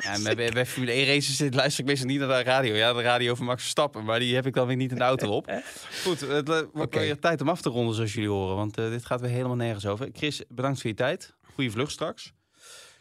ja, 0.03 0.13
en 0.15 0.37
bij, 0.37 0.51
bij 0.53 0.67
Formule 0.67 0.93
1 0.93 1.07
races 1.07 1.37
zit- 1.37 1.55
luister 1.55 1.81
ik 1.83 1.87
meestal 1.89 2.09
niet 2.09 2.19
naar 2.19 2.29
de 2.29 2.43
radio. 2.43 2.75
Ja, 2.75 2.93
de 2.93 3.03
radio 3.03 3.35
van 3.35 3.47
Max 3.47 3.61
Verstappen, 3.61 4.05
maar 4.05 4.19
die 4.19 4.35
heb 4.35 4.47
ik 4.47 4.55
dan 4.55 4.67
weer 4.67 4.77
niet 4.77 4.91
in 4.91 4.97
de 4.99 5.03
auto 5.05 5.29
op. 5.31 5.53
Goed, 6.05 6.21
het 6.21 6.49
eh, 6.49 6.59
wordt 6.73 6.95
weer 6.95 7.19
tijd 7.19 7.41
om 7.41 7.49
af 7.49 7.61
te 7.61 7.69
ronden 7.69 7.95
zoals 7.95 8.13
jullie 8.13 8.29
horen, 8.31 8.57
want 8.57 8.79
eh, 8.79 8.89
dit 8.91 9.05
gaat 9.07 9.21
weer 9.21 9.31
helemaal 9.31 9.57
nergens 9.57 9.87
over. 9.87 10.09
Chris, 10.13 10.43
bedankt 10.49 10.81
voor 10.81 10.91
je 10.91 10.97
tijd. 10.97 11.35
Goeie 11.55 11.71
vlucht 11.71 11.93
straks. 11.93 12.33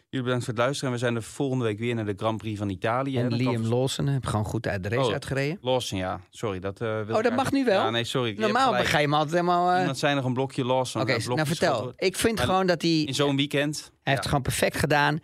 Jullie 0.08 0.26
bedankt 0.26 0.44
voor 0.46 0.54
het 0.54 0.62
luisteren. 0.62 0.88
En 0.92 0.98
we 1.00 1.04
zijn 1.04 1.16
er 1.16 1.22
volgende 1.22 1.64
week 1.64 1.78
weer 1.78 1.94
naar 1.94 2.04
de 2.04 2.14
Grand 2.16 2.36
Prix 2.38 2.58
van 2.58 2.68
Italië. 2.68 3.18
En 3.18 3.28
Dat 3.28 3.38
Liam 3.38 3.52
kan- 3.54 3.68
Lawson 3.68 4.06
heb 4.06 4.26
gewoon 4.26 4.44
goed 4.44 4.66
uit 4.66 4.82
de 4.82 4.88
race 4.88 5.06
Oh. 5.06 5.12
uitgereden. 5.12 5.58
Lawson, 5.60 5.98
ja. 5.98 6.20
Sorry, 6.30 6.58
dat 6.60 6.80
eh, 6.80 6.88
Oh, 6.88 6.96
dat 6.96 7.08
mag 7.08 7.14
eigenlijk- 7.24 7.50
nu 7.52 7.64
wel? 7.64 7.80
Ja, 7.82 7.90
nee, 7.90 8.04
sorry. 8.04 8.30
je 8.34 8.40
Normaal 8.40 8.72
ga 8.72 8.98
je 8.98 9.04
hem 9.04 9.14
altijd 9.14 9.32
helemaal... 9.34 9.70
eh, 9.72 9.78
Iemand 9.80 9.98
zei 9.98 10.14
nog 10.14 10.24
een 10.24 10.32
blokje 10.32 10.64
Lawson. 10.64 11.02
Oké, 11.02 11.10
een 11.12 11.22
blokje 11.22 11.34
nou 11.44 11.56
vertel. 11.56 11.92
Ik 11.96 12.16
vind 12.16 12.40
gewoon 12.40 12.66
dat 12.66 12.82
hij... 12.82 13.02
In 13.02 13.14
zo'n 13.14 13.36
weekend. 13.36 13.76
Hij 13.80 13.90
heeft 14.02 14.16
het 14.18 14.26
gewoon 14.26 14.42
perfect 14.42 14.76
gedaan. 14.76 15.20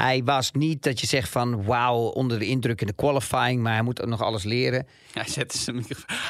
Hij 0.00 0.24
was 0.24 0.52
niet 0.52 0.82
dat 0.82 1.00
je 1.00 1.06
zegt 1.06 1.28
van 1.28 1.64
wauw, 1.64 1.98
onder 1.98 2.38
de 2.38 2.46
indruk 2.46 2.80
in 2.80 2.86
de 2.86 2.92
qualifying, 2.92 3.62
maar 3.62 3.72
hij 3.72 3.82
moet 3.82 4.02
ook 4.02 4.08
nog 4.08 4.22
alles 4.22 4.44
leren. 4.44 4.86
Hij 5.12 5.28
zette 5.28 5.58
zijn, 5.58 5.84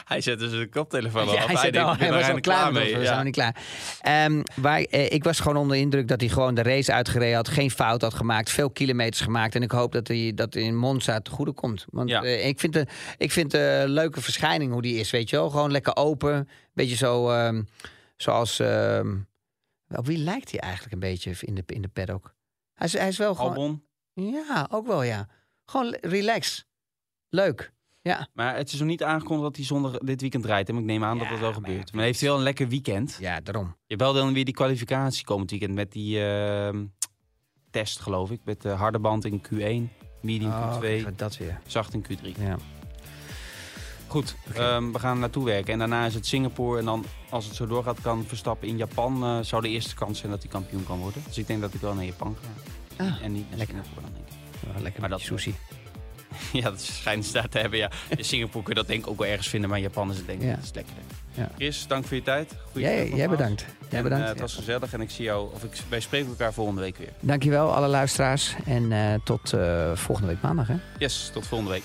hij 0.04 0.20
zette 0.20 0.48
zijn 0.48 0.68
koptelefoon 0.70 1.26
Ja, 1.28 1.46
hij, 1.46 1.56
al, 1.82 1.90
ben 1.96 1.98
hij 1.98 2.08
er 2.08 2.14
was 2.14 2.28
al 2.28 2.40
klaar 2.40 2.72
mee. 2.72 2.94
we 2.94 3.00
Ja. 3.00 3.06
zijn 3.06 3.24
niet 3.24 3.34
klaar. 3.34 3.56
Ehm, 4.00 4.42
waar, 4.54 4.80
eh, 4.80 5.10
ik 5.12 5.24
was 5.24 5.40
gewoon 5.40 5.56
onder 5.56 5.76
de 5.76 5.82
indruk 5.82 6.08
dat 6.08 6.20
hij 6.20 6.28
gewoon 6.30 6.54
de 6.54 6.62
race 6.62 6.92
uitgereden 6.92 7.36
had, 7.36 7.48
geen 7.48 7.70
fout 7.70 8.02
had 8.02 8.14
gemaakt, 8.14 8.50
veel 8.50 8.70
kilometers 8.70 9.20
gemaakt. 9.20 9.54
En 9.54 9.62
ik 9.62 9.70
hoop 9.70 9.92
dat 9.92 10.08
hij 10.08 10.32
dat 10.34 10.54
in 10.54 10.76
Monza 10.76 11.20
te 11.20 11.30
goede 11.30 11.52
komt. 11.52 11.84
Want 11.90 12.08
Ja. 12.08 12.22
eh, 12.22 12.46
ik 12.46 12.60
vind, 12.60 12.72
de, 12.72 12.86
ik 13.18 13.32
vind 13.32 13.50
de 13.50 13.84
leuke 13.86 14.20
verschijning 14.20 14.72
hoe 14.72 14.82
die 14.82 14.96
is, 14.96 15.10
weet 15.10 15.30
je 15.30 15.36
wel. 15.36 15.50
Gewoon 15.50 15.70
lekker 15.70 15.96
open, 15.96 16.48
beetje 16.74 16.96
zo 16.96 17.30
ehm, 17.30 17.62
zoals... 18.16 18.58
ehm, 18.58 19.16
op 19.88 20.06
wie 20.06 20.18
lijkt 20.18 20.50
hij 20.50 20.60
eigenlijk 20.60 20.92
een 20.92 21.00
beetje 21.00 21.32
in 21.40 21.54
de, 21.54 21.62
in 21.66 21.82
de 21.82 21.88
paddock? 21.88 22.34
Hij 22.80 22.88
is, 22.88 22.92
hij 22.92 23.08
is 23.08 23.16
wel 23.18 23.34
gewoon... 23.34 23.50
Albon. 23.50 23.82
Ja, 24.14 24.66
ook 24.70 24.86
wel 24.86 25.02
ja. 25.02 25.28
Gewoon 25.64 25.96
relax. 26.00 26.66
Leuk. 27.28 27.72
Ja. 28.02 28.28
Maar 28.32 28.56
het 28.56 28.72
is 28.72 28.78
nog 28.78 28.88
niet 28.88 29.02
aangekondigd 29.02 29.42
dat 29.46 29.56
hij 29.56 29.64
zondag 29.64 29.98
dit 29.98 30.20
weekend 30.20 30.44
rijdt. 30.44 30.68
En 30.68 30.76
ik 30.76 30.84
neem 30.84 31.04
aan 31.04 31.18
dat 31.18 31.26
Ja, 31.26 31.30
dat 31.32 31.40
wel 31.40 31.50
maar 31.50 31.60
gebeurt. 31.60 31.88
ja, 31.90 31.96
Maar 31.96 32.04
heeft 32.04 32.20
hij 32.20 32.28
wel 32.28 32.38
een 32.38 32.44
lekker 32.44 32.68
weekend. 32.68 33.16
Ja, 33.20 33.40
daarom. 33.40 33.64
Je 33.64 33.72
hebt 33.86 34.00
wel 34.00 34.12
dan 34.12 34.32
weer 34.32 34.44
die 34.44 34.54
kwalificatie 34.54 35.24
komend 35.24 35.50
weekend 35.50 35.74
met 35.74 35.92
die 35.92 36.24
ehm, 36.24 36.84
test, 37.70 38.00
geloof 38.00 38.30
ik. 38.30 38.40
Met 38.44 38.62
de 38.62 38.68
harde 38.68 38.98
band 38.98 39.24
in 39.24 39.42
Q1, 39.42 39.94
medium 40.22 40.50
Oh, 40.50 40.82
Q2, 40.82 41.14
dat 41.16 41.36
weer. 41.36 41.60
zacht 41.66 41.94
in 41.94 42.04
Q3. 42.04 42.38
Ja. 42.40 42.56
Goed, 44.10 44.34
ehm, 44.54 44.92
we 44.92 44.98
gaan 44.98 45.18
naartoe 45.18 45.44
werken. 45.44 45.72
En 45.72 45.78
daarna 45.78 46.06
is 46.06 46.14
het 46.14 46.26
Singapore. 46.26 46.78
En 46.78 46.84
dan, 46.84 47.04
als 47.28 47.44
het 47.46 47.54
zo 47.54 47.66
doorgaat, 47.66 48.00
kan 48.00 48.24
Verstappen 48.26 48.68
in 48.68 48.76
Japan... 48.76 49.24
eh, 49.24 49.38
zou 49.42 49.62
de 49.62 49.68
eerste 49.68 49.94
kans 49.94 50.18
zijn 50.18 50.30
dat 50.30 50.42
hij 50.42 50.50
kampioen 50.50 50.84
kan 50.84 50.98
worden. 50.98 51.22
Dus 51.26 51.38
ik 51.38 51.46
denk 51.46 51.60
dat 51.60 51.74
ik 51.74 51.80
wel 51.80 51.94
naar 51.94 52.04
Japan 52.04 52.36
ga. 52.42 53.04
Ah, 53.04 53.22
en 53.22 53.32
niet 53.32 53.48
naar 53.48 53.58
lekker. 53.58 53.76
Singapore 53.76 54.00
dan, 54.06 54.10
denk 54.14 54.26
ik. 54.76 54.82
Lekker 54.82 55.00
Maar 55.00 55.10
dat- 55.10 55.20
sushi. 55.20 55.54
Ja, 56.52 56.62
dat 56.62 56.80
schijnt 56.80 57.26
ze 57.26 57.32
daar 57.32 57.48
te 57.48 57.58
hebben, 57.58 57.78
ja. 57.78 57.90
In 58.16 58.24
Singapore 58.24 58.64
kun 58.64 58.72
je 58.74 58.78
dat 58.80 58.88
denk 58.88 59.02
ik 59.04 59.10
ook 59.10 59.18
wel 59.18 59.28
ergens 59.28 59.48
vinden. 59.48 59.68
Maar 59.68 59.78
in 59.78 59.84
Japan 59.84 60.10
is 60.10 60.16
het 60.16 60.26
denk 60.26 60.40
ik 60.40 60.48
Ja. 60.48 60.58
iets 60.58 60.70
lekkerder. 60.74 61.02
Ja. 61.32 61.50
Chris, 61.56 61.86
dank 61.86 62.04
voor 62.06 62.16
je 62.16 62.22
tijd. 62.22 62.54
Goeie 62.72 62.86
Jij, 62.86 63.10
jij 63.10 63.28
bedankt. 63.28 63.60
Jij 63.88 63.98
En, 63.98 64.02
bedankt. 64.02 64.24
eh, 64.24 64.30
het 64.30 64.40
was 64.40 64.54
gezellig 64.54 64.92
en 64.92 65.00
ik 65.00 65.10
zie 65.10 65.24
jou, 65.24 65.52
of 65.54 65.64
ik, 65.64 65.70
wij 65.88 66.00
spreken 66.00 66.28
elkaar 66.28 66.52
volgende 66.52 66.80
week 66.80 66.96
weer. 66.96 67.12
Dankjewel 67.20 67.74
alle 67.74 67.86
luisteraars. 67.88 68.54
En 68.64 68.92
eh, 68.92 69.14
tot 69.24 69.54
volgende 69.94 70.26
week 70.32 70.42
maandag. 70.42 70.66
Hè? 70.66 70.74
Yes, 70.98 71.30
tot 71.32 71.46
volgende 71.46 71.72
week. 71.72 71.84